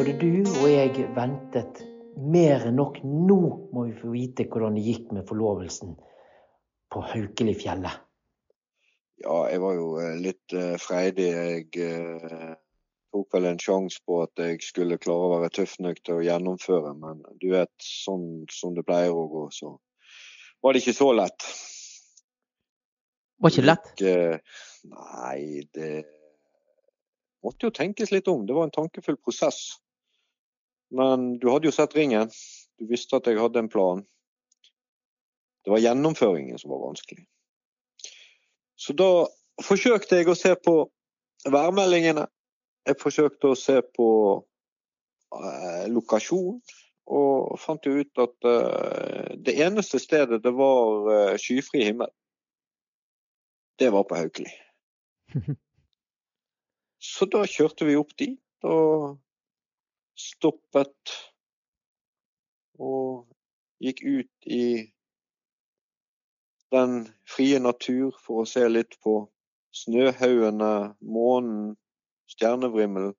Både 0.05 0.17
du 0.21 0.49
og 0.61 0.65
jeg 0.69 1.03
ventet 1.15 1.79
mer 2.21 2.61
enn 2.67 2.75
nok. 2.77 2.99
Nå 3.01 3.37
må 3.73 3.85
vi 3.87 3.93
få 3.97 4.11
vite 4.13 4.43
hvordan 4.45 4.75
det 4.77 4.83
gikk 4.85 5.07
med 5.15 5.25
forlovelsen 5.25 5.95
på 6.93 6.99
Haukelifjellet. 7.09 8.03
Ja, 9.23 9.37
jeg 9.49 9.63
var 9.63 9.73
jo 9.73 9.87
eh, 9.97 10.19
litt 10.21 10.53
uh, 10.53 10.75
freidig. 10.77 11.25
Jeg 11.33 11.87
uh, 11.89 12.51
tok 13.15 13.33
vel 13.33 13.47
en 13.49 13.57
sjanse 13.63 14.03
på 14.05 14.19
at 14.27 14.43
jeg 14.43 14.59
skulle 14.61 14.99
klare 15.01 15.25
å 15.25 15.39
være 15.39 15.49
tøff 15.55 15.73
nok 15.81 16.03
til 16.05 16.19
å 16.19 16.25
gjennomføre. 16.27 16.91
Men 17.01 17.23
du 17.41 17.47
vet, 17.55 17.73
sånn 17.81 18.43
som 18.53 18.75
det 18.77 18.83
pleier 18.85 19.15
å 19.15 19.23
gå, 19.31 19.47
så 19.55 19.71
var 20.61 20.75
det 20.75 20.83
ikke 20.83 20.97
så 20.99 21.07
lett. 21.17 21.47
Var 23.41 23.55
ikke 23.55 23.65
lett? 23.65 23.89
uh, 24.05 24.61
nei, 24.91 25.65
det 25.73 25.89
måtte 27.41 27.71
jo 27.71 27.73
tenkes 27.73 28.13
litt 28.13 28.29
om. 28.29 28.45
Det 28.45 28.53
var 28.53 28.69
en 28.69 28.77
tankefull 28.77 29.17
prosess. 29.17 29.79
Men 30.93 31.37
du 31.39 31.49
hadde 31.49 31.69
jo 31.69 31.75
sett 31.75 31.95
ringen. 31.95 32.29
Du 32.79 32.87
visste 32.89 33.17
at 33.17 33.27
jeg 33.29 33.39
hadde 33.39 33.63
en 33.63 33.71
plan. 33.71 34.03
Det 35.65 35.73
var 35.73 35.81
gjennomføringen 35.81 36.59
som 36.61 36.71
var 36.75 36.83
vanskelig. 36.83 37.25
Så 38.75 38.93
da 38.93 39.25
forsøkte 39.65 40.19
jeg 40.19 40.29
å 40.29 40.37
se 40.37 40.51
på 40.59 40.75
værmeldingene. 41.49 42.27
Jeg 42.85 42.99
forsøkte 43.01 43.53
å 43.53 43.57
se 43.57 43.79
på 43.95 44.09
eh, 45.33 45.85
lokasjon, 45.89 46.59
og 47.05 47.57
fant 47.61 47.85
jo 47.87 47.95
ut 48.01 48.21
at 48.21 48.49
eh, 48.49 49.31
det 49.41 49.55
eneste 49.65 49.97
stedet 50.01 50.43
det 50.43 50.53
var 50.53 51.09
eh, 51.15 51.37
skyfri 51.41 51.81
himmel, 51.87 52.11
det 53.81 53.89
var 53.95 54.05
på 54.05 54.19
Haukeli. 54.19 54.53
Så 57.05 57.25
da 57.29 57.41
kjørte 57.49 57.89
vi 57.89 57.97
opp 57.97 58.13
dit. 58.17 58.41
og 58.65 59.17
stoppet 60.15 61.15
og 62.79 63.27
gikk 63.83 64.01
ut 64.03 64.49
i 64.51 64.65
den 66.75 67.05
frie 67.29 67.59
natur 67.59 68.15
for 68.23 68.43
å 68.43 68.49
se 68.49 68.65
litt 68.67 68.97
på 69.03 69.19
snøhaugene, 69.75 70.95
månen, 71.03 71.75
stjernevrimmelen. 72.31 73.13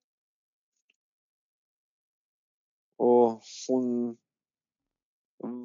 Og 3.02 3.42
hun 3.44 3.90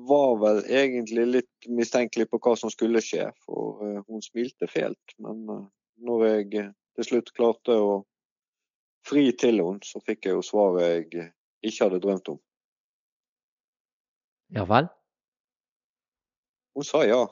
var 0.07 0.33
vel 0.41 0.59
egentlig 0.67 1.25
litt 1.29 1.69
mistenkelig 1.71 2.27
på 2.29 2.41
hva 2.43 2.57
som 2.59 2.71
skulle 2.73 3.01
skje, 3.03 3.29
for 3.45 3.79
eh, 3.87 4.01
hun 4.07 4.23
smilte 4.23 4.67
fælt. 4.67 5.15
Men 5.23 5.45
eh, 5.49 5.67
når 6.03 6.25
jeg 6.27 6.65
til 6.99 7.07
slutt 7.07 7.31
klarte 7.37 7.77
å 7.79 8.01
fri 9.07 9.31
til 9.31 9.61
henne, 9.61 9.81
så 9.83 10.01
fikk 10.05 10.25
jeg 10.27 10.37
jo 10.37 10.45
svaret 10.45 10.87
jeg 10.87 11.29
ikke 11.63 11.85
hadde 11.85 12.01
drømt 12.03 12.33
om. 12.33 12.39
Ja 14.51 14.65
vel? 14.67 14.89
Hun 16.75 16.87
sa 16.87 17.03
ja. 17.07 17.23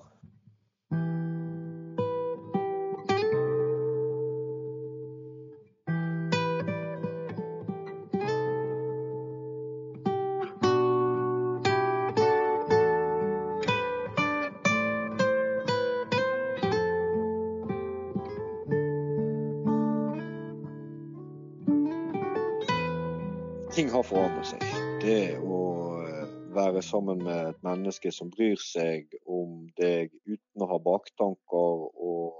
Være 26.80 26.88
sammen 26.88 27.24
med 27.24 27.50
et 27.50 27.64
menneske 27.66 28.12
som 28.16 28.30
bryr 28.32 28.60
seg 28.64 29.12
om 29.28 29.68
deg 29.76 30.14
uten 30.30 30.64
å 30.64 30.68
ha 30.70 30.78
baktanker 30.80 31.82
og 31.92 32.38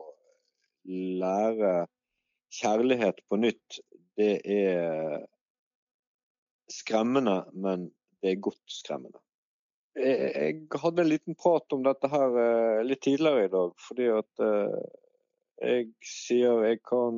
lære 0.88 1.88
kjærlighet 2.56 3.20
på 3.28 3.40
nytt, 3.42 3.82
det 4.16 4.40
er 4.48 5.26
skremmende, 6.72 7.44
men 7.52 7.90
det 8.24 8.32
er 8.32 8.46
godt 8.48 8.64
skremmende. 8.72 9.20
Jeg 10.00 10.70
hadde 10.72 11.04
en 11.04 11.12
liten 11.12 11.36
prat 11.36 11.76
om 11.76 11.84
dette 11.84 12.08
her 12.08 12.40
eh, 12.40 12.82
litt 12.88 13.04
tidligere 13.04 13.50
i 13.50 13.52
dag, 13.52 13.74
fordi 13.90 14.08
at 14.16 14.44
eh, 14.46 14.78
jeg 15.60 15.90
sier 16.06 16.64
jeg 16.64 16.80
kan 16.88 17.18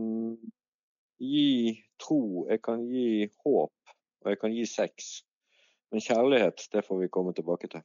gi 1.22 1.76
tro, 2.02 2.48
jeg 2.50 2.64
kan 2.66 2.88
gi 2.90 3.28
håp 3.44 3.94
og 4.24 4.34
jeg 4.34 4.42
kan 4.42 4.56
gi 4.58 4.66
seks. 4.66 5.20
Men 5.92 6.04
kjærlighet, 6.04 6.64
det 6.72 6.86
får 6.88 7.00
vi 7.02 7.10
komme 7.12 7.34
tilbake 7.36 7.68
til. 7.68 7.82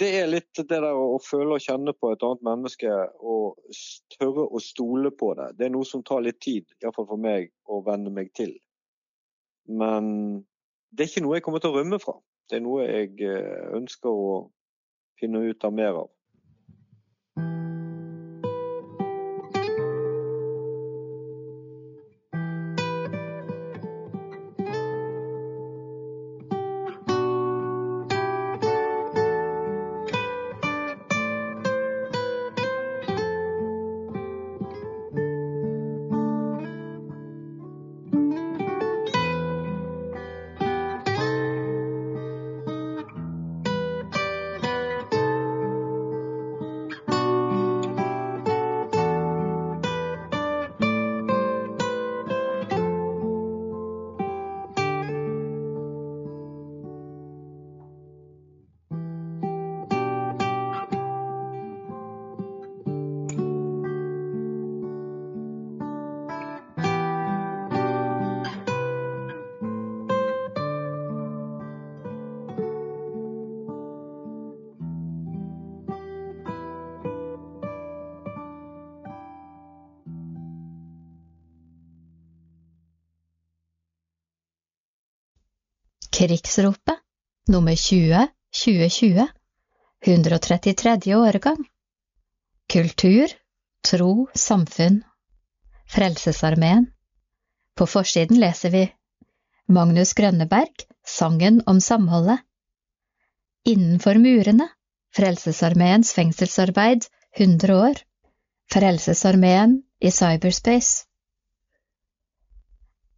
Det 0.00 0.08
er 0.22 0.30
litt 0.30 0.48
det 0.56 0.64
der 0.70 0.86
å 0.96 1.18
føle 1.20 1.58
og 1.58 1.64
kjenne 1.64 1.92
på 1.92 2.12
et 2.14 2.22
annet 2.24 2.46
menneske 2.46 2.94
og 3.20 3.74
tørre 4.16 4.46
å 4.48 4.62
stole 4.64 5.12
på 5.12 5.34
det. 5.36 5.50
Det 5.58 5.66
er 5.68 5.74
noe 5.74 5.88
som 5.88 6.04
tar 6.06 6.24
litt 6.24 6.40
tid, 6.40 6.64
iallfall 6.80 7.10
for 7.10 7.20
meg, 7.20 7.52
å 7.68 7.82
venne 7.84 8.12
meg 8.16 8.32
til. 8.38 8.54
Men 9.68 10.40
det 10.90 11.04
er 11.04 11.12
ikke 11.12 11.24
noe 11.26 11.36
jeg 11.36 11.44
kommer 11.46 11.62
til 11.62 11.74
å 11.74 11.76
rømme 11.76 12.00
fra. 12.00 12.16
Det 12.48 12.58
er 12.58 12.64
noe 12.64 12.86
jeg 12.88 13.12
eh, 13.28 13.68
ønsker 13.76 14.08
å 14.08 14.32
finne 15.20 15.44
ut 15.52 15.68
av 15.68 15.76
mer 15.76 16.00
av. 16.06 16.08
20 87.90 88.28
2020 88.52 89.28
133. 90.06 91.14
årgang. 91.14 91.64
Kultur, 92.72 93.28
tro, 93.82 94.28
samfunn 94.34 95.02
Frelsesarmeen. 95.90 96.86
På 97.74 97.86
forsiden 97.86 98.38
leser 98.38 98.70
vi 98.70 98.84
Magnus 99.66 100.12
Grønneberg, 100.14 100.84
Sangen 101.06 101.58
om 101.66 101.80
samholdet. 101.80 102.38
Innenfor 103.66 104.22
murene 104.22 104.68
Frelsesarmeens 105.16 106.14
fengselsarbeid 106.14 107.10
100 107.36 107.74
år. 107.74 108.04
Frelsesarmeen 108.70 109.80
i 109.98 110.14
cyberspace. 110.14 111.08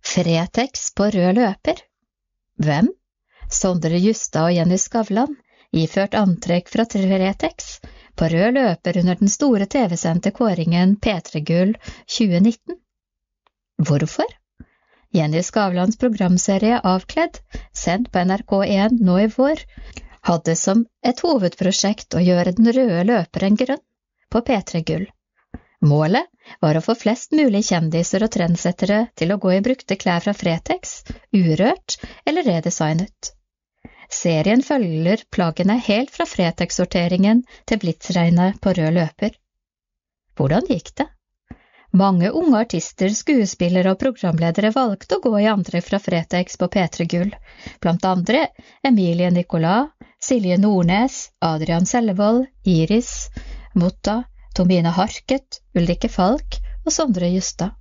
Fretex 0.00 0.94
på 0.96 1.12
rød 1.12 1.34
løper. 1.42 1.84
Hvem? 2.56 2.88
Sondre 3.52 3.98
Justad 4.00 4.48
og 4.48 4.54
Jenny 4.56 4.78
Skavlan, 4.80 5.36
iført 5.72 6.14
antrekk 6.18 6.70
fra 6.72 6.86
Fretex, 6.88 7.80
på 8.16 8.28
rød 8.28 8.54
løper 8.56 8.98
under 9.00 9.18
den 9.20 9.32
store 9.32 9.66
TV-sendte 9.66 10.32
kåringen 10.36 10.96
P3 10.96 11.40
Gull 11.48 11.74
2019. 12.06 12.76
Hvorfor? 13.78 14.28
Jenny 15.12 15.42
Skavlans 15.42 15.98
programserie 16.00 16.80
Avkledd, 16.80 17.40
sendt 17.76 18.12
på 18.12 18.24
NRK1 18.24 19.00
nå 19.04 19.18
i 19.24 19.30
vår, 19.36 19.64
hadde 20.28 20.54
som 20.56 20.86
et 21.04 21.20
hovedprosjekt 21.24 22.16
å 22.16 22.22
gjøre 22.22 22.54
den 22.56 22.72
røde 22.72 23.02
løperen 23.08 23.58
grønn 23.60 23.82
på 24.32 24.40
P3 24.48 24.84
Gull. 24.88 25.10
Målet 25.82 26.28
var 26.62 26.78
å 26.78 26.84
få 26.84 26.94
flest 26.94 27.34
mulig 27.34 27.64
kjendiser 27.68 28.22
og 28.24 28.32
trendsettere 28.36 29.06
til 29.18 29.34
å 29.34 29.40
gå 29.42 29.56
i 29.56 29.62
brukte 29.66 29.98
klær 29.98 30.22
fra 30.24 30.34
Fretex, 30.36 31.00
urørt 31.34 31.98
eller 32.24 32.46
redesignet. 32.46 33.32
Serien 34.12 34.60
følger 34.62 35.22
plaggene 35.32 35.78
helt 35.80 36.10
fra 36.12 36.26
Fretex-sorteringen 36.28 37.42
til 37.66 37.80
blitsregnet 37.80 38.58
på 38.60 38.74
rød 38.76 38.92
løper. 38.98 39.32
Hvordan 40.36 40.68
gikk 40.68 40.92
det? 41.00 41.06
Mange 41.96 42.30
unge 42.32 42.60
artister, 42.64 43.12
skuespillere 43.12 43.92
og 43.92 43.98
programledere 44.00 44.70
valgte 44.72 45.16
å 45.16 45.22
gå 45.24 45.32
i 45.40 45.48
antrekk 45.48 45.86
fra 45.88 46.00
Fretex 46.00 46.56
på 46.60 46.68
P3 46.72 47.06
Gull, 47.14 47.32
blant 47.84 48.04
andre 48.08 48.46
Emilie 48.88 49.28
Nicolas, 49.32 49.90
Silje 50.20 50.56
Nordnes, 50.60 51.18
Adrian 51.44 51.88
Sellevold, 51.88 52.46
Iris, 52.64 53.28
Mutta, 53.74 54.22
Tomine 54.56 54.92
Harket, 54.92 55.60
Ulrikke 55.76 56.12
Falk 56.12 56.60
og 56.84 56.92
Sondre 56.92 57.32
Justad. 57.32 57.76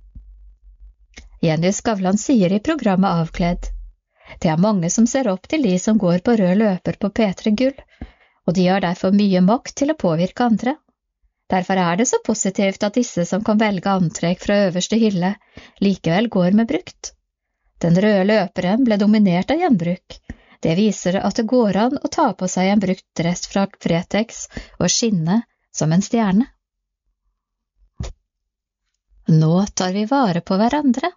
Jenny 1.42 1.72
Skavlan 1.72 2.20
sier 2.20 2.52
i 2.52 2.60
programmet 2.64 3.20
Avkledd 3.20 3.72
det 4.40 4.50
er 4.52 4.60
mange 4.60 4.90
som 4.90 5.06
ser 5.06 5.28
opp 5.32 5.48
til 5.50 5.64
de 5.66 5.74
som 5.78 5.98
går 5.98 6.22
på 6.24 6.36
rød 6.40 6.56
løper 6.62 6.98
på 7.00 7.10
P3 7.18 7.52
Gull, 7.58 7.76
og 8.46 8.56
de 8.56 8.66
har 8.68 8.82
derfor 8.84 9.14
mye 9.14 9.42
makt 9.44 9.76
til 9.82 9.92
å 9.92 9.98
påvirke 9.98 10.46
andre. 10.48 10.76
Derfor 11.52 11.76
er 11.76 11.98
det 12.00 12.08
så 12.08 12.18
positivt 12.24 12.84
at 12.86 12.96
disse 12.96 13.26
som 13.28 13.42
kan 13.44 13.60
velge 13.60 13.90
antrekk 13.90 14.40
fra 14.40 14.60
øverste 14.68 14.96
hylle, 14.96 15.34
likevel 15.84 16.30
går 16.32 16.56
med 16.56 16.70
brukt. 16.70 17.12
Den 17.82 17.98
røde 17.98 18.24
løperen 18.30 18.86
ble 18.86 18.96
dominert 18.96 19.50
av 19.52 19.60
gjenbruk. 19.60 20.16
Det 20.62 20.74
viser 20.78 21.18
at 21.20 21.36
det 21.36 21.48
går 21.50 21.76
an 21.84 21.98
å 21.98 22.10
ta 22.16 22.28
på 22.38 22.48
seg 22.48 22.70
en 22.70 22.82
brukt 22.82 23.06
dress 23.18 23.48
fra 23.50 23.66
Fretex 23.84 24.46
og 24.78 24.88
skinne 24.94 25.42
som 25.74 25.92
en 25.92 26.04
stjerne. 26.06 26.46
Nå 29.32 29.66
tar 29.74 29.92
vi 29.96 30.04
vare 30.06 30.40
på 30.40 30.58
hverandre. 30.60 31.10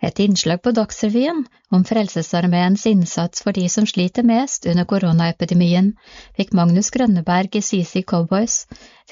Et 0.00 0.18
innslag 0.24 0.62
på 0.62 0.72
Dagsrevyen 0.72 1.42
om 1.68 1.82
Frelsesarmeens 1.84 2.86
innsats 2.88 3.42
for 3.44 3.52
de 3.52 3.66
som 3.68 3.84
sliter 3.86 4.24
mest 4.24 4.64
under 4.66 4.86
koronaepidemien, 4.88 5.90
fikk 6.38 6.54
Magnus 6.56 6.88
Grønneberg 6.94 7.58
i 7.58 7.60
CC 7.60 8.00
Cowboys 8.08 8.62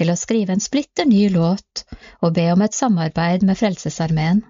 til 0.01 0.09
å 0.09 0.17
skrive 0.17 0.57
en 0.57 0.65
splitter 0.65 1.05
ny 1.05 1.27
låt 1.35 1.85
og 2.23 2.33
be 2.39 2.47
om 2.55 2.65
et 2.65 2.79
samarbeid 2.79 3.45
med 3.45 3.61
Frelsesarmeen. 3.61 4.41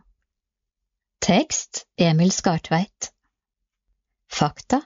Tekst 1.18 1.82
Emil 1.98 2.30
Skartveit 2.30 3.10
Fakta 4.30 4.84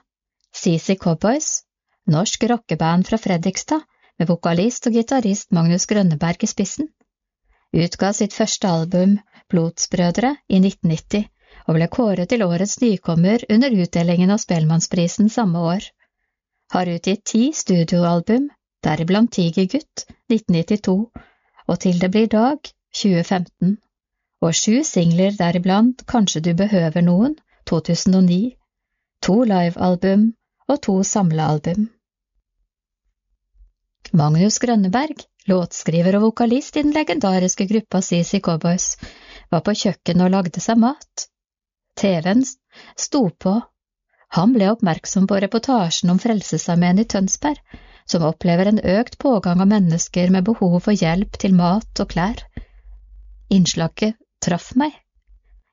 CC 0.49 0.97
Cowboys, 0.97 1.61
norsk 2.09 2.49
rockeband 2.49 3.05
fra 3.05 3.21
Fredrikstad 3.21 3.85
med 4.17 4.29
vokalist 4.29 4.89
og 4.89 4.97
gitarist 4.97 5.53
Magnus 5.53 5.85
Grønneberg 5.85 6.41
i 6.41 6.49
spissen 6.49 6.89
utga 7.73 8.11
sitt 8.13 8.33
første 8.33 8.69
album, 8.69 9.17
Blodsbrødre, 9.49 10.35
i 10.49 10.59
1990 10.61 11.29
og 11.67 11.77
ble 11.77 11.87
kåret 11.87 12.29
til 12.31 12.43
årets 12.45 12.79
nykommer 12.81 13.45
under 13.55 13.75
utdelingen 13.83 14.33
av 14.33 14.41
Spellemannsprisen 14.43 15.29
samme 15.29 15.61
år. 15.73 15.87
Har 16.73 16.89
utgitt 16.89 17.23
ti 17.29 17.43
studioalbum, 17.55 18.49
deriblant 18.83 19.31
Tigergutt, 19.31 20.05
1992, 20.31 20.97
og 21.67 21.79
Til 21.79 21.99
det 21.99 22.11
blir 22.11 22.27
dag, 22.27 22.59
2015, 22.99 23.77
og 24.43 24.53
sju 24.53 24.83
singler, 24.83 25.31
deriblant 25.39 26.03
Kanskje 26.07 26.41
du 26.43 26.53
behøver 26.59 27.01
noen, 27.01 27.37
2009, 27.69 28.55
to 29.23 29.43
livealbum 29.47 30.33
og 30.67 30.81
to 30.83 30.95
samlealbum. 31.07 31.87
Magnus 34.13 34.59
Grønneberg, 34.59 35.23
låtskriver 35.49 36.19
og 36.19 36.27
vokalist 36.27 36.75
i 36.77 36.83
den 36.83 36.93
legendariske 36.93 37.65
gruppa 37.71 38.01
CC 38.01 38.41
Cowboys, 38.43 38.97
var 39.49 39.63
på 39.65 39.73
kjøkkenet 39.79 40.27
og 40.27 40.35
lagde 40.35 40.61
seg 40.61 40.77
mat. 40.83 41.29
TV-en 41.99 42.43
sto 42.97 43.29
på. 43.29 43.59
Han 44.33 44.53
ble 44.55 44.71
oppmerksom 44.73 45.27
på 45.29 45.39
reportasjen 45.43 46.09
om 46.13 46.19
Frelsesarmeen 46.21 47.01
i 47.03 47.05
Tønsberg, 47.05 47.59
som 48.09 48.25
opplever 48.27 48.69
en 48.69 48.81
økt 48.81 49.19
pågang 49.21 49.61
av 49.61 49.69
mennesker 49.69 50.31
med 50.33 50.47
behov 50.49 50.79
for 50.87 50.97
hjelp 50.97 51.37
til 51.39 51.53
mat 51.57 52.01
og 52.01 52.09
klær. 52.15 52.41
Innslaget 53.53 54.17
traff 54.43 54.73
meg. 54.79 54.95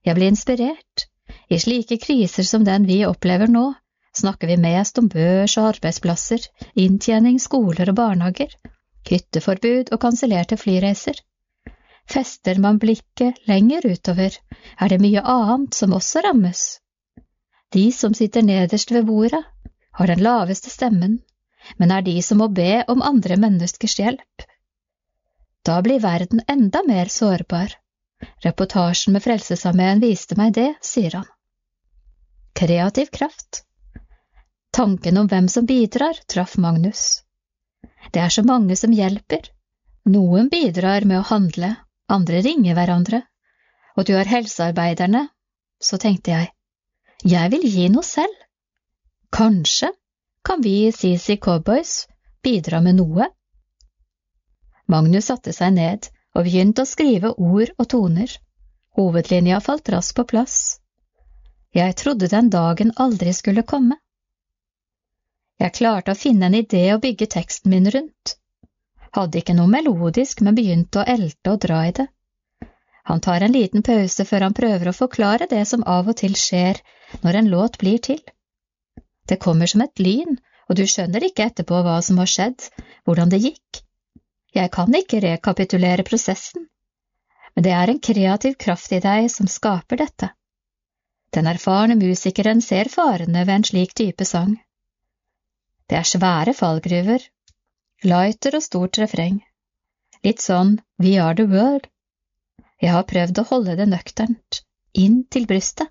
Jeg 0.04 0.16
ble 0.16 0.28
inspirert. 0.32 1.06
I 1.48 1.58
slike 1.62 1.98
kriser 2.02 2.46
som 2.46 2.66
den 2.66 2.86
vi 2.88 3.00
opplever 3.06 3.50
nå, 3.50 3.70
snakker 4.16 4.50
vi 4.50 4.58
mest 4.60 4.98
om 5.00 5.08
børs 5.10 5.56
og 5.60 5.70
arbeidsplasser, 5.74 6.46
inntjening, 6.74 7.38
skoler 7.42 7.92
og 7.92 7.98
barnehager, 7.98 8.54
hytteforbud 9.08 9.92
og 9.94 10.00
kansellerte 10.02 10.58
flyreiser. 10.60 11.20
Fester 12.10 12.58
man 12.58 12.78
blikket 12.82 13.38
lenger 13.46 13.86
utover, 13.86 14.34
er 14.80 14.88
det 14.90 14.98
mye 14.98 15.22
annet 15.22 15.76
som 15.78 15.94
også 15.94 16.24
rammes. 16.26 16.62
De 17.70 17.84
som 17.94 18.14
sitter 18.18 18.42
nederst 18.42 18.90
ved 18.90 19.06
bordet, 19.06 19.44
har 19.94 20.10
den 20.10 20.22
laveste 20.24 20.72
stemmen, 20.72 21.20
men 21.78 21.92
er 21.94 22.02
de 22.02 22.16
som 22.22 22.40
må 22.42 22.48
be 22.54 22.82
om 22.88 23.02
andre 23.06 23.36
menneskers 23.38 23.98
hjelp. 24.00 24.46
Da 25.62 25.78
blir 25.84 26.02
verden 26.02 26.42
enda 26.48 26.82
mer 26.86 27.12
sårbar. 27.12 27.76
Reportasjen 28.44 29.14
med 29.14 29.22
Frelsesarmeen 29.22 30.00
viste 30.02 30.36
meg 30.40 30.54
det, 30.56 30.72
sier 30.82 31.14
han. 31.20 31.28
Kreativ 32.58 33.12
kraft. 33.14 33.62
Tanken 34.74 35.20
om 35.20 35.28
hvem 35.30 35.46
som 35.48 35.66
bidrar, 35.66 36.18
traff 36.26 36.56
Magnus. 36.58 37.22
Det 38.10 38.20
er 38.24 38.34
så 38.34 38.42
mange 38.42 38.76
som 38.76 38.92
hjelper. 38.92 39.46
Noen 40.10 40.48
bidrar 40.50 41.06
med 41.06 41.20
å 41.20 41.28
handle, 41.30 41.74
andre 42.10 42.42
ringer 42.44 42.76
hverandre. 42.78 43.22
Og 43.96 44.06
du 44.08 44.14
har 44.16 44.28
helsearbeiderne. 44.30 45.28
Så 45.80 45.96
tenkte 45.96 46.34
jeg, 46.34 46.50
jeg 47.24 47.50
vil 47.52 47.64
gi 47.64 47.88
noe 47.92 48.04
selv. 48.04 48.36
Kanskje 49.32 49.92
kan 50.44 50.62
vi 50.64 50.74
i 50.86 50.92
CC 50.92 51.38
Cowboys 51.40 52.06
bidra 52.42 52.80
med 52.84 52.98
noe? 52.98 53.28
Magnus 54.90 55.30
satte 55.30 55.52
seg 55.54 55.76
ned 55.76 56.08
og 56.34 56.46
begynte 56.46 56.84
å 56.84 56.88
skrive 56.88 57.32
ord 57.36 57.72
og 57.76 57.88
toner. 57.94 58.32
Hovedlinja 58.98 59.60
falt 59.64 59.88
raskt 59.92 60.16
på 60.18 60.26
plass. 60.32 60.56
Jeg 61.76 61.94
trodde 62.00 62.30
den 62.32 62.50
dagen 62.50 62.90
aldri 62.96 63.32
skulle 63.36 63.62
komme. 63.62 64.00
Jeg 65.60 65.76
klarte 65.76 66.14
å 66.14 66.18
finne 66.18 66.48
en 66.48 66.56
idé 66.58 66.86
å 66.94 67.00
bygge 67.02 67.28
teksten 67.36 67.70
min 67.70 67.86
rundt. 67.94 68.34
Hadde 69.16 69.40
ikke 69.40 69.56
noe 69.58 69.70
melodisk, 69.70 70.42
men 70.46 70.56
begynte 70.58 71.02
å 71.02 71.06
elte 71.14 71.54
og 71.54 71.62
dra 71.64 71.80
i 71.88 71.94
det. 71.96 72.06
Han 73.10 73.22
tar 73.24 73.42
en 73.42 73.54
liten 73.56 73.82
pause 73.82 74.24
før 74.28 74.46
han 74.46 74.54
prøver 74.54 74.90
å 74.90 74.96
forklare 74.96 75.48
det 75.50 75.64
som 75.66 75.82
av 75.86 76.10
og 76.12 76.18
til 76.20 76.36
skjer 76.38 76.78
når 77.24 77.40
en 77.40 77.50
låt 77.50 77.78
blir 77.80 77.98
til. 78.06 78.20
Det 79.26 79.40
kommer 79.42 79.70
som 79.70 79.82
et 79.82 80.02
lyn, 80.02 80.38
og 80.68 80.78
du 80.78 80.84
skjønner 80.86 81.24
ikke 81.26 81.48
etterpå 81.50 81.80
hva 81.86 81.96
som 82.06 82.20
har 82.22 82.30
skjedd, 82.30 82.68
hvordan 83.04 83.32
det 83.32 83.42
gikk. 83.42 83.80
Jeg 84.54 84.70
kan 84.74 84.94
ikke 84.94 85.22
rekapitulere 85.24 86.06
prosessen, 86.06 86.68
men 87.54 87.66
det 87.66 87.74
er 87.74 87.90
en 87.90 88.02
kreativ 88.02 88.54
kraft 88.62 88.92
i 88.94 89.02
deg 89.02 89.26
som 89.30 89.50
skaper 89.50 89.98
dette. 90.04 90.30
Den 91.34 91.46
erfarne 91.50 91.96
musikeren 91.98 92.62
ser 92.62 92.90
farene 92.90 93.44
ved 93.46 93.54
en 93.54 93.66
slik 93.66 93.94
type 93.98 94.26
sang. 94.26 94.56
Det 95.90 95.98
er 95.98 96.06
svære 96.06 96.54
fallgruver, 96.54 97.22
lighter 98.04 98.56
og 98.56 98.62
stort 98.64 98.98
refreng, 99.00 99.40
litt 100.24 100.40
sånn 100.40 100.78
We 101.02 101.18
are 101.20 101.34
the 101.36 101.44
world. 101.48 101.88
Jeg 102.80 102.94
har 102.94 103.04
prøvd 103.08 103.40
å 103.42 103.48
holde 103.50 103.76
det 103.76 103.86
nøkternt, 103.90 104.62
inn 104.96 105.24
til 105.28 105.44
brystet. 105.50 105.90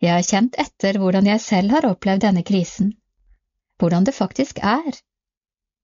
Jeg 0.00 0.14
har 0.16 0.24
kjent 0.24 0.56
etter 0.56 0.96
hvordan 0.96 1.28
jeg 1.28 1.42
selv 1.44 1.74
har 1.76 1.88
opplevd 1.90 2.24
denne 2.24 2.44
krisen, 2.46 2.94
hvordan 3.76 4.06
det 4.08 4.16
faktisk 4.16 4.62
er. 4.64 4.96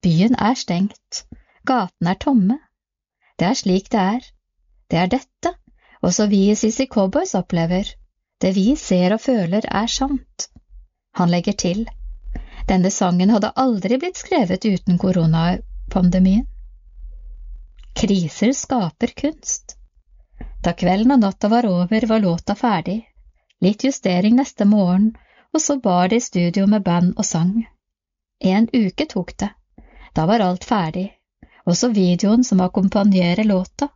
Byen 0.01 0.39
er 0.41 0.57
stengt, 0.57 1.27
gatene 1.69 2.15
er 2.15 2.23
tomme. 2.25 2.59
Det 3.37 3.51
er 3.51 3.61
slik 3.61 3.91
det 3.93 4.01
er. 4.01 4.25
Det 4.89 4.99
er 5.03 5.13
dette, 5.13 5.53
også 6.01 6.31
vi 6.33 6.47
i 6.49 6.57
Sissy 6.57 6.87
Cowboys 6.89 7.35
opplever. 7.37 7.93
Det 8.41 8.55
vi 8.57 8.73
ser 8.77 9.13
og 9.13 9.21
føler, 9.21 9.69
er 9.69 9.93
sant. 9.93 10.49
Han 11.21 11.29
legger 11.33 11.57
til, 11.61 11.85
denne 12.68 12.90
sangen 12.90 13.30
hadde 13.30 13.52
aldri 13.62 13.98
blitt 13.98 14.16
skrevet 14.16 14.64
uten 14.64 14.98
koronapandemien. 14.98 16.47
Kriser 17.97 18.52
skaper 18.52 19.12
kunst. 19.16 19.76
Da 20.64 20.72
kvelden 20.72 21.14
og 21.14 21.20
natta 21.22 21.48
var 21.48 21.66
over, 21.66 22.06
var 22.06 22.20
låta 22.20 22.55
ferdig, 22.55 22.98
litt 23.62 23.84
justering 23.86 24.36
neste 24.36 24.66
morgen, 24.68 25.12
og 25.55 25.62
så 25.62 25.78
bar 25.80 26.09
det 26.09 26.16
i 26.20 26.24
studio 26.26 26.66
med 26.66 26.82
band 26.84 27.14
og 27.16 27.24
sang. 27.24 27.55
En 28.40 28.68
uke 28.72 29.06
tok 29.09 29.36
det. 29.38 29.48
Da 30.12 30.26
var 30.26 30.43
alt 30.44 30.64
ferdig, 30.64 31.06
også 31.64 31.88
videoen 31.94 32.44
som 32.44 32.60
akkompagnerer 32.60 33.44
låta. 33.44 33.88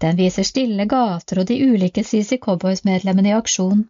Den 0.00 0.16
viser 0.20 0.44
stille 0.44 0.84
gater 0.84 1.40
og 1.40 1.48
de 1.48 1.56
ulike 1.64 2.04
CC 2.04 2.38
Cowboys-medlemmene 2.42 3.32
i 3.32 3.36
aksjon, 3.36 3.86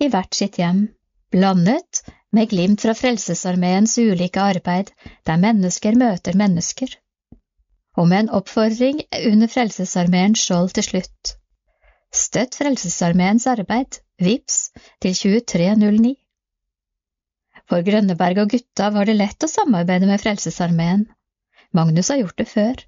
i 0.00 0.10
hvert 0.10 0.34
sitt 0.34 0.58
hjem, 0.58 0.88
blandet 1.30 2.02
med 2.34 2.50
glimt 2.50 2.82
fra 2.82 2.94
Frelsesarmeens 2.98 3.96
ulike 3.98 4.42
arbeid, 4.42 4.90
der 5.26 5.40
mennesker 5.40 5.96
møter 5.98 6.36
mennesker. 6.36 6.90
Og 7.96 8.08
med 8.10 8.24
en 8.24 8.32
oppfordring 8.38 9.04
under 9.30 9.50
Frelsesarmeens 9.50 10.42
skjold 10.42 10.74
til 10.74 10.86
slutt. 10.88 11.34
Støtt 12.14 12.58
Frelsesarmeens 12.58 13.46
arbeid, 13.50 14.00
VIPS, 14.22 14.58
til 15.02 15.14
2309. 15.14 16.14
For 17.70 17.84
Grønneberg 17.86 18.42
og 18.42 18.50
gutta 18.52 18.90
var 18.94 19.08
det 19.08 19.16
lett 19.16 19.46
å 19.46 19.50
samarbeide 19.50 20.10
med 20.10 20.20
Frelsesarmeen. 20.22 21.06
Magnus 21.74 22.10
har 22.12 22.20
gjort 22.20 22.38
det 22.42 22.48
før. 22.50 22.82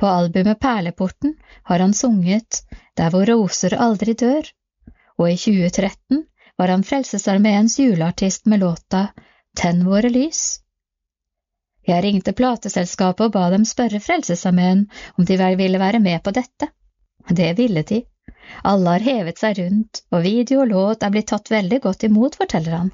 På 0.00 0.10
albumet 0.10 0.58
Perleporten 0.62 1.36
har 1.70 1.82
han 1.82 1.94
sunget 1.94 2.64
Der 2.98 3.10
hvor 3.10 3.26
roser 3.30 3.74
aldri 3.78 4.14
dør, 4.18 4.46
og 5.18 5.30
i 5.30 5.36
2013 5.38 6.24
var 6.56 6.68
han 6.68 6.84
Frelsesarmeens 6.84 7.78
juleartist 7.78 8.46
med 8.46 8.60
låta 8.60 9.08
Tenn 9.56 9.84
våre 9.86 10.08
lys. 10.10 10.60
Jeg 11.86 12.02
ringte 12.04 12.32
plateselskapet 12.32 13.26
og 13.26 13.34
ba 13.36 13.50
dem 13.52 13.64
spørre 13.68 14.00
Frelsesarmeen 14.00 14.86
om 15.18 15.28
de 15.28 15.36
ville 15.36 15.78
være 15.78 16.00
med 16.00 16.22
på 16.24 16.32
dette. 16.34 16.70
Det 17.28 17.52
ville 17.58 17.82
de. 17.82 18.02
Alle 18.64 18.96
har 18.96 19.04
hevet 19.04 19.38
seg 19.38 19.58
rundt, 19.58 20.02
og 20.10 20.24
video 20.24 20.60
og 20.62 20.70
låt 20.72 21.02
er 21.02 21.12
blitt 21.12 21.28
tatt 21.32 21.50
veldig 21.50 21.80
godt 21.84 22.06
imot, 22.08 22.36
forteller 22.40 22.78
han. 22.78 22.90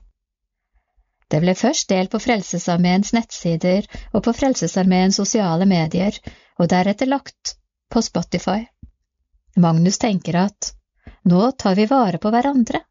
Det 1.31 1.39
ble 1.43 1.55
først 1.55 1.89
delt 1.91 2.11
på 2.11 2.19
Frelsesarmeens 2.19 3.12
nettsider 3.15 3.87
og 4.12 4.24
på 4.27 4.35
Frelsesarmeens 4.35 5.20
sosiale 5.20 5.66
medier, 5.70 6.16
og 6.59 6.70
deretter 6.70 7.07
lagt 7.07 7.55
på 7.91 8.03
Spotify. 8.03 8.65
Magnus 9.57 9.99
tenker 9.99 10.39
at 10.47 10.73
nå 11.31 11.51
tar 11.53 11.78
vi 11.78 11.87
vare 11.91 12.19
på 12.19 12.31
hverandre, 12.35 12.82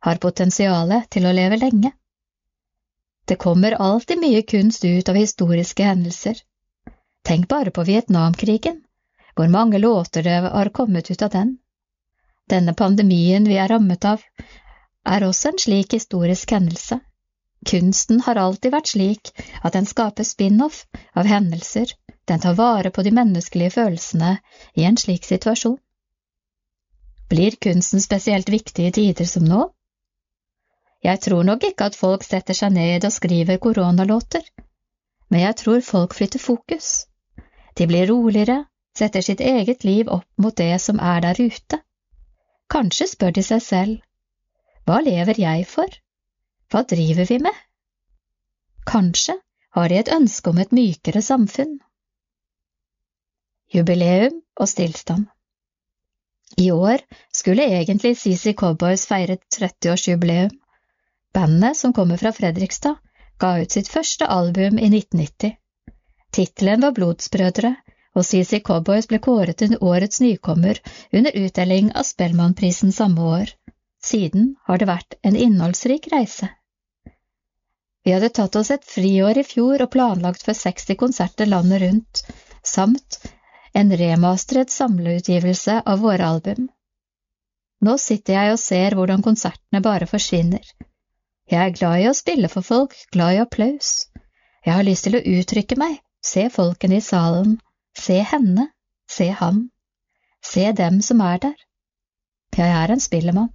har 0.00 0.20
potensiale 0.22 1.02
til 1.10 1.26
å 1.26 1.32
leve 1.36 1.58
lenge. 1.60 1.92
Det 3.28 3.36
kommer 3.36 3.76
alltid 3.78 4.20
mye 4.20 4.42
kunst 4.42 4.84
ut 4.84 5.08
av 5.08 5.18
historiske 5.18 5.84
hendelser. 5.84 6.40
Tenk 7.22 7.48
bare 7.48 7.70
på 7.70 7.84
Vietnamkrigen, 7.86 8.80
hvor 9.36 9.48
mange 9.48 9.78
låter 9.78 10.22
det 10.22 10.38
har 10.46 10.72
kommet 10.74 11.10
ut 11.10 11.22
av 11.22 11.30
den. 11.30 11.58
Denne 12.50 12.74
pandemien 12.74 13.44
vi 13.46 13.60
er 13.62 13.68
rammet 13.70 14.04
av, 14.04 14.24
er 15.06 15.24
også 15.24 15.52
en 15.52 15.62
slik 15.62 15.94
historisk 15.94 16.50
hendelse. 16.50 16.98
Kunsten 17.70 18.22
har 18.24 18.40
alltid 18.40 18.72
vært 18.72 18.90
slik 18.94 19.30
at 19.62 19.74
den 19.76 19.86
skaper 19.86 20.24
spin-off 20.24 20.86
av 21.14 21.28
hendelser, 21.28 21.92
den 22.24 22.40
tar 22.40 22.56
vare 22.56 22.90
på 22.90 23.04
de 23.06 23.12
menneskelige 23.12 23.76
følelsene 23.76 24.38
i 24.74 24.86
en 24.88 24.96
slik 24.96 25.28
situasjon. 25.28 25.76
Blir 27.30 27.56
kunsten 27.62 28.02
spesielt 28.02 28.48
viktig 28.48 28.88
i 28.88 28.92
tider 28.96 29.28
som 29.28 29.44
nå? 29.46 29.68
Jeg 31.04 31.20
tror 31.24 31.46
nok 31.48 31.64
ikke 31.64 31.86
at 31.88 31.96
folk 31.96 32.24
setter 32.26 32.56
seg 32.56 32.74
ned 32.74 33.06
og 33.08 33.14
skriver 33.14 33.56
koronalåter, 33.62 34.44
men 35.30 35.40
jeg 35.46 35.56
tror 35.62 35.80
folk 35.86 36.14
flytter 36.14 36.42
fokus. 36.42 37.06
De 37.78 37.86
blir 37.88 38.10
roligere, 38.10 38.64
setter 38.96 39.24
sitt 39.24 39.40
eget 39.40 39.84
liv 39.84 40.10
opp 40.12 40.26
mot 40.36 40.56
det 40.56 40.74
som 40.82 41.00
er 41.00 41.22
der 41.24 41.40
ute. 41.40 41.80
Kanskje 42.70 43.08
spør 43.14 43.32
de 43.38 43.42
seg 43.46 43.62
selv, 43.64 43.96
hva 44.84 45.00
lever 45.06 45.40
jeg 45.40 45.66
for, 45.70 45.88
hva 46.70 46.84
driver 46.92 47.28
vi 47.30 47.38
med? 47.42 47.56
Kanskje 48.90 49.36
har 49.76 49.88
de 49.88 50.00
et 50.00 50.10
ønske 50.12 50.50
om 50.50 50.58
et 50.58 50.72
mykere 50.74 51.22
samfunn. 51.22 51.78
Jubileum 53.74 54.40
og 54.58 54.68
stillstand 54.68 55.28
I 56.58 56.70
år 56.74 57.04
skulle 57.32 57.68
egentlig 57.78 58.16
CC 58.18 58.54
Cowboys 58.58 59.06
feire 59.06 59.38
30-årsjubileum, 59.54 60.50
Bandet, 61.32 61.76
som 61.76 61.92
kommer 61.92 62.16
fra 62.16 62.32
Fredrikstad, 62.32 62.96
ga 63.38 63.58
ut 63.62 63.70
sitt 63.70 63.88
første 63.88 64.26
album 64.26 64.78
i 64.78 64.88
1990. 64.90 65.56
Tittelen 66.30 66.82
var 66.84 66.94
Blodsbrødre, 66.96 67.74
og 68.14 68.26
CC 68.26 68.58
Cowboys 68.66 69.06
ble 69.10 69.20
kåret 69.22 69.60
til 69.62 69.76
årets 69.80 70.20
nykommer 70.20 70.80
under 71.12 71.36
utdeling 71.38 71.92
av 71.94 72.08
Spellemannprisen 72.08 72.92
samme 72.92 73.28
år. 73.36 73.52
Siden 74.02 74.54
har 74.66 74.80
det 74.80 74.88
vært 74.90 75.16
en 75.22 75.36
innholdsrik 75.36 76.08
reise. 76.12 76.48
Vi 78.04 78.14
hadde 78.14 78.32
tatt 78.34 78.56
oss 78.56 78.70
et 78.74 78.86
friår 78.88 79.38
i 79.42 79.46
fjor 79.46 79.84
og 79.84 79.92
planlagt 79.92 80.42
for 80.46 80.56
60 80.56 80.98
konserter 80.98 81.46
landet 81.46 81.82
rundt, 81.84 82.22
samt 82.64 83.20
en 83.76 83.92
remasteret 84.02 84.72
samleutgivelse 84.74 85.82
av 85.86 86.00
våre 86.02 86.26
album. 86.34 86.70
Nå 87.86 87.96
sitter 88.00 88.36
jeg 88.36 88.54
og 88.54 88.62
ser 88.62 88.96
hvordan 88.96 89.22
konsertene 89.24 89.82
bare 89.84 90.08
forsvinner. 90.10 90.64
Jeg 91.50 91.66
er 91.66 91.74
glad 91.74 91.98
i 91.98 92.06
å 92.06 92.14
spille 92.14 92.48
for 92.50 92.62
folk, 92.62 92.94
glad 93.10 93.34
i 93.34 93.40
applaus. 93.42 94.06
Jeg 94.62 94.74
har 94.76 94.86
lyst 94.86 95.08
til 95.08 95.16
å 95.18 95.22
uttrykke 95.32 95.74
meg, 95.80 95.96
se 96.22 96.44
folkene 96.54 97.00
i 97.00 97.02
salen, 97.02 97.56
se 97.98 98.20
henne, 98.22 98.68
se 99.10 99.26
han, 99.34 99.64
se 100.46 100.68
dem 100.78 101.00
som 101.02 101.22
er 101.26 101.40
der. 101.42 101.56
Jeg 102.54 102.70
er 102.70 102.92
en 102.94 103.02
spillemann. 103.02 103.50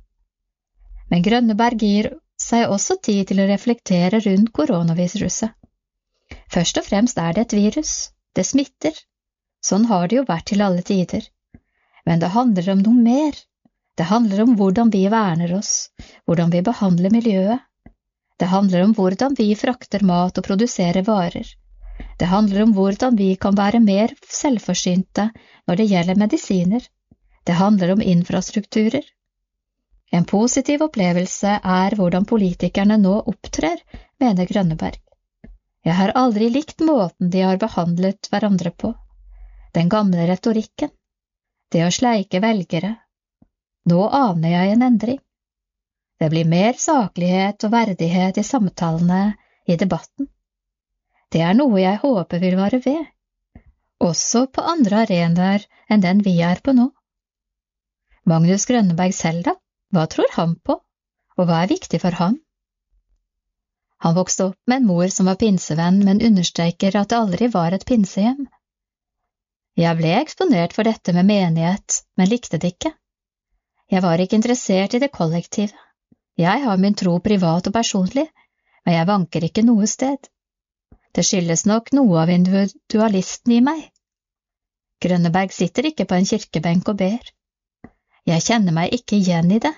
Men 1.08 1.24
Grønneberg 1.24 1.86
gir 1.86 2.10
seg 2.42 2.72
også 2.74 2.98
tid 3.08 3.30
til 3.30 3.40
å 3.40 3.48
reflektere 3.48 4.20
rundt 4.26 4.52
koronaviruset. 4.58 5.54
Først 6.52 6.82
og 6.82 6.88
fremst 6.88 7.22
er 7.22 7.38
det 7.38 7.46
et 7.46 7.56
virus, 7.56 7.94
det 8.36 8.44
smitter, 8.50 8.98
sånn 9.64 9.86
har 9.92 10.10
det 10.10 10.20
jo 10.20 10.26
vært 10.28 10.50
til 10.52 10.64
alle 10.66 10.84
tider. 10.84 11.30
Men 12.06 12.20
det 12.20 12.34
handler 12.36 12.74
om 12.74 12.84
noe 12.84 13.06
mer, 13.08 13.40
det 13.96 14.10
handler 14.12 14.44
om 14.44 14.58
hvordan 14.60 14.92
vi 14.92 15.06
verner 15.14 15.56
oss, 15.56 15.94
hvordan 16.28 16.52
vi 16.52 16.64
behandler 16.66 17.14
miljøet. 17.14 17.64
Det 18.40 18.50
handler 18.52 18.84
om 18.84 18.94
hvordan 18.96 19.36
vi 19.38 19.54
frakter 19.56 20.04
mat 20.04 20.38
og 20.38 20.48
produserer 20.48 21.06
varer. 21.08 21.48
Det 22.20 22.28
handler 22.28 22.64
om 22.64 22.74
hvordan 22.76 23.16
vi 23.16 23.36
kan 23.36 23.56
være 23.56 23.80
mer 23.80 24.12
selvforsynte 24.28 25.30
når 25.68 25.80
det 25.80 25.90
gjelder 25.92 26.20
medisiner. 26.20 26.84
Det 27.46 27.56
handler 27.56 27.94
om 27.94 28.02
infrastrukturer. 28.02 29.06
En 30.12 30.26
positiv 30.26 30.84
opplevelse 30.86 31.60
er 31.64 31.96
hvordan 31.96 32.26
politikerne 32.26 32.98
nå 33.02 33.16
opptrer, 33.32 33.80
mener 34.20 34.48
Grønneberg. 34.52 35.00
Jeg 35.86 35.96
har 36.00 36.16
aldri 36.18 36.50
likt 36.50 36.82
måten 36.82 37.30
de 37.30 37.42
har 37.46 37.60
behandlet 37.62 38.30
hverandre 38.32 38.72
på. 38.72 38.94
Den 39.76 39.90
gamle 39.90 40.28
retorikken. 40.30 40.90
Det 41.72 41.84
å 41.86 41.92
sleike 41.92 42.40
velgere. 42.42 42.96
Nå 43.92 44.08
aner 44.08 44.50
jeg 44.50 44.74
en 44.74 44.86
endring. 44.88 45.20
Det 46.20 46.30
blir 46.32 46.48
mer 46.48 46.78
saklighet 46.80 47.66
og 47.68 47.74
verdighet 47.74 48.38
i 48.40 48.46
samtalene, 48.48 49.36
i 49.68 49.76
debatten. 49.76 50.30
Det 51.34 51.42
er 51.42 51.58
noe 51.58 51.82
jeg 51.82 52.00
håper 52.04 52.40
vil 52.40 52.56
vare 52.60 52.80
ved, 52.86 53.04
også 54.00 54.46
på 54.54 54.64
andre 54.76 55.04
arenaer 55.04 55.66
enn 55.90 56.04
den 56.04 56.22
vi 56.26 56.38
er 56.46 56.62
på 56.64 56.76
nå. 56.78 56.90
Magnus 58.26 58.66
Grønneberg 58.70 59.14
selv, 59.14 59.44
da, 59.48 59.56
hva 59.94 60.06
tror 60.12 60.32
han 60.38 60.56
på, 60.56 60.80
og 61.38 61.50
hva 61.50 61.64
er 61.64 61.72
viktig 61.72 62.00
for 62.02 62.18
han? 62.20 62.40
Han 64.06 64.16
vokste 64.18 64.50
opp 64.50 64.60
med 64.70 64.82
en 64.82 64.88
mor 64.90 65.12
som 65.14 65.30
var 65.30 65.40
pinsevenn, 65.42 66.02
men 66.06 66.24
understreker 66.26 66.98
at 67.00 67.12
det 67.12 67.20
aldri 67.20 67.50
var 67.54 67.76
et 67.76 67.86
pinsehjem. 67.90 68.46
Jeg 69.76 69.98
ble 70.00 70.12
eksponert 70.20 70.76
for 70.76 70.88
dette 70.88 71.14
med 71.16 71.28
menighet, 71.28 72.02
men 72.16 72.30
likte 72.32 72.60
det 72.62 72.76
ikke. 72.76 72.94
Jeg 73.92 74.04
var 74.06 74.22
ikke 74.22 74.40
interessert 74.40 74.96
i 74.96 75.02
det 75.04 75.12
kollektive. 75.14 75.85
Jeg 76.36 76.64
har 76.66 76.80
min 76.82 76.96
tro 77.00 77.16
privat 77.24 77.68
og 77.70 77.74
personlig, 77.74 78.26
men 78.86 78.98
jeg 78.98 79.08
vanker 79.08 79.46
ikke 79.48 79.64
noe 79.64 79.88
sted. 79.88 80.28
Det 81.16 81.24
skyldes 81.24 81.64
nok 81.70 81.94
noe 81.96 82.18
av 82.22 82.32
individualisten 82.34 83.54
i 83.56 83.62
meg. 83.64 83.86
Grønneberg 85.04 85.54
sitter 85.56 85.88
ikke 85.92 86.08
på 86.10 86.18
en 86.18 86.28
kirkebenk 86.28 86.92
og 86.92 87.00
ber. 87.00 87.32
Jeg 88.28 88.44
kjenner 88.44 88.76
meg 88.76 88.96
ikke 88.98 89.20
igjen 89.20 89.52
i 89.54 89.62
det, 89.64 89.72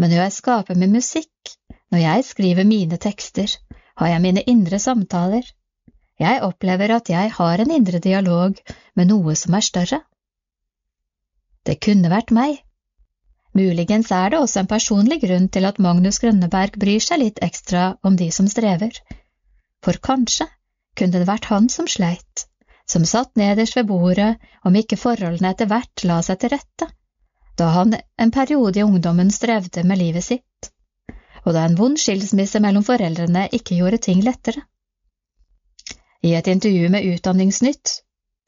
men 0.00 0.10
når 0.10 0.24
jeg 0.24 0.36
skaper 0.38 0.78
med 0.80 0.94
musikk, 0.94 1.54
når 1.92 2.02
jeg 2.02 2.24
skriver 2.24 2.66
mine 2.66 2.98
tekster, 2.98 3.52
har 4.00 4.08
jeg 4.14 4.22
mine 4.24 4.42
indre 4.48 4.78
samtaler. 4.80 5.44
Jeg 6.20 6.40
opplever 6.46 6.94
at 6.96 7.10
jeg 7.12 7.32
har 7.36 7.60
en 7.60 7.74
indre 7.74 8.00
dialog 8.00 8.56
med 8.96 9.10
noe 9.10 9.34
som 9.36 9.54
er 9.54 9.66
større. 9.66 10.00
Det 11.68 11.76
kunne 11.84 12.10
vært 12.12 12.32
meg. 12.32 12.62
Muligens 13.56 14.12
er 14.14 14.30
det 14.30 14.38
også 14.38 14.62
en 14.62 14.70
personlig 14.70 15.20
grunn 15.24 15.48
til 15.50 15.66
at 15.66 15.80
Magnus 15.82 16.20
Grønneberg 16.22 16.78
bryr 16.78 17.02
seg 17.02 17.22
litt 17.24 17.42
ekstra 17.42 17.96
om 18.06 18.16
de 18.20 18.30
som 18.34 18.46
strever, 18.50 18.94
for 19.82 19.98
kanskje 19.98 20.46
kunne 20.98 21.18
det 21.18 21.26
vært 21.26 21.50
han 21.50 21.68
som 21.72 21.88
sleit, 21.90 22.46
som 22.86 23.04
satt 23.08 23.34
nederst 23.40 23.76
ved 23.78 23.90
bordet 23.90 24.32
om 24.64 24.76
ikke 24.76 25.00
forholdene 25.00 25.54
etter 25.54 25.70
hvert 25.70 26.06
la 26.06 26.22
seg 26.26 26.42
til 26.42 26.54
rette 26.54 26.90
da 27.60 27.68
han 27.74 27.94
en 28.16 28.30
periode 28.30 28.80
i 28.80 28.82
ungdommen 28.82 29.30
strevde 29.30 29.82
med 29.84 30.00
livet 30.00 30.24
sitt, 30.24 30.70
og 31.44 31.52
da 31.56 31.66
en 31.66 31.76
vond 31.76 31.98
skilsmisse 32.00 32.60
mellom 32.64 32.84
foreldrene 32.86 33.48
ikke 33.56 33.76
gjorde 33.76 34.00
ting 34.06 34.22
lettere. 34.24 34.62
I 36.24 36.32
et 36.38 36.48
intervju 36.52 36.88
med 36.94 37.04
Utdanningsnytt, 37.14 38.00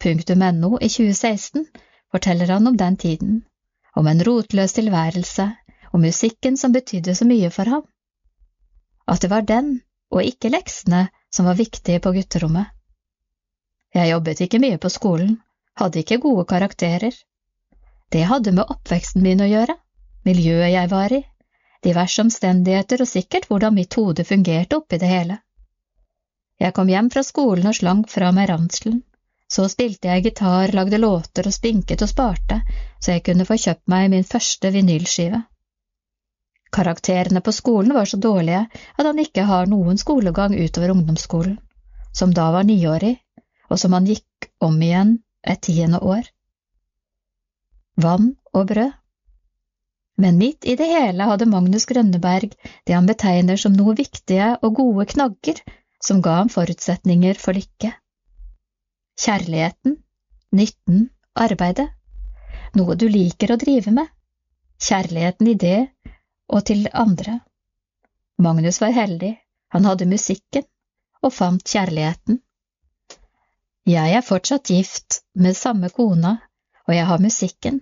.no 0.05 0.79
i 0.81 0.89
2016, 0.89 1.67
forteller 2.11 2.55
han 2.55 2.67
om 2.67 2.77
den 2.77 2.97
tiden, 2.97 3.43
om 3.97 4.07
en 4.07 4.25
rotløs 4.25 4.73
tilværelse 4.79 5.49
og 5.93 6.01
musikken 6.01 6.57
som 6.57 6.73
betydde 6.73 7.15
så 7.15 7.27
mye 7.29 7.51
for 7.51 7.69
ham. 7.69 7.83
At 9.09 9.23
det 9.23 9.31
var 9.31 9.45
den, 9.49 9.81
og 10.11 10.25
ikke 10.25 10.53
leksene, 10.53 11.09
som 11.33 11.49
var 11.49 11.59
viktige 11.59 12.01
på 12.01 12.13
gutterommet. 12.13 12.67
Jeg 13.95 14.11
jobbet 14.11 14.41
ikke 14.41 14.61
mye 14.63 14.79
på 14.81 14.89
skolen, 14.89 15.37
hadde 15.77 16.01
ikke 16.01 16.21
gode 16.21 16.45
karakterer, 16.49 17.13
det 18.13 18.25
hadde 18.29 18.53
med 18.53 18.69
oppveksten 18.69 19.23
min 19.25 19.41
å 19.41 19.49
gjøre, 19.49 19.75
miljøet 20.29 20.73
jeg 20.75 20.89
var 20.91 21.13
i, 21.17 21.23
diverse 21.85 22.21
omstendigheter 22.23 23.01
og 23.05 23.09
sikkert 23.09 23.49
hvordan 23.49 23.75
mitt 23.75 23.97
hode 23.97 24.25
fungerte 24.29 24.77
oppi 24.77 24.99
det 25.01 25.09
hele. 25.09 25.39
Jeg 26.61 26.77
kom 26.77 26.93
hjem 26.93 27.09
fra 27.11 27.23
skolen 27.27 27.71
og 27.71 27.79
slang 27.79 28.03
fra 28.09 28.29
meg 28.37 28.51
ranselen, 28.51 29.01
så 29.53 29.69
spilte 29.69 30.09
jeg 30.09 30.25
gitar, 30.27 30.73
lagde 30.73 31.01
låter 31.01 31.49
og 31.49 31.55
spinket 31.55 32.05
og 32.05 32.11
sparte, 32.11 32.63
så 33.01 33.17
jeg 33.17 33.25
kunne 33.27 33.47
få 33.49 33.59
kjøpt 33.61 33.91
meg 33.93 34.09
min 34.13 34.25
første 34.25 34.71
vinylskive. 34.73 35.43
Karakterene 36.73 37.43
på 37.45 37.53
skolen 37.53 37.93
var 37.93 38.09
så 38.09 38.17
dårlige 38.17 38.65
at 38.73 39.05
han 39.05 39.21
ikke 39.21 39.45
har 39.51 39.69
noen 39.69 40.01
skolegang 40.01 40.57
utover 40.57 40.95
ungdomsskolen, 40.95 41.59
som 42.17 42.33
da 42.33 42.49
var 42.55 42.65
niårig, 42.65 43.19
og 43.69 43.81
som 43.81 43.93
han 43.93 44.09
gikk 44.09 44.49
om 44.65 44.81
igjen 44.81 45.19
et 45.45 45.61
tiende 45.69 46.01
år 46.01 46.25
vann 47.97 48.37
og 48.53 48.67
brød. 48.67 48.93
Men 50.23 50.39
midt 50.39 50.65
i 50.69 50.77
det 50.77 50.87
hele 50.87 51.27
hadde 51.29 51.49
Magnus 51.49 51.87
Grønneberg 51.89 52.53
det 52.87 52.95
han 52.95 53.09
betegner 53.09 53.57
som 53.61 53.73
noe 53.77 53.95
viktige 53.97 54.53
og 54.63 54.77
gode 54.77 55.07
knagger 55.13 55.61
som 56.03 56.23
ga 56.23 56.39
ham 56.41 56.53
forutsetninger 56.53 57.39
for 57.39 57.57
lykke. 57.57 57.93
Kjærligheten, 59.21 59.99
nytten, 60.57 61.11
arbeidet, 61.35 61.89
noe 62.77 62.97
du 62.97 63.07
liker 63.09 63.53
å 63.53 63.59
drive 63.61 63.93
med, 63.95 64.09
kjærligheten 64.83 65.51
i 65.53 65.57
det 65.59 65.79
og 66.49 66.65
til 66.69 66.89
andre. 66.93 67.41
Magnus 68.43 68.81
var 68.83 68.95
heldig, 68.97 69.35
han 69.73 69.89
hadde 69.89 70.09
musikken 70.09 70.65
og 71.23 71.33
fant 71.33 71.65
kjærligheten. 71.69 72.41
Jeg 73.89 74.17
er 74.17 74.25
fortsatt 74.27 74.71
gift 74.71 75.23
med 75.35 75.59
samme 75.59 75.91
kona 75.91 76.37
og 76.87 76.95
jeg 76.95 77.07
har 77.07 77.23
musikken. 77.23 77.81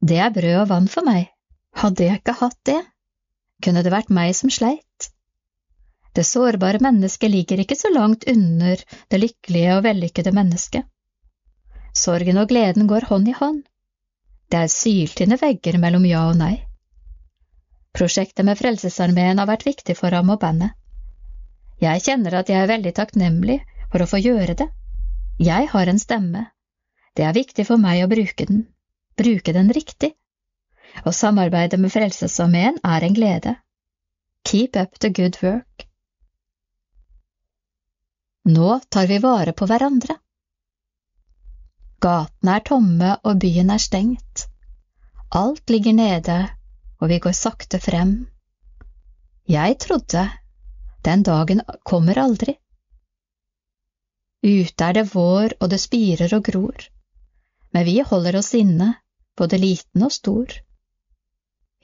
Det 0.00 0.18
er 0.22 0.34
brød 0.34 0.60
og 0.62 0.68
vann 0.70 0.88
for 0.88 1.06
meg. 1.06 1.30
Hadde 1.76 2.06
jeg 2.06 2.20
ikke 2.20 2.38
hatt 2.40 2.58
det, 2.68 2.80
kunne 3.62 3.82
det 3.84 3.92
vært 3.92 4.12
meg 4.12 4.34
som 4.38 4.52
sleit. 4.52 4.85
Det 6.16 6.24
sårbare 6.24 6.80
mennesket 6.80 7.30
ligger 7.30 7.60
ikke 7.60 7.76
så 7.76 7.90
langt 7.92 8.24
under 8.32 8.80
det 9.12 9.18
lykkelige 9.20 9.74
og 9.76 9.82
vellykkede 9.84 10.32
mennesket. 10.32 10.86
Sorgen 11.92 12.40
og 12.40 12.48
gleden 12.48 12.88
går 12.88 13.08
hånd 13.10 13.28
i 13.28 13.34
hånd. 13.36 13.60
Det 14.48 14.62
er 14.62 14.72
syltynne 14.72 15.36
vegger 15.40 15.76
mellom 15.82 16.06
ja 16.08 16.22
og 16.30 16.38
nei. 16.40 16.54
Prosjektet 17.96 18.48
med 18.48 18.56
Frelsesarmeen 18.56 19.40
har 19.40 19.48
vært 19.50 19.66
viktig 19.68 19.96
for 19.98 20.16
ham 20.16 20.32
og 20.32 20.40
bandet. 20.40 20.72
Jeg 21.84 22.04
kjenner 22.08 22.40
at 22.40 22.48
jeg 22.48 22.62
er 22.62 22.72
veldig 22.72 22.92
takknemlig 22.96 23.60
for 23.92 24.00
å 24.00 24.08
få 24.08 24.20
gjøre 24.20 24.56
det. 24.56 24.68
Jeg 25.40 25.68
har 25.72 25.92
en 25.92 26.00
stemme, 26.00 26.46
det 27.16 27.24
er 27.24 27.36
viktig 27.36 27.64
for 27.64 27.80
meg 27.80 28.02
å 28.04 28.08
bruke 28.12 28.44
den, 28.48 28.64
bruke 29.16 29.52
den 29.56 29.68
riktig. 29.72 30.12
Å 31.04 31.12
samarbeide 31.12 31.76
med 31.80 31.92
Frelsesarmeen 31.92 32.80
er 32.84 33.04
en 33.04 33.16
glede. 33.16 33.54
Keep 34.48 34.76
up 34.76 34.98
the 35.00 35.10
good 35.10 35.36
work. 35.42 35.86
Nå 38.46 38.80
tar 38.90 39.06
vi 39.10 39.18
vare 39.18 39.52
på 39.52 39.66
hverandre. 39.66 40.16
Gatene 42.02 42.56
er 42.56 42.64
tomme 42.70 43.12
og 43.24 43.40
byen 43.42 43.72
er 43.74 43.82
stengt. 43.82 44.46
Alt 45.34 45.70
ligger 45.70 45.96
nede, 45.96 46.38
og 47.00 47.10
vi 47.10 47.18
går 47.22 47.34
sakte 47.34 47.80
frem. 47.82 48.18
Jeg 49.50 49.78
trodde 49.82 50.28
den 51.06 51.22
dagen 51.26 51.62
kommer 51.84 52.18
aldri. 52.18 52.54
Ute 54.46 54.84
er 54.84 55.00
det 55.00 55.08
vår, 55.14 55.56
og 55.60 55.72
det 55.72 55.82
spirer 55.82 56.34
og 56.36 56.44
gror 56.46 56.86
men 57.76 57.84
vi 57.84 58.00
holder 58.00 58.36
oss 58.38 58.54
inne, 58.56 58.94
både 59.36 59.58
liten 59.60 60.04
og 60.06 60.12
stor. 60.12 60.52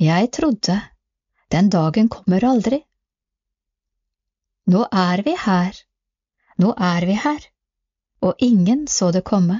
Jeg 0.00 0.30
trodde 0.32 0.78
den 1.52 1.68
dagen 1.68 2.08
kommer 2.08 2.44
aldri. 2.48 2.78
Nå 4.72 4.86
er 4.88 5.22
vi 5.26 5.34
her, 5.36 5.76
nå 6.62 6.72
er 6.78 7.06
vi 7.08 7.14
her, 7.18 7.44
og 8.22 8.42
ingen 8.46 8.86
så 8.88 9.10
det 9.14 9.24
komme. 9.26 9.58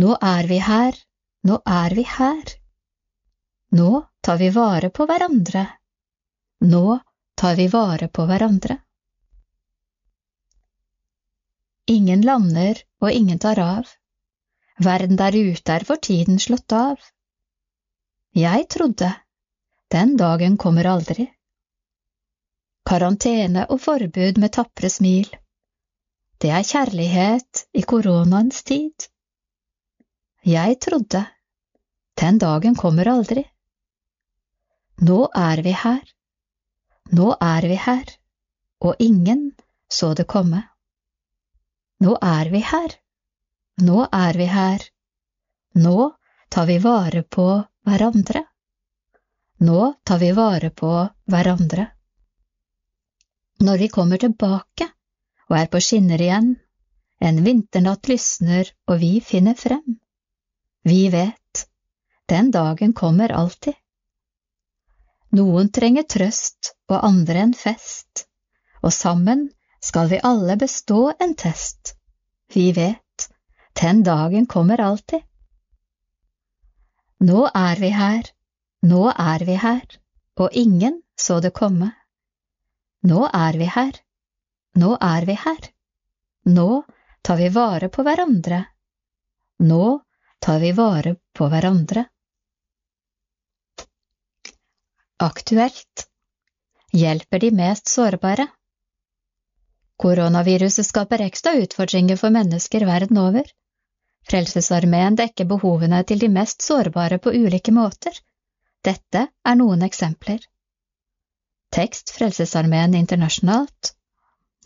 Nå 0.00 0.16
er 0.20 0.48
vi 0.48 0.58
her, 0.64 0.96
nå 1.48 1.60
er 1.64 1.94
vi 1.96 2.04
her. 2.16 2.56
Nå 3.78 3.90
tar 4.20 4.40
vi 4.40 4.50
vare 4.52 4.90
på 4.90 5.06
hverandre. 5.08 5.64
Nå 6.72 6.98
tar 7.40 7.56
vi 7.56 7.66
vare 7.72 8.08
på 8.08 8.26
hverandre. 8.28 8.76
Ingen 11.90 12.20
lander 12.26 12.82
og 13.00 13.10
ingen 13.12 13.38
tar 13.38 13.58
av. 13.64 13.88
Verden 14.80 15.16
der 15.20 15.36
ute 15.36 15.76
er 15.76 15.84
for 15.88 16.00
tiden 16.08 16.38
slått 16.38 16.72
av. 16.76 17.00
Jeg 18.36 18.68
trodde 18.70 19.10
den 19.90 20.16
dagen 20.20 20.56
kommer 20.56 20.86
aldri. 20.86 21.30
Karantene 22.88 23.66
og 23.70 23.80
forbud 23.84 24.40
med 24.40 24.52
tapre 24.56 24.90
smil. 24.90 25.28
Det 26.40 26.50
er 26.56 26.64
kjærlighet 26.64 27.64
i 27.76 27.82
koronaens 27.82 28.62
tid. 28.64 29.10
Jeg 30.46 30.78
trodde. 30.80 31.24
Den 32.20 32.38
dagen 32.38 32.76
kommer 32.76 33.08
aldri. 33.12 33.44
Nå 35.00 35.20
er 35.36 35.62
vi 35.64 35.72
her. 35.76 36.00
Nå 37.12 37.32
er 37.40 37.66
vi 37.68 37.76
her, 37.80 38.10
og 38.80 38.96
ingen 38.98 39.50
så 39.90 40.12
det 40.14 40.26
komme. 40.30 40.62
Nå 42.00 42.16
er 42.22 42.50
vi 42.52 42.60
her. 42.64 42.96
Nå 43.84 44.04
er 44.12 44.36
vi 44.38 44.46
her. 44.48 44.84
Nå 45.74 46.10
tar 46.48 46.66
vi 46.66 46.78
vare 46.78 47.22
på 47.22 47.46
hverandre. 47.84 48.44
Nå 49.60 49.94
tar 50.04 50.18
vi 50.18 50.30
vare 50.32 50.70
på 50.70 50.92
hverandre. 51.26 51.86
Når 53.60 53.78
vi 53.78 53.88
kommer 53.92 54.16
tilbake 54.16 54.86
og 55.50 55.56
er 55.58 55.66
på 55.68 55.80
skinner 55.84 56.22
igjen, 56.22 56.54
en 57.20 57.42
vinternatt 57.44 58.08
lysner 58.08 58.70
og 58.88 59.02
vi 59.02 59.18
finner 59.20 59.58
frem. 59.58 59.98
Vi 60.88 61.10
vet, 61.12 61.66
den 62.32 62.48
dagen 62.54 62.94
kommer 62.96 63.34
alltid. 63.36 63.76
Noen 65.36 65.68
trenger 65.76 66.08
trøst 66.08 66.72
og 66.88 67.04
andre 67.04 67.44
en 67.44 67.52
fest, 67.54 68.24
og 68.80 68.96
sammen 68.96 69.50
skal 69.84 70.08
vi 70.08 70.22
alle 70.24 70.56
bestå 70.56 71.10
en 71.20 71.36
test. 71.36 71.94
Vi 72.54 72.70
vet, 72.72 73.28
den 73.76 74.02
dagen 74.02 74.48
kommer 74.48 74.80
alltid. 74.80 75.20
Nå 77.20 77.44
er 77.52 77.76
vi 77.76 77.92
her, 77.92 78.24
nå 78.82 79.06
er 79.12 79.44
vi 79.44 79.60
her, 79.60 79.84
og 80.40 80.56
ingen 80.56 81.02
så 81.20 81.42
det 81.44 81.52
komme. 81.52 81.92
Nå 83.02 83.24
er 83.32 83.56
vi 83.56 83.64
her, 83.64 83.96
nå 84.76 84.96
er 85.00 85.24
vi 85.24 85.36
her, 85.44 85.68
nå 86.44 86.82
tar 87.24 87.38
vi 87.40 87.48
vare 87.54 87.88
på 87.88 88.04
hverandre, 88.04 88.58
nå 89.64 89.84
tar 90.40 90.60
vi 90.60 90.72
vare 90.76 91.14
på 91.32 91.48
hverandre. 91.48 92.04
Aktuelt 95.20 96.04
hjelper 96.92 97.40
de 97.40 97.50
mest 97.56 97.88
sårbare. 97.88 98.46
Koronaviruset 100.00 100.86
skaper 100.86 101.24
ekstra 101.24 101.56
utfordringer 101.60 102.16
for 102.20 102.32
mennesker 102.36 102.86
verden 102.88 103.18
over. 103.20 103.48
Frelsesarmeen 104.28 105.16
dekker 105.16 105.48
behovene 105.48 106.04
til 106.04 106.20
de 106.20 106.28
mest 106.32 106.64
sårbare 106.64 107.18
på 107.18 107.32
ulike 107.32 107.72
måter. 107.72 108.12
Dette 108.84 109.26
er 109.44 109.60
noen 109.60 109.84
eksempler. 109.88 110.40
Tekst 111.70 112.10
Frelsesarmeen 112.10 112.94
internasjonalt 112.98 113.92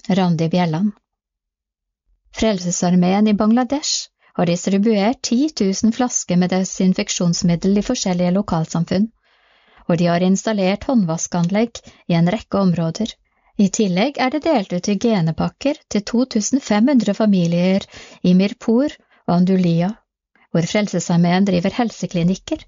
Randi 0.08 0.48
Bjelland 0.48 0.92
Frelsesarmeen 2.32 3.28
i 3.28 3.34
Bangladesh 3.34 4.08
har 4.38 4.46
distribuert 4.46 5.20
10 5.22 5.50
000 5.82 5.92
flasker 5.92 6.40
med 6.40 6.54
desinfeksjonsmiddel 6.54 7.76
i 7.78 7.84
forskjellige 7.84 8.32
lokalsamfunn, 8.38 9.10
og 9.84 10.00
de 10.00 10.08
har 10.08 10.24
installert 10.24 10.88
håndvaskanlegg 10.88 11.82
i 12.08 12.16
en 12.16 12.32
rekke 12.32 12.62
områder. 12.62 13.12
I 13.60 13.68
tillegg 13.68 14.16
er 14.18 14.32
det 14.32 14.42
delt 14.48 14.72
ut 14.72 14.88
hygienepakker 14.94 15.84
til 15.92 16.06
2500 16.08 17.14
familier 17.20 17.84
i 18.22 18.32
Mirpur 18.34 18.88
og 18.88 19.34
Andulia, 19.36 19.92
hvor 20.50 20.72
Frelsesarmeen 20.72 21.52
driver 21.52 21.76
helseklinikker. 21.82 22.64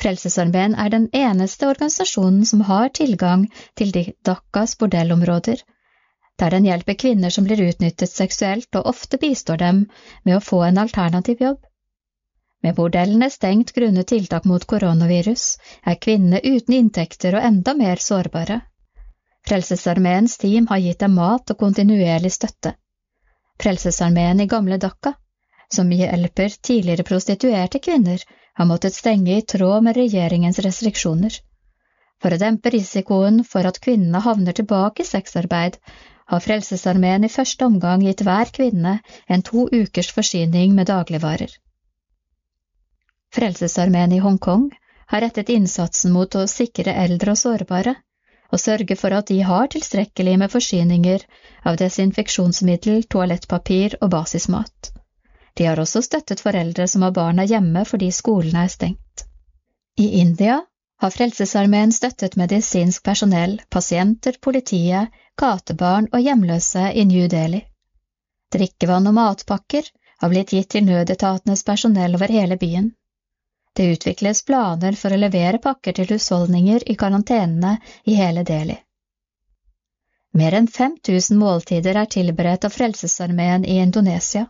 Frelsesarmeen 0.00 0.74
er 0.74 0.88
den 0.90 1.08
eneste 1.12 1.68
organisasjonen 1.68 2.46
som 2.46 2.64
har 2.68 2.88
tilgang 2.88 3.44
til 3.76 3.92
de 3.92 4.04
dakkas 4.24 4.74
bordellområder, 4.80 5.60
der 6.38 6.50
den 6.50 6.64
hjelper 6.66 6.96
kvinner 7.04 7.30
som 7.30 7.44
blir 7.44 7.60
utnyttet 7.68 8.10
seksuelt 8.10 8.80
og 8.80 8.88
ofte 8.94 9.20
bistår 9.22 9.60
dem 9.62 9.84
med 10.24 10.36
å 10.36 10.42
få 10.42 10.62
en 10.68 10.80
alternativ 10.82 11.44
jobb. 11.44 11.60
Med 12.62 12.74
bordellene 12.78 13.28
stengt 13.30 13.72
grunnet 13.76 14.06
tiltak 14.06 14.44
mot 14.46 14.64
koronavirus, 14.72 15.46
er 15.86 15.98
kvinnene 16.06 16.40
uten 16.42 16.76
inntekter 16.78 17.36
og 17.36 17.46
enda 17.46 17.74
mer 17.74 18.02
sårbare. 18.02 18.60
Frelsesarmeens 19.48 20.36
team 20.38 20.68
har 20.70 20.78
gitt 20.78 21.00
dem 21.02 21.16
mat 21.18 21.50
og 21.50 21.58
kontinuerlig 21.58 22.30
støtte. 22.32 22.76
Frelsesarmeen 23.62 24.40
i 24.40 24.46
gamle 24.46 24.78
Dhaka, 24.78 25.14
som 25.74 25.90
hjelper 25.90 26.54
tidligere 26.62 27.06
prostituerte 27.08 27.80
kvinner, 27.82 28.22
har 28.58 28.68
måttet 28.68 28.94
stenge 28.94 29.36
i 29.38 29.46
tråd 29.54 29.86
med 29.86 29.96
regjeringens 29.96 30.60
restriksjoner. 30.66 31.38
For 32.22 32.34
å 32.34 32.40
dempe 32.40 32.70
risikoen 32.70 33.42
for 33.52 33.66
at 33.68 33.80
kvinnene 33.82 34.20
havner 34.22 34.56
tilbake 34.58 35.02
i 35.02 35.08
sexarbeid, 35.08 35.78
har 36.32 36.44
Frelsesarmeen 36.44 37.26
i 37.26 37.32
første 37.32 37.66
omgang 37.66 38.04
gitt 38.06 38.22
hver 38.26 38.52
kvinne 38.58 38.92
en 39.28 39.42
to 39.48 39.66
ukers 39.72 40.12
forsyning 40.18 40.76
med 40.76 40.88
dagligvarer. 40.92 41.50
Frelsesarmeen 43.32 44.12
i 44.12 44.22
Hongkong 44.22 44.70
har 45.12 45.24
rettet 45.24 45.50
innsatsen 45.52 46.12
mot 46.14 46.34
å 46.38 46.46
sikre 46.48 46.94
eldre 47.04 47.34
og 47.34 47.40
sårbare, 47.42 47.96
og 48.52 48.60
sørge 48.60 48.96
for 49.00 49.16
at 49.16 49.28
de 49.32 49.40
har 49.48 49.70
tilstrekkelig 49.72 50.38
med 50.40 50.52
forsyninger 50.52 51.24
av 51.68 51.78
desinfeksjonsmiddel, 51.80 53.06
toalettpapir 53.14 53.96
og 54.00 54.12
basismat. 54.14 54.92
De 55.54 55.66
har 55.68 55.80
også 55.80 56.02
støttet 56.02 56.40
foreldre 56.40 56.86
som 56.88 57.02
har 57.06 57.14
barna 57.16 57.44
hjemme 57.48 57.84
fordi 57.88 58.10
skolene 58.12 58.64
er 58.66 58.72
stengt. 58.72 59.26
I 60.00 60.08
India 60.20 60.60
har 61.02 61.10
Frelsesarmeen 61.10 61.92
støttet 61.92 62.36
medisinsk 62.40 63.02
personell, 63.04 63.58
pasienter, 63.68 64.38
politiet, 64.40 65.10
gatebarn 65.40 66.08
og 66.12 66.22
hjemløse 66.22 66.92
i 66.94 67.04
New 67.04 67.26
Delhi. 67.28 67.64
Drikkevann 68.52 69.08
og 69.10 69.16
matpakker 69.16 69.88
har 70.22 70.30
blitt 70.30 70.52
gitt 70.54 70.70
til 70.74 70.86
nødetatenes 70.86 71.64
personell 71.66 72.14
over 72.14 72.32
hele 72.32 72.56
byen. 72.60 72.92
Det 73.74 73.88
utvikles 73.96 74.44
planer 74.46 74.96
for 75.00 75.12
å 75.12 75.18
levere 75.18 75.58
pakker 75.66 75.96
til 75.96 76.10
husholdninger 76.12 76.84
i 76.92 76.96
karantenene 77.02 77.76
i 78.04 78.16
hele 78.20 78.44
Delhi. 78.48 78.78
Mer 80.38 80.56
enn 80.56 80.68
5000 80.68 81.38
måltider 81.40 81.98
er 82.02 82.10
tilberedt 82.14 82.64
av 82.68 82.76
Frelsesarmeen 82.76 83.64
i 83.64 83.80
Indonesia. 83.84 84.46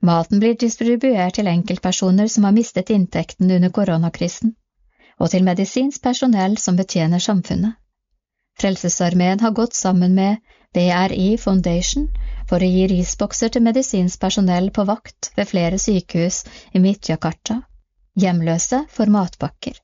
Maten 0.00 0.40
blir 0.40 0.54
distribuert 0.56 1.36
til 1.36 1.48
enkeltpersoner 1.50 2.28
som 2.32 2.46
har 2.48 2.54
mistet 2.56 2.90
inntekten 2.90 3.50
under 3.52 3.72
koronakrisen, 3.76 4.54
og 5.20 5.30
til 5.30 5.44
medisinsk 5.44 6.02
personell 6.02 6.56
som 6.58 6.78
betjener 6.78 7.20
samfunnet. 7.20 7.76
Frelsesarmeen 8.60 9.40
har 9.40 9.52
gått 9.56 9.76
sammen 9.76 10.14
med 10.16 10.40
BRI 10.74 11.36
Foundation 11.42 12.08
for 12.48 12.62
å 12.62 12.70
gi 12.72 12.86
risbokser 12.90 13.52
til 13.52 13.64
medisinsk 13.66 14.20
personell 14.20 14.70
på 14.72 14.86
vakt 14.88 15.30
ved 15.36 15.48
flere 15.52 15.78
sykehus 15.78 16.44
i 16.72 16.82
Midt-Jakarta. 16.82 17.60
Hjemløse 18.20 18.84
får 18.90 19.12
matpakker. 19.12 19.76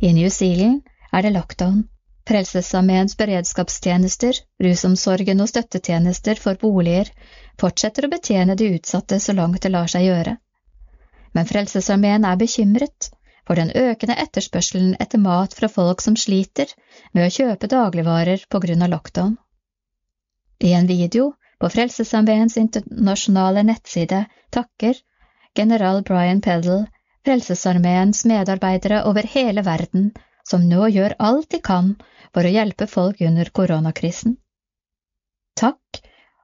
I 0.00 0.12
New 0.16 0.30
Zealand 0.30 0.82
er 1.12 1.22
det 1.22 1.34
lockdown. 1.36 1.84
Frelsesarmeens 2.30 3.16
beredskapstjenester, 3.18 4.36
rusomsorgen 4.62 5.42
og 5.42 5.48
støttetjenester 5.50 6.38
for 6.38 6.58
boliger 6.60 7.08
fortsetter 7.58 8.06
å 8.06 8.10
betjene 8.12 8.54
de 8.60 8.68
utsatte 8.76 9.18
så 9.24 9.34
langt 9.34 9.64
det 9.64 9.72
lar 9.74 9.90
seg 9.90 10.06
gjøre. 10.06 10.36
Men 11.34 11.48
Frelsesarmeen 11.48 12.26
er 12.28 12.38
bekymret 12.38 13.10
for 13.48 13.58
den 13.58 13.72
økende 13.74 14.14
etterspørselen 14.22 14.94
etter 15.02 15.18
mat 15.18 15.56
fra 15.58 15.72
folk 15.74 16.04
som 16.04 16.18
sliter 16.22 16.70
med 17.10 17.26
å 17.26 17.34
kjøpe 17.34 17.70
dagligvarer 17.74 18.46
på 18.46 18.62
grunn 18.62 18.86
av 18.86 18.94
lockdown. 18.94 19.34
I 20.62 20.70
en 20.78 20.86
video 20.86 21.32
på 21.58 21.72
Frelsesarmeens 21.74 22.58
internasjonale 22.62 23.66
nettside 23.66 24.24
takker 24.54 25.02
general 25.58 26.04
Brian 26.06 26.46
Peddle 26.46 26.84
Frelsesarmeens 27.26 28.22
medarbeidere 28.24 29.02
over 29.10 29.26
hele 29.34 29.66
verden 29.66 30.12
som 30.50 30.66
nå 30.68 30.88
gjør 30.90 31.14
alt 31.22 31.50
de 31.54 31.60
kan 31.62 31.94
for 32.34 32.46
å 32.46 32.54
hjelpe 32.54 32.88
folk 32.90 33.20
under 33.26 33.50
koronakrisen. 33.54 34.36
Takk 35.60 36.00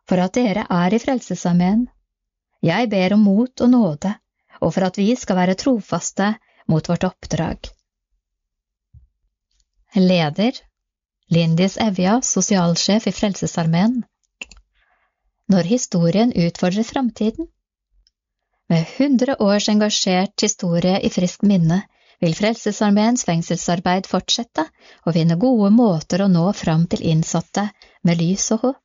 for 0.07 0.23
at 0.23 0.37
dere 0.39 0.67
er 0.71 0.95
i 0.95 1.01
Frelsesarmeen. 1.03 1.87
Jeg 2.63 2.91
ber 2.93 3.15
om 3.17 3.25
mot 3.27 3.65
og 3.65 3.73
nåde, 3.73 4.13
og 4.63 4.75
for 4.75 4.87
at 4.89 4.99
vi 5.01 5.11
skal 5.19 5.41
være 5.41 5.59
trofaste 5.59 6.33
mot 6.71 6.89
vårt 6.89 7.07
oppdrag. 7.09 7.71
Leder 9.97 10.59
Lindis 11.33 11.77
Evja, 11.83 12.21
sosialsjef 12.23 13.09
i 13.09 13.13
Frelsesarmeen. 13.13 14.03
Når 15.51 15.69
historien 15.71 16.33
utfordrer 16.33 16.87
framtiden. 16.87 17.49
Med 18.71 18.87
hundre 18.99 19.37
års 19.43 19.69
engasjert 19.71 20.43
historie 20.43 20.99
i 21.07 21.11
friskt 21.11 21.47
minne 21.47 21.85
vil 22.23 22.35
Frelsesarmeens 22.37 23.27
fengselsarbeid 23.29 24.09
fortsette 24.09 24.65
og 25.05 25.15
finne 25.17 25.37
gode 25.41 25.71
måter 25.75 26.25
å 26.25 26.31
nå 26.33 26.47
fram 26.57 26.87
til 26.91 27.05
innsatte 27.13 27.69
med 28.07 28.21
lys 28.23 28.49
og 28.57 28.65
håp. 28.65 28.83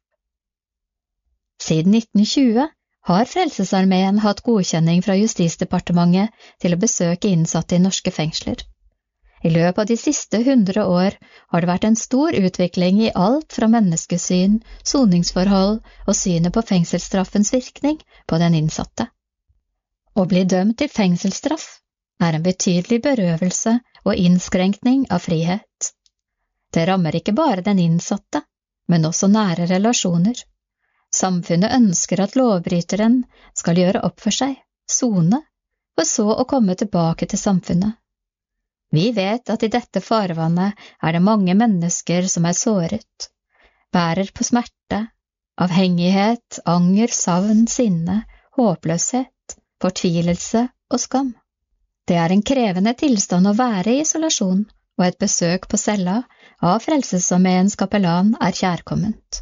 Siden 1.61 1.95
1920 1.95 2.67
har 3.09 3.29
Frelsesarmeen 3.29 4.19
hatt 4.23 4.41
godkjenning 4.45 5.01
fra 5.05 5.15
Justisdepartementet 5.17 6.33
til 6.61 6.75
å 6.75 6.81
besøke 6.81 7.29
innsatte 7.29 7.77
i 7.77 7.83
norske 7.83 8.13
fengsler. 8.13 8.61
I 9.41 9.49
løpet 9.49 9.79
av 9.81 9.87
de 9.89 9.97
siste 9.97 10.41
hundre 10.45 10.85
år 10.85 11.17
har 11.53 11.61
det 11.61 11.69
vært 11.69 11.85
en 11.87 11.97
stor 11.97 12.35
utvikling 12.37 13.01
i 13.01 13.13
alt 13.17 13.55
fra 13.57 13.69
menneskesyn, 13.73 14.59
soningsforhold 14.85 15.79
og 15.81 16.17
synet 16.17 16.53
på 16.53 16.61
fengselsstraffens 16.73 17.53
virkning 17.53 17.97
på 18.29 18.41
den 18.41 18.57
innsatte. 18.59 19.09
Å 20.13 20.27
bli 20.29 20.45
dømt 20.45 20.77
til 20.81 20.91
fengselsstraff 20.93 21.80
er 22.21 22.37
en 22.37 22.45
betydelig 22.45 23.01
berøvelse 23.03 23.77
og 24.05 24.15
innskrenkning 24.15 25.05
av 25.09 25.25
frihet. 25.25 25.91
Det 26.71 26.85
rammer 26.87 27.15
ikke 27.17 27.35
bare 27.35 27.63
den 27.65 27.79
innsatte, 27.83 28.43
men 28.87 29.05
også 29.07 29.27
nære 29.31 29.67
relasjoner. 29.71 30.35
Samfunnet 31.11 31.73
ønsker 31.75 32.21
at 32.23 32.37
lovbryteren 32.39 33.23
skal 33.57 33.81
gjøre 33.81 34.03
opp 34.07 34.21
for 34.23 34.35
seg, 34.35 34.55
sone, 34.87 35.41
for 35.95 36.07
så 36.07 36.27
å 36.35 36.47
komme 36.47 36.77
tilbake 36.79 37.27
til 37.27 37.41
samfunnet. 37.41 37.97
Vi 38.91 39.11
vet 39.15 39.49
at 39.49 39.63
i 39.63 39.71
dette 39.71 40.01
farvannet 40.03 40.79
er 41.01 41.15
det 41.15 41.23
mange 41.23 41.55
mennesker 41.55 42.27
som 42.31 42.47
er 42.47 42.57
såret, 42.59 43.27
bærer 43.91 44.31
på 44.35 44.47
smerte, 44.47 45.05
avhengighet, 45.61 46.59
anger, 46.65 47.11
savn, 47.15 47.67
sinne, 47.71 48.21
håpløshet, 48.59 49.55
fortvilelse 49.83 50.65
og 50.91 50.99
skam. 50.99 51.31
Det 52.07 52.17
er 52.17 52.33
en 52.33 52.43
krevende 52.45 52.93
tilstand 52.97 53.47
å 53.47 53.55
være 53.57 53.95
i 53.95 54.01
isolasjon, 54.05 54.63
og 54.99 55.05
et 55.05 55.19
besøk 55.21 55.67
på 55.71 55.79
cella 55.79 56.21
av 56.61 56.81
Frelsesarmeens 56.85 57.77
kapellan 57.79 58.35
er 58.41 58.57
kjærkomment. 58.57 59.41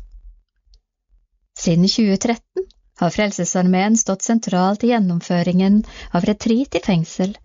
Siden 1.60 1.88
2013 1.88 2.68
har 2.99 3.15
Frelsesarmeen 3.15 3.95
stått 3.99 4.27
sentralt 4.27 4.84
i 4.84 4.91
gjennomføringen 4.94 5.81
av 6.15 6.27
retreat 6.27 6.76
i 6.76 6.84
fengsel 6.84 7.36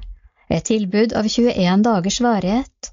et 0.48 0.66
tilbud 0.68 1.14
av 1.16 1.28
21 1.28 1.82
dagers 1.84 2.20
varighet. 2.20 2.90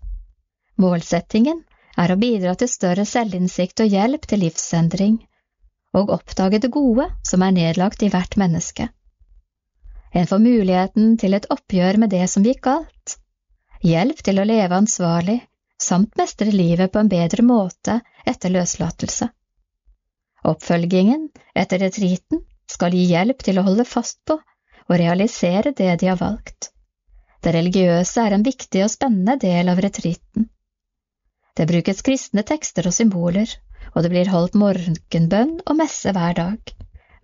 Målsettingen 0.81 1.63
er 1.99 2.13
å 2.13 2.19
bidra 2.19 2.55
til 2.55 2.69
større 2.71 3.05
selvinnsikt 3.05 3.83
og 3.83 3.91
hjelp 3.91 4.25
til 4.29 4.43
livsendring, 4.45 5.19
og 5.97 6.13
oppdage 6.15 6.61
det 6.63 6.71
gode 6.71 7.09
som 7.27 7.43
er 7.43 7.55
nedlagt 7.55 8.03
i 8.03 8.09
hvert 8.13 8.37
menneske. 8.39 8.87
En 10.11 10.27
får 10.27 10.39
muligheten 10.43 11.15
til 11.17 11.33
et 11.37 11.47
oppgjør 11.53 11.99
med 12.03 12.11
det 12.11 12.25
som 12.27 12.43
gikk 12.43 12.65
galt, 12.67 13.15
hjelp 13.85 14.19
til 14.25 14.41
å 14.41 14.47
leve 14.47 14.75
ansvarlig, 14.75 15.39
samt 15.81 16.17
mestre 16.19 16.51
livet 16.51 16.91
på 16.91 16.99
en 17.01 17.11
bedre 17.11 17.45
måte 17.47 18.01
etter 18.27 18.53
løslatelse. 18.53 19.29
Oppfølgingen 20.51 21.29
etter 21.55 21.81
retriten 21.85 22.43
skal 22.69 22.95
gi 22.97 23.05
hjelp 23.13 23.43
til 23.45 23.59
å 23.61 23.65
holde 23.65 23.85
fast 23.87 24.19
på 24.27 24.37
og 24.91 24.99
realisere 24.99 25.71
det 25.77 25.93
de 26.01 26.09
har 26.11 26.19
valgt. 26.19 26.71
Det 27.41 27.53
religiøse 27.55 28.21
er 28.25 28.35
en 28.35 28.45
viktig 28.45 28.83
og 28.85 28.91
spennende 28.93 29.37
del 29.41 29.71
av 29.71 29.79
retriten. 29.81 30.49
Det 31.57 31.67
brukes 31.69 32.03
kristne 32.05 32.43
tekster 32.47 32.87
og 32.87 32.95
symboler, 32.95 33.49
og 33.95 34.03
det 34.03 34.11
blir 34.13 34.29
holdt 34.31 34.57
morgenbønn 34.59 35.57
og 35.65 35.77
messe 35.79 36.13
hver 36.15 36.35
dag. 36.37 36.73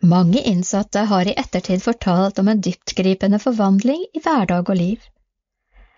Mange 0.02 0.42
innsatte 0.42 1.00
har 1.00 1.28
i 1.28 1.34
ettertid 1.38 1.84
fortalt 1.84 2.40
om 2.40 2.48
en 2.48 2.62
dyptgripende 2.62 3.40
forvandling 3.40 4.06
i 4.14 4.22
hverdag 4.24 4.70
og 4.70 4.78
liv. 4.78 5.00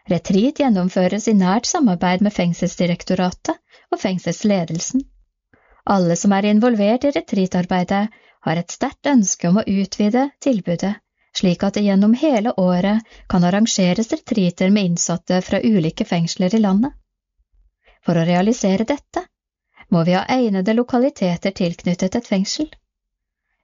Retreat 0.10 0.62
gjennomføres 0.64 1.28
i 1.28 1.36
nært 1.38 1.68
samarbeid 1.70 2.24
med 2.26 2.34
Fengselsdirektoratet 2.34 3.60
og 3.92 4.00
fengselsledelsen. 4.00 5.04
Alle 5.86 6.16
som 6.16 6.34
er 6.34 6.48
involvert 6.50 7.06
i 7.06 7.14
retreatarbeidet, 7.18 8.08
har 8.48 8.56
et 8.56 8.72
sterkt 8.72 9.08
ønske 9.12 9.50
om 9.50 9.60
å 9.60 9.68
utvide 9.68 10.30
tilbudet 10.42 10.96
slik 11.40 11.64
at 11.64 11.78
det 11.78 11.86
gjennom 11.86 12.14
hele 12.18 12.54
året 12.58 13.06
kan 13.30 13.44
arrangeres 13.44 14.12
retreater 14.14 14.74
med 14.76 14.92
innsatte 14.92 15.42
fra 15.46 15.62
ulike 15.64 16.06
fengsler 16.06 16.56
i 16.56 16.62
landet. 16.64 16.94
For 18.06 18.18
å 18.18 18.26
realisere 18.28 18.88
dette 18.88 19.26
må 19.94 20.04
vi 20.08 20.16
ha 20.18 20.26
egnede 20.30 20.76
lokaliteter 20.78 21.56
tilknyttet 21.56 22.16
et 22.16 22.28
fengsel. 22.28 22.70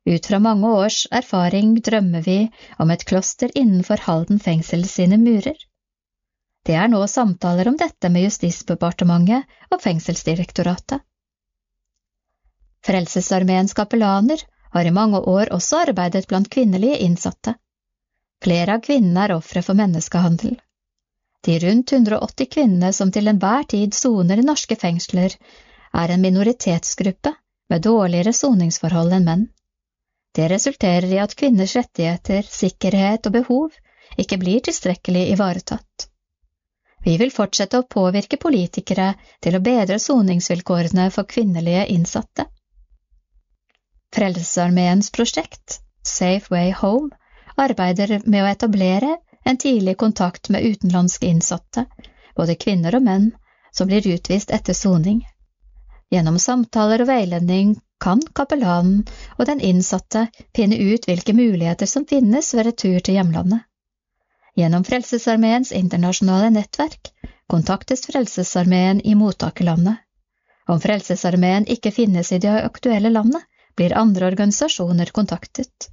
Ut 0.06 0.26
fra 0.26 0.40
mange 0.40 0.70
års 0.70 1.08
erfaring 1.12 1.80
drømmer 1.82 2.22
vi 2.22 2.38
om 2.80 2.92
et 2.94 3.06
kloster 3.10 3.50
innenfor 3.58 4.04
Halden 4.06 4.40
fengsel 4.40 4.86
sine 4.86 5.18
murer. 5.18 5.58
Det 6.66 6.76
er 6.78 6.90
nå 6.90 7.02
samtaler 7.10 7.68
om 7.70 7.78
dette 7.78 8.10
med 8.14 8.26
Justisdepartementet 8.26 9.46
og 9.72 9.82
Fengselsdirektoratet. 9.82 11.02
Frelsesarmeens 12.86 13.74
kapellaner 13.74 14.42
har 14.76 14.86
i 14.86 14.94
mange 14.94 15.22
år 15.32 15.50
også 15.56 15.82
arbeidet 15.88 16.28
blant 16.30 16.50
kvinnelige 16.54 17.00
innsatte. 17.06 17.56
Flere 18.46 18.78
av 18.78 18.86
kvinnene 18.86 19.26
er 19.26 19.34
ofre 19.38 19.64
for 19.66 19.78
menneskehandel. 19.78 20.54
De 21.46 21.58
rundt 21.62 21.94
180 21.94 22.50
kvinnene 22.54 22.92
som 22.94 23.12
til 23.14 23.30
enhver 23.30 23.66
tid 23.70 23.94
soner 23.94 24.42
i 24.42 24.46
norske 24.46 24.78
fengsler, 24.78 25.34
er 25.94 26.12
en 26.12 26.22
minoritetsgruppe 26.22 27.34
med 27.70 27.86
dårligere 27.86 28.34
soningsforhold 28.34 29.14
enn 29.18 29.30
menn. 29.30 29.46
Det 30.36 30.50
resulterer 30.52 31.08
i 31.14 31.20
at 31.24 31.36
kvinners 31.40 31.76
rettigheter, 31.78 32.44
sikkerhet 32.44 33.28
og 33.30 33.38
behov 33.38 33.78
ikke 34.20 34.38
blir 34.42 34.64
tilstrekkelig 34.64 35.30
ivaretatt. 35.32 36.10
Vi 37.06 37.16
vil 37.22 37.32
fortsette 37.32 37.80
å 37.80 37.88
påvirke 37.88 38.40
politikere 38.42 39.14
til 39.46 39.56
å 39.56 39.64
bedre 39.64 40.00
soningsvilkårene 40.02 41.06
for 41.14 41.30
kvinnelige 41.30 41.86
innsatte. 41.94 42.48
Frelsesarmeens 44.16 45.12
prosjekt, 45.16 45.80
Safe 46.04 46.52
Way 46.52 46.74
Home, 46.82 47.12
arbeider 47.56 48.18
med 48.26 48.44
å 48.44 48.50
etablere 48.50 49.18
en 49.46 49.58
tidlig 49.62 49.98
kontakt 50.02 50.50
med 50.50 50.66
utenlandske 50.66 51.30
innsatte, 51.30 51.86
både 52.36 52.58
kvinner 52.60 52.98
og 52.98 53.06
menn, 53.06 53.32
som 53.72 53.88
blir 53.88 54.08
utvist 54.16 54.52
etter 54.52 54.74
soning. 54.74 55.22
Gjennom 56.12 56.40
samtaler 56.40 57.04
og 57.04 57.12
veiledning 57.12 57.76
kan 58.04 58.22
kapellanen 58.38 59.04
og 59.38 59.46
den 59.50 59.62
innsatte 59.64 60.28
finne 60.56 60.78
ut 60.78 61.08
hvilke 61.08 61.34
muligheter 61.34 61.90
som 61.90 62.06
finnes 62.10 62.54
ved 62.54 62.70
retur 62.70 63.00
til 63.00 63.18
hjemlandet. 63.20 63.64
Gjennom 64.56 64.86
Frelsesarmeens 64.88 65.72
internasjonale 65.76 66.52
nettverk 66.56 67.12
kontaktes 67.52 68.06
Frelsesarmeen 68.08 69.02
i 69.04 69.16
mottakerlandet. 69.20 69.98
Om 70.68 70.80
Frelsesarmeen 70.82 71.68
ikke 71.70 71.92
finnes 71.92 72.32
i 72.32 72.40
det 72.42 72.54
aktuelle 72.64 73.12
landet, 73.12 73.44
blir 73.76 73.98
andre 74.00 74.30
organisasjoner 74.32 75.12
kontaktet. 75.12 75.90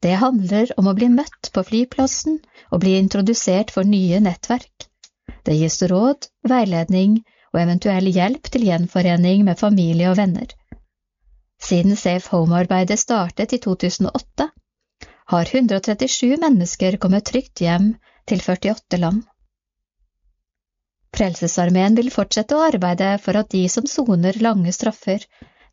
Det 0.00 0.16
handler 0.20 0.72
om 0.80 0.88
å 0.88 0.96
bli 0.96 1.10
møtt 1.12 1.50
på 1.52 1.62
flyplassen 1.68 2.40
og 2.70 2.80
bli 2.82 2.96
introdusert 2.98 3.70
for 3.74 3.84
nye 3.88 4.20
nettverk. 4.24 4.88
Det 5.44 5.54
gis 5.60 5.82
råd, 5.88 6.26
veiledning 6.48 7.20
og 7.52 7.60
eventuell 7.60 8.08
hjelp 8.10 8.48
til 8.50 8.66
gjenforening 8.68 9.44
med 9.46 9.60
familie 9.60 10.10
og 10.10 10.18
venner. 10.18 10.48
Siden 11.64 11.96
Safe 11.96 12.28
Home-arbeidet 12.36 13.00
startet 13.00 13.52
i 13.52 13.58
2008, 13.58 14.48
har 15.32 15.48
137 15.52 16.36
mennesker 16.40 16.96
kommet 16.96 17.24
trygt 17.24 17.62
hjem 17.64 17.94
til 18.28 18.42
48 18.44 19.00
land. 19.00 19.22
Frelsesarmeen 21.16 21.96
vil 21.96 22.10
fortsette 22.12 22.58
å 22.58 22.66
arbeide 22.66 23.14
for 23.24 23.38
at 23.40 23.48
de 23.54 23.62
som 23.72 23.86
soner 23.88 24.36
lange 24.44 24.72
straffer, 24.76 25.24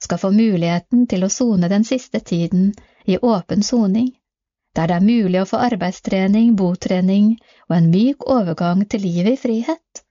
skal 0.01 0.21
få 0.21 0.31
muligheten 0.31 1.05
til 1.11 1.25
å 1.25 1.33
sone 1.33 1.69
den 1.69 1.83
siste 1.85 2.23
tiden 2.31 2.71
i 3.05 3.17
åpen 3.17 3.63
soning, 3.63 4.09
der 4.75 4.87
det 4.87 4.95
er 4.97 5.05
mulig 5.05 5.41
å 5.41 5.49
få 5.49 5.59
arbeidstrening, 5.67 6.55
botrening 6.55 7.33
og 7.67 7.77
en 7.77 7.91
myk 7.91 8.25
overgang 8.31 8.85
til 8.87 9.03
livet 9.09 9.35
i 9.35 9.41
frihet. 9.43 10.05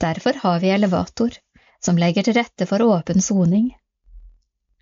Derfor 0.00 0.44
har 0.44 0.60
vi 0.60 0.76
elevator, 0.76 1.32
som 1.80 1.96
legger 1.96 2.26
til 2.26 2.36
rette 2.36 2.68
for 2.68 2.84
åpen 2.84 3.24
soning. 3.24 3.70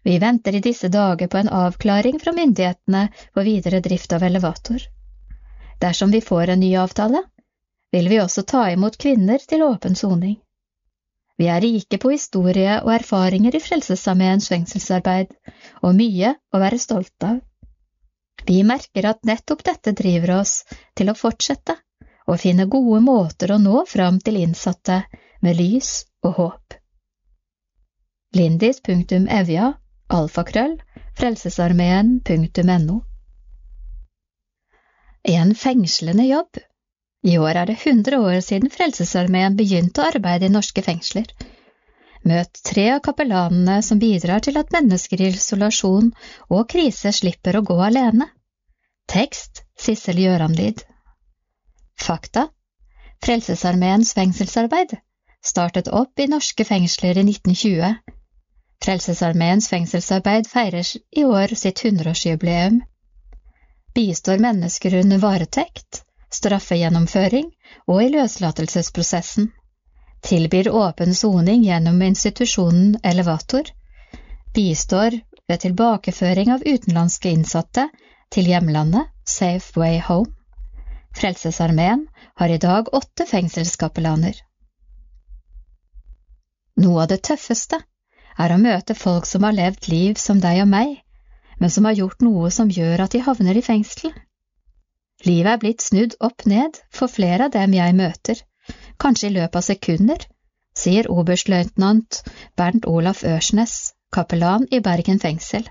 Vi 0.08 0.18
venter 0.18 0.54
i 0.54 0.60
disse 0.64 0.88
dager 0.88 1.28
på 1.28 1.36
en 1.36 1.50
avklaring 1.52 2.16
fra 2.20 2.32
myndighetene 2.32 3.08
for 3.34 3.44
videre 3.44 3.80
drift 3.84 4.12
av 4.16 4.22
elevator. 4.24 4.80
Dersom 5.84 6.10
vi 6.10 6.20
får 6.24 6.48
en 6.54 6.60
ny 6.60 6.70
avtale, 6.80 7.20
vil 7.92 8.06
vi 8.08 8.20
også 8.22 8.46
ta 8.48 8.62
imot 8.72 8.94
kvinner 8.96 9.42
til 9.50 9.66
åpen 9.66 9.96
soning. 10.00 10.38
Vi 11.36 11.50
er 11.52 11.60
rike 11.60 11.98
på 12.00 12.10
historie 12.14 12.78
og 12.80 12.88
erfaringer 12.94 13.58
i 13.58 13.60
Frelsesarmeens 13.60 14.48
fengselsarbeid, 14.48 15.34
og 15.84 15.92
mye 15.98 16.30
å 16.56 16.60
være 16.62 16.78
stolt 16.80 17.26
av. 17.28 17.42
Vi 18.48 18.62
merker 18.64 19.10
at 19.10 19.28
nettopp 19.28 19.60
dette 19.66 19.92
driver 19.98 20.38
oss 20.38 20.62
til 20.96 21.12
å 21.12 21.16
fortsette 21.20 21.76
og 22.24 22.40
finne 22.40 22.64
gode 22.64 23.02
måter 23.04 23.52
å 23.52 23.60
nå 23.60 23.84
fram 23.92 24.22
til 24.24 24.40
innsatte 24.40 25.02
med 25.44 25.60
lys 25.60 25.92
og 26.24 26.40
håp. 26.40 26.78
Lindis.evja, 28.40 29.68
alfakrøll, 30.08 30.78
frelsesarmeen.no 31.18 32.96
En 35.28 35.54
fengslende 35.54 36.26
jobb 36.28 36.60
i 37.26 37.34
år 37.38 37.60
er 37.60 37.66
det 37.66 37.78
100 37.82 38.18
år 38.22 38.40
siden 38.46 38.70
Frelsesarmeen 38.70 39.56
begynte 39.58 40.02
å 40.02 40.10
arbeide 40.12 40.46
i 40.46 40.54
norske 40.54 40.84
fengsler. 40.86 41.26
Møt 42.28 42.60
tre 42.66 42.84
av 42.94 43.00
kapellanene 43.02 43.80
som 43.82 43.98
bidrar 43.98 44.42
til 44.44 44.58
at 44.60 44.70
mennesker 44.74 45.22
i 45.22 45.30
isolasjon 45.32 46.12
og 46.48 46.68
krise 46.70 47.12
slipper 47.14 47.58
å 47.58 47.64
gå 47.66 47.78
alene. 47.88 48.28
Tekst 49.10 49.64
Sissel 49.78 50.20
Gjøranlid 50.22 50.84
Fakta 51.98 52.48
Frelsesarmeens 53.24 54.12
fengselsarbeid 54.14 54.94
startet 55.42 55.90
opp 55.90 56.20
i 56.22 56.28
norske 56.30 56.66
fengsler 56.66 57.18
i 57.18 57.24
1920. 57.26 58.17
Frelsesarmeens 58.84 59.68
fengselsarbeid 59.68 60.46
feirer 60.46 60.86
i 61.10 61.24
år 61.24 61.54
sitt 61.54 61.82
100-årsjubileum. 61.84 62.80
Bistår 63.94 64.38
mennesker 64.38 64.94
under 64.94 65.18
varetekt, 65.18 66.02
straffegjennomføring 66.30 67.50
og 67.86 68.02
i 68.04 68.08
løslatelsesprosessen. 68.14 69.50
Tilbyr 70.22 70.70
åpen 70.70 71.14
soning 71.14 71.64
gjennom 71.64 72.02
institusjonen 72.02 72.96
Elevator. 73.02 73.66
Bistår 74.54 75.20
ved 75.48 75.60
tilbakeføring 75.60 76.52
av 76.52 76.64
utenlandske 76.66 77.30
innsatte 77.30 77.88
til 78.30 78.50
hjemlandet 78.50 79.10
Safe 79.24 79.80
Way 79.80 80.00
Home. 80.08 80.32
Frelsesarmeen 81.18 82.06
har 82.34 82.48
i 82.48 82.58
dag 82.62 82.94
åtte 82.94 83.26
fengselskapellaner. 83.26 84.36
Noe 86.78 87.02
av 87.02 87.08
det 87.10 87.22
tøffeste 87.26 87.80
er 88.38 88.54
å 88.54 88.62
møte 88.62 88.94
folk 88.94 89.26
som 89.26 89.44
har 89.46 89.56
levd 89.56 89.88
liv 89.92 90.18
som 90.22 90.40
deg 90.42 90.62
og 90.62 90.70
meg, 90.70 90.96
men 91.58 91.72
som 91.74 91.88
har 91.88 91.98
gjort 91.98 92.22
noe 92.22 92.50
som 92.54 92.70
gjør 92.70 93.04
at 93.04 93.14
de 93.14 93.22
havner 93.26 93.58
i 93.58 93.64
fengsel. 93.66 94.12
Livet 95.26 95.52
er 95.52 95.62
blitt 95.62 95.82
snudd 95.82 96.14
opp 96.22 96.44
ned 96.46 96.78
for 96.94 97.10
flere 97.10 97.48
av 97.48 97.54
dem 97.56 97.74
jeg 97.74 97.96
møter, 97.98 98.42
kanskje 99.02 99.30
i 99.30 99.34
løpet 99.34 99.60
av 99.60 99.66
sekunder, 99.66 100.26
sier 100.78 101.10
oberstløytnant 101.10 102.22
Bernt 102.56 102.86
Olaf 102.86 103.24
Ørsnes, 103.26 103.74
kapellan 104.14 104.68
i 104.70 104.80
Bergen 104.80 105.18
fengsel. 105.18 105.66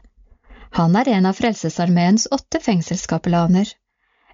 Han 0.75 0.95
er 0.99 1.07
en 1.15 1.29
av 1.29 1.37
Frelsesarmeens 1.39 2.27
åtte 2.35 2.59
fengselskapellaner, 2.59 3.71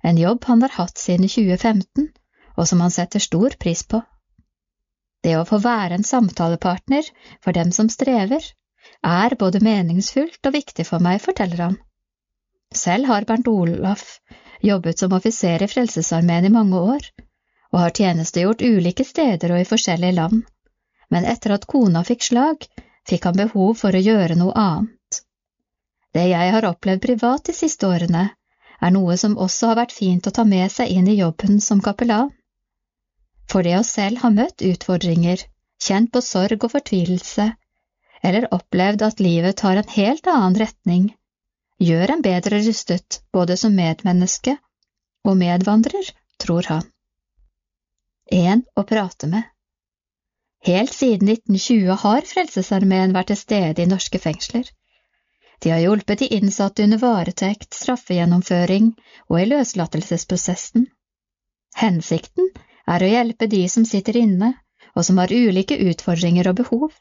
en 0.04 0.18
jobb 0.18 0.50
han 0.50 0.66
har 0.66 0.74
hatt 0.80 0.98
siden 0.98 1.30
2015, 1.30 2.10
og 2.58 2.68
som 2.68 2.82
han 2.84 2.92
setter 2.92 3.22
stor 3.24 3.54
pris 3.60 3.86
på. 3.86 4.02
Det 5.24 5.38
å 5.40 5.46
få 5.48 5.60
være 5.64 5.98
en 5.98 6.08
samtalepartner 6.08 7.08
for 7.44 7.56
dem 7.56 7.72
som 7.72 7.90
strever, 7.90 8.44
er 9.04 9.36
både 9.40 9.62
meningsfullt 9.64 10.50
og 10.50 10.56
viktig 10.56 10.86
for 10.88 11.04
meg, 11.04 11.22
forteller 11.24 11.68
han. 11.68 11.78
Selv 12.74 13.08
har 13.12 13.28
Bernt 13.30 13.48
Olaf 13.48 14.20
jobbet 14.64 15.00
som 15.00 15.14
offiser 15.14 15.64
i 15.64 15.68
Frelsesarmeen 15.68 16.48
i 16.48 16.54
mange 16.54 16.80
år, 16.80 17.08
og 17.74 17.80
har 17.80 17.96
tjenestegjort 17.98 18.62
ulike 18.62 19.06
steder 19.08 19.54
og 19.54 19.64
i 19.64 19.70
forskjellige 19.70 20.18
land, 20.20 20.44
men 21.12 21.28
etter 21.30 21.56
at 21.56 21.68
kona 21.70 22.04
fikk 22.08 22.24
slag, 22.30 22.68
fikk 23.10 23.28
han 23.30 23.40
behov 23.40 23.74
for 23.82 23.96
å 23.96 24.04
gjøre 24.04 24.38
noe 24.40 24.56
annet. 24.60 25.24
Det 26.14 26.28
jeg 26.30 26.54
har 26.56 26.68
opplevd 26.70 27.02
privat 27.02 27.48
de 27.50 27.56
siste 27.58 27.90
årene, 27.90 28.30
er 28.84 28.94
noe 28.94 29.18
som 29.18 29.38
også 29.40 29.72
har 29.72 29.82
vært 29.82 29.96
fint 29.96 30.28
å 30.28 30.34
ta 30.36 30.46
med 30.48 30.72
seg 30.72 30.92
inn 30.94 31.08
i 31.10 31.18
jobben 31.20 31.60
som 31.64 31.82
kapellan. 31.82 32.32
For 33.52 33.66
det 33.66 33.76
å 33.78 33.84
selv 33.88 34.24
ha 34.24 34.32
møtt 34.34 34.64
utfordringer, 34.66 35.44
kjent 35.84 36.12
på 36.14 36.22
sorg 36.24 36.64
og 36.64 36.74
fortvilelse, 36.74 37.50
eller 38.24 38.50
opplevd 38.56 39.04
at 39.06 39.22
livet 39.24 39.60
tar 39.62 39.80
en 39.82 39.94
helt 39.96 40.28
annen 40.32 40.60
retning, 40.62 41.10
gjør 41.84 42.16
en 42.16 42.24
bedre 42.26 42.62
rustet 42.64 43.20
både 43.36 43.58
som 43.60 43.76
medmenneske 43.76 44.56
og 45.28 45.38
medvandrer, 45.40 46.14
tror 46.40 46.70
han. 46.72 46.86
En 48.32 48.64
å 48.80 48.86
prate 48.88 49.28
med. 49.28 49.44
Helt 50.64 50.94
siden 50.96 51.28
1920 51.28 51.98
har 52.06 52.24
Frelsesarmeen 52.28 53.12
vært 53.16 53.34
til 53.34 53.40
stede 53.42 53.84
i 53.84 53.90
norske 53.90 54.20
fengsler. 54.24 54.70
De 55.64 55.72
har 55.72 55.82
hjulpet 55.84 56.24
de 56.24 56.30
innsatte 56.38 56.84
under 56.88 57.02
varetekt, 57.02 57.76
straffegjennomføring 57.76 58.94
og 59.28 59.42
i 59.42 59.48
løslatelsesprosessen. 59.52 60.88
Hensikten 61.80 62.50
er 62.88 63.04
å 63.04 63.10
hjelpe 63.10 63.48
de 63.48 63.64
som 63.70 63.86
sitter 63.88 64.18
inne, 64.20 64.54
og 64.96 65.06
som 65.08 65.20
har 65.22 65.32
ulike 65.32 65.78
utfordringer 65.90 66.50
og 66.52 66.60
behov. 66.62 66.92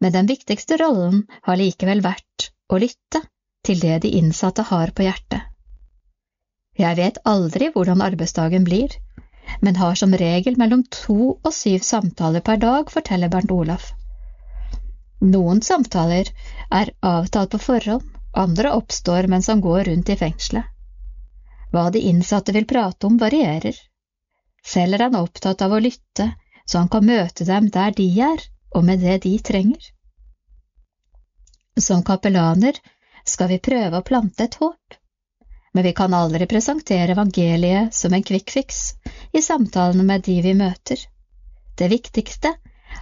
Men 0.00 0.12
den 0.12 0.28
viktigste 0.28 0.78
rollen 0.82 1.24
har 1.48 1.58
likevel 1.60 2.02
vært 2.04 2.50
å 2.68 2.78
lytte 2.82 3.22
til 3.66 3.80
det 3.82 3.98
de 4.04 4.12
innsatte 4.18 4.66
har 4.70 4.92
på 4.94 5.06
hjertet. 5.06 5.42
Jeg 6.76 6.98
vet 6.98 7.22
aldri 7.24 7.70
hvordan 7.72 8.04
arbeidsdagen 8.04 8.66
blir, 8.66 8.92
men 9.64 9.78
har 9.80 9.96
som 9.96 10.14
regel 10.20 10.58
mellom 10.60 10.82
to 10.92 11.36
og 11.36 11.52
syv 11.54 11.86
samtaler 11.86 12.44
per 12.44 12.60
dag, 12.60 12.90
forteller 12.92 13.32
Bernt 13.32 13.54
Olaf. 13.54 13.88
Noen 15.24 15.62
samtaler 15.64 16.28
er 16.70 16.92
avtalt 17.00 17.54
på 17.54 17.62
forhånd, 17.70 18.04
andre 18.36 18.74
oppstår 18.76 19.30
mens 19.32 19.48
han 19.48 19.62
går 19.64 19.86
rundt 19.88 20.12
i 20.12 20.18
fengselet. 20.20 20.66
Hva 21.72 21.88
de 21.90 22.02
innsatte 22.10 22.52
vil 22.52 22.68
prate 22.68 23.08
om, 23.08 23.16
varierer. 23.18 23.78
Selv 24.66 24.96
er 24.96 25.06
han 25.06 25.18
opptatt 25.18 25.62
av 25.62 25.76
å 25.76 25.80
lytte, 25.82 26.32
så 26.66 26.82
han 26.82 26.90
kan 26.90 27.06
møte 27.06 27.46
dem 27.46 27.70
der 27.70 27.94
de 27.94 28.08
er, 28.20 28.42
og 28.74 28.84
med 28.84 29.04
det 29.04 29.20
de 29.24 29.36
trenger. 29.38 29.92
Som 31.78 32.02
kapellaner 32.02 32.78
skal 33.26 33.50
vi 33.52 33.60
prøve 33.62 34.00
å 34.00 34.06
plante 34.06 34.46
et 34.46 34.56
håp, 34.58 34.96
men 35.76 35.84
vi 35.84 35.92
kan 35.92 36.14
aldri 36.16 36.48
presentere 36.48 37.12
evangeliet 37.12 37.94
som 37.94 38.14
en 38.16 38.24
kvikkfiks 38.24 38.80
i 39.36 39.42
samtalene 39.44 40.06
med 40.08 40.24
de 40.26 40.38
vi 40.42 40.54
møter. 40.56 41.02
Det 41.76 41.90
viktigste 41.92 42.54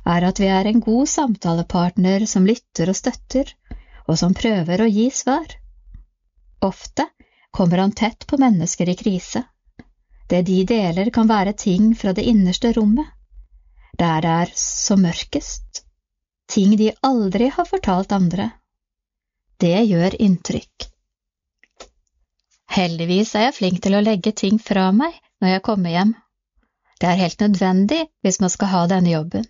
er 0.05 0.27
at 0.27 0.41
vi 0.43 0.51
er 0.51 0.67
en 0.67 0.83
god 0.83 1.09
samtalepartner 1.09 2.27
som 2.27 2.49
lytter 2.49 2.91
og 2.91 2.99
støtter, 2.99 3.53
og 4.11 4.19
som 4.21 4.35
prøver 4.37 4.83
å 4.83 4.91
gi 4.91 5.07
svar. 5.15 5.47
Ofte 6.67 7.07
kommer 7.55 7.85
han 7.85 7.95
tett 7.95 8.27
på 8.27 8.41
mennesker 8.43 8.91
i 8.91 8.99
krise. 8.99 9.45
Det 10.35 10.41
de 10.43 10.65
deler 10.67 11.13
kan 11.15 11.29
være 11.31 11.53
ting 11.55 11.93
fra 11.95 12.11
det 12.13 12.25
innerste 12.27 12.73
rommet, 12.75 13.07
der 13.95 14.25
det 14.25 14.31
er 14.31 14.49
som 14.59 15.05
mørkest, 15.07 15.85
ting 16.51 16.73
de 16.81 16.89
aldri 17.07 17.53
har 17.55 17.69
fortalt 17.69 18.11
andre. 18.17 18.49
Det 19.63 19.85
gjør 19.87 20.17
inntrykk. 20.19 20.89
Heldigvis 22.75 23.37
er 23.39 23.47
jeg 23.47 23.57
flink 23.61 23.79
til 23.87 23.95
å 23.95 24.03
legge 24.03 24.35
ting 24.43 24.59
fra 24.59 24.89
meg 24.91 25.15
når 25.39 25.55
jeg 25.55 25.65
kommer 25.71 25.95
hjem. 25.95 26.13
Det 26.99 27.13
er 27.13 27.23
helt 27.23 27.47
nødvendig 27.47 28.03
hvis 28.27 28.43
man 28.43 28.55
skal 28.57 28.73
ha 28.75 28.85
denne 28.91 29.15
jobben. 29.15 29.47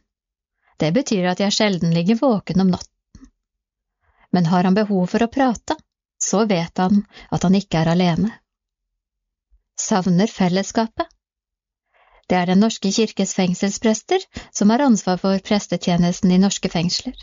Det 0.77 0.93
betyr 0.93 1.32
at 1.32 1.40
jeg 1.40 1.61
sjelden 1.62 1.97
ligger 1.97 2.20
våken 2.20 2.61
om 2.61 2.77
natten. 2.77 3.32
Men 4.36 4.52
har 4.52 4.69
han 4.69 4.77
behov 4.77 5.09
for 5.16 5.24
å 5.24 5.32
prate, 5.32 5.81
så 6.20 6.44
vet 6.44 6.77
han 6.77 7.06
at 7.32 7.48
han 7.48 7.56
ikke 7.56 7.81
er 7.81 7.97
alene 7.97 8.36
savner 9.85 10.31
fellesskapet. 10.31 11.06
Det 12.28 12.36
er 12.40 12.47
Den 12.47 12.62
norske 12.65 12.90
kirkes 12.93 13.35
fengselsprester 13.36 14.23
som 14.51 14.70
har 14.73 14.85
ansvar 14.85 15.20
for 15.20 15.39
prestetjenesten 15.44 16.32
i 16.32 16.40
norske 16.40 16.70
fengsler. 16.73 17.15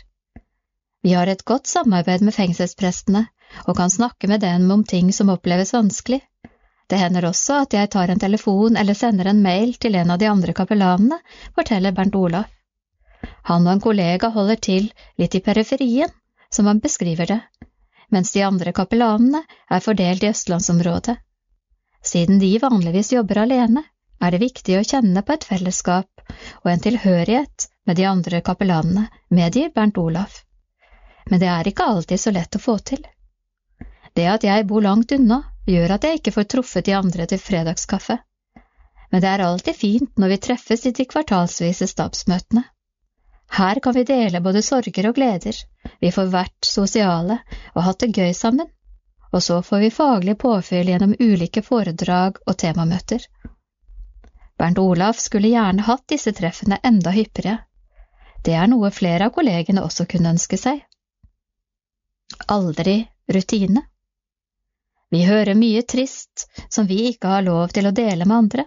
Vi 1.02 1.14
har 1.18 1.26
et 1.26 1.44
godt 1.44 1.66
samarbeid 1.66 2.22
med 2.22 2.34
fengselsprestene 2.34 3.24
og 3.66 3.76
kan 3.76 3.90
snakke 3.90 4.28
med 4.30 4.44
dem 4.46 4.70
om 4.70 4.84
ting 4.84 5.10
som 5.12 5.32
oppleves 5.34 5.74
vanskelig. 5.74 6.20
Det 6.86 7.00
hender 7.00 7.26
også 7.26 7.62
at 7.64 7.74
jeg 7.74 7.90
tar 7.90 8.12
en 8.12 8.22
telefon 8.22 8.76
eller 8.76 8.94
sender 8.94 9.30
en 9.30 9.42
mail 9.42 9.74
til 9.82 9.96
en 9.98 10.14
av 10.14 10.20
de 10.20 10.28
andre 10.30 10.54
kapellanene, 10.54 11.18
forteller 11.56 11.94
Bernt 11.96 12.14
Olaf. 12.14 12.46
Han 13.50 13.66
og 13.66 13.72
en 13.72 13.82
kollega 13.82 14.30
holder 14.34 14.60
til 14.68 14.88
litt 15.18 15.34
i 15.34 15.42
periferien, 15.42 16.10
som 16.50 16.66
han 16.66 16.82
beskriver 16.84 17.26
det, 17.26 17.40
mens 18.10 18.32
de 18.34 18.42
andre 18.46 18.74
kapellanene 18.76 19.42
er 19.70 19.84
fordelt 19.84 20.22
i 20.22 20.30
østlandsområdet. 20.30 21.16
Siden 22.02 22.38
de 22.38 22.58
vanligvis 22.58 23.12
jobber 23.12 23.44
alene, 23.44 23.84
er 24.22 24.30
det 24.30 24.42
viktig 24.42 24.78
å 24.78 24.86
kjenne 24.86 25.22
på 25.22 25.34
et 25.34 25.44
fellesskap 25.46 26.22
og 26.62 26.70
en 26.70 26.82
tilhørighet 26.82 27.68
med 27.86 27.98
de 27.98 28.06
andre 28.06 28.40
kapellanene, 28.46 29.08
medgir 29.30 29.70
Bernt 29.74 29.98
Olaf. 29.98 30.42
Men 31.30 31.40
det 31.42 31.48
er 31.50 31.68
ikke 31.68 31.86
alltid 31.86 32.20
så 32.20 32.32
lett 32.34 32.58
å 32.58 32.62
få 32.62 32.76
til. 32.90 33.02
Det 34.14 34.26
at 34.28 34.44
jeg 34.44 34.66
bor 34.68 34.82
langt 34.84 35.14
unna, 35.14 35.40
gjør 35.66 35.94
at 35.96 36.04
jeg 36.04 36.18
ikke 36.18 36.34
får 36.34 36.50
truffet 36.54 36.86
de 36.86 36.94
andre 36.98 37.26
til 37.30 37.40
fredagskaffe. 37.40 38.18
Men 39.12 39.22
det 39.22 39.30
er 39.30 39.44
alltid 39.46 39.76
fint 39.76 40.18
når 40.18 40.34
vi 40.34 40.42
treffes 40.46 40.86
i 40.88 40.94
de 40.96 41.06
kvartalsvise 41.08 41.88
stabsmøtene. 41.90 42.64
Her 43.52 43.80
kan 43.84 43.94
vi 43.94 44.06
dele 44.08 44.40
både 44.40 44.62
sorger 44.64 45.10
og 45.10 45.18
gleder, 45.18 45.56
vi 46.00 46.10
får 46.10 46.30
vært 46.32 46.64
sosiale 46.66 47.36
og 47.74 47.82
hatt 47.84 48.00
det 48.00 48.14
gøy 48.16 48.32
sammen, 48.36 48.70
og 49.32 49.42
så 49.42 49.62
får 49.64 49.78
vi 49.78 49.90
faglig 49.90 50.36
påfyll 50.38 50.88
gjennom 50.92 51.14
ulike 51.18 51.62
foredrag 51.64 52.38
og 52.46 52.56
temamøter. 52.58 53.24
Bernt 54.58 54.78
Olaf 54.78 55.20
skulle 55.20 55.50
gjerne 55.52 55.86
hatt 55.86 56.04
disse 56.12 56.32
treffene 56.36 56.78
enda 56.84 57.10
hyppigere. 57.10 57.58
Det 58.44 58.54
er 58.58 58.68
noe 58.68 58.90
flere 58.90 59.28
av 59.28 59.34
kollegene 59.34 59.84
også 59.86 60.06
kunne 60.10 60.34
ønske 60.34 60.58
seg. 60.60 60.82
Aldri 62.52 62.98
rutine. 63.32 63.86
Vi 65.12 65.24
hører 65.28 65.58
mye 65.58 65.82
trist 65.84 66.46
som 66.72 66.86
vi 66.88 67.02
ikke 67.10 67.34
har 67.34 67.44
lov 67.46 67.72
til 67.76 67.88
å 67.88 67.96
dele 67.96 68.24
med 68.24 68.36
andre. 68.36 68.66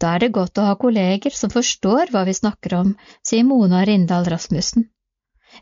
Da 0.00 0.14
er 0.14 0.24
det 0.24 0.32
godt 0.34 0.58
å 0.58 0.64
ha 0.66 0.78
kolleger 0.80 1.34
som 1.36 1.52
forstår 1.52 2.10
hva 2.12 2.24
vi 2.28 2.34
snakker 2.34 2.74
om, 2.78 2.94
sier 3.22 3.44
Mona 3.46 3.84
Rindal 3.86 4.26
Rasmussen. 4.32 4.88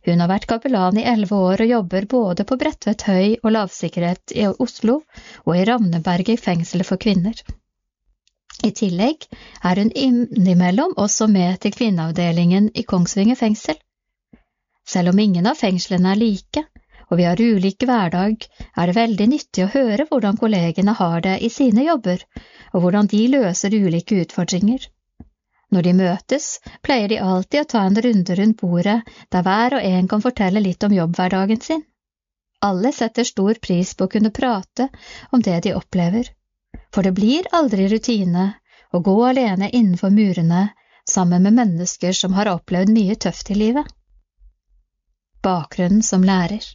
Hun 0.07 0.23
har 0.23 0.31
vært 0.31 0.47
kapellan 0.51 0.99
i 1.01 1.07
elleve 1.13 1.37
år 1.37 1.65
og 1.65 1.73
jobber 1.75 2.07
både 2.13 2.47
på 2.49 2.57
Bredtvet 2.61 3.05
høy 3.09 3.27
og 3.43 3.51
lavsikkerhet 3.57 4.35
i 4.37 4.47
Oslo 4.51 5.01
og 5.45 5.53
i 5.57 5.65
Ravneberget 5.69 6.41
fengselet 6.41 6.89
for 6.89 7.01
kvinner. 7.03 7.37
I 8.65 8.71
tillegg 8.77 9.25
er 9.65 9.81
hun 9.81 9.93
innimellom 9.97 10.97
også 11.05 11.29
med 11.33 11.61
til 11.65 11.73
kvinneavdelingen 11.77 12.71
i 12.75 12.85
Kongsvinger 12.93 13.39
fengsel. 13.41 13.79
Selv 14.87 15.13
om 15.13 15.23
ingen 15.23 15.47
av 15.47 15.59
fengslene 15.61 16.13
er 16.13 16.21
like, 16.21 16.65
og 17.11 17.19
vi 17.19 17.27
har 17.27 17.41
ulik 17.41 17.87
hverdag, 17.89 18.47
er 18.77 18.91
det 18.91 18.97
veldig 18.97 19.27
nyttig 19.33 19.65
å 19.65 19.73
høre 19.73 20.07
hvordan 20.11 20.39
kollegene 20.41 20.95
har 20.99 21.21
det 21.27 21.37
i 21.47 21.51
sine 21.51 21.87
jobber, 21.87 22.23
og 22.73 22.85
hvordan 22.85 23.11
de 23.11 23.23
løser 23.33 23.75
ulike 23.75 24.21
utfordringer. 24.25 24.87
Når 25.71 25.87
de 25.87 25.93
møtes, 25.95 26.47
pleier 26.83 27.13
de 27.13 27.21
alltid 27.23 27.63
å 27.63 27.69
ta 27.73 27.85
en 27.87 27.99
runde 28.07 28.37
rundt 28.39 28.59
bordet 28.63 28.97
der 29.31 29.45
hver 29.47 29.77
og 29.79 29.87
en 29.87 30.09
kan 30.11 30.25
fortelle 30.25 30.63
litt 30.65 30.83
om 30.87 30.97
jobbhverdagen 30.97 31.61
sin. 31.63 31.85
Alle 32.61 32.93
setter 32.93 33.25
stor 33.25 33.61
pris 33.63 33.95
på 33.95 34.07
å 34.07 34.13
kunne 34.13 34.33
prate 34.35 34.89
om 35.31 35.43
det 35.43 35.61
de 35.67 35.77
opplever, 35.79 36.27
for 36.93 37.07
det 37.07 37.15
blir 37.17 37.47
aldri 37.57 37.87
rutine 37.89 38.51
å 38.93 39.01
gå 39.07 39.15
alene 39.29 39.71
innenfor 39.71 40.11
murene 40.11 40.67
sammen 41.09 41.47
med 41.47 41.57
mennesker 41.57 42.13
som 42.13 42.35
har 42.35 42.51
opplevd 42.51 42.93
mye 42.93 43.17
tøft 43.17 43.51
i 43.55 43.57
livet. 43.57 43.87
Bakgrunnen 45.43 46.03
som 46.03 46.27
lærer 46.27 46.67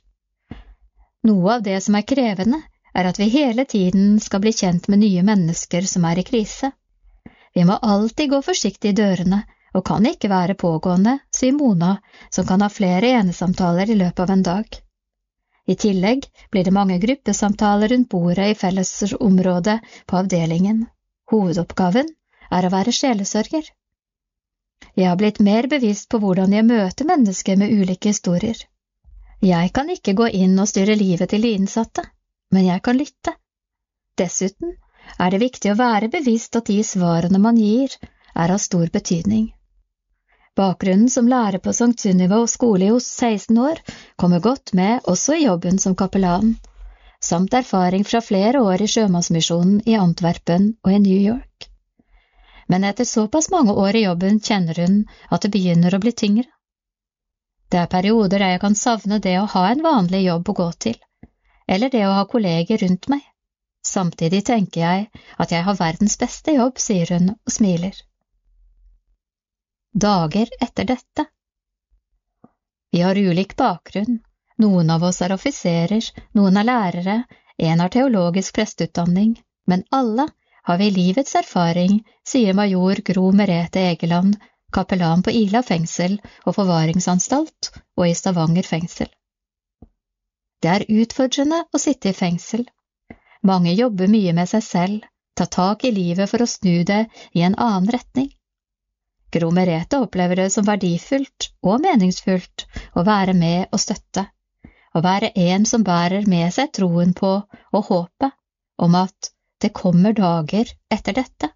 Noe 1.26 1.58
av 1.58 1.64
det 1.66 1.78
som 1.82 1.96
er 1.98 2.06
krevende, 2.06 2.62
er 2.96 3.10
at 3.10 3.20
vi 3.20 3.28
hele 3.34 3.66
tiden 3.66 4.20
skal 4.24 4.42
bli 4.44 4.54
kjent 4.56 4.88
med 4.88 5.02
nye 5.02 5.24
mennesker 5.26 5.86
som 5.90 6.06
er 6.06 6.22
i 6.22 6.26
krise. 6.26 6.72
Vi 7.56 7.64
må 7.66 7.78
alltid 7.82 8.30
gå 8.30 8.42
forsiktig 8.44 8.92
i 8.92 8.98
dørene 8.98 9.44
og 9.76 9.84
kan 9.88 10.06
ikke 10.08 10.32
være 10.32 10.56
pågående, 10.60 11.18
sier 11.36 11.56
Mona, 11.56 11.98
som 12.32 12.48
kan 12.48 12.64
ha 12.64 12.70
flere 12.72 13.14
enesamtaler 13.20 13.92
i 13.92 13.98
løpet 14.00 14.24
av 14.24 14.34
en 14.36 14.44
dag. 14.44 14.68
I 15.68 15.76
tillegg 15.82 16.28
blir 16.52 16.68
det 16.68 16.74
mange 16.76 17.00
gruppesamtaler 17.02 17.92
rundt 17.92 18.10
bordet 18.12 18.52
i 18.52 18.58
fellesområdet 18.60 19.80
på 20.06 20.20
avdelingen. 20.20 20.86
Hovedoppgaven 21.32 22.12
er 22.52 22.68
å 22.68 22.72
være 22.76 22.94
sjelesørger. 22.94 23.72
Jeg 24.96 25.10
har 25.10 25.18
blitt 25.20 25.42
mer 25.44 25.68
bevisst 25.72 26.08
på 26.12 26.22
hvordan 26.24 26.54
jeg 26.54 26.68
møter 26.68 27.08
mennesker 27.10 27.58
med 27.60 27.74
ulike 27.74 28.14
historier. 28.14 28.60
Jeg 29.44 29.72
kan 29.76 29.90
ikke 29.92 30.16
gå 30.16 30.30
inn 30.44 30.56
og 30.60 30.70
styre 30.72 30.96
livet 30.96 31.34
til 31.34 31.44
de 31.44 31.56
innsatte, 31.58 32.06
men 32.52 32.68
jeg 32.70 32.84
kan 32.86 33.00
lytte. 33.00 33.34
Dessuten 34.16 34.78
er 35.20 35.32
det 35.32 35.42
viktig 35.44 35.72
å 35.72 35.80
være 35.80 36.12
bevisst 36.14 36.56
at 36.60 36.72
de 36.72 36.80
svarene 36.84 37.42
man 37.42 37.60
gir, 37.60 37.94
er 38.36 38.52
av 38.52 38.62
stor 38.64 38.90
betydning. 38.94 39.52
Bakgrunnen 40.56 41.10
som 41.10 41.28
lærer 41.28 41.60
på 41.60 41.74
St. 41.76 41.96
Sunniva 42.00 42.40
og 42.40 42.50
skole 42.50 42.88
i 42.88 43.00
16 43.00 43.58
år 43.60 43.82
kommer 44.16 44.44
godt 44.44 44.72
med 44.80 45.04
også 45.12 45.36
i 45.36 45.46
jobben 45.46 45.80
som 45.84 45.96
kapellan, 46.00 46.56
samt 47.20 47.54
erfaring 47.60 48.06
fra 48.08 48.22
flere 48.24 48.62
år 48.64 48.86
i 48.86 48.88
Sjømannsmisjonen 48.94 49.82
i 49.86 49.98
Antwerpen 50.00 50.70
og 50.84 50.94
i 50.94 51.02
New 51.04 51.20
York. 51.20 51.68
Men 52.72 52.88
etter 52.88 53.06
såpass 53.06 53.52
mange 53.52 53.76
år 53.86 54.00
i 54.00 54.06
jobben 54.06 54.40
kjenner 54.40 54.80
hun 54.82 55.02
at 55.30 55.44
det 55.44 55.52
begynner 55.58 55.96
å 55.96 56.02
bli 56.02 56.16
tyngre. 56.24 56.48
Det 57.70 57.82
er 57.82 57.92
perioder 57.92 58.40
der 58.40 58.56
jeg 58.56 58.64
kan 58.64 58.80
savne 58.80 59.20
det 59.20 59.36
å 59.42 59.50
ha 59.52 59.68
en 59.72 59.84
vanlig 59.84 60.24
jobb 60.24 60.50
å 60.50 60.60
gå 60.64 60.72
til, 60.88 60.98
eller 61.68 61.92
det 61.92 62.08
å 62.08 62.16
ha 62.16 62.26
kolleger 62.32 62.80
rundt 62.86 63.10
meg. 63.12 63.26
Samtidig 63.96 64.44
tenker 64.52 64.82
jeg 64.82 65.24
at 65.40 65.56
jeg 65.56 65.64
har 65.70 65.80
verdens 65.80 66.20
beste 66.20 66.58
jobb, 66.58 66.82
sier 66.84 67.16
hun 67.16 67.34
og 67.36 67.58
smiler 67.60 68.04
dager 69.96 70.50
etter 70.60 70.84
dette. 70.84 71.26
Vi 72.92 73.02
har 73.02 73.16
ulik 73.16 73.56
bakgrunn, 73.56 74.20
noen 74.60 74.90
av 74.92 75.04
oss 75.04 75.22
er 75.24 75.34
offiserer, 75.36 76.04
noen 76.36 76.60
er 76.60 76.68
lærere, 76.68 77.16
en 77.58 77.80
har 77.80 77.92
teologisk 77.92 78.58
presteutdanning, 78.58 79.38
men 79.68 79.86
alle 79.92 80.28
har 80.68 80.78
vi 80.82 80.90
livets 80.92 81.36
erfaring, 81.40 82.02
sier 82.28 82.58
major 82.58 83.00
Gro 83.08 83.32
Merete 83.32 83.86
Egeland, 83.92 84.36
kapellan 84.74 85.24
på 85.24 85.32
Ila 85.32 85.62
fengsel 85.64 86.18
og 86.44 86.56
forvaringsanstalt 86.58 87.72
og 87.96 88.08
i 88.10 88.16
Stavanger 88.16 88.68
fengsel. 88.68 89.08
Det 90.60 90.72
er 90.72 90.88
utfordrende 90.90 91.62
å 91.72 91.80
sitte 91.80 92.12
i 92.12 92.18
fengsel. 92.18 92.66
Mange 93.46 93.76
jobber 93.78 94.10
mye 94.10 94.34
med 94.34 94.50
seg 94.50 94.64
selv, 94.66 95.04
tar 95.38 95.50
tak 95.54 95.84
i 95.86 95.92
livet 95.94 96.32
for 96.32 96.42
å 96.42 96.50
snu 96.50 96.84
det 96.88 97.04
i 97.38 97.44
en 97.46 97.58
annen 97.62 97.92
retning. 97.94 98.32
Gro 99.36 99.52
Merete 99.54 100.00
opplever 100.02 100.40
det 100.40 100.48
som 100.54 100.66
verdifullt 100.66 101.50
og 101.62 101.84
meningsfullt 101.84 102.66
å 102.96 103.04
være 103.06 103.36
med 103.38 103.68
og 103.70 103.82
støtte, 103.84 104.26
å 104.96 105.04
være 105.04 105.34
en 105.36 105.68
som 105.70 105.84
bærer 105.84 106.26
med 106.32 106.54
seg 106.56 106.72
troen 106.78 107.14
på 107.14 107.32
og 107.36 107.90
håpet 107.92 108.34
om 108.82 108.96
at 108.98 109.32
det 109.62 109.74
kommer 109.76 110.16
dager 110.16 110.72
etter 110.92 111.18
dette. 111.20 111.52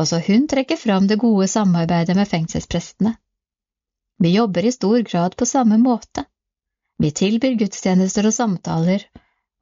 Også 0.00 0.18
hun 0.26 0.48
trekker 0.48 0.80
fram 0.80 1.06
det 1.06 1.20
gode 1.20 1.46
samarbeidet 1.52 2.16
med 2.16 2.28
fengselsprestene. 2.28 3.14
Vi 4.22 4.34
jobber 4.34 4.64
i 4.64 4.72
stor 4.72 5.02
grad 5.06 5.36
på 5.36 5.48
samme 5.48 5.78
måte. 5.78 6.24
Vi 6.98 7.10
tilbyr 7.10 7.58
gudstjenester 7.60 8.26
og 8.28 8.34
samtaler 8.36 9.04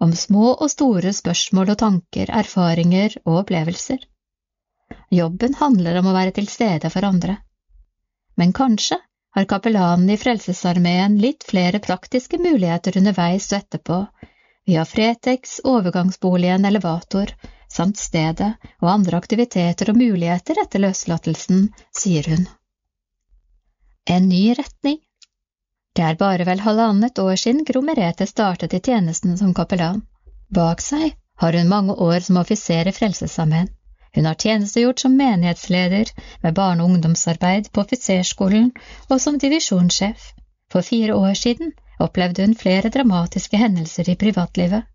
om 0.01 0.15
små 0.17 0.55
og 0.55 0.71
store 0.73 1.13
spørsmål 1.17 1.75
og 1.75 1.79
tanker, 1.83 2.33
erfaringer 2.33 3.19
og 3.27 3.43
opplevelser. 3.43 4.01
Jobben 5.11 5.55
handler 5.59 6.01
om 6.01 6.11
å 6.11 6.17
være 6.17 6.35
til 6.39 6.49
stede 6.49 6.91
for 6.91 7.07
andre. 7.07 7.37
Men 8.41 8.55
kanskje 8.57 8.99
har 9.37 9.47
kapellanen 9.51 10.11
i 10.11 10.19
Frelsesarmeen 10.19 11.19
litt 11.23 11.45
flere 11.47 11.83
praktiske 11.83 12.39
muligheter 12.41 12.97
underveis 12.99 13.51
og 13.53 13.59
etterpå, 13.61 13.99
via 14.67 14.85
Fretex, 14.87 15.61
overgangsboligen, 15.65 16.65
elevator, 16.65 17.33
samt 17.71 17.99
stedet 17.99 18.53
og 18.81 18.91
andre 18.91 19.21
aktiviteter 19.21 19.93
og 19.93 20.01
muligheter 20.01 20.59
etter 20.63 20.83
løslatelsen, 20.87 21.69
sier 21.95 22.27
hun. 22.31 22.49
En 24.11 24.29
ny 24.29 24.51
retning. 24.59 24.99
Det 25.97 26.05
er 26.07 26.19
bare 26.19 26.45
vel 26.47 26.61
halvannet 26.63 27.19
år 27.19 27.37
siden 27.43 27.65
Gro 27.67 27.81
Merete 27.83 28.27
startet 28.27 28.75
i 28.75 28.81
tjenesten 28.81 29.35
som 29.39 29.55
kapellan. 29.55 30.05
Bak 30.55 30.83
seg 30.85 31.17
har 31.43 31.57
hun 31.59 31.69
mange 31.73 31.97
år 32.07 32.21
som 32.27 32.39
offiser 32.39 32.87
i 32.87 32.93
Frelsesarmeen. 32.95 33.69
Hun 34.15 34.27
har 34.27 34.39
tjenestegjort 34.39 35.03
som 35.03 35.17
menighetsleder 35.19 36.13
med 36.43 36.55
barne- 36.55 36.85
og 36.85 36.95
ungdomsarbeid 36.95 37.73
på 37.73 37.83
offiserskolen 37.85 38.71
og 39.09 39.21
som 39.21 39.39
divisjonssjef. 39.39 40.31
For 40.71 40.87
fire 40.87 41.15
år 41.15 41.35
siden 41.35 41.75
opplevde 41.99 42.47
hun 42.47 42.55
flere 42.55 42.91
dramatiske 42.91 43.59
hendelser 43.59 44.11
i 44.11 44.19
privatlivet. 44.19 44.87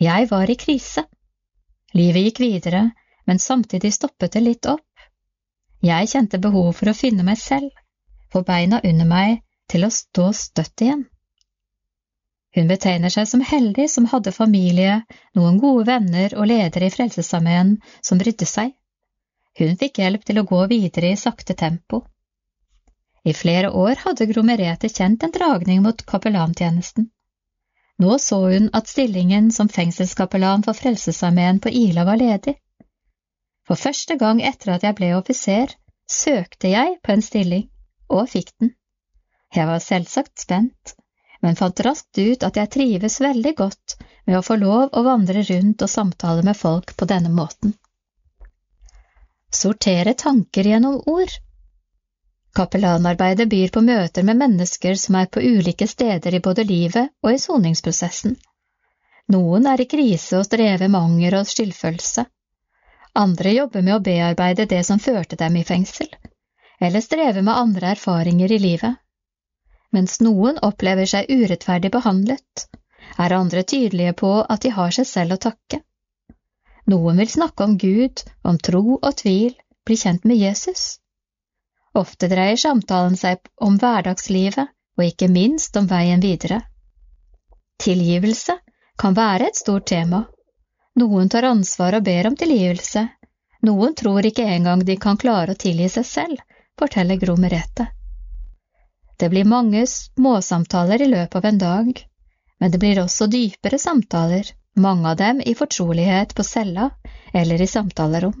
Jeg 0.00 0.30
var 0.30 0.50
i 0.50 0.60
krise. 0.60 1.04
Livet 1.96 2.28
gikk 2.28 2.40
videre, 2.40 2.90
men 3.26 3.38
samtidig 3.38 3.92
stoppet 3.96 4.32
det 4.36 4.44
litt 4.44 4.66
opp. 4.66 4.84
Jeg 5.82 6.08
kjente 6.12 6.38
behov 6.38 6.74
for 6.76 6.92
å 6.92 6.96
finne 6.96 7.24
meg 7.24 7.40
selv, 7.40 7.72
få 8.32 8.44
beina 8.44 8.80
under 8.84 9.08
meg 9.08 9.40
til 9.70 9.86
å 9.86 9.94
stå 9.94 10.30
støtt 10.36 10.84
igjen. 10.84 11.06
Hun 12.56 12.66
betegner 12.66 13.12
seg 13.14 13.28
som 13.30 13.42
heldig 13.46 13.86
som 13.90 14.08
hadde 14.10 14.34
familie, 14.34 15.02
noen 15.38 15.60
gode 15.62 15.86
venner 15.86 16.34
og 16.34 16.48
ledere 16.50 16.88
i 16.88 16.94
Frelsesarmeen 16.94 17.76
som 18.02 18.18
brydde 18.18 18.48
seg. 18.52 18.72
Hun 19.58 19.76
fikk 19.78 20.00
hjelp 20.02 20.24
til 20.26 20.40
å 20.40 20.46
gå 20.48 20.64
videre 20.72 21.12
i 21.12 21.20
sakte 21.20 21.54
tempo. 21.54 22.02
I 23.22 23.34
flere 23.36 23.70
år 23.76 24.02
hadde 24.02 24.26
Gro 24.30 24.42
Merete 24.46 24.88
kjent 24.88 25.22
en 25.22 25.34
dragning 25.34 25.82
mot 25.84 26.02
kapellantjenesten. 26.12 27.10
Nå 28.00 28.16
så 28.18 28.38
hun 28.48 28.70
at 28.72 28.88
stillingen 28.88 29.50
som 29.52 29.68
fengselskapellan 29.68 30.64
for 30.64 30.78
Frelsesarmeen 30.78 31.60
på 31.60 31.70
Ila 31.82 32.06
var 32.08 32.16
ledig. 32.16 32.56
For 33.68 33.76
første 33.76 34.16
gang 34.18 34.40
etter 34.42 34.74
at 34.74 34.86
jeg 34.86 34.96
ble 34.98 35.12
offiser, 35.18 35.76
søkte 36.08 36.72
jeg 36.72 36.96
på 37.04 37.12
en 37.12 37.22
stilling, 37.22 37.66
og 38.08 38.30
fikk 38.32 38.54
den. 38.58 38.72
Jeg 39.54 39.66
var 39.66 39.82
selvsagt 39.82 40.38
spent, 40.38 40.94
men 41.42 41.56
fant 41.58 41.80
raskt 41.82 42.18
ut 42.18 42.44
at 42.46 42.58
jeg 42.60 42.70
trives 42.70 43.20
veldig 43.20 43.52
godt 43.58 43.96
med 44.28 44.38
å 44.38 44.44
få 44.46 44.56
lov 44.60 44.92
å 44.94 45.02
vandre 45.02 45.42
rundt 45.48 45.82
og 45.82 45.90
samtale 45.90 46.44
med 46.46 46.58
folk 46.58 46.94
på 46.96 47.08
denne 47.10 47.32
måten. 47.34 47.72
Sortere 49.50 50.14
tanker 50.14 50.68
gjennom 50.70 51.00
ord 51.10 51.32
Kapellanarbeidet 52.54 53.46
byr 53.50 53.70
på 53.74 53.82
møter 53.86 54.26
med 54.26 54.38
mennesker 54.38 54.94
som 54.98 55.18
er 55.18 55.26
på 55.30 55.42
ulike 55.42 55.86
steder 55.86 56.34
i 56.34 56.42
både 56.46 56.64
livet 56.66 57.12
og 57.22 57.34
i 57.34 57.42
soningsprosessen. 57.42 58.34
Noen 59.30 59.68
er 59.70 59.82
i 59.82 59.86
krise 59.90 60.38
og 60.38 60.46
strever 60.48 60.90
med 60.90 61.00
anger 61.00 61.38
og 61.40 61.50
skyldfølelse. 61.50 62.24
Andre 63.22 63.52
jobber 63.54 63.86
med 63.86 63.96
å 63.96 64.02
bearbeide 64.06 64.66
det 64.70 64.82
som 64.86 65.02
førte 65.02 65.38
dem 65.38 65.58
i 65.58 65.66
fengsel, 65.66 66.10
eller 66.80 67.06
strever 67.06 67.46
med 67.46 67.54
andre 67.54 67.94
erfaringer 67.94 68.50
i 68.54 68.58
livet 68.62 68.98
mens 69.96 70.20
noen 70.24 70.58
opplever 70.66 71.08
seg 71.12 71.30
urettferdig 71.30 71.90
behandlet, 71.94 72.66
er 73.18 73.34
andre 73.36 73.62
tydelige 73.62 74.14
på 74.22 74.32
at 74.42 74.62
de 74.64 74.72
har 74.76 74.94
seg 74.94 75.08
selv 75.08 75.36
å 75.36 75.42
takke. 75.48 75.80
Noen 76.90 77.20
vil 77.22 77.30
snakke 77.30 77.66
om 77.66 77.76
Gud, 77.78 78.22
om 78.42 78.58
tro 78.58 78.96
og 78.96 79.12
tvil, 79.22 79.54
bli 79.86 79.96
kjent 79.96 80.24
med 80.24 80.40
Jesus. 80.40 80.98
Ofte 81.94 82.30
dreier 82.30 82.58
samtalen 82.60 83.16
seg 83.18 83.42
om 83.60 83.78
hverdagslivet 83.82 84.70
og 84.98 85.06
ikke 85.06 85.30
minst 85.30 85.76
om 85.76 85.88
veien 85.90 86.22
videre. 86.22 86.62
Tilgivelse 87.82 88.58
kan 89.00 89.16
være 89.16 89.48
et 89.50 89.58
stort 89.58 89.88
tema. 89.90 90.24
Noen 91.00 91.30
tar 91.32 91.48
ansvar 91.48 91.96
og 91.98 92.04
ber 92.06 92.28
om 92.28 92.36
tilgivelse, 92.36 93.06
Noen 93.68 93.94
tror 93.94 94.24
ikke 94.24 94.46
engang 94.48 94.84
de 94.88 94.96
kan 94.96 95.18
klare 95.20 95.52
å 95.52 95.58
tilgi 95.62 95.88
seg 95.92 96.06
selv, 96.08 96.44
forteller 96.80 97.20
Gro 97.20 97.36
Merete. 97.36 97.90
Det 99.20 99.28
blir 99.28 99.44
mange 99.44 99.82
småsamtaler 99.86 101.02
i 101.04 101.10
løpet 101.10 101.36
av 101.36 101.44
en 101.44 101.58
dag, 101.60 101.98
men 102.60 102.70
det 102.72 102.78
blir 102.80 103.02
også 103.02 103.26
dypere 103.28 103.78
samtaler, 103.78 104.46
mange 104.80 105.10
av 105.10 105.18
dem 105.20 105.42
i 105.44 105.52
fortrolighet 105.58 106.32
på 106.36 106.46
cella 106.46 106.86
eller 107.36 107.60
i 107.60 107.68
samtalerom. 107.68 108.38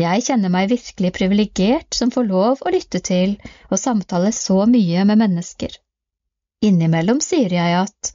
Jeg 0.00 0.24
kjenner 0.24 0.52
meg 0.54 0.70
virkelig 0.70 1.10
privilegert 1.18 1.98
som 1.98 2.12
får 2.14 2.28
lov 2.30 2.64
å 2.64 2.72
lytte 2.72 3.02
til 3.04 3.36
og 3.68 3.76
samtale 3.82 4.32
så 4.32 4.62
mye 4.70 5.04
med 5.04 5.20
mennesker. 5.26 5.76
Innimellom 6.64 7.20
sier 7.24 7.52
jeg 7.52 7.76
at 7.82 8.12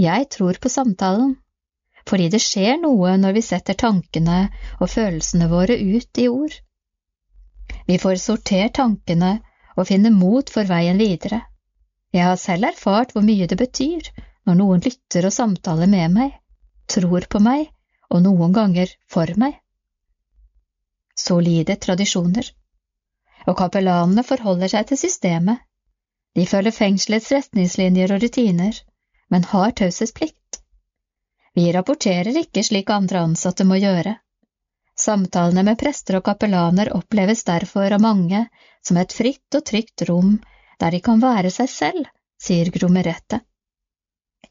jeg 0.00 0.28
tror 0.34 0.58
på 0.58 0.72
samtalen, 0.72 1.36
fordi 2.08 2.32
det 2.34 2.42
skjer 2.42 2.80
noe 2.82 3.14
når 3.20 3.38
vi 3.38 3.46
setter 3.46 3.78
tankene 3.78 4.48
og 4.80 4.90
følelsene 4.90 5.46
våre 5.54 5.78
ut 5.78 6.18
i 6.18 6.26
ord. 6.32 6.54
Vi 7.86 8.00
får 8.02 8.18
sortert 8.26 8.74
tankene 8.80 9.36
og 9.76 9.88
finne 9.88 10.12
mot 10.14 10.50
for 10.50 10.68
veien 10.68 11.00
videre. 11.00 11.42
Jeg 12.14 12.28
har 12.28 12.38
selv 12.38 12.70
erfart 12.70 13.12
hvor 13.14 13.24
mye 13.26 13.48
det 13.50 13.58
betyr 13.58 14.10
når 14.46 14.58
noen 14.60 14.82
lytter 14.84 15.26
og 15.26 15.34
samtaler 15.34 15.90
med 15.90 16.12
meg, 16.14 16.34
tror 16.86 17.26
på 17.30 17.40
meg 17.42 17.66
og 18.10 18.22
noen 18.22 18.52
ganger 18.54 18.92
for 19.10 19.30
meg. 19.40 19.56
Solide 21.18 21.76
tradisjoner. 21.80 22.50
Og 23.46 23.56
kapellanene 23.58 24.24
forholder 24.26 24.70
seg 24.72 24.88
til 24.90 25.00
systemet. 25.00 25.62
De 26.34 26.46
følger 26.50 26.74
fengselets 26.74 27.30
retningslinjer 27.32 28.14
og 28.14 28.22
rutiner, 28.22 28.78
men 29.30 29.46
har 29.50 29.74
taushetsplikt. 29.78 30.60
Vi 31.54 31.68
rapporterer 31.72 32.34
ikke 32.40 32.64
slik 32.66 32.90
andre 32.90 33.22
ansatte 33.28 33.66
må 33.66 33.78
gjøre. 33.78 34.16
Samtalene 34.98 35.62
med 35.66 35.78
prester 35.78 36.18
og 36.18 36.24
kapellaner 36.26 36.92
oppleves 36.94 37.44
derfor 37.46 37.94
av 37.94 38.02
mange 38.02 38.44
som 38.84 39.00
et 39.00 39.16
fritt 39.16 39.56
og 39.58 39.64
trygt 39.70 40.04
rom 40.08 40.36
der 40.80 40.94
de 40.94 41.00
kan 41.00 41.22
være 41.22 41.50
seg 41.54 41.70
selv, 41.70 42.06
sier 42.40 42.70
Gro 42.74 42.90
Merete. 42.92 43.40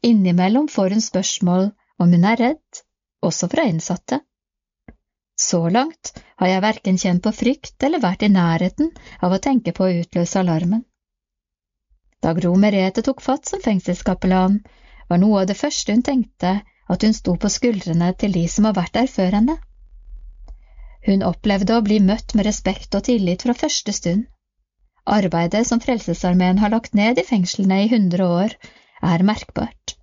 Innimellom 0.04 0.68
får 0.68 0.96
hun 0.96 1.04
spørsmål 1.04 1.68
om 2.02 2.14
hun 2.16 2.24
er 2.28 2.40
redd, 2.40 2.80
også 3.22 3.48
fra 3.52 3.66
innsatte. 3.70 4.20
Så 5.40 5.60
langt 5.68 6.12
har 6.38 6.50
jeg 6.50 6.62
verken 6.62 6.98
kjent 7.00 7.22
på 7.24 7.32
frykt 7.34 7.86
eller 7.86 8.02
vært 8.02 8.22
i 8.22 8.32
nærheten 8.32 8.90
av 9.20 9.34
å 9.34 9.42
tenke 9.42 9.72
på 9.74 9.86
å 9.86 9.94
utløse 10.02 10.40
alarmen. 10.40 10.84
Da 12.22 12.32
Gro 12.36 12.54
Merete 12.56 13.02
tok 13.04 13.20
fatt 13.20 13.50
som 13.50 13.62
fengselskapellan, 13.64 14.60
var 15.08 15.20
noe 15.20 15.42
av 15.42 15.48
det 15.50 15.58
første 15.58 15.92
hun 15.92 16.04
tenkte 16.06 16.54
at 16.88 17.04
hun 17.04 17.16
sto 17.16 17.34
på 17.40 17.50
skuldrene 17.52 18.12
til 18.20 18.32
de 18.32 18.44
som 18.48 18.68
har 18.68 18.76
vært 18.78 18.94
der 18.96 19.10
før 19.10 19.36
henne. 19.38 19.58
Hun 21.04 21.24
opplevde 21.26 21.76
å 21.76 21.84
bli 21.84 21.98
møtt 22.00 22.32
med 22.34 22.46
respekt 22.48 22.94
og 22.96 23.04
tillit 23.08 23.44
fra 23.44 23.54
første 23.56 23.92
stund. 23.92 24.24
Arbeidet 25.04 25.66
som 25.68 25.82
Frelsesarmeen 25.84 26.62
har 26.62 26.72
lagt 26.72 26.94
ned 26.96 27.20
i 27.20 27.26
fengslene 27.28 27.82
i 27.84 27.90
hundre 27.90 28.28
år, 28.38 28.54
er 29.04 29.24
merkbart. 29.28 29.98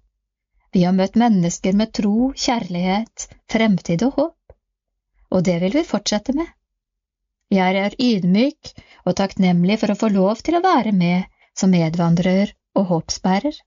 Vi 0.71 0.83
har 0.85 0.93
møtt 0.93 1.17
mennesker 1.19 1.73
med 1.75 1.91
tro, 1.97 2.31
kjærlighet, 2.37 3.25
fremtid 3.51 4.05
og 4.07 4.19
håp, 4.19 4.53
og 5.31 5.43
det 5.47 5.57
vil 5.63 5.73
vi 5.79 5.87
fortsette 5.87 6.35
med. 6.37 6.47
Jeg 7.51 7.81
er 7.81 7.97
ydmyk 7.99 8.71
og 9.03 9.17
takknemlig 9.19 9.79
for 9.81 9.91
å 9.91 9.97
få 10.03 10.11
lov 10.13 10.45
til 10.45 10.59
å 10.59 10.63
være 10.63 10.93
med 10.95 11.25
som 11.57 11.73
medvandrer 11.73 12.53
og 12.77 12.87
håpsbærer. 12.93 13.57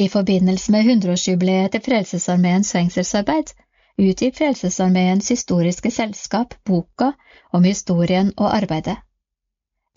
I 0.00 0.06
forbindelse 0.08 0.72
med 0.72 0.86
hundreårsjubileet 0.86 1.74
til 1.74 1.84
Frelsesarmeens 1.84 2.72
fengselsarbeid 2.72 3.52
utgir 3.96 4.32
Frelsesarmeens 4.32 5.30
historiske 5.30 5.90
selskap 5.90 6.64
boka 6.64 7.12
om 7.52 7.64
historien 7.64 8.32
og 8.36 8.54
arbeidet. 8.54 8.96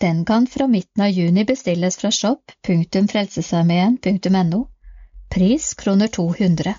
Den 0.00 0.24
kan 0.24 0.46
fra 0.46 0.66
midten 0.66 1.02
av 1.02 1.10
juni 1.10 1.44
bestilles 1.44 1.96
fra 1.96 2.10
shop.frelsesarmeen.no. 2.10 4.68
Pris 5.30 5.74
kroner 5.74 6.08
200. 6.08 6.74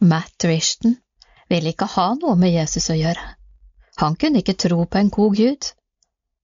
Matt 0.00 0.44
Rishton 0.44 0.96
ville 1.48 1.68
ikke 1.70 1.84
ha 1.84 2.14
noe 2.14 2.36
med 2.36 2.52
Jesus 2.54 2.90
å 2.90 2.94
gjøre. 2.96 3.36
Han 4.00 4.16
kunne 4.16 4.38
ikke 4.40 4.54
tro 4.58 4.86
på 4.86 4.98
en 4.98 5.10
god 5.12 5.36
gud, 5.36 5.66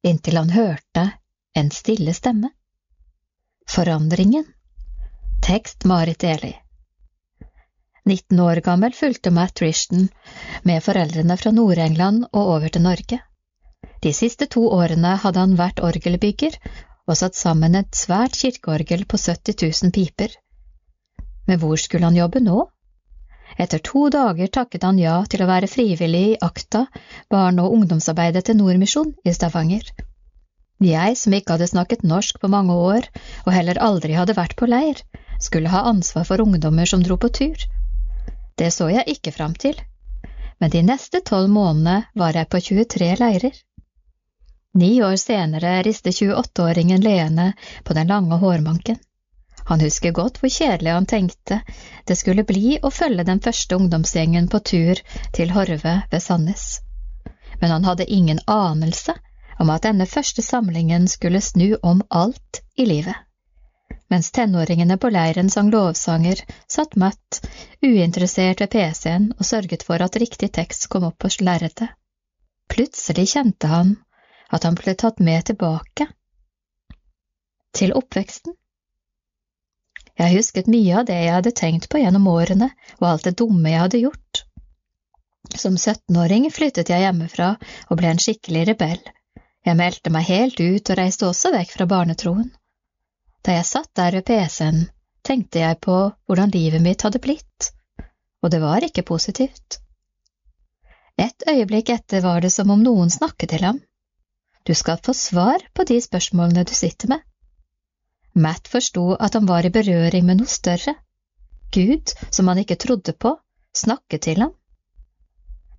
inntil 0.05 0.37
han 0.37 0.51
hørte 0.53 1.13
en 1.57 1.71
stille 1.75 2.15
stemme. 2.15 2.51
Forandringen. 3.69 4.45
Tekst 5.43 5.85
Marit 5.85 6.25
Eli. 6.25 6.68
19 8.09 8.41
år 8.41 8.63
gammel 8.65 8.95
fulgte 8.97 9.31
Matt 9.31 9.61
Rishton 9.61 10.09
med 10.65 10.83
foreldrene 10.85 11.37
fra 11.37 11.53
Nord-England 11.53 12.31
og 12.33 12.55
over 12.57 12.73
til 12.73 12.87
Norge. 12.87 13.21
De 14.03 14.13
siste 14.17 14.49
to 14.55 14.63
årene 14.73 15.17
hadde 15.23 15.43
han 15.43 15.57
vært 15.59 15.83
orgelbygger 15.85 16.57
og 17.09 17.19
satt 17.21 17.37
sammen 17.37 17.77
et 17.77 17.99
svært 17.99 18.37
kirkeorgel 18.41 19.05
på 19.11 19.21
70 19.21 19.61
000 19.85 19.95
piper. 19.97 20.35
Men 21.49 21.61
hvor 21.61 21.77
skulle 21.81 22.09
han 22.09 22.17
jobbe 22.17 22.41
nå? 22.45 22.67
Etter 23.59 23.81
to 23.85 24.09
dager 24.13 24.51
takket 24.57 24.85
han 24.87 25.01
ja 25.01 25.17
til 25.29 25.43
å 25.43 25.49
være 25.49 25.71
frivillig 25.71 26.25
i 26.33 26.37
AKTA, 26.49 26.85
barne- 27.33 27.65
og 27.65 27.79
ungdomsarbeidet 27.79 28.45
til 28.49 28.59
Nordmisjon 28.61 29.15
i 29.25 29.35
Stavanger. 29.35 29.89
Jeg, 30.85 31.17
som 31.19 31.35
ikke 31.35 31.57
hadde 31.57 31.67
snakket 31.73 32.05
norsk 32.07 32.39
på 32.41 32.51
mange 32.53 32.77
år, 32.77 33.09
og 33.47 33.55
heller 33.57 33.81
aldri 33.83 34.15
hadde 34.15 34.37
vært 34.39 34.55
på 34.61 34.69
leir, 34.71 35.01
skulle 35.43 35.73
ha 35.73 35.89
ansvar 35.91 36.29
for 36.29 36.45
ungdommer 36.45 36.87
som 36.87 37.03
dro 37.03 37.17
på 37.19 37.33
tur. 37.41 37.67
Det 38.59 38.71
så 38.75 38.89
jeg 38.91 39.07
ikke 39.07 39.33
fram 39.33 39.55
til, 39.55 39.77
men 40.59 40.71
de 40.71 40.83
neste 40.83 41.21
tolv 41.23 41.51
månedene 41.55 42.09
var 42.19 42.35
jeg 42.35 42.51
på 42.51 42.61
23 42.71 43.11
leirer. 43.21 43.59
Ni 44.79 44.99
år 45.03 45.17
senere 45.17 45.83
rister 45.87 46.11
28-åringen 46.11 47.03
Lene 47.03 47.53
på 47.85 47.95
den 47.95 48.11
lange 48.11 48.37
hårmanken. 48.43 48.99
Han 49.69 49.81
husker 49.85 50.15
godt 50.17 50.41
hvor 50.41 50.51
kjedelig 50.53 50.93
han 50.97 51.07
tenkte 51.07 51.61
det 52.09 52.17
skulle 52.17 52.45
bli 52.49 52.79
å 52.83 52.91
følge 52.91 53.27
den 53.29 53.41
første 53.45 53.77
ungdomsgjengen 53.77 54.49
på 54.49 54.61
tur 54.71 55.01
til 55.37 55.53
Horve 55.53 55.95
ved 56.11 56.23
Sandnes. 56.25 56.81
Men 57.61 57.75
han 57.75 57.85
hadde 57.85 58.11
ingen 58.11 58.41
anelse 58.47 59.15
om 59.59 59.71
at 59.75 59.85
denne 59.85 60.07
første 60.07 60.43
samlingen 60.43 61.09
skulle 61.11 61.43
snu 61.45 61.77
om 61.83 62.03
alt 62.09 62.63
i 62.77 62.87
livet. 62.89 63.28
Mens 64.09 64.31
tenåringene 64.33 64.97
på 64.97 65.11
leiren 65.13 65.51
sang 65.53 65.71
lovsanger, 65.71 66.41
satt 66.67 66.97
Matt 66.97 67.41
uinteressert 67.85 68.63
ved 68.65 68.71
PC-en 68.73 69.33
og 69.37 69.45
sørget 69.45 69.85
for 69.85 70.03
at 70.05 70.17
riktig 70.17 70.49
tekst 70.57 70.89
kom 70.89 71.05
opp 71.11 71.19
på 71.21 71.31
lerretet. 71.45 71.93
Plutselig 72.73 73.29
kjente 73.35 73.69
han 73.69 73.97
at 74.49 74.65
han 74.65 74.79
ble 74.79 74.95
tatt 74.97 75.21
med 75.21 75.45
tilbake. 75.51 76.09
Til 77.77 77.93
oppveksten. 77.93 78.57
Jeg 80.19 80.35
husket 80.35 80.71
mye 80.73 80.97
av 80.99 81.07
det 81.07 81.19
jeg 81.21 81.35
hadde 81.35 81.55
tenkt 81.61 81.89
på 81.93 82.01
gjennom 82.01 82.27
årene, 82.33 82.73
og 82.99 83.09
alt 83.11 83.29
det 83.29 83.37
dumme 83.39 83.71
jeg 83.71 83.83
hadde 83.85 84.01
gjort. 84.03 84.41
Som 85.55 85.77
17-åring 85.77 86.49
flyttet 86.53 86.91
jeg 86.91 87.05
hjemmefra 87.05 87.53
og 87.89 88.01
ble 88.01 88.11
en 88.11 88.23
skikkelig 88.25 88.65
rebell. 88.73 89.05
Jeg 89.69 89.79
meldte 89.79 90.11
meg 90.11 90.27
helt 90.29 90.59
ut 90.61 90.91
og 90.91 90.99
reiste 90.99 91.29
også 91.29 91.53
vekk 91.55 91.77
fra 91.77 91.87
barnetroen. 91.93 92.49
Da 93.49 93.55
jeg 93.57 93.65
satt 93.65 93.89
der 93.97 94.13
ved 94.13 94.27
PC-en, 94.29 94.83
tenkte 95.25 95.63
jeg 95.63 95.79
på 95.81 95.95
hvordan 96.29 96.51
livet 96.53 96.83
mitt 96.85 97.01
hadde 97.07 97.21
blitt, 97.25 97.71
og 98.45 98.51
det 98.53 98.59
var 98.61 98.85
ikke 98.85 99.07
positivt. 99.09 99.79
Et 101.17 101.47
øyeblikk 101.49 101.89
etter 101.95 102.21
var 102.21 102.43
det 102.45 102.51
som 102.53 102.69
om 102.75 102.83
noen 102.85 103.09
snakket 103.09 103.55
til 103.55 103.65
ham. 103.65 103.79
Du 104.69 104.75
skal 104.77 105.01
få 105.01 105.15
svar 105.17 105.65
på 105.73 105.87
de 105.89 105.97
spørsmålene 106.05 106.67
du 106.69 106.75
sitter 106.77 107.09
med. 107.15 107.25
Matt 108.37 108.69
forsto 108.69 109.15
at 109.17 109.41
han 109.41 109.49
var 109.49 109.65
i 109.65 109.73
berøring 109.73 110.29
med 110.29 110.43
noe 110.43 110.53
større. 110.53 110.95
Gud, 111.73 112.13
som 112.31 112.53
han 112.53 112.61
ikke 112.61 112.77
trodde 112.77 113.17
på, 113.17 113.33
snakket 113.73 114.27
til 114.29 114.45
ham. 114.45 114.53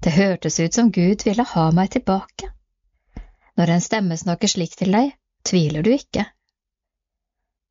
Det 0.02 0.16
hørtes 0.18 0.58
ut 0.60 0.74
som 0.74 0.90
Gud 0.90 1.22
ville 1.30 1.46
ha 1.54 1.70
meg 1.70 1.94
tilbake. 1.94 2.50
Når 3.62 3.76
en 3.76 3.88
stemme 3.92 4.18
snakker 4.18 4.50
slik 4.58 4.74
til 4.82 4.98
deg, 4.98 5.14
tviler 5.46 5.86
du 5.86 5.94
ikke, 5.94 6.26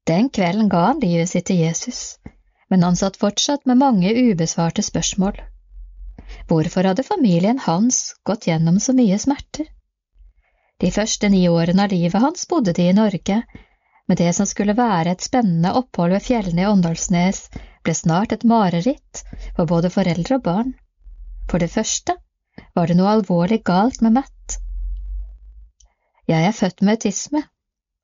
den 0.08 0.28
kvelden 0.32 0.68
ga 0.72 0.82
han 0.86 1.00
livet 1.04 1.28
sitt 1.30 1.46
til 1.50 1.60
Jesus, 1.60 2.18
men 2.72 2.82
han 2.86 2.96
satt 2.96 3.20
fortsatt 3.20 3.66
med 3.68 3.80
mange 3.82 4.12
ubesvarte 4.16 4.82
spørsmål. 4.82 5.36
Hvorfor 6.48 6.88
hadde 6.88 7.06
familien 7.06 7.60
hans 7.64 8.14
gått 8.28 8.48
gjennom 8.48 8.80
så 8.80 8.94
mye 8.96 9.18
smerter? 9.20 9.68
De 10.80 10.90
første 10.94 11.28
ni 11.32 11.42
årene 11.50 11.84
av 11.84 11.92
livet 11.92 12.22
hans 12.22 12.46
bodde 12.48 12.72
de 12.76 12.88
i 12.88 12.96
Norge, 12.96 13.42
men 14.08 14.16
det 14.16 14.30
som 14.36 14.46
skulle 14.48 14.76
være 14.78 15.12
et 15.12 15.24
spennende 15.24 15.74
opphold 15.80 16.14
ved 16.16 16.24
fjellene 16.24 16.64
i 16.64 16.68
Åndalsnes, 16.70 17.42
ble 17.84 17.94
snart 17.96 18.32
et 18.32 18.46
mareritt 18.48 19.22
for 19.56 19.68
både 19.68 19.90
foreldre 19.92 20.38
og 20.38 20.44
barn. 20.46 20.72
For 21.50 21.60
det 21.60 21.72
første 21.72 22.16
var 22.76 22.88
det 22.88 22.96
noe 22.96 23.12
alvorlig 23.18 23.60
galt 23.66 24.00
med 24.04 24.16
Matt. 24.20 24.58
Jeg 26.28 26.44
er 26.44 26.56
født 26.56 26.82
med 26.84 26.96
autisme, 26.96 27.42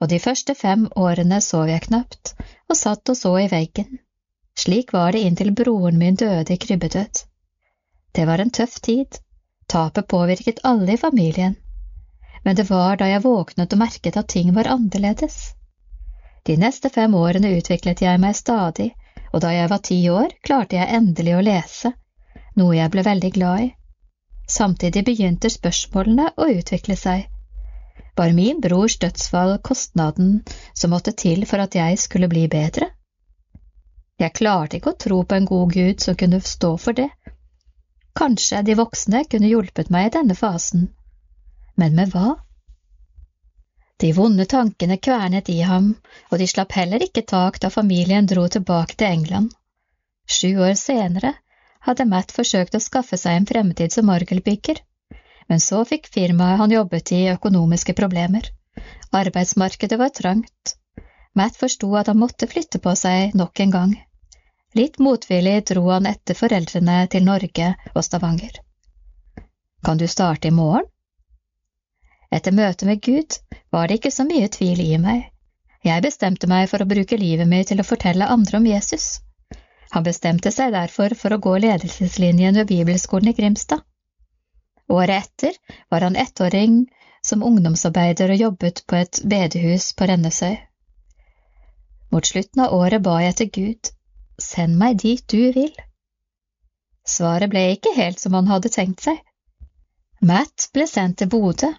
og 0.01 0.11
de 0.11 0.19
første 0.21 0.55
fem 0.59 0.87
årene 0.97 1.41
sov 1.45 1.69
jeg 1.71 1.87
knapt 1.89 2.35
og 2.69 2.77
satt 2.77 3.13
og 3.13 3.19
så 3.19 3.35
i 3.43 3.51
veggen. 3.51 3.99
Slik 4.59 4.93
var 4.95 5.13
det 5.13 5.25
inntil 5.27 5.53
broren 5.53 5.99
min 5.99 6.15
døde 6.15 6.55
i 6.55 6.61
krybbedød. 6.61 7.25
Det 8.15 8.27
var 8.27 8.39
en 8.39 8.51
tøff 8.51 8.81
tid, 8.81 9.19
tapet 9.67 10.09
påvirket 10.09 10.61
alle 10.65 10.95
i 10.95 11.01
familien, 11.01 11.57
men 12.45 12.57
det 12.57 12.69
var 12.71 12.97
da 13.01 13.09
jeg 13.09 13.25
våknet 13.25 13.73
og 13.73 13.81
merket 13.81 14.17
at 14.21 14.29
ting 14.29 14.53
var 14.55 14.69
annerledes. 14.71 15.55
De 16.45 16.57
neste 16.61 16.91
fem 16.93 17.15
årene 17.17 17.55
utviklet 17.57 18.03
jeg 18.05 18.21
meg 18.21 18.37
stadig, 18.37 18.91
og 19.33 19.41
da 19.43 19.53
jeg 19.55 19.71
var 19.71 19.81
ti 19.89 19.99
år, 20.11 20.35
klarte 20.45 20.77
jeg 20.77 20.93
endelig 20.99 21.35
å 21.35 21.45
lese, 21.47 21.95
noe 22.61 22.77
jeg 22.77 22.93
ble 22.93 23.03
veldig 23.07 23.31
glad 23.39 23.65
i. 23.65 23.71
Samtidig 24.47 25.03
begynte 25.07 25.51
spørsmålene 25.51 26.29
å 26.37 26.51
utvikle 26.53 26.97
seg. 27.01 27.25
Var 28.17 28.33
min 28.33 28.61
brors 28.63 28.99
dødsfall 29.03 29.57
kostnaden 29.59 30.45
som 30.75 30.93
måtte 30.95 31.13
til 31.13 31.47
for 31.51 31.63
at 31.65 31.75
jeg 31.75 31.99
skulle 31.99 32.29
bli 32.31 32.47
bedre? 32.49 32.91
Jeg 34.23 34.37
klarte 34.39 34.79
ikke 34.79 34.93
å 34.93 35.01
tro 35.05 35.23
på 35.27 35.35
en 35.35 35.49
god 35.51 35.73
Gud 35.75 36.05
som 36.05 36.17
kunne 36.19 36.39
stå 36.41 36.77
for 36.79 36.95
det. 36.95 37.09
Kanskje 38.15 38.63
de 38.63 38.77
voksne 38.79 39.25
kunne 39.27 39.51
hjulpet 39.51 39.91
meg 39.91 40.07
i 40.07 40.15
denne 40.19 40.37
fasen, 40.39 40.87
men 41.75 41.97
med 41.99 42.15
hva? 42.15 42.37
De 43.99 44.13
vonde 44.15 44.47
tankene 44.47 45.01
kvernet 45.03 45.51
i 45.51 45.61
ham, 45.67 45.95
og 46.31 46.39
de 46.39 46.47
slapp 46.51 46.75
heller 46.79 47.03
ikke 47.03 47.27
tak 47.27 47.59
da 47.63 47.71
familien 47.75 48.31
dro 48.31 48.47
tilbake 48.47 48.95
til 48.95 49.11
England. 49.11 49.51
Sju 50.31 50.55
år 50.63 50.79
senere 50.79 51.35
hadde 51.89 52.07
Matt 52.11 52.31
forsøkt 52.35 52.79
å 52.79 52.83
skaffe 52.83 53.19
seg 53.19 53.41
en 53.41 53.49
fremtid 53.51 53.95
som 53.95 54.11
orgelbygger, 54.15 54.79
men 55.49 55.61
så 55.61 55.83
fikk 55.89 56.09
firmaet 56.15 56.61
han 56.63 56.73
jobbet 56.73 57.13
i 57.13 57.27
økonomiske 57.35 57.95
problemer. 57.99 58.49
Arbeidsmarkedet 59.15 59.99
var 60.01 60.11
trangt, 60.15 60.77
Matt 61.35 61.57
forsto 61.59 61.89
at 61.99 62.07
han 62.07 62.19
måtte 62.19 62.47
flytte 62.47 62.79
på 62.79 62.93
seg 62.99 63.33
nok 63.35 63.61
en 63.61 63.73
gang. 63.75 63.95
Litt 64.79 65.01
motvillig 65.03 65.57
dro 65.71 65.83
han 65.91 66.07
etter 66.07 66.39
foreldrene 66.39 66.99
til 67.11 67.27
Norge 67.27 67.73
og 67.93 68.05
Stavanger. 68.07 68.61
Kan 69.85 69.99
du 69.99 70.07
starte 70.11 70.49
i 70.49 70.55
morgen? 70.55 70.87
Etter 72.35 72.55
møtet 72.55 72.87
med 72.89 73.03
Gud 73.03 73.39
var 73.75 73.89
det 73.89 73.99
ikke 73.99 74.15
så 74.15 74.27
mye 74.27 74.51
tvil 74.51 74.81
i 74.83 74.99
meg. 74.99 75.27
Jeg 75.85 76.03
bestemte 76.07 76.49
meg 76.51 76.71
for 76.71 76.83
å 76.83 76.89
bruke 76.91 77.19
livet 77.21 77.51
mitt 77.51 77.69
til 77.71 77.83
å 77.83 77.87
fortelle 77.87 78.31
andre 78.37 78.59
om 78.59 78.67
Jesus. 78.67 79.21
Han 79.95 80.07
bestemte 80.07 80.51
seg 80.55 80.73
derfor 80.75 81.15
for 81.19 81.35
å 81.35 81.43
gå 81.43 81.59
ledelseslinjen 81.67 82.59
ved 82.59 82.71
Bibelskolen 82.71 83.31
i 83.31 83.37
Grimstad. 83.37 83.83
Året 84.89 85.25
etter 85.25 85.57
var 85.89 86.01
han 86.01 86.17
ettåring 86.17 86.85
som 87.25 87.43
ungdomsarbeider 87.43 88.35
og 88.35 88.41
jobbet 88.41 88.85
på 88.87 88.97
et 89.01 89.21
bedehus 89.25 89.93
på 89.97 90.09
Rennesøy. 90.11 90.57
Mot 92.13 92.27
slutten 92.27 92.63
av 92.67 92.75
året 92.77 93.03
ba 93.03 93.17
jeg 93.25 93.37
til 93.39 93.51
Gud, 93.59 93.91
send 94.39 94.77
meg 94.79 95.01
dit 95.03 95.25
du 95.31 95.51
vil. 95.57 95.73
Svaret 97.09 97.51
ble 97.53 97.65
ikke 97.75 97.95
helt 97.97 98.21
som 98.21 98.37
han 98.37 98.51
hadde 98.53 98.73
tenkt 98.73 99.03
seg. 99.05 99.19
Matt 100.25 100.69
ble 100.73 100.87
sendt 100.89 101.19
til 101.21 101.33
Bodø, 101.33 101.73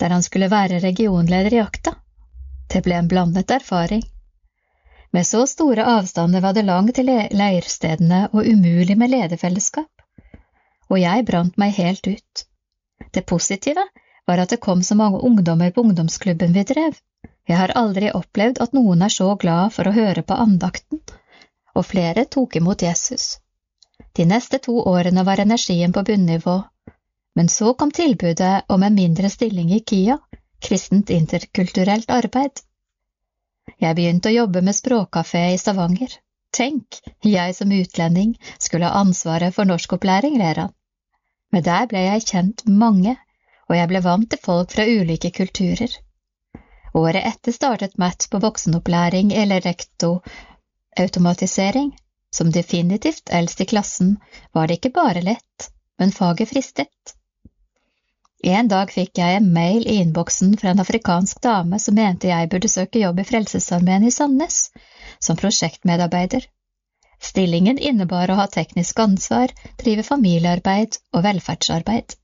der 0.00 0.12
han 0.12 0.24
skulle 0.24 0.50
være 0.52 0.80
regionleder 0.82 1.54
i 1.54 1.62
akta. 1.62 1.94
Det 2.72 2.82
ble 2.84 2.98
en 2.98 3.08
blandet 3.08 3.52
erfaring. 3.52 4.02
Med 5.12 5.26
så 5.26 5.46
store 5.46 5.84
avstander 5.86 6.42
var 6.44 6.52
det 6.56 6.66
langt 6.66 6.96
til 6.98 7.08
leirstedene 7.08 8.26
og 8.32 8.42
umulig 8.44 8.98
med 8.98 9.12
lederfellesskap, 9.14 9.88
og 10.90 11.00
jeg 11.00 11.26
brant 11.28 11.56
meg 11.58 11.74
helt 11.78 12.06
ut. 12.06 12.46
Det 13.12 13.26
positive 13.26 13.84
var 14.26 14.42
at 14.42 14.52
det 14.54 14.62
kom 14.62 14.82
så 14.82 14.94
mange 14.98 15.22
ungdommer 15.24 15.70
på 15.70 15.84
ungdomsklubben 15.86 16.54
vi 16.56 16.64
drev, 16.66 16.96
jeg 17.46 17.58
har 17.60 17.72
aldri 17.78 18.10
opplevd 18.10 18.58
at 18.62 18.72
noen 18.74 19.02
er 19.06 19.12
så 19.14 19.28
glad 19.42 19.74
for 19.74 19.86
å 19.86 19.94
høre 19.94 20.22
på 20.26 20.38
andakten, 20.44 21.00
og 21.78 21.86
flere 21.86 22.24
tok 22.36 22.56
imot 22.58 22.82
Jesus. 22.82 23.36
De 24.18 24.26
neste 24.26 24.58
to 24.66 24.74
årene 24.92 25.22
var 25.28 25.42
energien 25.42 25.94
på 25.94 26.02
bunnivå, 26.08 26.56
men 27.38 27.50
så 27.52 27.74
kom 27.78 27.92
tilbudet 27.94 28.64
om 28.76 28.82
en 28.82 28.98
mindre 28.98 29.30
stilling 29.30 29.70
i 29.76 29.82
KIA, 29.90 30.18
kristent 30.58 31.12
interkulturelt 31.14 32.10
arbeid. 32.10 32.64
Jeg 33.82 33.98
begynte 33.98 34.32
å 34.32 34.38
jobbe 34.40 34.62
med 34.66 34.78
språkkafé 34.78 35.44
i 35.52 35.58
Stavanger. 35.60 36.18
Tenk, 36.56 36.98
jeg 37.22 37.54
som 37.54 37.72
utlending 37.78 38.34
skulle 38.58 38.88
ha 38.88 39.02
ansvaret 39.04 39.54
for 39.54 39.68
norskopplæring, 39.68 40.38
ler 40.40 40.64
han. 40.64 40.75
Men 41.56 41.64
der 41.64 41.88
ble 41.88 42.02
jeg 42.04 42.28
kjent 42.28 42.68
mange, 42.68 43.16
og 43.64 43.72
jeg 43.78 43.88
ble 43.88 44.04
vant 44.04 44.28
til 44.28 44.36
folk 44.42 44.74
fra 44.76 44.84
ulike 44.84 45.30
kulturer. 45.32 45.88
Året 47.00 47.24
etter 47.30 47.52
startet 47.56 47.96
Matt 48.02 48.26
på 48.28 48.40
voksenopplæring 48.44 49.32
eller 49.32 49.64
rektoautomatisering. 49.64 51.96
Som 52.28 52.52
definitivt 52.52 53.32
eldst 53.32 53.64
i 53.64 53.66
klassen 53.70 54.20
var 54.52 54.68
det 54.68 54.76
ikke 54.76 54.92
bare 54.98 55.22
lett, 55.24 55.70
men 55.96 56.12
faget 56.12 56.52
fristet. 56.52 57.16
En 58.44 58.68
dag 58.68 58.92
fikk 58.92 59.16
jeg 59.22 59.36
en 59.38 59.48
mail 59.56 59.88
i 59.88 59.96
innboksen 60.02 60.60
fra 60.60 60.68
en 60.74 60.84
afrikansk 60.84 61.40
dame 61.40 61.80
som 61.80 61.96
mente 61.96 62.28
jeg 62.28 62.52
burde 62.52 62.68
søke 62.68 63.00
jobb 63.00 63.24
i 63.24 63.28
Frelsesarmeen 63.30 64.04
i 64.04 64.12
Sandnes, 64.12 64.68
som 65.24 65.40
prosjektmedarbeider. 65.40 66.44
Stillingen 67.26 67.78
innebar 67.78 68.30
å 68.30 68.36
ha 68.38 68.46
teknisk 68.52 69.00
ansvar, 69.02 69.52
drive 69.82 70.04
familiearbeid 70.06 70.98
og 71.12 71.24
velferdsarbeid. 71.26 72.14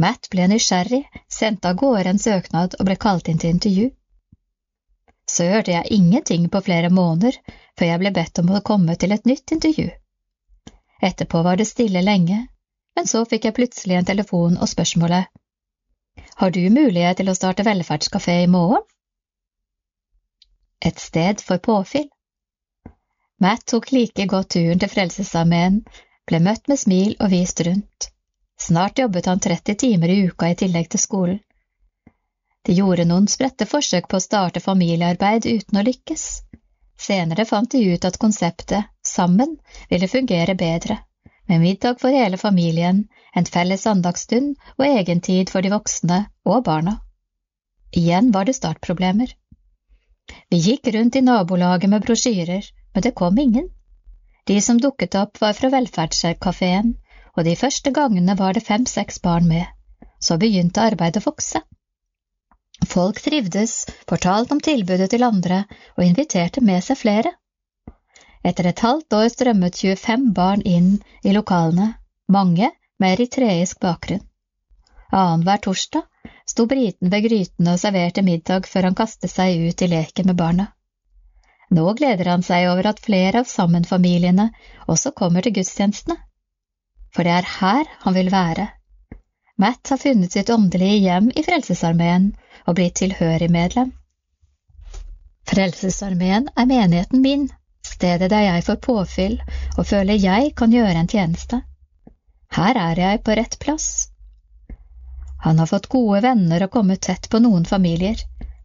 Matt 0.00 0.28
ble 0.32 0.46
nysgjerrig, 0.52 1.00
sendte 1.28 1.72
av 1.72 1.80
gårde 1.80 2.12
en 2.12 2.22
søknad 2.22 2.76
og 2.78 2.86
ble 2.88 2.96
kalt 3.04 3.28
inn 3.32 3.40
til 3.42 3.54
intervju. 3.56 3.88
Så 5.30 5.48
hørte 5.50 5.74
jeg 5.74 5.96
ingenting 5.96 6.46
på 6.52 6.62
flere 6.66 6.90
måneder 6.90 7.36
før 7.78 7.90
jeg 7.90 8.02
ble 8.02 8.12
bedt 8.20 8.40
om 8.42 8.54
å 8.54 8.62
komme 8.70 8.96
til 9.02 9.12
et 9.16 9.26
nytt 9.30 9.52
intervju. 9.56 9.88
Etterpå 11.10 11.42
var 11.46 11.60
det 11.60 11.68
stille 11.68 12.02
lenge, 12.04 12.38
men 12.96 13.10
så 13.10 13.24
fikk 13.28 13.48
jeg 13.48 13.56
plutselig 13.58 13.98
en 13.98 14.08
telefon 14.12 14.58
og 14.58 14.70
spørsmålet 14.70 15.28
Har 16.40 16.50
du 16.56 16.62
mulighet 16.70 17.20
til 17.20 17.30
å 17.30 17.36
starte 17.36 17.66
velferdskafé 17.68 18.40
i 18.44 18.50
morgen? 18.54 18.82
Et 20.80 20.98
sted 20.98 21.44
for 21.44 21.60
påfyll. 21.60 22.08
Matt 23.40 23.66
tok 23.66 23.92
like 23.92 24.26
godt 24.28 24.50
turen 24.52 24.80
til 24.80 24.90
Frelsesarmeen, 24.92 25.80
ble 26.28 26.40
møtt 26.44 26.66
med 26.68 26.78
smil 26.78 27.14
og 27.18 27.30
vist 27.32 27.62
rundt. 27.64 28.10
Snart 28.60 29.00
jobbet 29.00 29.30
han 29.30 29.40
30 29.40 29.78
timer 29.80 30.12
i 30.12 30.18
uka 30.28 30.50
i 30.52 30.56
tillegg 30.62 30.90
til 30.92 31.00
skolen. 31.00 31.38
De 32.68 32.74
gjorde 32.76 33.06
noen 33.08 33.28
spredte 33.32 33.64
forsøk 33.64 34.10
på 34.10 34.18
å 34.18 34.24
starte 34.24 34.60
familiearbeid 34.60 35.46
uten 35.48 35.80
å 35.80 35.84
lykkes. 35.86 36.24
Senere 37.00 37.46
fant 37.48 37.70
de 37.72 37.80
ut 37.94 38.04
at 38.04 38.18
konseptet 38.20 38.90
Sammen 39.10 39.54
ville 39.88 40.08
fungere 40.12 40.54
bedre, 40.54 40.98
med 41.48 41.62
middag 41.64 41.96
for 42.02 42.12
hele 42.12 42.36
familien, 42.36 43.06
en 43.32 43.48
felles 43.48 43.86
andagsstund 43.88 44.58
og 44.76 44.84
egen 44.84 45.22
tid 45.24 45.48
for 45.48 45.64
de 45.64 45.72
voksne 45.72 46.26
og 46.44 46.66
barna. 46.68 46.98
Igjen 47.96 48.28
var 48.36 48.44
det 48.44 48.58
startproblemer. 48.58 49.32
Vi 50.52 50.60
gikk 50.60 50.92
rundt 50.92 51.16
i 51.16 51.24
nabolaget 51.24 51.90
med 51.90 52.04
brosjyrer, 52.04 52.68
men 52.94 53.02
det 53.02 53.14
kom 53.18 53.38
ingen. 53.38 53.68
De 54.46 54.60
som 54.60 54.80
dukket 54.80 55.14
opp, 55.14 55.40
var 55.40 55.52
fra 55.52 55.70
velferdskafeen, 55.70 56.94
og 57.36 57.44
de 57.44 57.56
første 57.56 57.92
gangene 57.94 58.34
var 58.38 58.56
det 58.56 58.64
fem–seks 58.66 59.20
barn 59.22 59.46
med. 59.48 59.66
Så 60.20 60.36
begynte 60.40 60.82
arbeidet 60.82 61.22
å 61.22 61.30
vokse. 61.30 61.62
Folk 62.90 63.20
trivdes, 63.20 63.86
fortalte 64.08 64.56
om 64.56 64.60
tilbudet 64.60 65.10
til 65.12 65.24
andre 65.24 65.64
og 65.96 66.04
inviterte 66.04 66.64
med 66.64 66.82
seg 66.84 66.98
flere. 66.98 67.32
Etter 68.44 68.70
et 68.70 68.82
halvt 68.84 69.12
år 69.18 69.28
strømmet 69.28 69.76
25 69.76 70.30
barn 70.36 70.64
inn 70.64 70.94
i 71.22 71.34
lokalene, 71.36 71.92
mange 72.28 72.70
med 72.98 73.16
eritreisk 73.16 73.80
bakgrunn. 73.84 74.24
Annenhver 75.12 75.60
torsdag 75.66 76.32
sto 76.48 76.66
briten 76.66 77.10
ved 77.12 77.26
grytene 77.28 77.74
og 77.76 77.82
serverte 77.82 78.24
middag 78.24 78.68
før 78.70 78.88
han 78.88 78.98
kastet 78.98 79.32
seg 79.32 79.68
ut 79.68 79.82
i 79.82 79.90
leken 79.90 80.30
med 80.30 80.38
barna. 80.40 80.70
Nå 81.70 81.92
gleder 81.98 82.32
han 82.32 82.42
seg 82.42 82.70
over 82.72 82.90
at 82.90 83.04
flere 83.04 83.44
av 83.44 83.50
sammenfamiliene 83.50 84.50
også 84.90 85.14
kommer 85.16 85.46
til 85.46 85.54
gudstjenestene 85.60 86.18
for 87.14 87.26
det 87.26 87.32
er 87.40 87.48
her 87.58 87.88
han 88.04 88.14
vil 88.14 88.30
være. 88.32 88.66
Matt 89.60 89.90
har 89.92 90.00
funnet 90.00 90.32
sitt 90.32 90.50
åndelige 90.50 91.00
hjem 91.04 91.30
i 91.36 91.42
Frelsesarmeen 91.44 92.30
og 92.66 92.76
blitt 92.78 92.96
tilhørig 93.00 93.50
medlem. 93.52 93.90
Frelsesarmeen 95.50 96.48
er 96.56 96.68
menigheten 96.70 97.24
min, 97.24 97.48
stedet 97.84 98.30
der 98.30 98.46
jeg 98.46 98.64
får 98.68 98.78
påfyll 98.86 99.36
og 99.76 99.86
føler 99.86 100.22
jeg 100.22 100.54
kan 100.56 100.72
gjøre 100.72 101.02
en 101.02 101.10
tjeneste. 101.10 101.60
Her 102.54 102.78
er 102.78 103.02
jeg 103.02 103.22
på 103.26 103.36
rett 103.36 103.58
plass. 103.60 103.90
Han 105.44 105.58
har 105.58 105.68
fått 105.68 105.90
gode 105.92 106.22
venner 106.22 106.64
og 106.64 106.72
kommet 106.72 107.02
tett 107.04 107.28
på 107.30 107.40
noen 107.42 107.66
familier. 107.66 108.16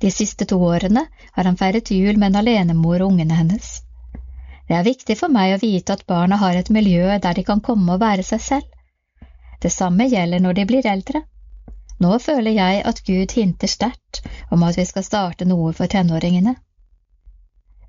De 0.02 0.12
siste 0.12 0.46
to 0.46 0.58
årene 0.68 1.06
har 1.36 1.48
han 1.48 1.58
feiret 1.58 1.92
jul 1.92 2.18
med 2.18 2.34
en 2.34 2.42
alenemor 2.42 3.02
og 3.02 3.14
ungene 3.14 3.38
hennes. 3.38 3.70
Det 4.68 4.76
er 4.76 4.88
viktig 4.88 5.16
for 5.20 5.32
meg 5.32 5.54
å 5.56 5.62
vite 5.62 5.94
at 5.94 6.06
barna 6.10 6.40
har 6.42 6.58
et 6.58 6.72
miljø 6.74 7.18
der 7.22 7.38
de 7.38 7.44
kan 7.48 7.62
komme 7.62 7.96
og 7.96 8.02
være 8.02 8.26
seg 8.26 8.42
selv. 8.42 8.68
Det 9.62 9.72
samme 9.72 10.08
gjelder 10.10 10.44
når 10.44 10.58
de 10.60 10.66
blir 10.72 10.88
eldre. 10.90 11.22
Nå 12.04 12.18
føler 12.20 12.52
jeg 12.58 12.82
at 12.90 13.04
Gud 13.08 13.36
hinter 13.38 13.72
sterkt 13.72 14.22
om 14.52 14.66
at 14.68 14.78
vi 14.78 14.86
skal 14.90 15.06
starte 15.06 15.48
noe 15.48 15.72
for 15.78 15.88
tenåringene. 15.92 16.56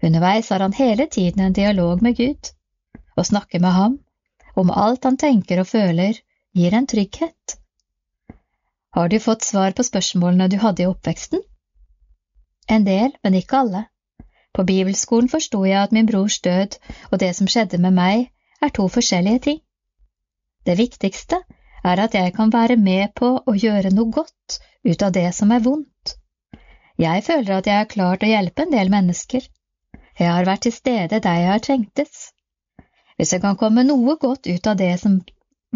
Underveis 0.02 0.50
har 0.52 0.62
han 0.62 0.76
hele 0.76 1.08
tiden 1.10 1.42
en 1.42 1.56
dialog 1.56 2.04
med 2.06 2.16
Gud. 2.20 2.52
Å 3.16 3.24
snakke 3.24 3.58
med 3.58 3.72
ham 3.72 3.98
om 4.54 4.70
alt 4.70 5.04
han 5.04 5.18
tenker 5.20 5.60
og 5.60 5.68
føler, 5.72 6.20
gir 6.56 6.74
en 6.76 6.86
trygghet. 6.86 7.56
Har 8.96 9.08
du 9.12 9.18
fått 9.20 9.44
svar 9.44 9.74
på 9.76 9.84
spørsmålene 9.84 10.48
du 10.52 10.56
hadde 10.62 10.84
i 10.84 10.88
oppveksten? 10.88 11.42
En 12.68 12.84
del, 12.84 13.12
men 13.22 13.34
ikke 13.34 13.60
alle. 13.62 13.84
På 14.54 14.64
bibelskolen 14.64 15.28
forsto 15.28 15.64
jeg 15.68 15.78
at 15.82 15.92
min 15.92 16.06
brors 16.08 16.40
død 16.40 16.78
og 17.10 17.20
det 17.20 17.34
som 17.36 17.48
skjedde 17.50 17.78
med 17.78 17.94
meg, 17.98 18.30
er 18.62 18.72
to 18.74 18.88
forskjellige 18.88 19.42
ting. 19.48 19.60
Det 20.66 20.78
viktigste 20.78 21.42
er 21.84 22.00
at 22.02 22.14
jeg 22.14 22.32
kan 22.34 22.52
være 22.52 22.76
med 22.76 23.12
på 23.14 23.28
å 23.38 23.54
gjøre 23.54 23.92
noe 23.94 24.10
godt 24.10 24.58
ut 24.86 25.02
av 25.02 25.12
det 25.12 25.28
som 25.36 25.52
er 25.52 25.62
vondt. 25.66 26.16
Jeg 26.98 27.22
føler 27.26 27.58
at 27.58 27.68
jeg 27.68 27.76
har 27.82 27.92
klart 27.92 28.24
å 28.24 28.30
hjelpe 28.30 28.64
en 28.64 28.72
del 28.72 28.90
mennesker. 28.90 29.44
Jeg 30.18 30.32
har 30.32 30.48
vært 30.48 30.64
til 30.66 30.72
stede 30.72 31.20
der 31.20 31.38
jeg 31.42 31.52
har 31.52 31.62
trengtes. 31.62 32.30
Hvis 33.16 33.32
jeg 33.32 33.44
kan 33.44 33.60
komme 33.60 33.84
noe 33.84 34.16
godt 34.20 34.48
ut 34.48 34.66
av 34.66 34.80
det 34.80 34.94
som 35.00 35.20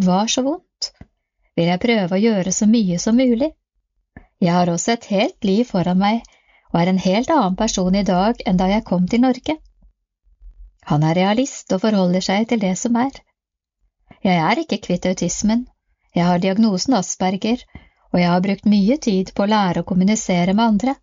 var 0.00 0.32
så 0.32 0.42
vondt, 0.46 0.92
vil 1.56 1.68
jeg 1.68 1.84
prøve 1.84 2.16
å 2.16 2.22
gjøre 2.24 2.52
så 2.56 2.66
mye 2.66 2.98
som 2.98 3.20
mulig. 3.20 3.52
Jeg 4.40 4.56
har 4.56 4.72
også 4.72 4.96
et 4.96 5.10
helt 5.12 5.44
liv 5.44 5.66
foran 5.68 6.00
meg 6.00 6.24
og 6.70 6.80
er 6.80 6.92
en 6.92 7.02
helt 7.02 7.30
annen 7.34 7.58
person 7.58 7.96
i 7.98 8.06
dag 8.06 8.40
enn 8.46 8.60
da 8.60 8.68
jeg 8.70 8.86
kom 8.86 9.08
til 9.10 9.24
Norge. 9.24 9.56
Han 10.90 11.04
er 11.06 11.18
realist 11.18 11.72
og 11.74 11.82
forholder 11.82 12.24
seg 12.24 12.48
til 12.50 12.62
det 12.62 12.76
som 12.78 12.96
er. 12.96 13.12
Jeg 14.24 14.38
er 14.38 14.62
ikke 14.62 14.80
kvitt 14.86 15.06
autismen, 15.06 15.66
jeg 16.14 16.26
har 16.26 16.42
diagnosen 16.42 16.96
Asperger, 16.98 17.62
og 18.10 18.18
jeg 18.18 18.30
har 18.30 18.42
brukt 18.42 18.66
mye 18.66 18.96
tid 18.98 19.30
på 19.34 19.44
å 19.44 19.50
lære 19.50 19.82
å 19.82 19.86
kommunisere 19.86 20.54
med 20.56 20.66
andre. 20.66 20.96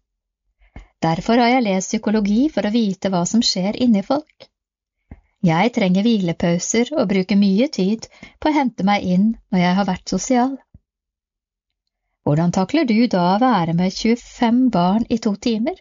Derfor 1.04 1.40
har 1.40 1.54
jeg 1.54 1.66
lest 1.68 1.94
psykologi 1.94 2.48
for 2.54 2.68
å 2.68 2.74
vite 2.74 3.12
hva 3.14 3.24
som 3.30 3.44
skjer 3.46 3.78
inni 3.84 4.04
folk. 4.04 4.48
Jeg 5.46 5.72
trenger 5.76 6.04
hvilepauser 6.04 6.90
og 6.98 7.08
bruker 7.12 7.38
mye 7.40 7.68
tid 7.70 8.08
på 8.42 8.50
å 8.50 8.56
hente 8.56 8.84
meg 8.88 9.06
inn 9.06 9.28
når 9.54 9.64
jeg 9.64 9.78
har 9.80 9.88
vært 9.88 10.14
sosial. 10.16 10.56
Hvordan 12.28 12.52
takler 12.52 12.84
du 12.84 12.98
da 13.08 13.22
å 13.24 13.40
være 13.40 13.72
med 13.72 13.94
25 13.96 14.58
barn 14.76 15.06
i 15.16 15.18
to 15.24 15.32
timer? 15.40 15.78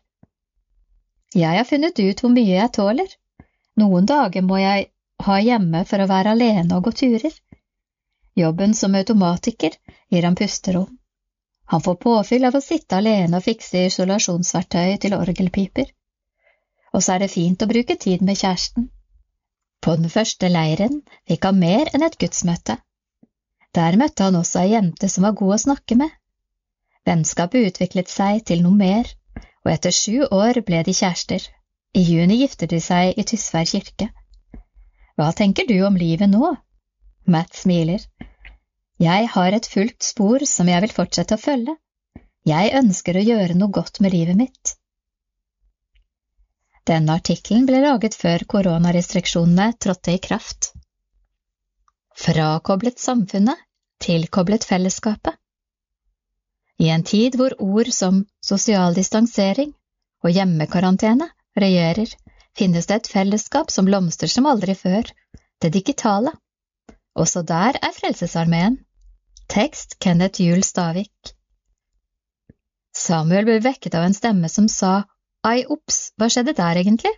Jeg 1.35 1.59
har 1.59 1.67
funnet 1.67 1.99
ut 1.99 2.21
hvor 2.23 2.31
mye 2.31 2.53
jeg 2.53 2.71
tåler. 2.77 3.09
Noen 3.83 4.05
dager 4.07 4.45
må 4.47 4.61
jeg 4.61 4.85
ha 5.27 5.39
hjemme 5.43 5.81
for 5.91 5.99
å 5.99 6.07
være 6.07 6.35
alene 6.37 6.77
og 6.77 6.85
gå 6.87 6.93
turer. 7.01 7.33
Jobben 8.39 8.77
som 8.79 8.95
automatiker 8.95 9.75
gir 10.15 10.27
ham 10.29 10.37
pusterom. 10.39 10.93
Han 11.75 11.83
får 11.83 11.97
påfyll 12.05 12.47
av 12.47 12.55
å 12.55 12.63
sitte 12.63 13.01
alene 13.01 13.41
og 13.41 13.47
fikse 13.49 13.83
isolasjonsverktøy 13.89 15.01
til 15.03 15.17
orgelpiper. 15.17 15.89
Og 16.95 17.03
så 17.03 17.17
er 17.17 17.25
det 17.25 17.31
fint 17.33 17.65
å 17.65 17.69
bruke 17.73 17.97
tid 18.05 18.23
med 18.23 18.39
kjæresten. 18.39 18.87
På 19.83 19.97
den 19.99 20.15
første 20.15 20.53
leiren 20.53 21.03
fikk 21.27 21.51
han 21.51 21.59
mer 21.59 21.91
enn 21.91 22.07
et 22.07 22.21
gudsmøte. 22.23 22.79
Der 23.75 23.99
møtte 23.99 24.31
han 24.31 24.39
også 24.45 24.63
ei 24.63 24.77
jente 24.77 25.11
som 25.11 25.27
var 25.27 25.35
god 25.43 25.57
å 25.59 25.61
snakke 25.65 25.99
med. 26.05 26.15
Vennskapet 27.07 27.71
utviklet 27.71 28.11
seg 28.11 28.43
til 28.49 28.65
noe 28.65 28.75
mer, 28.75 29.09
og 29.65 29.73
etter 29.73 29.95
sju 29.95 30.27
år 30.27 30.61
ble 30.67 30.83
de 30.87 30.95
kjærester. 30.95 31.43
I 31.97 32.03
juni 32.03 32.41
gifter 32.43 32.69
de 32.71 32.81
seg 32.83 33.19
i 33.19 33.25
Tysvær 33.25 33.67
kirke. 33.71 34.11
Hva 35.17 35.31
tenker 35.33 35.69
du 35.69 35.79
om 35.87 35.97
livet 35.97 36.29
nå? 36.29 36.51
Matt 37.27 37.55
smiler. 37.57 38.03
Jeg 39.01 39.29
har 39.33 39.53
et 39.53 39.69
fullt 39.69 40.03
spor 40.05 40.45
som 40.49 40.69
jeg 40.69 40.83
vil 40.85 40.95
fortsette 40.99 41.39
å 41.39 41.41
følge. 41.41 41.77
Jeg 42.47 42.75
ønsker 42.79 43.17
å 43.17 43.25
gjøre 43.25 43.57
noe 43.59 43.75
godt 43.75 44.03
med 44.05 44.15
livet 44.15 44.39
mitt. 44.39 44.75
Denne 46.87 47.17
artikkelen 47.19 47.65
ble 47.67 47.81
laget 47.83 48.15
før 48.15 48.45
koronarestriksjonene 48.53 49.73
trådte 49.83 50.15
i 50.15 50.21
kraft. 50.23 50.71
Frakoblet 52.17 53.03
samfunnet, 53.03 53.59
tilkoblet 54.01 54.65
fellesskapet. 54.65 55.35
I 56.79 56.91
en 56.93 57.05
tid 57.09 57.37
hvor 57.41 57.55
ord 57.63 57.89
som 57.95 58.25
sosial 58.45 58.97
distansering 58.97 59.73
og 60.25 60.33
hjemmekarantene 60.37 61.29
regjerer, 61.57 62.11
finnes 62.57 62.89
det 62.89 62.99
et 63.01 63.11
fellesskap 63.13 63.71
som 63.73 63.89
blomstrer 63.89 64.33
som 64.33 64.49
aldri 64.51 64.75
før, 64.77 65.09
det 65.61 65.73
digitale. 65.73 66.33
Også 67.17 67.43
der 67.49 67.79
er 67.81 67.97
Frelsesarmeen. 67.97 68.79
Tekst 69.49 69.97
Kenneth 70.03 70.43
Juel 70.43 70.65
Stavik. 70.67 71.33
Samuel 72.97 73.47
ble 73.47 73.61
vekket 73.65 73.95
av 73.95 74.07
en 74.09 74.17
stemme 74.17 74.49
som 74.53 74.69
sa 74.73 75.05
ai 75.47 75.63
ops, 75.71 76.11
hva 76.17 76.29
skjedde 76.33 76.57
der 76.59 76.81
egentlig? 76.81 77.13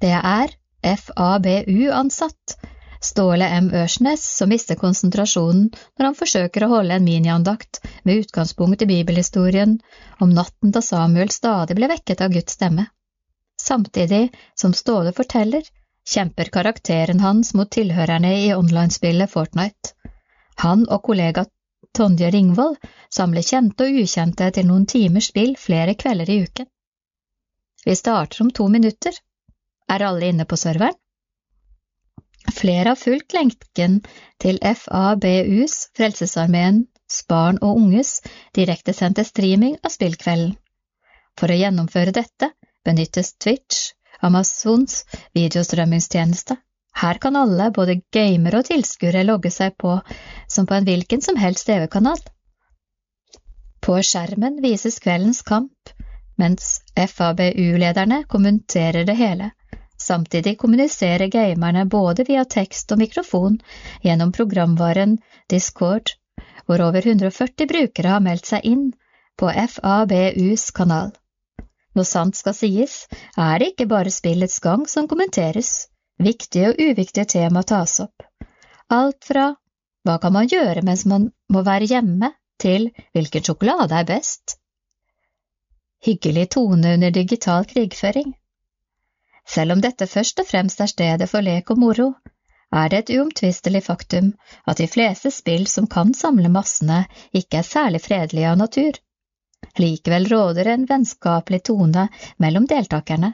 Det 0.00 0.12
er 0.16 0.56
FABU-ansatt 0.82 2.56
Ståle 3.00 3.48
M. 3.48 3.70
Ørsnes 3.72 4.24
som 4.36 4.50
mister 4.52 4.76
konsentrasjonen 4.76 5.70
når 5.72 6.04
han 6.04 6.16
forsøker 6.18 6.66
å 6.66 6.70
holde 6.74 6.98
en 6.98 7.06
miniandakt 7.06 7.80
med 8.04 8.26
utgangspunkt 8.26 8.82
i 8.84 8.88
bibelhistorien 8.90 9.78
om 10.20 10.34
natten 10.36 10.74
da 10.74 10.82
Samuel 10.84 11.32
stadig 11.32 11.78
ble 11.78 11.88
vekket 11.88 12.20
av 12.26 12.34
Guds 12.34 12.58
stemme. 12.58 12.84
Samtidig 13.60 14.28
som 14.54 14.74
Ståle 14.76 15.14
forteller, 15.16 15.64
kjemper 16.08 16.52
karakteren 16.52 17.24
hans 17.24 17.54
mot 17.54 17.70
tilhørerne 17.72 18.34
i 18.42 18.52
online-spillet 18.54 19.32
Fortnite. 19.32 19.94
Han 20.64 20.84
og 20.88 21.02
kollega 21.08 21.46
Tonje 21.96 22.30
Ringvold 22.30 22.76
samler 23.10 23.44
kjente 23.44 23.88
og 23.88 24.00
ukjente 24.04 24.50
til 24.54 24.68
noen 24.68 24.86
timers 24.86 25.32
spill 25.32 25.56
flere 25.58 25.96
kvelder 25.98 26.30
i 26.30 26.40
uken. 26.44 26.68
Vi 27.84 27.96
starter 27.96 28.44
om 28.44 28.50
to 28.52 28.68
minutter. 28.68 29.16
Er 29.88 30.04
alle 30.04 30.28
inne 30.30 30.44
på 30.44 30.60
serveren? 30.60 30.96
Flere 32.48 32.92
har 32.92 32.98
fulgt 32.98 33.34
lenken 33.36 34.00
til 34.40 34.58
FABUs, 34.62 35.90
Frelsesarmeens 35.96 37.20
barn 37.28 37.60
og 37.60 37.76
unges 37.82 38.20
direktesendte 38.56 39.24
streaming 39.28 39.76
av 39.84 39.92
spillkvelden. 39.92 40.56
For 41.38 41.52
å 41.52 41.58
gjennomføre 41.60 42.14
dette 42.16 42.50
benyttes 42.84 43.34
Twitch, 43.40 43.92
Amazons 44.22 45.04
videostrømmingstjeneste. 45.36 46.56
Her 47.00 47.20
kan 47.22 47.36
alle, 47.38 47.70
både 47.72 48.00
gamere 48.12 48.60
og 48.60 48.68
tilskuere, 48.68 49.22
logge 49.24 49.52
seg 49.54 49.76
på 49.80 49.94
som 50.50 50.66
på 50.66 50.76
en 50.76 50.88
hvilken 50.88 51.22
som 51.24 51.38
helst 51.40 51.68
TV-kanal. 51.68 52.18
På 53.80 53.96
skjermen 54.04 54.58
vises 54.64 54.98
kveldens 55.00 55.40
kamp, 55.46 55.94
mens 56.40 56.80
FABU-lederne 56.96 58.24
kommenterer 58.28 59.06
det 59.08 59.16
hele. 59.16 59.52
Samtidig 60.10 60.56
kommuniserer 60.58 61.30
gamerne 61.30 61.84
både 61.86 62.24
via 62.26 62.42
tekst 62.44 62.90
og 62.90 62.98
mikrofon 62.98 63.60
gjennom 64.02 64.32
programvaren 64.34 65.18
Discord, 65.52 66.16
hvor 66.66 66.82
over 66.82 67.06
140 67.06 67.68
brukere 67.70 68.14
har 68.16 68.24
meldt 68.24 68.50
seg 68.50 68.66
inn 68.66 68.88
på 69.38 69.52
FABUs 69.74 70.64
kanal. 70.74 71.12
Når 71.94 72.08
sant 72.10 72.38
skal 72.38 72.56
sies, 72.58 72.96
er 73.38 73.62
det 73.62 73.70
ikke 73.72 73.86
bare 73.92 74.10
spillets 74.14 74.58
gang 74.64 74.82
som 74.90 75.06
kommenteres, 75.10 75.86
viktige 76.18 76.72
og 76.72 76.82
uviktige 76.88 77.28
tema 77.36 77.62
tas 77.62 78.00
opp. 78.02 78.26
Alt 78.90 79.22
fra 79.30 79.46
hva 80.06 80.18
kan 80.18 80.34
man 80.34 80.50
gjøre 80.50 80.82
mens 80.86 81.06
man 81.06 81.30
må 81.54 81.62
være 81.66 81.86
hjemme, 81.90 82.34
til 82.60 82.90
hvilken 83.14 83.46
sjokolade 83.46 83.94
er 84.02 84.10
best. 84.10 84.58
Hyggelig 86.04 86.50
tone 86.56 86.98
under 86.98 87.14
digital 87.14 87.64
krigføring. 87.70 88.34
Selv 89.50 89.74
om 89.74 89.80
dette 89.82 90.06
først 90.06 90.38
og 90.42 90.46
fremst 90.46 90.80
er 90.80 90.90
stedet 90.90 91.26
for 91.30 91.42
lek 91.42 91.70
og 91.74 91.78
moro, 91.82 92.08
er 92.70 92.90
det 92.90 92.98
et 93.00 93.12
uomtvistelig 93.16 93.82
faktum 93.82 94.28
at 94.70 94.78
de 94.78 94.86
fleste 94.86 95.32
spill 95.34 95.66
som 95.66 95.88
kan 95.90 96.12
samle 96.14 96.50
massene, 96.54 97.00
ikke 97.34 97.58
er 97.58 97.66
særlig 97.66 98.02
fredelige 98.04 98.50
av 98.52 98.60
natur. 98.60 99.00
Likevel 99.78 100.28
råder 100.30 100.70
en 100.70 100.86
vennskapelig 100.86 101.64
tone 101.66 102.06
mellom 102.38 102.68
deltakerne. 102.70 103.32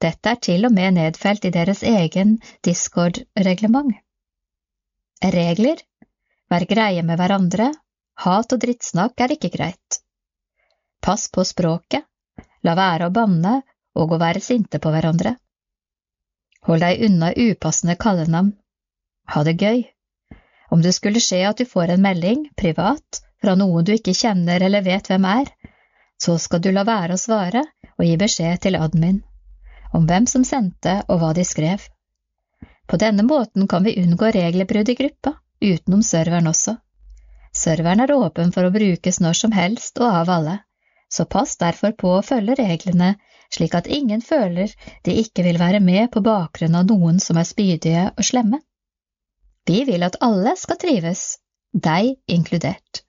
Dette 0.00 0.32
er 0.32 0.40
til 0.48 0.64
og 0.66 0.72
med 0.74 0.96
nedfelt 0.96 1.44
i 1.44 1.52
deres 1.54 1.82
egen 1.86 2.38
Discord-reglement. 2.64 3.92
Regler 5.36 5.84
Vær 6.52 6.64
greie 6.68 7.04
med 7.06 7.16
hverandre, 7.20 7.68
hat 8.24 8.52
og 8.52 8.64
drittsnakk 8.64 9.20
er 9.24 9.36
ikke 9.36 9.52
greit. 9.52 10.00
Pass 11.00 11.28
på 11.32 11.44
språket, 11.48 12.04
la 12.66 12.74
være 12.76 13.08
å 13.08 13.14
banne 13.14 13.54
og 13.96 14.12
å 14.12 14.18
være 14.20 14.40
sinte 14.40 14.80
på 14.82 14.92
hverandre. 14.92 15.36
Hold 16.68 16.84
deg 16.84 17.02
unna 17.08 17.32
upassende 17.34 17.96
kallenavn. 17.98 18.52
Ha 19.34 19.42
det 19.44 19.56
gøy. 19.62 19.82
Om 20.70 20.82
det 20.82 20.94
skulle 20.96 21.20
skje 21.20 21.42
at 21.48 21.58
du 21.58 21.66
får 21.68 21.94
en 21.94 22.04
melding, 22.04 22.46
privat, 22.56 23.22
fra 23.42 23.56
noen 23.58 23.84
du 23.84 23.92
ikke 23.96 24.14
kjenner 24.14 24.62
eller 24.62 24.86
vet 24.86 25.10
hvem 25.10 25.26
er, 25.28 25.50
så 26.22 26.38
skal 26.38 26.62
du 26.62 26.70
la 26.72 26.86
være 26.86 27.18
å 27.18 27.20
svare 27.20 27.66
og 27.98 28.06
gi 28.06 28.16
beskjed 28.20 28.62
til 28.62 28.78
admin 28.78 29.20
om 29.92 30.06
hvem 30.08 30.26
som 30.30 30.44
sendte 30.44 31.00
og 31.08 31.20
hva 31.20 31.32
de 31.36 31.44
skrev. 31.44 31.82
På 32.88 32.98
denne 33.00 33.24
måten 33.26 33.68
kan 33.68 33.84
vi 33.84 33.98
unngå 34.02 34.30
regelbrudd 34.34 34.88
i 34.88 34.96
gruppa, 34.98 35.34
utenom 35.60 36.02
serveren 36.06 36.48
også. 36.50 36.76
Serveren 37.52 38.00
er 38.00 38.14
åpen 38.16 38.52
for 38.54 38.66
å 38.66 38.72
brukes 38.72 39.20
når 39.20 39.38
som 39.42 39.52
helst 39.52 40.00
og 40.00 40.08
av 40.08 40.30
alle, 40.32 40.56
så 41.12 41.26
pass 41.28 41.58
derfor 41.60 41.92
på 41.98 42.14
å 42.16 42.24
følge 42.24 42.56
reglene 42.62 43.14
slik 43.52 43.74
at 43.76 43.86
ingen 43.86 44.22
føler 44.24 44.72
de 45.04 45.14
ikke 45.22 45.44
vil 45.46 45.60
være 45.60 45.80
med 45.84 46.10
på 46.12 46.22
bakgrunn 46.24 46.78
av 46.78 46.88
noen 46.88 47.20
som 47.20 47.38
er 47.40 47.48
spydige 47.48 48.08
og 48.16 48.24
slemme. 48.26 48.62
Vi 49.68 49.84
vil 49.86 50.02
at 50.02 50.18
alle 50.24 50.56
skal 50.58 50.80
trives, 50.82 51.24
deg 51.72 52.16
inkludert. 52.26 53.04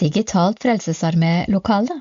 Digitalt 0.00 0.58
frelsesarmé-lokale 0.64 2.00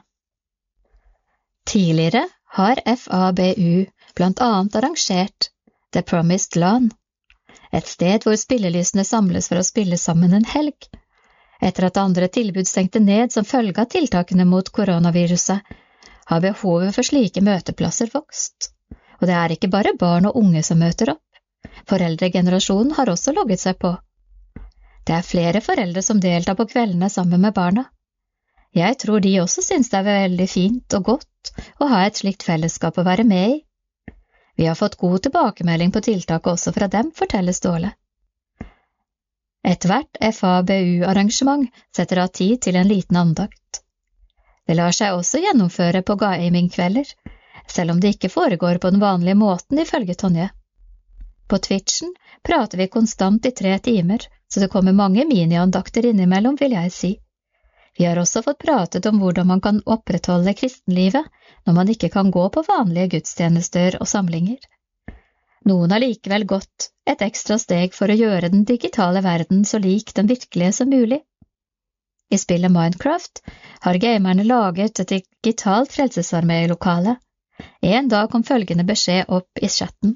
Tidligere 1.70 2.26
har 2.58 2.82
FABU 2.86 3.86
blant 4.18 4.42
annet 4.42 4.76
arrangert 4.76 5.50
The 5.94 6.02
Promised 6.02 6.58
Land, 6.58 6.92
et 7.72 7.88
sted 7.88 8.26
hvor 8.26 8.36
spillelysene 8.38 9.06
samles 9.06 9.48
for 9.50 9.62
å 9.62 9.66
spille 9.66 9.98
sammen 9.98 10.34
en 10.34 10.46
helg. 10.46 10.90
Etter 11.62 11.88
at 11.88 12.02
andre 12.02 12.28
tilbud 12.28 12.68
stengte 12.68 13.00
ned 13.00 13.32
som 13.34 13.46
følge 13.48 13.82
av 13.82 13.90
tiltakene 13.94 14.46
mot 14.50 14.70
koronaviruset, 14.74 15.62
har 16.30 16.44
behovet 16.44 16.96
for 16.96 17.08
slike 17.08 17.44
møteplasser 17.44 18.12
vokst. 18.14 18.70
Og 19.22 19.28
det 19.30 19.36
er 19.38 19.56
ikke 19.56 19.72
bare 19.72 19.96
barn 20.00 20.28
og 20.30 20.38
unge 20.40 20.64
som 20.64 20.82
møter 20.84 21.14
opp. 21.16 21.24
Foreldregenerasjonen 21.90 22.94
har 22.98 23.12
også 23.12 23.34
logget 23.36 23.64
seg 23.64 23.80
på. 23.80 23.94
Det 25.08 25.16
er 25.18 25.28
flere 25.28 25.62
foreldre 25.64 26.02
som 26.06 26.22
deltar 26.24 26.56
på 26.60 26.68
kveldene 26.72 27.10
sammen 27.12 27.42
med 27.44 27.56
barna. 27.56 27.86
Jeg 28.74 28.98
tror 29.04 29.22
de 29.22 29.36
også 29.42 29.62
synes 29.62 29.92
det 29.92 30.00
er 30.00 30.08
veldig 30.08 30.48
fint 30.50 30.96
og 30.98 31.04
godt 31.12 31.52
å 31.84 31.90
ha 31.92 32.06
et 32.08 32.18
slikt 32.18 32.46
fellesskap 32.48 32.98
å 32.98 33.06
være 33.06 33.26
med 33.28 33.58
i. 33.58 33.60
Vi 34.58 34.66
har 34.70 34.78
fått 34.80 34.98
god 35.02 35.26
tilbakemelding 35.26 35.92
på 35.94 36.02
tiltaket 36.08 36.52
også 36.54 36.74
fra 36.74 36.88
dem, 36.88 37.12
forteller 37.16 37.56
Ståle. 37.58 37.94
Ethvert 39.64 40.20
FABU-arrangement 40.20 41.70
setter 41.96 42.24
av 42.24 42.34
tid 42.36 42.62
til 42.66 42.76
en 42.76 42.90
liten 42.90 43.20
andakt. 43.20 43.83
Det 44.68 44.76
lar 44.80 44.96
seg 44.96 45.18
også 45.18 45.42
gjennomføre 45.44 46.02
på 46.08 46.16
gamingkvelder, 46.20 47.10
selv 47.68 47.92
om 47.92 48.00
det 48.00 48.16
ikke 48.16 48.32
foregår 48.32 48.80
på 48.84 48.92
den 48.94 49.02
vanlige 49.04 49.36
måten, 49.40 49.80
ifølge 49.80 50.16
Tonje. 50.16 50.50
På 51.48 51.60
Twitchen 51.60 52.14
prater 52.44 52.80
vi 52.80 52.88
konstant 52.88 53.46
i 53.46 53.52
tre 53.52 53.76
timer, 53.80 54.24
så 54.48 54.60
det 54.60 54.72
kommer 54.72 54.96
mange 54.96 55.26
miniandakter 55.28 56.06
innimellom, 56.06 56.56
vil 56.60 56.78
jeg 56.78 56.92
si. 56.92 57.12
Vi 57.98 58.06
har 58.06 58.18
også 58.18 58.42
fått 58.42 58.64
pratet 58.64 59.06
om 59.06 59.20
hvordan 59.22 59.48
man 59.48 59.62
kan 59.62 59.82
opprettholde 59.86 60.54
kristenlivet 60.58 61.28
når 61.66 61.76
man 61.78 61.90
ikke 61.94 62.10
kan 62.14 62.32
gå 62.32 62.48
på 62.50 62.64
vanlige 62.68 63.12
gudstjenester 63.18 64.00
og 64.00 64.10
samlinger. 64.10 64.58
Noen 65.70 65.94
har 65.94 66.02
likevel 66.04 66.48
gått 66.50 66.90
et 67.08 67.22
ekstra 67.22 67.60
steg 67.62 67.94
for 67.96 68.10
å 68.10 68.18
gjøre 68.18 68.50
den 68.52 68.66
digitale 68.68 69.22
verden 69.24 69.62
så 69.66 69.80
lik 69.80 70.16
den 70.18 70.28
virkelige 70.32 70.74
som 70.80 70.90
mulig. 70.90 71.22
I 72.34 72.38
spillet 72.38 72.72
Minecraft 72.72 73.44
har 73.80 73.96
gamerne 74.02 74.44
laget 74.44 75.00
et 75.00 75.08
digitalt 75.08 75.92
frelsesarmélokale. 75.94 77.16
En 77.82 78.08
dag 78.10 78.32
kom 78.32 78.44
følgende 78.44 78.84
beskjed 78.84 79.26
opp 79.28 79.60
i 79.62 79.68
chatten. 79.70 80.16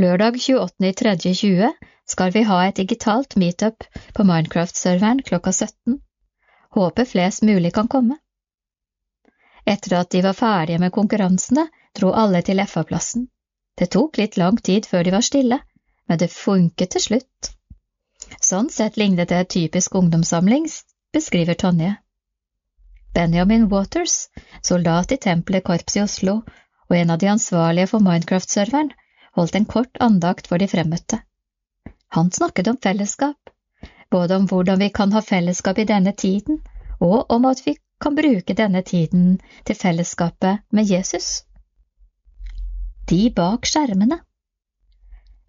Lørdag 0.00 0.38
28.3.20 0.40 1.68
skal 2.08 2.32
vi 2.32 2.42
ha 2.48 2.60
et 2.64 2.80
digitalt 2.80 3.36
meetup 3.36 3.84
på 4.16 4.24
Minecraft-serveren 4.24 5.20
klokka 5.26 5.52
17. 5.52 5.98
Håper 6.78 7.04
flest 7.04 7.44
mulig 7.44 7.74
kan 7.76 7.90
komme. 7.92 8.16
Etter 9.68 9.98
at 9.98 10.10
de 10.16 10.22
var 10.24 10.38
ferdige 10.38 10.78
med 10.80 10.94
konkurransene, 10.96 11.66
dro 11.92 12.14
alle 12.22 12.40
til 12.42 12.62
FA-plassen. 12.64 13.26
Det 13.76 13.90
tok 13.92 14.16
litt 14.16 14.40
lang 14.40 14.56
tid 14.70 14.88
før 14.88 15.04
de 15.04 15.12
var 15.18 15.28
stille, 15.28 15.60
men 16.08 16.22
det 16.24 16.32
funket 16.32 16.96
til 16.96 17.04
slutt. 17.08 17.52
Sånn 18.40 18.72
sett 18.72 18.96
lignet 18.96 19.28
det 19.28 19.44
typisk 19.52 20.00
ungdomssamling, 20.00 20.64
beskriver 21.12 21.54
Tonje. 21.54 21.94
Benjamin 23.14 23.68
Waters, 23.68 24.28
soldat 24.62 25.12
i 25.12 25.16
Tempelet 25.16 25.64
korps 25.64 25.96
i 25.96 26.02
Oslo 26.02 26.40
og 26.88 26.96
en 26.96 27.10
av 27.10 27.18
de 27.18 27.28
ansvarlige 27.32 27.90
for 27.90 28.04
Minecraft-serveren, 28.04 28.90
holdt 29.36 29.54
en 29.56 29.68
kort 29.68 30.00
andakt 30.00 30.48
for 30.48 30.60
de 30.60 30.68
fremmøtte. 30.68 31.20
Han 32.16 32.30
snakket 32.32 32.68
om 32.68 32.76
fellesskap, 32.82 33.52
både 34.10 34.36
om 34.36 34.48
hvordan 34.48 34.80
vi 34.80 34.90
kan 34.92 35.12
ha 35.12 35.22
fellesskap 35.24 35.78
i 35.78 35.88
denne 35.88 36.12
tiden, 36.12 36.60
og 37.00 37.30
om 37.32 37.48
at 37.48 37.62
vi 37.66 37.76
kan 38.00 38.16
bruke 38.16 38.54
denne 38.54 38.82
tiden 38.82 39.40
til 39.64 39.76
fellesskapet 39.76 40.64
med 40.70 40.90
Jesus. 40.90 41.44
De 43.08 43.30
bak 43.36 43.66
skjermene 43.68 44.20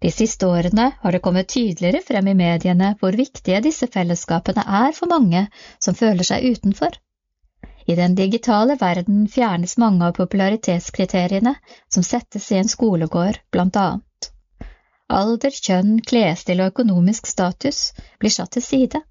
De 0.04 0.10
siste 0.12 0.44
årene 0.44 0.90
har 1.00 1.14
det 1.16 1.22
kommet 1.24 1.48
tydeligere 1.48 2.02
frem 2.04 2.26
i 2.28 2.34
mediene 2.36 2.90
hvor 3.00 3.16
viktige 3.16 3.62
disse 3.64 3.86
fellesskapene 3.88 4.60
er 4.80 4.92
for 4.92 5.08
mange 5.08 5.46
som 5.86 5.96
føler 5.96 6.26
seg 6.28 6.44
utenfor. 6.44 6.98
I 7.88 7.96
den 7.96 8.16
digitale 8.18 8.76
verden 8.80 9.22
fjernes 9.32 9.78
mange 9.80 10.04
av 10.04 10.18
popularitetskriteriene 10.18 11.54
som 11.88 12.04
settes 12.04 12.50
i 12.52 12.58
en 12.60 12.68
skolegård, 12.68 13.40
blant 13.48 13.80
annet. 13.80 14.28
Alder, 15.08 15.56
kjønn, 15.56 15.96
klesstil 16.04 16.60
og 16.60 16.74
økonomisk 16.74 17.32
status 17.32 17.80
blir 18.20 18.36
satt 18.36 18.52
til 18.58 18.68
side 18.68 19.04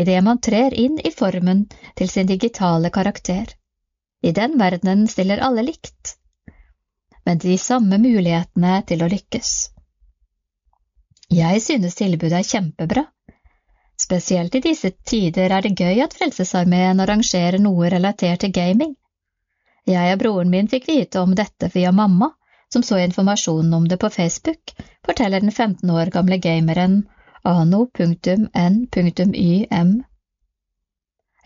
idet 0.00 0.24
man 0.24 0.40
trer 0.40 0.72
inn 0.86 0.96
i 0.96 1.12
formen 1.12 1.66
til 1.96 2.08
sin 2.08 2.32
digitale 2.32 2.88
karakter. 2.92 3.52
I 4.24 4.32
den 4.32 4.56
verdenen 4.60 5.06
stiller 5.12 5.44
alle 5.44 5.68
likt, 5.68 6.16
men 7.28 7.40
de 7.40 7.56
samme 7.60 8.00
mulighetene 8.00 8.80
til 8.88 9.04
å 9.04 9.12
lykkes. 9.12 9.56
Jeg 11.32 11.62
synes 11.62 11.94
tilbudet 11.98 12.38
er 12.38 12.46
kjempebra. 12.46 13.02
Spesielt 13.98 14.54
i 14.54 14.60
disse 14.60 14.90
tider 15.08 15.50
er 15.50 15.64
det 15.64 15.74
gøy 15.78 16.02
at 16.04 16.14
Frelsesarmeen 16.14 17.00
arrangerer 17.00 17.58
noe 17.58 17.88
relatert 17.90 18.44
til 18.44 18.52
gaming. 18.52 18.94
Jeg 19.86 20.12
og 20.14 20.20
broren 20.20 20.50
min 20.50 20.68
fikk 20.68 20.86
vite 20.90 21.20
om 21.22 21.34
dette 21.34 21.70
via 21.74 21.92
mamma, 21.92 22.30
som 22.72 22.82
så 22.82 22.98
informasjonen 23.02 23.74
om 23.74 23.86
det 23.88 23.98
på 24.02 24.10
Facebook, 24.10 24.74
forteller 25.06 25.40
den 25.40 25.50
15 25.52 25.90
år 25.90 26.10
gamle 26.14 26.38
gameren 26.38 27.08
ano.n.ym. 27.46 28.50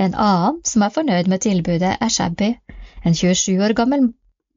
En 0.00 0.15
annen 0.15 0.60
som 0.65 0.83
er 0.83 0.94
fornøyd 0.94 1.28
med 1.28 1.42
tilbudet, 1.44 1.97
er 2.00 2.09
Shabby, 2.09 2.55
en 3.05 3.15
27 3.15 3.65
år 3.65 3.76
gammel 3.76 4.09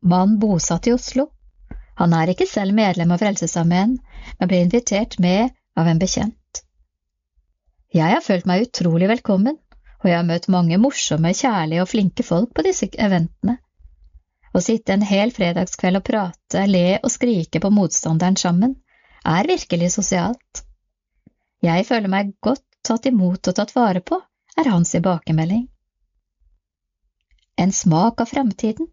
mann 0.02 0.40
bosatt 0.40 0.88
i 0.88 0.94
Oslo. 0.96 1.28
Han 2.00 2.14
er 2.16 2.32
ikke 2.32 2.48
selv 2.50 2.74
medlem 2.74 3.12
av 3.12 3.20
Frelsesarmeen, 3.22 3.98
men 4.40 4.50
ble 4.50 4.62
invitert 4.66 5.20
med 5.20 5.54
av 5.80 5.90
en 5.90 6.00
bekjent. 6.02 6.64
Jeg 7.94 8.16
har 8.16 8.26
følt 8.26 8.48
meg 8.50 8.68
utrolig 8.68 9.10
velkommen, 9.12 9.60
og 10.02 10.10
jeg 10.10 10.18
har 10.18 10.28
møtt 10.28 10.50
mange 10.52 10.80
morsomme, 10.82 11.34
kjærlige 11.34 11.84
og 11.84 11.90
flinke 11.92 12.26
folk 12.26 12.54
på 12.56 12.66
disse 12.66 12.90
eventene. 12.98 13.60
Å 14.54 14.62
sitte 14.62 14.94
en 14.94 15.06
hel 15.06 15.32
fredagskveld 15.34 16.00
og 16.02 16.06
prate, 16.08 16.66
le 16.70 17.00
og 17.00 17.12
skrike 17.14 17.62
på 17.62 17.72
motstanderen 17.74 18.38
sammen 18.38 18.76
er 19.26 19.50
virkelig 19.50 19.94
sosialt. 19.96 20.64
Jeg 21.64 21.86
føler 21.88 22.12
meg 22.12 22.34
godt 22.44 22.66
tatt 22.84 23.08
imot 23.10 23.48
og 23.48 23.56
tatt 23.58 23.72
vare 23.76 24.02
på, 24.04 24.20
er 24.60 24.70
hans 24.70 24.92
tilbakemelding. 24.94 25.64
En 27.58 27.72
smak 27.72 28.22
av 28.22 28.30
fremtiden 28.30 28.90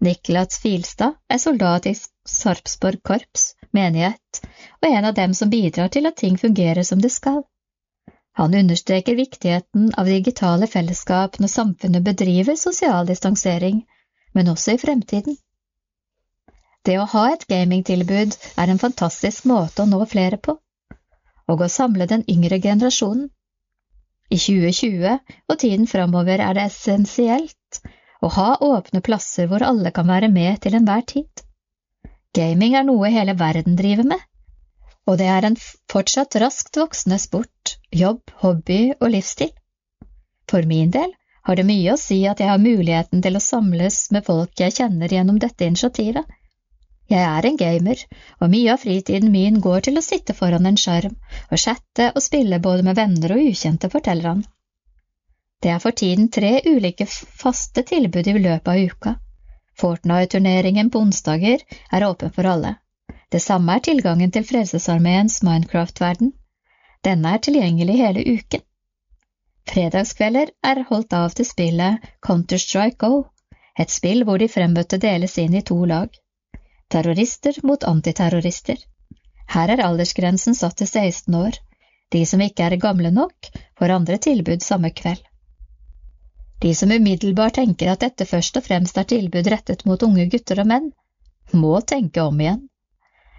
Niklas 0.00 0.56
Filstad 0.62 1.18
er 1.28 1.40
soldat 1.40 1.86
i 1.90 1.92
Sarpsborg 1.94 3.02
korps, 3.04 3.50
menighet, 3.76 4.40
og 4.82 4.88
en 4.90 5.04
av 5.04 5.14
dem 5.14 5.34
som 5.34 5.50
bidrar 5.50 5.90
til 5.94 6.08
at 6.10 6.18
ting 6.22 6.38
fungerer 6.38 6.82
som 6.86 7.00
det 7.00 7.12
skal. 7.14 7.42
Han 8.40 8.54
understreker 8.54 9.18
viktigheten 9.18 9.90
av 9.98 10.06
digitale 10.06 10.66
fellesskap 10.70 11.38
når 11.40 11.52
samfunnet 11.54 12.06
bedriver 12.06 12.56
sosial 12.56 13.06
distansering, 13.06 13.82
men 14.32 14.48
også 14.48 14.76
i 14.76 14.82
fremtiden. 14.82 15.36
Det 16.86 16.96
å 16.96 17.08
ha 17.12 17.26
et 17.32 17.44
gamingtilbud 17.50 18.36
er 18.56 18.70
en 18.72 18.80
fantastisk 18.80 19.44
måte 19.50 19.84
å 19.84 19.90
nå 19.90 20.00
flere 20.08 20.38
på, 20.40 20.56
og 21.50 21.66
å 21.66 21.68
samle 21.68 22.06
den 22.08 22.24
yngre 22.30 22.60
generasjonen. 22.62 23.28
I 24.30 24.38
2020 24.38 25.18
og 25.50 25.58
tiden 25.58 25.88
framover 25.90 26.40
er 26.40 26.54
det 26.54 26.68
essensielt 26.70 27.80
å 28.22 28.30
ha 28.36 28.50
åpne 28.62 29.02
plasser 29.04 29.50
hvor 29.50 29.64
alle 29.66 29.90
kan 29.96 30.06
være 30.08 30.30
med 30.32 30.60
til 30.62 30.76
enhver 30.78 31.02
tid. 31.12 31.44
Gaming 32.36 32.76
er 32.78 32.84
noe 32.86 33.08
hele 33.10 33.34
verden 33.38 33.74
driver 33.78 34.06
med, 34.06 34.20
og 35.10 35.16
det 35.18 35.26
er 35.26 35.46
en 35.46 35.56
fortsatt 35.90 36.36
raskt 36.38 36.76
voksende 36.78 37.18
sport, 37.18 37.78
jobb, 37.90 38.22
hobby 38.42 38.92
og 39.00 39.08
livsstil. 39.14 39.50
For 40.50 40.66
min 40.66 40.92
del 40.94 41.10
har 41.48 41.58
det 41.58 41.66
mye 41.66 41.94
å 41.94 41.98
si 41.98 42.20
at 42.30 42.42
jeg 42.42 42.50
har 42.52 42.62
muligheten 42.62 43.22
til 43.24 43.38
å 43.38 43.42
samles 43.42 44.04
med 44.14 44.26
folk 44.26 44.62
jeg 44.62 44.76
kjenner 44.76 45.10
gjennom 45.10 45.40
dette 45.42 45.66
initiativet. 45.66 46.36
Jeg 47.10 47.26
er 47.26 47.46
en 47.48 47.58
gamer, 47.58 48.04
og 48.38 48.52
mye 48.52 48.76
av 48.76 48.84
fritiden 48.84 49.32
min 49.34 49.58
går 49.64 49.88
til 49.88 49.98
å 49.98 50.04
sitte 50.04 50.36
foran 50.38 50.68
en 50.70 50.78
skjerm 50.78 51.16
og 51.50 51.58
chatte 51.58 52.12
og 52.12 52.22
spille 52.22 52.60
både 52.62 52.86
med 52.86 52.98
venner 53.00 53.34
og 53.34 53.48
ukjente, 53.50 53.90
forteller 53.90 54.30
han. 54.30 54.44
Det 55.60 55.72
er 55.74 55.82
for 55.82 55.96
tiden 55.96 56.30
tre 56.30 56.60
ulike 56.68 57.08
faste 57.10 57.82
tilbud 57.90 58.30
i 58.30 58.36
løpet 58.38 58.70
av 58.70 58.78
uka. 58.92 59.16
Fortnite-turneringen 59.80 60.90
på 60.92 61.02
onsdager 61.06 61.64
er 61.92 62.06
åpen 62.06 62.32
for 62.36 62.48
alle. 62.52 62.76
Det 63.32 63.40
samme 63.42 63.76
er 63.76 63.84
tilgangen 63.86 64.32
til 64.34 64.44
Frelsesarmeens 64.44 65.40
Minecraft-verden. 65.46 66.32
Denne 67.06 67.34
er 67.34 67.42
tilgjengelig 67.46 67.96
hele 68.00 68.24
uken. 68.36 68.64
Fredagskvelder 69.70 70.50
er 70.66 70.84
holdt 70.88 71.14
av 71.16 71.36
til 71.36 71.46
spillet 71.48 72.10
Counter-Strike 72.26 72.98
Go, 73.00 73.24
Et 73.78 73.92
spill 73.92 74.24
hvor 74.28 74.40
de 74.42 74.48
fremmøtte 74.50 74.98
deles 75.00 75.38
inn 75.40 75.54
i 75.56 75.62
to 75.70 75.78
lag. 75.88 76.16
Terrorister 76.92 77.60
mot 77.64 77.86
antiterrorister. 77.86 78.76
Her 79.54 79.72
er 79.74 79.82
aldersgrensen 79.86 80.58
satt 80.58 80.76
til 80.80 80.90
16 80.90 81.36
år. 81.38 81.56
De 82.12 82.24
som 82.26 82.42
ikke 82.42 82.66
er 82.66 82.82
gamle 82.82 83.12
nok, 83.14 83.50
får 83.78 83.94
andre 83.96 84.18
tilbud 84.18 84.66
samme 84.66 84.90
kveld. 84.90 85.22
De 86.60 86.74
som 86.74 86.92
umiddelbart 86.92 87.54
tenker 87.54 87.88
at 87.92 88.02
dette 88.04 88.26
først 88.28 88.58
og 88.60 88.66
fremst 88.66 88.98
er 89.00 89.06
tilbud 89.08 89.46
rettet 89.48 89.86
mot 89.88 90.02
unge 90.04 90.26
gutter 90.32 90.60
og 90.60 90.68
menn, 90.68 90.90
må 91.52 91.78
tenke 91.80 92.20
om 92.22 92.40
igjen. 92.40 92.66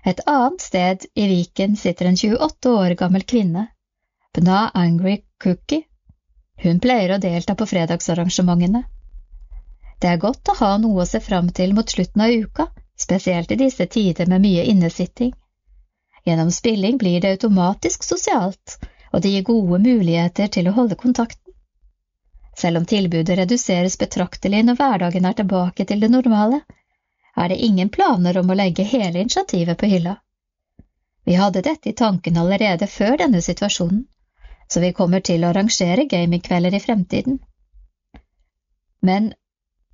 Et 0.05 0.21
annet 0.25 0.63
sted 0.63 1.05
i 1.13 1.27
Viken 1.29 1.75
sitter 1.77 2.09
en 2.09 2.17
28 2.17 2.71
år 2.73 2.95
gammel 2.97 3.25
kvinne, 3.33 3.67
Bna 4.33 4.71
Angry 4.73 5.19
Cookie. 5.43 5.85
Hun 6.63 6.79
pleier 6.81 7.13
å 7.13 7.19
delta 7.21 7.53
på 7.57 7.67
fredagsarrangementene. 7.69 8.81
Det 10.01 10.09
er 10.09 10.17
godt 10.17 10.49
å 10.49 10.57
ha 10.57 10.71
noe 10.81 11.03
å 11.03 11.09
se 11.09 11.21
fram 11.21 11.51
til 11.53 11.75
mot 11.77 11.93
slutten 11.93 12.25
av 12.25 12.33
uka, 12.33 12.67
spesielt 12.97 13.53
i 13.53 13.59
disse 13.61 13.85
tider 13.85 14.29
med 14.33 14.41
mye 14.41 14.65
innesitting. 14.73 15.35
Gjennom 16.25 16.49
spilling 16.53 16.97
blir 17.01 17.21
det 17.21 17.35
automatisk 17.35 18.03
sosialt, 18.05 18.79
og 19.13 19.21
det 19.21 19.35
gir 19.35 19.45
gode 19.45 19.77
muligheter 19.85 20.49
til 20.49 20.69
å 20.69 20.75
holde 20.79 20.97
kontakten. 20.97 21.50
Selv 22.57 22.77
om 22.77 22.85
tilbudet 22.85 23.37
reduseres 23.37 23.97
betraktelig 23.97 24.63
når 24.65 24.77
hverdagen 24.79 25.25
er 25.25 25.37
tilbake 25.37 25.85
til 25.85 26.03
det 26.03 26.11
normale, 26.11 26.61
er 27.35 27.49
det 27.49 27.61
ingen 27.63 27.89
planer 27.89 28.37
om 28.37 28.49
å 28.51 28.57
legge 28.59 28.83
hele 28.83 29.23
initiativet 29.23 29.79
på 29.79 29.89
hylla. 29.91 30.17
Vi 31.23 31.37
hadde 31.39 31.61
dette 31.61 31.89
i 31.89 31.97
tanken 31.97 32.37
allerede 32.37 32.87
før 32.87 33.17
denne 33.21 33.41
situasjonen, 33.41 34.05
så 34.67 34.79
vi 34.79 34.93
kommer 34.93 35.19
til 35.19 35.43
å 35.43 35.51
arrangere 35.51 36.07
gamingkvelder 36.11 36.75
i 36.75 36.83
fremtiden. 36.83 37.39
Men 39.01 39.33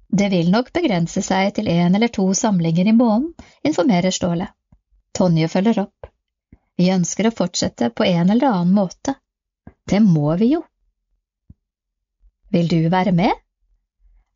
det 0.08 0.30
vil 0.30 0.52
nok 0.52 0.72
begrense 0.74 1.22
seg 1.22 1.54
til 1.56 1.68
én 1.68 1.96
eller 1.96 2.08
to 2.08 2.26
samlinger 2.34 2.88
i 2.88 2.96
måneden, 2.96 3.34
informerer 3.64 4.12
Ståle. 4.12 4.48
Tonje 5.14 5.48
følger 5.52 5.82
opp. 5.84 6.10
Vi 6.78 6.90
ønsker 6.94 7.28
å 7.28 7.36
fortsette 7.36 7.90
på 7.90 8.06
en 8.06 8.30
eller 8.30 8.48
annen 8.48 8.74
måte. 8.74 9.16
Det 9.88 10.00
må 10.04 10.36
vi 10.38 10.54
jo. 10.54 10.64
Vil 12.52 12.68
du 12.72 12.90
være 12.90 13.12
med? 13.12 13.34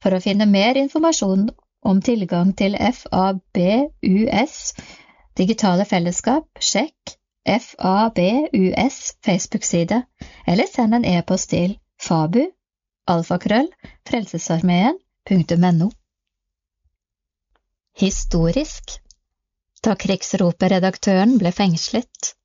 For 0.02 0.16
å 0.16 0.22
finne 0.24 0.48
mer 0.50 0.78
informasjon 0.80 1.50
om 1.88 2.02
tilgang 2.02 2.54
til 2.58 2.76
FABUS 2.78 4.56
digitale 5.38 5.86
fellesskap, 5.88 6.48
sjekk 6.60 7.16
FABUS 7.46 8.98
Facebook-side, 9.26 10.02
eller 10.48 10.70
send 10.70 10.98
en 10.98 11.06
e-post 11.06 11.50
til 11.54 11.78
fabu 12.02 12.44
alfakrøll 13.10 13.70
frelsesarmeen.no. 14.10 15.90
Historisk 18.02 19.00
Da 19.82 19.96
Krigsropet-redaktøren 19.98 21.40
ble 21.42 21.52
fengslet. 21.56 22.36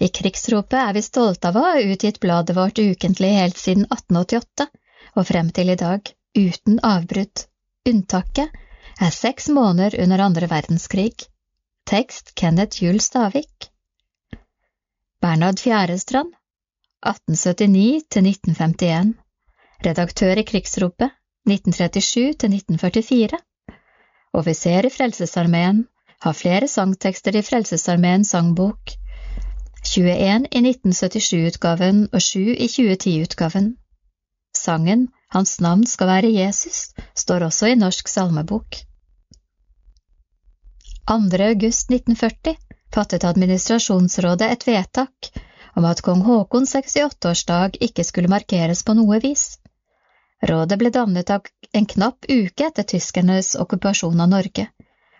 I 0.00 0.08
Krigsropet 0.08 0.78
er 0.80 0.94
vi 0.96 1.02
stolte 1.04 1.50
av 1.50 1.56
å 1.58 1.64
ha 1.66 1.80
utgitt 1.80 2.20
bladet 2.20 2.56
vårt 2.56 2.78
ukentlig 2.78 3.32
helt 3.36 3.58
siden 3.60 3.84
1888 3.90 4.66
og 5.16 5.26
frem 5.28 5.50
til 5.52 5.72
i 5.72 5.78
dag, 5.78 6.08
uten 6.38 6.78
avbrudd. 6.86 7.44
Unntaket 7.88 8.62
er 9.02 9.12
seks 9.12 9.50
måneder 9.52 9.98
under 10.00 10.22
andre 10.24 10.48
verdenskrig. 10.48 11.26
Tekst 11.88 12.32
Kenneth 12.38 12.82
Juel 12.82 13.00
Stavik. 13.04 13.68
Bernhard 15.22 15.60
Fjærestrand, 15.60 16.32
1879 17.04 18.06
til 18.08 18.28
1951. 18.30 19.12
Redaktør 19.84 20.38
i 20.38 20.46
Krigsropet, 20.46 21.12
1937 21.50 22.38
til 22.38 22.56
1944. 22.56 23.42
Offiser 24.32 24.86
i 24.88 24.94
Frelsesarmeen, 24.94 25.84
har 26.22 26.38
flere 26.38 26.70
sangtekster 26.70 27.36
i 27.36 27.42
Frelsesarmeens 27.44 28.30
sangbok 28.32 28.94
21 29.82 30.46
i 30.50 30.60
1977-utgaven 30.62 32.04
og 32.12 32.22
7 32.22 32.40
i 32.54 32.68
2010-utgaven. 32.70 33.72
Sangen 34.56 35.08
Hans 35.32 35.60
navn 35.64 35.86
skal 35.88 36.10
være 36.10 36.30
Jesus 36.30 36.90
står 37.16 37.46
også 37.48 37.70
i 37.72 37.76
Norsk 37.80 38.08
salmebok. 38.08 38.76
2. 41.08 41.16
august 41.46 41.90
1940 41.90 42.54
fattet 42.94 43.24
administrasjonsrådet 43.24 44.50
et 44.52 44.66
vedtak 44.68 45.30
om 45.76 45.88
at 45.88 46.02
kong 46.04 46.20
Haakons 46.26 46.74
68-årsdag 46.76 47.80
ikke 47.88 48.04
skulle 48.04 48.30
markeres 48.30 48.84
på 48.84 48.94
noe 48.98 49.18
vis. 49.24 49.56
Rådet 50.50 50.78
ble 50.78 50.92
dannet 50.92 51.32
av 51.32 51.48
en 51.72 51.88
knapp 51.94 52.28
uke 52.28 52.68
etter 52.68 52.86
tyskernes 52.92 53.54
okkupasjon 53.64 54.20
av 54.20 54.30
Norge, 54.34 54.66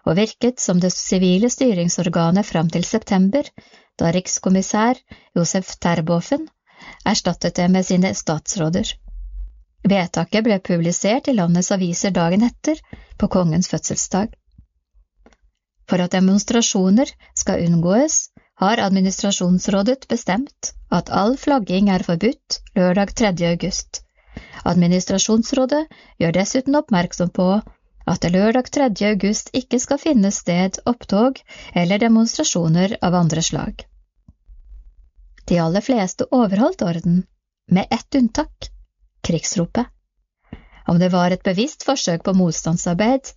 og 0.04 0.18
virket 0.18 0.60
som 0.60 0.80
det 0.82 0.92
sivile 0.92 1.48
styringsorganet 1.50 2.46
fram 2.46 2.68
til 2.68 2.84
september, 2.84 3.48
da 3.98 4.10
rikskommissær 4.14 5.00
Josef 5.36 5.76
Terboven 5.82 6.48
erstattet 7.04 7.56
det 7.56 7.68
med 7.70 7.86
sine 7.86 8.14
statsråder. 8.14 8.92
Vedtaket 9.88 10.44
ble 10.46 10.58
publisert 10.62 11.28
i 11.28 11.34
landets 11.34 11.72
aviser 11.74 12.14
dagen 12.14 12.44
etter, 12.46 12.78
på 13.18 13.28
kongens 13.28 13.68
fødselsdag. 13.70 14.30
For 15.90 16.02
at 16.02 16.14
demonstrasjoner 16.14 17.10
skal 17.36 17.64
unngås, 17.66 18.30
har 18.62 18.78
administrasjonsrådet 18.78 20.06
bestemt 20.08 20.72
at 20.90 21.10
all 21.10 21.36
flagging 21.36 21.90
er 21.90 22.04
forbudt 22.06 22.60
lørdag 22.78 23.14
3. 23.18 23.32
august. 23.50 24.02
Administrasjonsrådet 24.64 25.82
gjør 26.22 26.34
dessuten 26.38 26.78
oppmerksom 26.78 27.32
på 27.34 27.48
at 28.06 28.20
det 28.24 28.32
lørdag 28.34 28.70
3. 28.74 28.88
august 29.12 29.50
ikke 29.56 29.78
skal 29.82 30.00
finne 30.02 30.30
sted 30.34 30.78
opptog 30.86 31.40
eller 31.74 32.02
demonstrasjoner 32.02 32.96
av 33.02 33.14
andre 33.14 33.42
slag. 33.42 33.84
De 35.46 35.58
aller 35.58 35.84
fleste 35.84 36.26
overholdt 36.30 36.82
orden, 36.82 37.22
med 37.70 37.86
ett 37.90 38.14
unntak– 38.14 38.70
krigsropet. 39.26 39.86
Om 40.86 40.98
det 40.98 41.12
var 41.12 41.30
et 41.30 41.42
bevisst 41.46 41.86
forsøk 41.86 42.24
på 42.26 42.34
motstandsarbeid, 42.34 43.32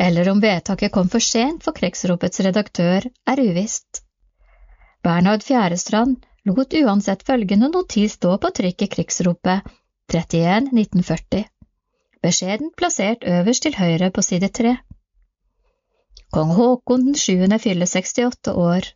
eller 0.00 0.28
om 0.28 0.40
vedtaket 0.40 0.92
kom 0.92 1.08
for 1.12 1.24
sent 1.24 1.64
for 1.64 1.76
krigsropets 1.76 2.40
redaktør, 2.44 3.06
er 3.28 3.40
uvisst. 3.40 4.02
Bernhard 5.04 5.44
Fjærestrand 5.44 6.20
lot 6.44 6.74
uansett 6.76 7.24
følgende 7.26 7.70
notis 7.72 8.18
stå 8.18 8.36
på 8.40 8.52
trykk 8.56 8.84
i 8.84 8.90
krigsropet 8.96 9.72
31 10.12 10.72
1940 10.72 11.44
beskjedent 12.24 12.76
plassert 12.76 13.24
øverst 13.24 13.62
til 13.66 13.76
høyre 13.76 14.10
på 14.10 14.22
side 14.22 14.48
tre. 14.48 14.76
Kong 16.30 16.52
Haakon 16.54 17.06
den 17.08 17.16
sjuende 17.18 17.58
fyller 17.58 17.86
68 17.90 18.52
år 18.54 18.86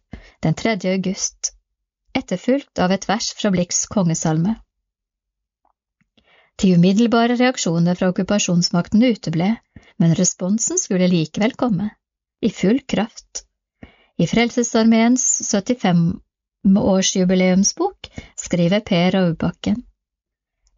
den 0.43 0.55
3. 0.55 0.77
august, 0.93 1.51
etterfulgt 2.15 2.79
av 2.79 2.93
et 2.95 3.09
vers 3.09 3.33
fra 3.39 3.51
Blix 3.51 3.87
kongesalme. 3.91 4.55
De 6.63 6.75
umiddelbare 6.77 7.35
reaksjonene 7.41 7.95
fra 7.99 8.09
okkupasjonsmakten 8.13 9.03
uteble, 9.03 9.57
men 9.99 10.15
responsen 10.19 10.79
skulle 10.79 11.09
likevel 11.11 11.53
komme, 11.59 11.91
i 12.41 12.51
full 12.55 12.81
kraft. 12.87 13.43
I 14.19 14.27
Frelsesarmeens 14.31 15.43
75-årsjubileumsbok 15.49 18.09
skriver 18.39 18.81
Per 18.87 19.11
Raubakken. 19.17 19.83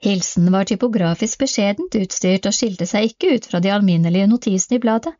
Hilsen 0.02 0.52
var 0.52 0.64
typografisk 0.68 1.40
beskjedent 1.40 1.94
utstyrt 1.96 2.46
og 2.46 2.54
skilte 2.54 2.86
seg 2.86 3.10
ikke 3.10 3.36
ut 3.36 3.46
fra 3.48 3.60
de 3.64 3.72
alminnelige 3.72 4.28
notisene 4.28 4.76
i 4.76 4.82
bladet, 4.82 5.14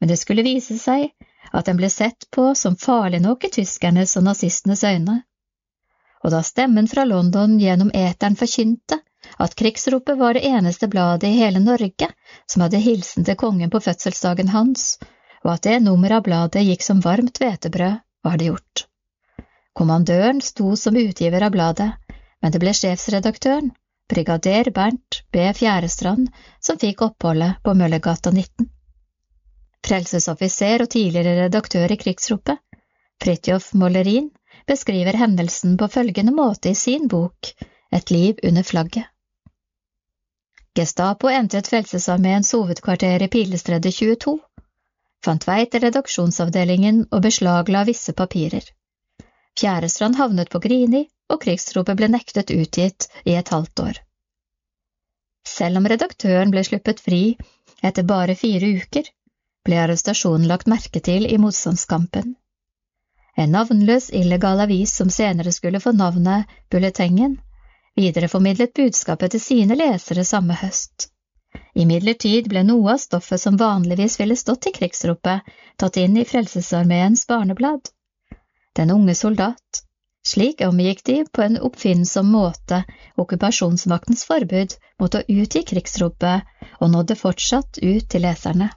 men 0.00 0.08
det 0.08 0.16
skulle 0.18 0.46
vise 0.46 0.78
seg 0.80 1.10
at 1.52 1.66
den 1.66 1.76
ble 1.76 1.90
sett 1.92 2.26
på 2.32 2.50
som 2.56 2.78
farlig 2.80 3.20
nok 3.20 3.44
i 3.44 3.52
tyskernes 3.58 4.16
og 4.16 4.24
nazistenes 4.24 4.84
øyne. 4.88 5.20
Og 6.24 6.32
da 6.32 6.40
stemmen 6.44 6.88
fra 6.88 7.04
London 7.04 7.58
gjennom 7.60 7.92
eteren 7.96 8.36
forkynte 8.40 9.00
at 9.40 9.56
krigsropet 9.56 10.18
var 10.18 10.36
det 10.36 10.46
eneste 10.48 10.88
bladet 10.88 11.28
i 11.28 11.38
hele 11.40 11.60
Norge 11.60 12.08
som 12.46 12.64
hadde 12.64 12.80
hilsen 12.80 13.24
til 13.24 13.38
kongen 13.40 13.72
på 13.72 13.80
fødselsdagen 13.84 14.52
hans, 14.54 14.98
og 15.44 15.54
at 15.54 15.64
det 15.68 15.80
nummeret 15.84 16.20
av 16.20 16.26
bladet 16.28 16.64
gikk 16.66 16.84
som 16.84 17.00
varmt 17.04 17.40
hvetebrød, 17.40 18.00
var 18.24 18.36
det 18.36 18.50
gjort. 18.50 18.86
Kommandøren 19.76 20.40
sto 20.44 20.74
som 20.76 20.96
utgiver 20.96 21.44
av 21.46 21.54
bladet, 21.54 21.92
men 22.40 22.52
det 22.52 22.60
ble 22.60 22.72
sjefsredaktøren, 22.76 23.70
brigader 24.10 24.70
Bernt 24.74 25.22
B. 25.32 25.46
Fjærestrand, 25.54 26.28
som 26.60 26.78
fikk 26.78 27.02
oppholdet 27.06 27.62
på 27.64 27.74
Møllergata 27.78 28.32
19. 28.34 28.66
Frelsesoffiser 29.86 30.84
og 30.84 30.90
tidligere 30.92 31.46
redaktør 31.46 31.92
i 31.94 31.98
Krigsropet, 32.00 32.58
Fridtjof 33.22 33.72
Mollerin, 33.74 34.30
beskriver 34.66 35.16
hendelsen 35.16 35.76
på 35.80 35.88
følgende 35.88 36.34
måte 36.36 36.74
i 36.74 36.78
sin 36.78 37.08
bok 37.08 37.54
Et 37.92 38.10
liv 38.10 38.36
under 38.46 38.62
flagget. 38.62 39.06
Gestapo 40.78 41.28
entret 41.28 41.66
Frelsesarmeens 41.66 42.52
hovedkvarter 42.54 43.24
i 43.24 43.28
Pilestredet 43.28 43.90
22, 43.94 44.36
fant 45.26 45.46
vei 45.48 45.64
til 45.66 45.82
redaksjonsavdelingen 45.82 47.00
og 47.10 47.24
beslagla 47.24 47.82
visse 47.88 48.14
papirer. 48.20 48.68
Fjærestrand 49.58 50.20
havnet 50.20 50.52
på 50.52 50.60
Grini, 50.62 51.08
og 51.30 51.40
krigsropet 51.44 51.96
ble 51.96 52.10
nektet 52.12 52.52
utgitt 52.54 53.08
i 53.24 53.36
et 53.38 53.54
halvt 53.54 53.84
år. 53.86 54.02
Selv 55.46 55.80
om 55.80 55.88
redaktøren 55.88 56.52
ble 56.52 56.62
sluppet 56.66 57.00
fri 57.00 57.22
Etter 57.82 58.04
bare 58.04 58.36
fire 58.36 58.68
uker 58.76 59.06
ble 59.64 59.76
arrestasjonen 59.82 60.48
lagt 60.48 60.68
merke 60.68 61.00
til 61.04 61.26
i 61.28 61.38
motstandskampen. 61.40 62.34
En 63.40 63.54
navnløs 63.56 64.10
illegal 64.20 64.60
avis 64.64 64.92
som 65.00 65.12
senere 65.12 65.52
skulle 65.52 65.80
få 65.80 65.92
navnet 65.96 66.50
Bulletengen, 66.72 67.38
videreformidlet 67.96 68.74
budskapet 68.76 69.32
til 69.34 69.42
sine 69.44 69.78
lesere 69.80 70.24
samme 70.28 70.56
høst. 70.60 71.08
Imidlertid 71.74 72.48
ble 72.50 72.62
noe 72.66 72.94
av 72.94 73.00
stoffet 73.02 73.40
som 73.40 73.56
vanligvis 73.60 74.18
ville 74.20 74.36
stått 74.36 74.68
i 74.70 74.74
krigsropet, 74.76 75.46
tatt 75.80 75.96
inn 76.02 76.18
i 76.20 76.26
Frelsesarmeens 76.28 77.24
barneblad. 77.30 77.88
Den 78.76 78.92
unge 78.94 79.14
soldat. 79.14 79.84
Slik 80.26 80.60
omgikk 80.60 81.04
de 81.04 81.24
på 81.32 81.42
en 81.42 81.56
oppfinnsom 81.64 82.28
måte 82.34 82.82
okkupasjonsmaktens 83.16 84.26
forbud 84.28 84.76
mot 85.00 85.14
å 85.16 85.22
utgi 85.24 85.62
krigsropet, 85.72 86.44
og 86.80 86.92
nådde 86.92 87.16
fortsatt 87.16 87.80
ut 87.80 88.08
til 88.12 88.24
leserne. 88.26 88.68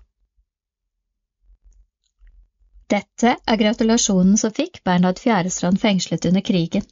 Dette 2.94 3.36
er 3.36 3.60
gratulasjonen 3.60 4.38
som 4.38 4.54
fikk 4.56 4.84
Bernhard 4.88 5.20
Fjærestrand 5.20 5.82
fengslet 5.82 6.26
under 6.30 6.44
krigen. 6.46 6.88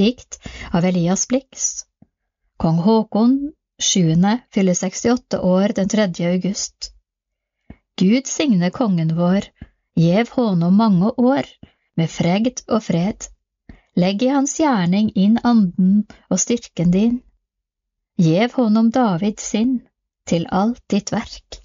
Dikt 0.00 0.38
av 0.72 0.84
Elias 0.84 1.26
Blix. 1.28 1.68
Kong 2.56 2.80
Haakon 2.84 3.38
7. 3.78 4.14
fyller 4.54 4.74
68 4.74 5.40
år 5.40 5.74
den 5.76 5.88
3. 5.88 6.08
august. 6.32 6.92
Gud 7.98 8.26
signe 8.26 8.70
kongen 8.70 9.16
vår, 9.16 9.48
gjev 9.98 10.30
hånom 10.36 10.76
mange 10.76 11.10
år, 11.18 11.48
med 11.96 12.10
fregd 12.10 12.62
og 12.68 12.84
fred. 12.86 13.28
Legg 13.98 14.22
i 14.22 14.28
hans 14.30 14.52
gjerning 14.60 15.10
inn 15.18 15.38
anden 15.42 16.04
og 16.30 16.38
styrken 16.38 16.92
din. 16.94 17.16
Gjev 18.18 18.54
honom 18.54 18.92
Davids 18.94 19.48
sinn 19.50 19.80
til 20.28 20.46
alt 20.54 20.78
ditt 20.92 21.10
verk. 21.10 21.58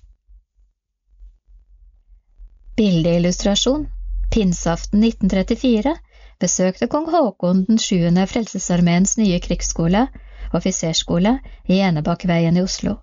Bildeillustrasjon 2.77 3.85
Pinseaften 4.33 5.03
1934 5.05 5.93
besøkte 6.41 6.89
kong 6.89 7.11
Haakon 7.13 7.65
den 7.67 7.77
7. 7.77 8.09
Frelsesarmeens 8.31 9.17
nye 9.21 9.37
krigsskole, 9.39 10.07
offiserskole, 10.57 11.37
i 11.69 11.77
Enebakkveien 11.85 12.57
i 12.57 12.63
Oslo. 12.65 12.95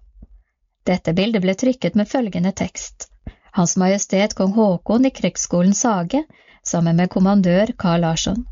Dette 0.91 1.15
bildet 1.15 1.44
ble 1.44 1.55
trykket 1.55 1.94
med 1.94 2.10
følgende 2.10 2.50
tekst. 2.50 3.07
Hans 3.55 3.76
Majestet 3.78 4.34
kong 4.34 4.57
Haakon 4.59 5.07
i 5.07 5.15
Krigsskolens 5.15 5.86
hage, 5.86 6.25
sammen 6.65 6.99
med 6.99 7.15
kommandør 7.15 7.70
Carl 7.78 8.02
Larsson. 8.02 8.42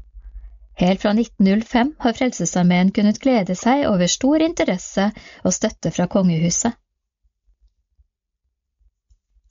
Helt 0.78 1.02
fra 1.02 1.10
1905 1.10 1.94
har 1.98 2.12
Frelsesarmeen 2.12 2.92
kunnet 2.94 3.18
glede 3.18 3.55
seg 3.58 3.82
over 3.89 4.07
stor 4.07 4.42
interesse 4.44 5.08
og 5.42 5.55
støtte 5.57 5.90
fra 5.90 6.07
kongehuset. 6.07 6.76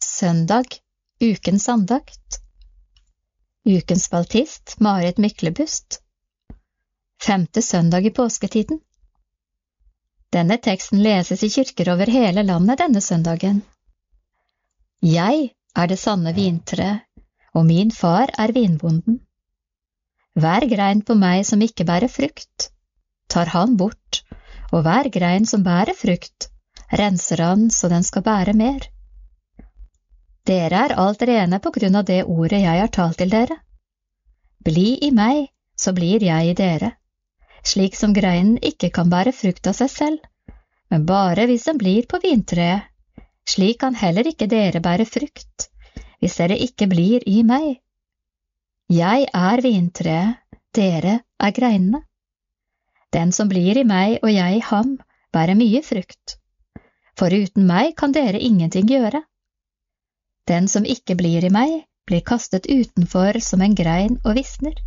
Søndag 0.03 0.79
Ukens 1.21 1.67
andakt 1.69 2.39
Ukens 3.67 4.07
baltist 4.09 4.77
Marit 4.79 5.19
Myklebust 5.19 5.99
Femte 7.23 7.61
søndag 7.61 8.07
i 8.07 8.13
påsketiden 8.21 8.79
Denne 10.31 10.57
teksten 10.63 11.03
leses 11.03 11.43
i 11.43 11.49
kirker 11.49 11.91
over 11.97 12.07
hele 12.13 12.43
landet 12.43 12.79
denne 12.79 13.01
søndagen. 13.01 13.61
Jeg 15.03 15.51
er 15.75 15.87
det 15.91 15.99
sanne 15.99 16.33
vintre, 16.35 16.89
og 17.53 17.65
min 17.65 17.91
far 17.91 18.31
er 18.37 18.51
vinbonden. 18.55 19.26
Hver 20.37 20.67
grein 20.69 20.99
på 21.01 21.15
meg 21.17 21.45
som 21.49 21.61
ikke 21.65 21.85
bærer 21.89 22.11
frukt, 22.13 22.67
tar 23.31 23.49
han 23.55 23.73
bort, 23.77 24.21
og 24.69 24.83
hver 24.85 25.09
grein 25.09 25.47
som 25.49 25.63
bærer 25.65 25.97
frukt, 25.97 26.51
renser 27.01 27.41
han 27.41 27.71
så 27.73 27.89
den 27.89 28.05
skal 28.05 28.25
bære 28.27 28.53
mer. 28.53 28.85
Dere 30.47 30.83
er 30.85 30.93
alt 31.03 31.25
rene 31.27 31.57
på 31.63 31.71
grunn 31.75 31.97
av 31.99 32.05
det 32.05 32.19
ordet 32.23 32.61
jeg 32.61 32.81
har 32.83 32.93
talt 32.93 33.17
til 33.19 33.33
dere. 33.33 33.57
Bli 34.63 34.85
i 35.07 35.09
meg, 35.11 35.47
så 35.73 35.95
blir 35.97 36.23
jeg 36.23 36.51
i 36.51 36.53
dere, 36.61 36.91
slik 37.65 37.97
som 37.97 38.13
greinen 38.13 38.61
ikke 38.61 38.91
kan 38.93 39.09
bære 39.09 39.33
frukt 39.33 39.67
av 39.67 39.75
seg 39.79 39.91
selv, 39.95 40.53
men 40.93 41.09
bare 41.09 41.47
hvis 41.49 41.65
den 41.67 41.81
blir 41.81 42.05
på 42.05 42.21
vintreet, 42.23 42.85
slik 43.47 43.81
kan 43.81 43.97
heller 43.97 44.29
ikke 44.29 44.47
dere 44.53 44.85
bære 44.85 45.09
frukt, 45.09 45.67
hvis 46.21 46.37
dere 46.37 46.61
ikke 46.69 46.87
blir 46.93 47.25
i 47.25 47.41
meg. 47.41 47.81
Jeg 48.87 49.25
er 49.35 49.59
vintreet, 49.59 50.37
dere 50.71 51.17
er 51.43 51.51
greinene. 51.51 52.05
Den 53.11 53.33
som 53.35 53.49
blir 53.51 53.75
i 53.75 53.83
meg 53.83 54.21
og 54.21 54.31
jeg 54.31 54.61
i 54.61 54.63
ham, 54.63 54.93
bærer 55.35 55.59
mye 55.59 55.81
frukt. 55.83 56.37
For 57.19 57.27
uten 57.27 57.67
meg 57.67 57.97
kan 57.99 58.15
dere 58.15 58.39
ingenting 58.39 58.87
gjøre. 58.87 59.25
Den 60.47 60.71
som 60.71 60.87
ikke 60.87 61.17
blir 61.19 61.43
i 61.43 61.51
meg, 61.51 61.83
blir 62.07 62.23
kastet 62.23 62.71
utenfor 62.71 63.41
som 63.43 63.61
en 63.61 63.75
grein 63.75 64.21
og 64.23 64.39
visner. 64.39 64.79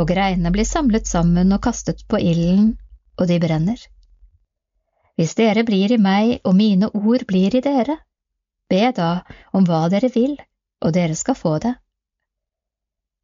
Og 0.00 0.08
greinene 0.08 0.52
blir 0.56 0.64
samlet 0.64 1.04
sammen 1.04 1.52
og 1.52 1.60
kastet 1.68 2.00
på 2.08 2.16
ilden, 2.16 2.78
og 3.20 3.28
de 3.28 3.36
brenner. 3.44 3.76
Hvis 5.20 5.36
dere 5.36 5.68
blir 5.68 5.92
i 5.92 6.00
meg 6.00 6.38
og 6.48 6.56
mine 6.56 6.88
ord 6.96 7.28
blir 7.28 7.52
i 7.52 7.60
dere, 7.60 8.00
be 8.72 8.86
da 8.96 9.18
om 9.52 9.68
hva 9.68 9.88
dere 9.92 10.08
vil, 10.16 10.38
og 10.80 10.96
dere 10.96 11.14
skal 11.14 11.36
få 11.36 11.58
det. 11.60 11.76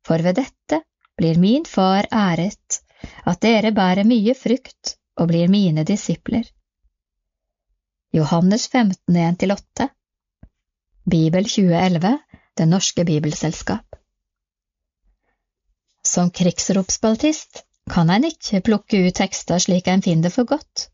For 0.07 0.23
ved 0.25 0.39
dette 0.41 0.83
blir 1.19 1.39
min 1.39 1.65
far 1.69 2.09
æret, 2.11 2.81
at 3.27 3.41
dere 3.43 3.73
bærer 3.75 4.07
mye 4.09 4.35
frukt 4.35 4.97
og 5.17 5.29
blir 5.31 5.49
mine 5.49 5.85
disipler. 5.85 6.45
Johannes 8.13 8.69
15, 8.69 9.17
1–8 9.17 9.89
Bibel 11.11 11.45
2011 11.45 12.19
Det 12.59 12.67
norske 12.69 13.05
bibelselskap 13.09 13.97
Som 16.05 16.31
krigsropsbaltist 16.31 17.63
kan 17.91 18.11
en 18.11 18.27
ikke 18.29 18.61
plukke 18.61 19.01
ut 19.07 19.17
tekster 19.17 19.59
slik 19.65 19.89
en 19.89 20.05
finner 20.05 20.29
det 20.29 20.35
for 20.35 20.45
godt. 20.45 20.91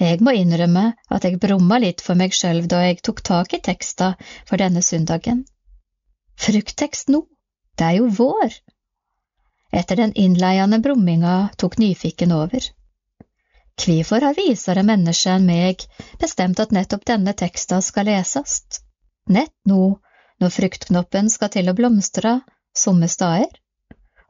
Jeg 0.00 0.24
må 0.24 0.32
innrømme 0.34 0.86
at 1.10 1.28
jeg 1.28 1.38
brumma 1.42 1.78
litt 1.78 2.00
for 2.00 2.18
meg 2.18 2.32
sjøl 2.34 2.64
da 2.72 2.80
jeg 2.86 3.02
tok 3.04 3.20
tak 3.22 3.52
i 3.54 3.60
teksta 3.68 4.14
for 4.48 4.56
denne 4.58 4.82
søndagen. 4.82 5.44
Frukttekst 6.40 7.12
nå, 7.14 7.20
det 7.78 7.86
er 7.90 7.98
jo 7.98 8.08
vår! 8.18 8.54
Etter 9.74 9.98
den 9.98 10.14
innleiende 10.14 10.78
brumminga 10.78 11.34
tok 11.58 11.78
nyfiken 11.82 12.32
over. 12.32 12.66
Hvorfor 13.74 14.22
har 14.22 14.36
visere 14.38 14.84
mennesker 14.86 15.34
enn 15.34 15.48
meg 15.48 15.82
bestemt 16.20 16.60
at 16.62 16.74
nettopp 16.76 17.06
denne 17.10 17.34
teksta 17.34 17.80
skal 17.82 18.06
lesast? 18.06 18.80
Nett 19.26 19.54
nå 19.66 19.96
når 20.42 20.54
fruktknoppen 20.54 21.30
skal 21.32 21.50
til 21.56 21.70
å 21.70 21.74
blomstre 21.74 22.36
somme 22.76 23.08
stader, 23.10 23.50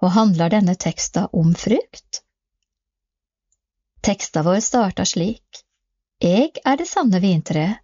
og 0.01 0.15
handler 0.17 0.53
denne 0.57 0.77
teksta 0.81 1.27
om 1.33 1.53
frukt? 1.59 2.23
Teksta 4.05 4.43
vår 4.45 4.61
starter 4.65 5.09
slik, 5.09 5.65
Eg 6.25 6.61
er 6.65 6.79
det 6.81 6.87
sanne 6.89 7.21
vintreet. 7.21 7.81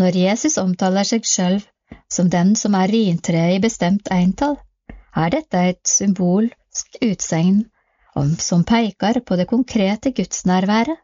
Når 0.00 0.16
Jesus 0.16 0.56
omtaler 0.62 1.04
seg 1.04 1.26
sjøl 1.28 1.58
som 2.08 2.30
den 2.30 2.54
som 2.56 2.74
er 2.74 2.90
rintreet 2.92 3.58
i 3.58 3.62
bestemt 3.62 4.10
eintall, 4.12 4.56
er 5.16 5.30
dette 5.34 5.62
et 5.72 5.86
symbolsk 5.86 6.98
utsegn 7.02 7.64
som 8.38 8.64
peker 8.64 9.20
på 9.20 9.36
det 9.36 9.46
konkrete 9.50 10.12
gudsnærværet. 10.12 10.98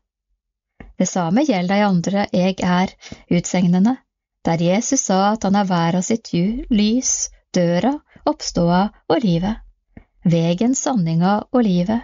Det 0.98 1.08
samme 1.08 1.44
gjelder 1.44 1.76
de 1.76 1.84
andre 1.86 2.26
Eg 2.32 2.60
er-utsegnene, 2.60 3.96
der 4.44 4.62
Jesus 4.62 5.06
sa 5.08 5.32
at 5.32 5.44
han 5.44 5.56
er 5.56 5.68
verda 5.68 6.02
sitt 6.02 6.32
lys, 6.70 7.30
døra, 7.54 7.92
oppståa 8.26 8.82
og 9.08 9.24
livet, 9.24 9.56
vegen, 10.24 10.74
sanninga 10.74 11.38
og 11.52 11.62
livet, 11.62 12.00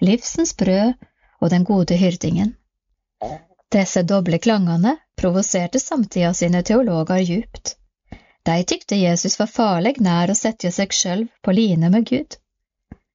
livsens 0.00 0.54
brød 0.54 0.94
og 1.40 1.50
den 1.50 1.64
gode 1.64 1.96
hyrdingen. 1.96 2.56
Disse 3.72 4.02
doble 4.02 4.38
klangene 4.38 4.96
provoserte 5.16 5.80
samtida 5.80 6.32
sine 6.34 6.62
teologer 6.62 7.22
djupt. 7.22 7.76
De 8.42 8.64
tykte 8.66 8.98
Jesus 8.98 9.38
var 9.38 9.50
farlig 9.50 9.98
nær 10.02 10.32
å 10.32 10.34
sette 10.34 10.70
seg 10.74 10.94
selv 10.96 11.28
på 11.42 11.54
line 11.54 11.90
med 11.94 12.08
Gud. 12.10 12.38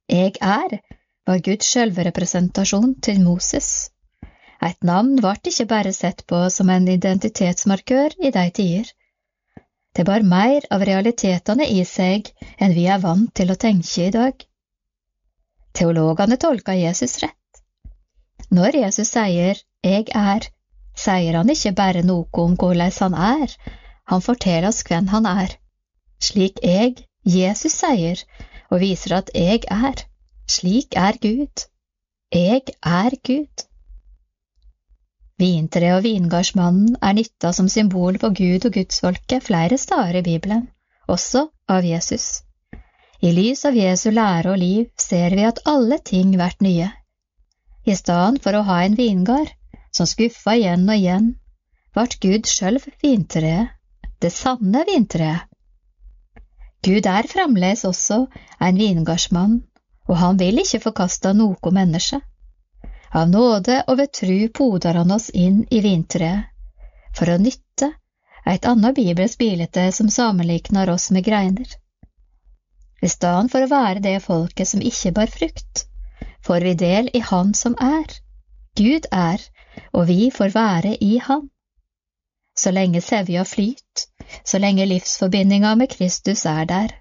Jeg 0.08 0.38
er 0.40 0.80
var 1.28 1.42
Guds 1.44 1.68
selvrepresentasjon 1.74 2.94
til 3.04 3.20
Moses. 3.24 3.90
Et 4.64 4.78
navn 4.90 5.18
ble 5.20 5.34
ikke 5.52 5.68
bare 5.70 5.92
sett 5.94 6.24
på 6.32 6.40
som 6.54 6.70
en 6.74 6.88
identitetsmarkør 6.94 8.16
i 8.24 8.32
de 8.38 8.46
tider. 8.60 8.94
Det 9.98 10.06
bar 10.08 10.24
mer 10.24 10.66
av 10.72 10.86
realitetene 10.88 11.68
i 11.74 11.84
seg 11.90 12.30
enn 12.58 12.76
vi 12.78 12.86
er 12.94 13.02
vant 13.04 13.34
til 13.36 13.52
å 13.52 13.60
tenke 13.60 14.08
i 14.08 14.14
dag. 14.16 14.46
Teologene 15.78 16.38
tolka 16.42 16.76
Jesus 16.78 17.18
rett. 17.24 17.62
Når 18.50 18.80
Jesus 18.84 19.12
sier 19.12 19.60
Jeg 19.84 20.08
er, 20.16 20.48
sier 20.96 21.36
han 21.38 21.52
ikke 21.52 21.76
bare 21.76 22.06
noe 22.06 22.44
om 22.46 22.56
hvordan 22.56 22.96
han 23.02 23.18
er, 23.28 23.58
han 24.12 24.24
forteller 24.24 24.70
oss 24.70 24.84
hvem 24.88 25.10
han 25.14 25.28
er. 25.30 25.56
Slik 26.24 26.62
jeg, 26.64 26.96
Jesus, 27.28 27.76
sier, 27.82 28.22
og 28.72 28.82
viser 28.82 29.18
at 29.20 29.32
jeg 29.36 29.66
er. 29.72 30.04
Slik 30.48 30.96
er 30.96 31.20
Gud. 31.22 31.68
Jeg 32.34 32.64
er 32.84 33.18
Gud. 33.28 33.68
Vintreet 35.38 36.00
og 36.00 36.04
vingardsmannen 36.04 36.96
er 37.04 37.14
nytta 37.14 37.52
som 37.54 37.68
symbol 37.70 38.18
på 38.18 38.32
Gud 38.40 38.66
og 38.66 38.74
gudsfolket 38.74 39.46
flere 39.46 39.78
steder 39.78 40.18
i 40.18 40.26
Bibelen, 40.26 40.64
også 41.08 41.44
av 41.70 41.86
Jesus. 41.86 42.42
I 43.22 43.34
lys 43.34 43.64
av 43.66 43.78
Jesu 43.78 44.10
lære 44.10 44.56
og 44.56 44.60
liv 44.62 44.88
ser 45.02 45.36
vi 45.38 45.46
at 45.46 45.62
alle 45.70 46.00
ting 46.06 46.34
blir 46.34 46.58
nye. 46.66 46.90
I 47.86 47.96
stedet 47.96 48.42
for 48.44 48.58
å 48.58 48.66
ha 48.68 48.82
en 48.86 48.98
vingard 48.98 49.54
som 49.94 50.10
skuffa 50.10 50.58
igjen 50.58 50.90
og 50.90 50.98
igjen, 50.98 51.32
ble 51.94 52.08
Gud 52.26 52.50
sjøl 52.50 52.82
vintreet, 53.04 53.77
det 54.24 54.32
sanne 54.34 54.84
vintreet. 54.88 55.46
Gud 56.86 57.08
er 57.10 57.28
fremdeles 57.28 57.84
også 57.86 58.26
en 58.64 58.78
vingardsmann, 58.80 59.58
og 60.08 60.18
han 60.22 60.38
vil 60.40 60.62
ikke 60.62 60.82
forkaste 60.88 61.34
noe 61.36 61.74
menneske. 61.74 62.22
Av 63.18 63.28
nåde 63.30 63.82
og 63.88 63.98
ved 64.00 64.14
tru 64.14 64.38
poder 64.54 65.00
han 65.00 65.12
oss 65.12 65.30
inn 65.30 65.64
i 65.72 65.82
vintreet, 65.84 66.48
for 67.18 67.32
å 67.34 67.40
nytte 67.42 67.92
et 68.48 68.66
annet 68.70 68.96
bibelsk 68.96 69.40
bilde 69.42 69.90
som 69.92 70.10
sammenlikner 70.14 70.90
oss 70.94 71.10
med 71.12 71.26
greiner. 71.26 71.68
I 73.02 73.10
stedet 73.10 73.52
for 73.52 73.64
å 73.64 73.72
være 73.72 74.04
det 74.04 74.16
folket 74.24 74.70
som 74.70 74.82
ikke 74.82 75.14
bar 75.18 75.34
frukt, 75.34 75.84
får 76.46 76.64
vi 76.66 76.74
del 76.80 77.12
i 77.14 77.22
Han 77.32 77.54
som 77.54 77.76
er. 77.82 78.08
Gud 78.78 79.10
er, 79.12 79.42
og 79.94 80.08
vi 80.08 80.32
får 80.34 80.54
være 80.56 80.96
i 81.04 81.18
Han. 81.28 81.50
Så 82.58 82.72
lenge 82.74 83.02
sevja 83.06 83.44
flyt, 83.46 84.08
så 84.44 84.58
lenge 84.58 84.86
livsforbindinga 84.90 85.76
med 85.76 85.92
Kristus 85.94 86.46
er 86.46 86.66
der, 86.66 86.94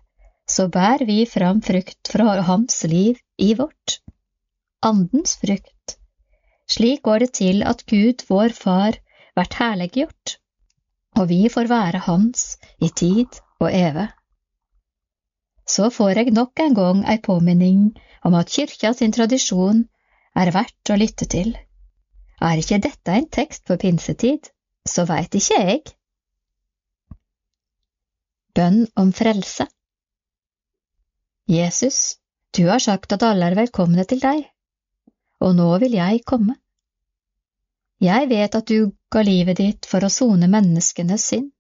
så 0.49 0.69
bærer 0.69 1.07
vi 1.09 1.25
fram 1.27 1.63
frukt 1.63 2.11
fra 2.13 2.41
Hans 2.47 2.85
liv 2.85 3.17
i 3.39 3.55
vårt. 3.55 4.01
Andens 4.83 5.37
frukt. 5.41 5.97
Slik 6.69 7.03
går 7.03 7.25
det 7.25 7.33
til 7.39 7.63
at 7.63 7.87
Gud, 7.87 8.27
vår 8.29 8.53
Far, 8.55 8.99
blir 9.35 9.57
herliggjort, 9.59 10.37
og 11.17 11.29
vi 11.29 11.49
får 11.53 11.69
være 11.73 12.05
Hans 12.07 12.59
i 12.83 12.89
tid 12.89 13.41
og 13.61 13.71
eve. 13.73 14.09
Så 15.67 15.91
får 15.91 16.19
jeg 16.21 16.35
nok 16.35 16.61
en 16.63 16.75
gang 16.75 17.05
ei 17.11 17.19
påminning 17.23 17.97
om 18.25 18.35
at 18.39 18.53
kyrkja 18.53 18.93
sin 18.95 19.15
tradisjon 19.15 19.87
er 20.37 20.53
verdt 20.55 20.93
å 20.93 20.99
lytte 21.01 21.27
til. 21.33 21.57
Er 22.41 22.61
ikke 22.61 22.83
dette 22.85 23.17
en 23.17 23.29
tekst 23.33 23.65
for 23.67 23.81
pinsetid, 23.81 24.51
så 24.89 25.05
veit 25.09 25.35
ikke 25.35 25.61
jeg. 25.61 25.81
Bønn 28.57 28.87
om 28.97 29.11
frelse 29.13 29.67
Jesus, 31.47 32.17
du 32.57 32.65
har 32.67 32.83
sagt 32.83 33.13
at 33.15 33.23
alle 33.23 33.51
er 33.51 33.55
velkomne 33.55 34.03
til 34.11 34.19
deg, 34.23 34.41
og 35.39 35.53
nå 35.55 35.69
vil 35.79 35.93
jeg 35.95 36.25
komme. 36.27 36.57
Jeg 38.03 38.27
vet 38.33 38.57
at 38.59 38.67
du 38.67 38.91
ga 39.15 39.23
livet 39.23 39.61
ditt 39.61 39.87
for 39.87 40.03
å 40.03 40.11
sone 40.11 40.49
menneskenes 40.51 41.29
synd, 41.31 41.53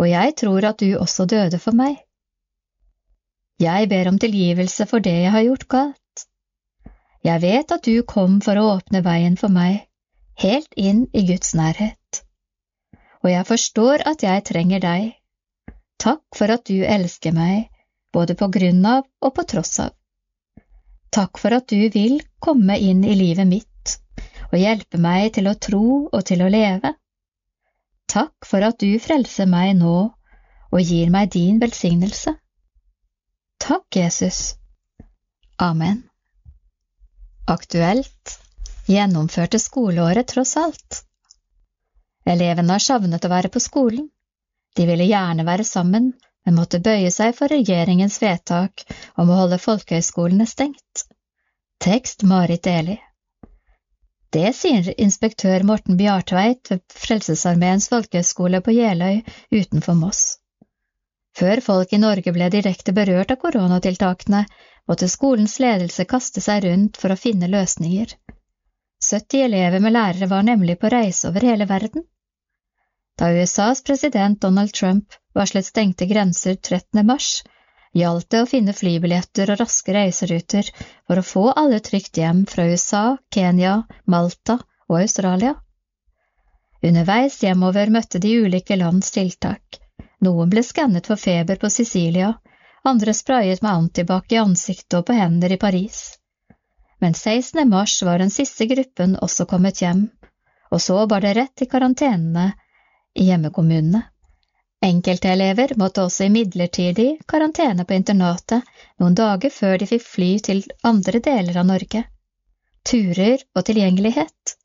og 0.00 0.08
jeg 0.08 0.34
tror 0.40 0.70
at 0.70 0.80
du 0.80 0.96
også 0.96 1.26
døde 1.28 1.60
for 1.60 1.76
meg. 1.76 2.00
Jeg 3.60 3.90
ber 3.92 4.08
om 4.10 4.18
tilgivelse 4.18 4.88
for 4.90 5.04
det 5.04 5.18
jeg 5.20 5.34
har 5.34 5.44
gjort 5.46 5.68
galt. 5.70 6.24
Jeg 7.22 7.42
vet 7.44 7.76
at 7.76 7.84
du 7.86 8.02
kom 8.08 8.40
for 8.42 8.58
å 8.58 8.68
åpne 8.78 9.04
veien 9.04 9.36
for 9.38 9.52
meg, 9.52 9.84
helt 10.42 10.74
inn 10.76 11.06
i 11.12 11.24
Guds 11.26 11.54
nærhet. 11.58 12.22
Og 13.22 13.30
jeg 13.30 13.46
forstår 13.46 14.04
at 14.10 14.22
jeg 14.26 14.44
trenger 14.48 14.82
deg. 14.82 15.10
Takk 16.02 16.24
for 16.36 16.50
at 16.50 16.64
du 16.66 16.82
elsker 16.82 17.34
meg, 17.36 17.68
både 18.12 18.34
på 18.38 18.48
grunn 18.52 18.82
av 18.86 19.04
og 19.22 19.34
på 19.36 19.44
tross 19.54 19.78
av. 19.84 19.92
Takk 21.12 21.38
for 21.38 21.54
at 21.54 21.68
du 21.70 21.88
vil 21.94 22.18
komme 22.42 22.78
inn 22.80 23.04
i 23.04 23.14
livet 23.14 23.46
mitt 23.46 23.68
og 24.52 24.58
hjelpe 24.60 24.98
meg 25.00 25.30
til 25.36 25.48
å 25.48 25.56
tro 25.66 25.84
og 26.04 26.22
til 26.28 26.42
å 26.44 26.50
leve. 26.52 26.94
Takk 28.12 28.48
for 28.48 28.64
at 28.66 28.80
du 28.82 28.98
frelser 29.00 29.48
meg 29.48 29.76
nå 29.78 29.96
og 30.72 30.80
gir 30.80 31.12
meg 31.12 31.30
din 31.32 31.60
velsignelse. 31.62 32.34
Takk, 33.62 33.86
Jesus. 33.96 34.56
Amen. 35.62 36.02
Aktuelt 37.46 38.41
gjennomførte 38.88 39.58
skoleåret 39.62 40.28
tross 40.32 40.56
alt. 40.56 41.02
Elevene 42.26 42.76
har 42.76 42.82
savnet 42.82 43.24
å 43.24 43.30
være 43.32 43.50
på 43.52 43.62
skolen. 43.62 44.08
De 44.76 44.86
ville 44.88 45.06
gjerne 45.06 45.44
være 45.46 45.64
sammen, 45.68 46.12
men 46.44 46.58
måtte 46.58 46.80
bøye 46.82 47.10
seg 47.14 47.34
for 47.38 47.52
regjeringens 47.52 48.18
vedtak 48.22 48.84
om 49.20 49.30
å 49.30 49.38
holde 49.42 49.60
folkehøyskolene 49.62 50.46
stengt. 50.48 51.06
Tekst 51.82 52.22
Marit 52.22 52.66
Eli. 52.66 52.98
Det 54.32 54.54
sier 54.56 54.94
inspektør 54.96 55.64
Morten 55.68 55.98
Bjartveit 55.98 56.70
ved 56.72 56.82
Frelsesarmeens 56.96 57.90
folkehøyskole 57.92 58.62
på 58.64 58.72
Jeløy 58.72 59.18
utenfor 59.52 59.98
Moss. 59.98 60.22
Før 61.36 61.60
folk 61.64 61.92
i 61.92 62.00
Norge 62.00 62.32
ble 62.32 62.48
direkte 62.52 62.94
berørt 62.96 63.32
av 63.34 63.40
koronatiltakene, 63.42 64.44
måtte 64.88 65.08
skolens 65.08 65.58
ledelse 65.60 66.06
kaste 66.08 66.40
seg 66.44 66.64
rundt 66.64 67.00
for 67.00 67.12
å 67.12 67.18
finne 67.18 67.48
løsninger. 67.52 68.14
70 69.02 69.44
elever 69.44 69.80
med 69.80 69.92
lærere 69.92 70.28
var 70.30 70.42
nemlig 70.46 70.78
på 70.80 70.90
reise 70.92 71.28
over 71.28 71.44
hele 71.46 71.66
verden. 71.68 72.04
Da 73.18 73.28
USAs 73.34 73.82
president 73.82 74.40
Donald 74.40 74.72
Trump 74.72 75.14
varslet 75.34 75.66
stengte 75.66 76.06
grenser 76.06 76.54
13. 76.54 77.06
mars, 77.06 77.42
gjaldt 77.92 78.30
det 78.30 78.42
å 78.42 78.48
finne 78.48 78.72
flybilletter 78.72 79.52
og 79.52 79.60
raske 79.60 79.92
reiseruter 79.96 80.70
for 80.78 81.18
å 81.20 81.26
få 81.26 81.42
alle 81.50 81.80
trygt 81.80 82.16
hjem 82.16 82.46
fra 82.46 82.64
USA, 82.70 83.16
Kenya, 83.34 83.82
Malta 84.04 84.58
og 84.88 85.00
Australia. 85.00 85.54
Underveis 86.82 87.42
hjemover 87.42 87.92
møtte 87.94 88.18
de 88.18 88.32
ulike 88.46 88.76
lands 88.76 89.12
tiltak. 89.14 89.78
Noen 90.22 90.50
ble 90.50 90.62
skannet 90.62 91.06
for 91.10 91.20
feber 91.20 91.60
på 91.60 91.70
Sicilia, 91.70 92.32
andre 92.84 93.14
sprayet 93.14 93.62
med 93.62 93.72
antibac 93.72 94.32
i 94.32 94.40
ansiktet 94.40 94.98
og 94.98 95.06
på 95.06 95.18
hender 95.18 95.52
i 95.52 95.60
Paris. 95.60 96.02
Men 97.02 97.14
16. 97.14 97.68
mars 97.68 97.96
var 98.06 98.18
den 98.22 98.30
siste 98.30 98.66
gruppen 98.70 99.16
også 99.18 99.46
kommet 99.50 99.82
hjem, 99.82 100.04
og 100.70 100.80
så 100.80 101.00
bar 101.10 101.24
det 101.24 101.34
rett 101.36 101.54
til 101.58 101.68
karantenene 101.72 102.52
i 103.18 103.26
hjemmekommunene. 103.26 104.04
Enkelte 104.82 105.30
elever 105.30 105.74
måtte 105.78 106.02
også 106.02 106.26
i 106.26 106.32
midlertidig 106.34 107.08
karantene 107.30 107.84
på 107.86 107.94
internatet 107.94 108.70
noen 109.02 109.14
dager 109.18 109.50
før 109.54 109.76
de 109.82 109.86
fikk 109.90 110.06
fly 110.06 110.30
til 110.46 110.62
andre 110.86 111.20
deler 111.22 111.58
av 111.60 111.68
Norge. 111.68 112.02
Turer 112.86 113.44
og 113.54 113.66
tilgjengelighet. 113.66 114.56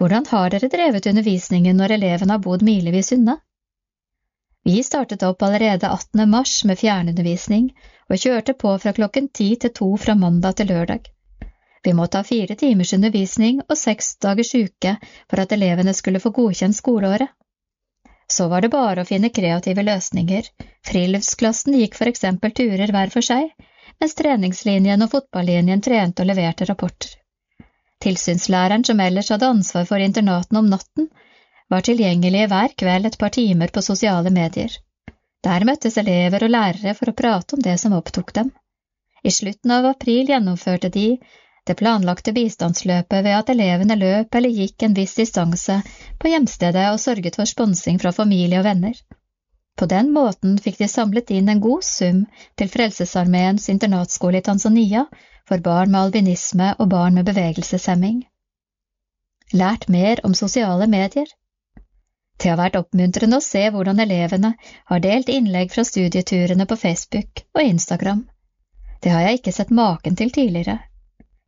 Hvordan 0.00 0.28
har 0.30 0.52
dere 0.52 0.72
drevet 0.72 1.08
undervisningen 1.08 1.76
når 1.80 1.96
elevene 1.96 2.36
har 2.36 2.44
bodd 2.44 2.64
milevis 2.64 3.12
unna? 3.16 3.36
Vi 4.66 4.82
startet 4.82 5.22
opp 5.22 5.42
allerede 5.42 5.86
18. 5.86 6.30
mars 6.30 6.64
med 6.64 6.78
fjernundervisning 6.78 7.68
og 8.10 8.18
kjørte 8.18 8.54
på 8.58 8.72
fra 8.82 8.92
klokken 8.96 9.28
ti 9.38 9.52
til 9.62 9.70
to 9.78 9.86
fra 10.04 10.16
mandag 10.18 10.56
til 10.58 10.66
lørdag. 10.72 11.04
Vi 11.86 11.92
måtte 11.94 12.18
ha 12.18 12.26
fire 12.26 12.56
timers 12.58 12.90
undervisning 12.96 13.60
og 13.68 13.78
seks 13.78 14.08
dagers 14.24 14.50
uke 14.58 14.96
for 15.30 15.42
at 15.42 15.54
elevene 15.54 15.94
skulle 15.94 16.18
få 16.24 16.32
godkjent 16.34 16.74
skoleåret. 16.80 17.30
Så 18.26 18.48
var 18.50 18.66
det 18.66 18.72
bare 18.72 19.04
å 19.04 19.06
finne 19.06 19.30
kreative 19.30 19.84
løsninger. 19.86 20.50
Friluftsklassen 20.90 21.78
gikk 21.78 21.94
for 21.94 22.10
eksempel 22.10 22.50
turer 22.50 22.90
hver 22.96 23.14
for 23.14 23.22
seg, 23.28 23.52
mens 24.02 24.18
treningslinjen 24.18 25.06
og 25.06 25.12
fotballinjen 25.14 25.84
trente 25.90 26.26
og 26.26 26.32
leverte 26.32 26.66
rapporter. 26.66 27.14
Tilsynslæreren 28.02 28.82
som 28.90 28.98
ellers 29.00 29.30
hadde 29.30 29.54
ansvar 29.54 29.86
for 29.86 30.02
internatene 30.02 30.64
om 30.64 30.74
natten, 30.74 31.06
var 31.72 31.86
tilgjengelige 31.86 32.50
hver 32.52 32.74
kveld 32.82 33.08
et 33.08 33.18
par 33.18 33.34
timer 33.36 33.72
på 33.74 33.82
sosiale 33.82 34.30
medier. 34.30 34.70
Der 35.46 35.64
møttes 35.68 35.98
elever 36.02 36.44
og 36.46 36.52
lærere 36.52 36.94
for 36.98 37.10
å 37.10 37.16
prate 37.22 37.56
om 37.56 37.62
det 37.62 37.76
som 37.82 37.96
opptok 37.96 38.32
dem. 38.38 38.52
I 39.24 39.32
slutten 39.34 39.72
av 39.74 39.88
april 39.90 40.30
gjennomførte 40.30 40.90
de 40.94 41.08
det 41.66 41.74
planlagte 41.80 42.30
bistandsløpet 42.32 43.24
ved 43.26 43.34
at 43.34 43.48
elevene 43.50 43.96
løp 43.98 44.36
eller 44.38 44.54
gikk 44.54 44.84
en 44.86 44.94
viss 44.94 45.16
distanse 45.18 45.80
på 46.22 46.30
hjemstedet 46.30 46.84
og 46.92 47.00
sørget 47.02 47.38
for 47.40 47.50
sponsing 47.50 47.98
fra 48.02 48.12
familie 48.14 48.60
og 48.60 48.68
venner. 48.68 48.94
På 49.76 49.88
den 49.90 50.12
måten 50.14 50.54
fikk 50.62 50.78
de 50.78 50.88
samlet 50.88 51.32
inn 51.34 51.50
en 51.52 51.62
god 51.64 51.82
sum 51.84 52.22
til 52.56 52.70
Frelsesarmeens 52.72 53.66
internatskole 53.72 54.38
i 54.38 54.46
Tanzania 54.46 55.02
for 55.48 55.62
barn 55.66 55.90
med 55.90 56.06
albinisme 56.06 56.70
og 56.78 56.88
barn 56.94 57.18
med 57.18 57.26
bevegelseshemming. 57.26 58.22
Lært 59.52 59.88
mer 59.90 60.22
om 60.24 60.38
sosiale 60.38 60.86
medier. 60.90 61.26
Det 62.36 62.50
har 62.52 62.58
vært 62.60 62.76
oppmuntrende 62.80 63.38
å 63.40 63.44
se 63.44 63.62
hvordan 63.72 64.00
elevene 64.04 64.52
har 64.90 65.04
delt 65.04 65.30
innlegg 65.32 65.72
fra 65.72 65.84
studieturene 65.88 66.66
på 66.68 66.76
Facebook 66.76 67.44
og 67.56 67.62
Instagram. 67.62 68.26
Det 69.02 69.12
har 69.12 69.24
jeg 69.26 69.40
ikke 69.40 69.54
sett 69.56 69.70
maken 69.70 70.16
til 70.18 70.32
tidligere. 70.32 70.78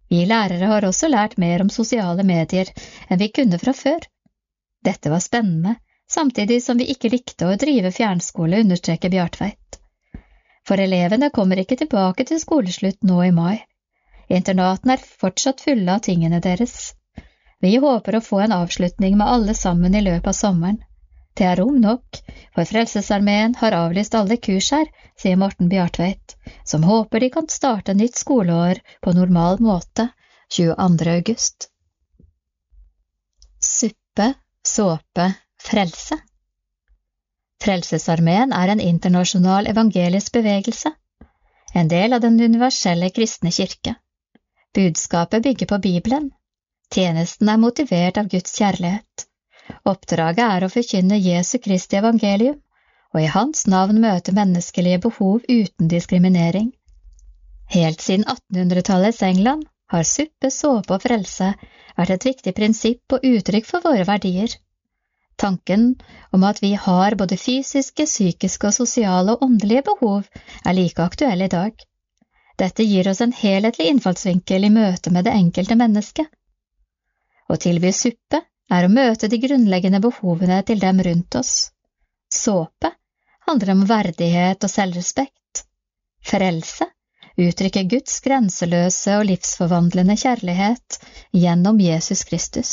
Vi 0.08 0.24
lærere 0.24 0.70
har 0.70 0.86
også 0.88 1.10
lært 1.12 1.36
mer 1.36 1.60
om 1.64 1.70
sosiale 1.72 2.24
medier 2.24 2.70
enn 3.08 3.20
vi 3.20 3.28
kunne 3.28 3.60
fra 3.60 3.74
før. 3.76 4.00
Dette 4.84 5.12
var 5.12 5.20
spennende, 5.20 5.74
samtidig 6.08 6.62
som 6.64 6.78
vi 6.80 6.88
ikke 6.92 7.10
likte 7.12 7.48
å 7.48 7.56
drive 7.60 7.92
fjernskole, 7.92 8.62
understreker 8.64 9.12
Bjartveit. 9.12 9.80
For 10.68 10.80
elevene 10.80 11.28
kommer 11.34 11.60
ikke 11.60 11.76
tilbake 11.80 12.24
til 12.28 12.40
skoleslutt 12.40 13.04
nå 13.04 13.20
i 13.26 13.32
mai. 13.32 13.58
Internatene 14.28 14.96
er 14.96 15.04
fortsatt 15.20 15.60
fulle 15.64 15.92
av 15.92 16.04
tingene 16.04 16.40
deres. 16.44 16.94
Vi 17.60 17.76
håper 17.76 18.16
å 18.16 18.22
få 18.22 18.40
en 18.44 18.52
avslutning 18.54 19.16
med 19.18 19.26
alle 19.26 19.54
sammen 19.54 19.94
i 19.94 20.02
løpet 20.02 20.30
av 20.30 20.36
sommeren. 20.36 20.78
Det 21.38 21.46
er 21.46 21.58
rom 21.60 21.76
nok, 21.78 22.18
for 22.54 22.66
Frelsesarmeen 22.66 23.54
har 23.60 23.74
avlyst 23.78 24.14
alle 24.18 24.36
kurs 24.42 24.70
her, 24.74 24.86
sier 25.18 25.38
Morten 25.38 25.68
Bjartveit, 25.70 26.34
som 26.66 26.86
håper 26.86 27.22
de 27.22 27.30
kan 27.34 27.50
starte 27.50 27.94
nytt 27.94 28.18
skoleår 28.18 28.80
på 29.02 29.14
normal 29.14 29.60
måte 29.62 30.08
22. 30.54 31.10
august. 31.14 31.68
Suppe, 33.62 34.32
såpe, 34.66 35.28
frelse. 35.62 36.18
Frelsesarmeen 37.62 38.54
er 38.54 38.74
en 38.74 38.82
internasjonal 38.82 39.66
evangelisk 39.70 40.34
bevegelse, 40.38 40.94
en 41.74 41.90
del 41.90 42.14
av 42.14 42.22
den 42.22 42.40
universelle 42.40 43.10
kristne 43.14 43.50
kirke. 43.54 43.94
Budskapet 44.74 45.42
bygger 45.42 45.66
på 45.66 45.78
Bibelen. 45.86 46.30
Tjenesten 46.94 47.48
er 47.52 47.60
motivert 47.60 48.18
av 48.20 48.28
Guds 48.32 48.54
kjærlighet. 48.56 49.26
Oppdraget 49.84 50.44
er 50.44 50.64
å 50.64 50.70
forkynne 50.72 51.18
Jesu 51.20 51.58
Kristi 51.60 51.98
evangelium, 52.00 52.56
og 53.14 53.20
i 53.22 53.30
Hans 53.32 53.66
navn 53.68 54.00
møte 54.04 54.34
menneskelige 54.36 55.02
behov 55.06 55.44
uten 55.48 55.90
diskriminering. 55.92 56.70
Helt 57.74 58.00
siden 58.00 58.24
1800-tallets 58.24 59.20
England 59.22 59.66
har 59.92 60.06
suppe, 60.08 60.50
såpe 60.52 60.96
og 60.96 61.04
frelse 61.04 61.50
vært 61.98 62.14
et 62.14 62.26
viktig 62.30 62.54
prinsipp 62.56 63.16
og 63.16 63.24
uttrykk 63.24 63.68
for 63.68 63.84
våre 63.84 64.06
verdier. 64.08 64.54
Tanken 65.38 65.90
om 66.34 66.44
at 66.48 66.62
vi 66.62 66.72
har 66.74 67.16
både 67.20 67.38
fysiske, 67.38 68.08
psykiske 68.08 68.70
og 68.70 68.74
sosiale 68.74 69.36
og 69.36 69.44
åndelige 69.46 69.84
behov, 69.90 70.24
er 70.64 70.76
like 70.76 71.04
aktuell 71.04 71.44
i 71.44 71.52
dag. 71.52 71.76
Dette 72.58 72.82
gir 72.82 73.06
oss 73.12 73.20
en 73.22 73.36
helhetlig 73.36 73.92
innfallsvinkel 73.92 74.66
i 74.66 74.72
møte 74.74 75.12
med 75.14 75.28
det 75.28 75.36
enkelte 75.36 75.76
mennesket. 75.78 76.26
Å 77.48 77.56
tilby 77.56 77.92
suppe 77.96 78.42
er 78.68 78.84
å 78.84 78.92
møte 78.92 79.30
de 79.32 79.40
grunnleggende 79.40 80.00
behovene 80.04 80.60
til 80.68 80.80
dem 80.82 81.00
rundt 81.04 81.38
oss. 81.40 81.70
Såpe 82.28 82.92
handler 83.48 83.72
om 83.72 83.86
verdighet 83.88 84.64
og 84.64 84.72
selvrespekt. 84.72 85.64
Frelse 86.28 86.90
uttrykker 87.38 87.86
Guds 87.88 88.18
grenseløse 88.20 89.16
og 89.20 89.28
livsforvandlende 89.30 90.18
kjærlighet 90.18 90.98
gjennom 91.32 91.80
Jesus 91.80 92.24
Kristus. 92.28 92.72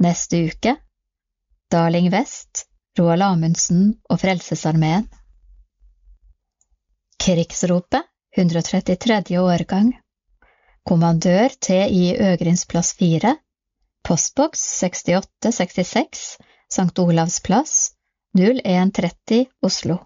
Neste 0.00 0.46
uke 0.48 0.76
Darling 1.70 2.08
West, 2.14 2.64
Roald 2.98 3.22
Amundsen 3.22 3.90
og 4.08 4.22
Frelsesarmeen. 4.22 5.04
Krigsropet, 7.20 8.06
133. 8.36 9.36
årgang. 9.38 9.92
Kommandør 10.88 11.52
T.I. 11.60 12.16
Øgrins 12.16 12.66
plass 12.66 12.94
4, 12.96 13.36
postboks 14.04 14.60
6866, 14.80 16.38
St. 16.72 16.98
Olavs 16.98 17.40
plass, 17.44 17.92
0130 18.38 19.46
Oslo. 19.62 19.96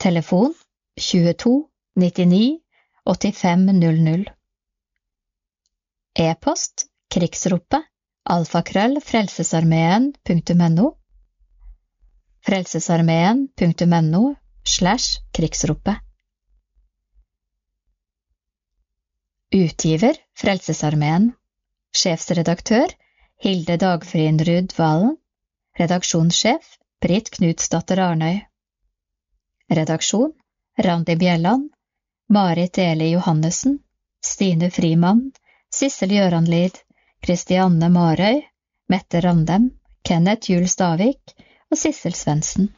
Telefon 0.00 0.54
22 0.96 1.54
99 1.96 2.60
85 3.04 3.66
00. 3.80 4.24
E-post 6.18 6.86
krigsropet 7.10 7.86
alfakrøll 8.30 9.00
frelsesarmeen.no 9.02 10.86
frelsesarmeen.no 12.46 14.22
slash 14.64 15.20
krigsropet 15.34 16.09
Utgiver 19.54 20.16
Frelsesarmeen. 20.38 21.32
Sjefsredaktør 21.96 22.92
Hilde 23.42 23.76
Dagfrin 23.76 24.38
Ruud 24.38 24.74
Valen 24.78 25.16
Redaksjonssjef 25.78 26.76
Britt 27.02 27.30
Knutsdatter 27.34 27.98
Arnøy. 27.98 28.38
Redaksjon 29.70 30.32
Randi 30.78 31.16
Bjelland. 31.16 31.70
Marit 32.28 32.78
Eli 32.78 33.10
Johannessen 33.10 33.80
Stine 34.22 34.70
Frimann. 34.70 35.32
Sissel 35.74 36.14
Gjøranlid 36.14 36.78
Kristianne 37.20 37.90
Marøy, 37.90 38.44
Mette 38.88 39.20
Randem, 39.20 39.70
Kenneth 40.06 40.50
Juel 40.50 40.68
Stavik. 40.68 41.34
Og 41.70 41.78
Sissel 41.78 42.14
Svendsen. 42.14 42.70